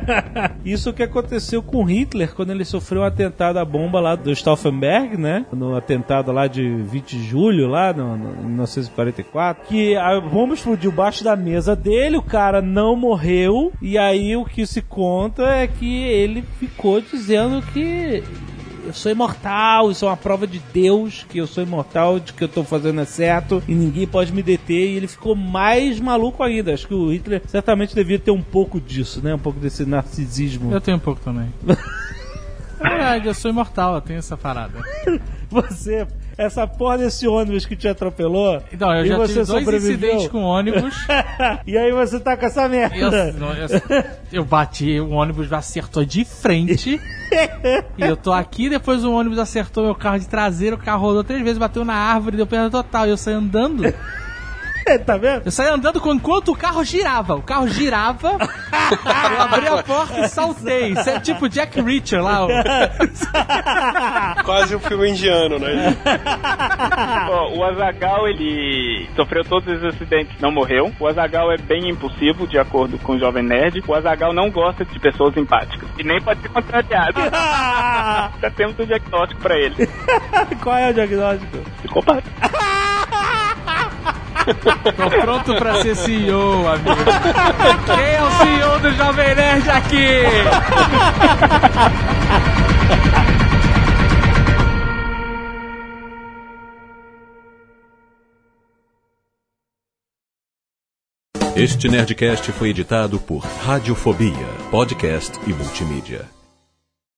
Isso 0.64 0.92
que 0.92 1.02
aconteceu 1.02 1.62
com 1.62 1.84
Hitler 1.84 2.34
quando 2.34 2.50
ele 2.50 2.64
sofreu 2.64 3.02
um 3.02 3.04
atentado 3.04 3.58
à 3.58 3.64
bomba 3.64 4.00
lá 4.00 4.14
do 4.14 4.30
Stauffenberg, 4.34 5.16
né? 5.16 5.46
No 5.52 5.74
atentado 5.76 6.32
lá 6.32 6.46
de 6.46 6.68
20 6.68 7.16
de 7.16 7.24
julho, 7.24 7.66
lá 7.68 7.92
no, 7.92 8.16
no, 8.16 8.30
em 8.42 8.46
1944. 8.48 9.64
Que 9.66 9.96
a 9.96 10.20
bomba 10.20 10.54
explodiu 10.54 10.90
debaixo 10.90 11.24
da 11.24 11.34
mesa 11.36 11.61
dele, 11.76 12.16
o 12.16 12.22
cara 12.22 12.60
não 12.60 12.96
morreu. 12.96 13.72
E 13.80 13.96
aí 13.96 14.36
o 14.36 14.44
que 14.44 14.66
se 14.66 14.82
conta 14.82 15.42
é 15.44 15.66
que 15.66 16.02
ele 16.04 16.42
ficou 16.58 17.00
dizendo 17.00 17.62
que 17.72 18.22
eu 18.84 18.92
sou 18.92 19.12
imortal, 19.12 19.90
isso 19.90 20.04
é 20.04 20.08
uma 20.08 20.16
prova 20.16 20.46
de 20.46 20.60
Deus 20.72 21.24
que 21.28 21.38
eu 21.38 21.46
sou 21.46 21.62
imortal, 21.62 22.18
de 22.18 22.32
que 22.32 22.42
eu 22.42 22.48
tô 22.48 22.64
fazendo 22.64 23.00
é 23.00 23.04
certo 23.04 23.62
e 23.68 23.74
ninguém 23.74 24.06
pode 24.06 24.32
me 24.32 24.42
deter. 24.42 24.90
E 24.90 24.96
ele 24.96 25.06
ficou 25.06 25.36
mais 25.36 26.00
maluco 26.00 26.42
ainda. 26.42 26.74
Acho 26.74 26.88
que 26.88 26.94
o 26.94 27.12
Hitler 27.12 27.42
certamente 27.46 27.94
devia 27.94 28.18
ter 28.18 28.32
um 28.32 28.42
pouco 28.42 28.80
disso, 28.80 29.22
né? 29.22 29.34
Um 29.34 29.38
pouco 29.38 29.60
desse 29.60 29.86
narcisismo. 29.86 30.72
Eu 30.72 30.80
tenho 30.80 30.96
um 30.96 31.00
pouco 31.00 31.20
também. 31.20 31.48
É 32.84 32.88
verdade, 32.88 33.28
eu 33.28 33.34
sou 33.34 33.48
imortal, 33.48 33.94
eu 33.94 34.00
tenho 34.00 34.18
essa 34.18 34.36
parada. 34.36 34.80
Você, 35.48 36.04
essa 36.42 36.66
porra 36.66 36.98
desse 36.98 37.26
ônibus 37.26 37.64
que 37.64 37.76
te 37.76 37.88
atropelou. 37.88 38.62
Então, 38.72 38.92
eu 38.94 39.04
e 39.04 39.08
já 39.08 39.16
você 39.16 39.34
tive 39.34 39.46
dois 39.46 39.64
sobreviveu. 39.64 39.92
incidentes 39.92 40.28
com 40.28 40.42
ônibus. 40.42 40.94
e 41.66 41.76
aí 41.76 41.92
você 41.92 42.20
tá 42.20 42.36
com 42.36 42.46
essa 42.46 42.68
merda. 42.68 43.34
Eu, 43.38 43.96
eu, 43.96 44.04
eu 44.32 44.44
bati, 44.44 45.00
o 45.00 45.10
ônibus 45.10 45.52
acertou 45.52 46.04
de 46.04 46.24
frente. 46.24 47.00
e 47.96 48.02
eu 48.02 48.16
tô 48.16 48.32
aqui, 48.32 48.68
depois 48.68 49.04
o 49.04 49.12
ônibus 49.12 49.38
acertou 49.38 49.84
meu 49.84 49.94
carro 49.94 50.18
de 50.18 50.28
traseiro, 50.28 50.76
o 50.76 50.78
carro 50.78 51.06
rodou 51.06 51.24
três 51.24 51.42
vezes, 51.42 51.58
bateu 51.58 51.84
na 51.84 51.94
árvore, 51.94 52.36
deu 52.36 52.46
perda 52.46 52.70
total. 52.70 53.06
E 53.06 53.10
eu 53.10 53.16
saí 53.16 53.34
andando. 53.34 53.82
Tá 55.06 55.16
vendo? 55.16 55.42
Eu 55.46 55.50
saí 55.50 55.68
andando 55.68 56.00
com- 56.00 56.14
enquanto 56.14 56.50
o 56.52 56.56
carro 56.56 56.82
girava. 56.84 57.34
O 57.36 57.42
carro 57.42 57.66
girava, 57.68 58.32
eu 58.32 59.40
abri 59.42 59.66
a 59.68 59.82
porta 59.82 60.20
e 60.20 60.28
saltei. 60.28 60.88
Isso 60.92 61.08
é 61.08 61.20
tipo 61.20 61.48
Jack 61.48 61.80
Reacher 61.80 62.22
lá. 62.22 62.44
ó. 62.46 62.48
Quase 64.44 64.76
um 64.76 64.80
filme 64.80 65.10
indiano, 65.10 65.58
né? 65.58 65.96
Ó, 67.30 67.54
o 67.58 67.64
Azagal 67.64 68.28
ele 68.28 69.08
sofreu 69.16 69.44
todos 69.44 69.72
os 69.78 69.84
acidentes, 69.94 70.34
não 70.40 70.50
morreu. 70.50 70.92
O 70.98 71.06
Azagal 71.06 71.52
é 71.52 71.56
bem 71.56 71.88
impulsivo, 71.88 72.46
de 72.46 72.58
acordo 72.58 72.98
com 72.98 73.12
o 73.14 73.18
Jovem 73.18 73.42
Nerd. 73.42 73.82
O 73.86 73.94
Azagal 73.94 74.32
não 74.32 74.50
gosta 74.50 74.84
de 74.84 74.98
pessoas 74.98 75.36
empáticas 75.36 75.88
e 75.98 76.04
nem 76.04 76.20
pode 76.20 76.40
ser 76.42 76.48
contrariado. 76.48 77.20
Já 78.40 78.50
temos 78.54 78.78
um 78.78 78.84
diagnóstico 78.84 79.40
pra 79.40 79.56
ele. 79.58 79.88
Qual 80.62 80.76
é 80.76 80.90
o 80.90 80.94
diagnóstico? 80.94 81.58
Psicopata. 81.78 82.22
Tô 84.44 85.20
pronto 85.20 85.54
pra 85.56 85.82
ser 85.82 85.94
CEO, 85.96 86.68
amigo. 86.68 86.96
Quem 87.86 88.14
é 88.14 88.22
o 88.22 88.30
CEO 88.30 88.78
do 88.80 88.90
Jovem 88.96 89.34
Nerd 89.34 89.70
aqui? 89.70 90.22
Este 101.54 101.86
Nerdcast 101.86 102.50
foi 102.52 102.70
editado 102.70 103.20
por 103.20 103.44
Radiofobia, 103.44 104.32
podcast 104.70 105.38
e 105.46 105.52
multimídia. 105.52 106.41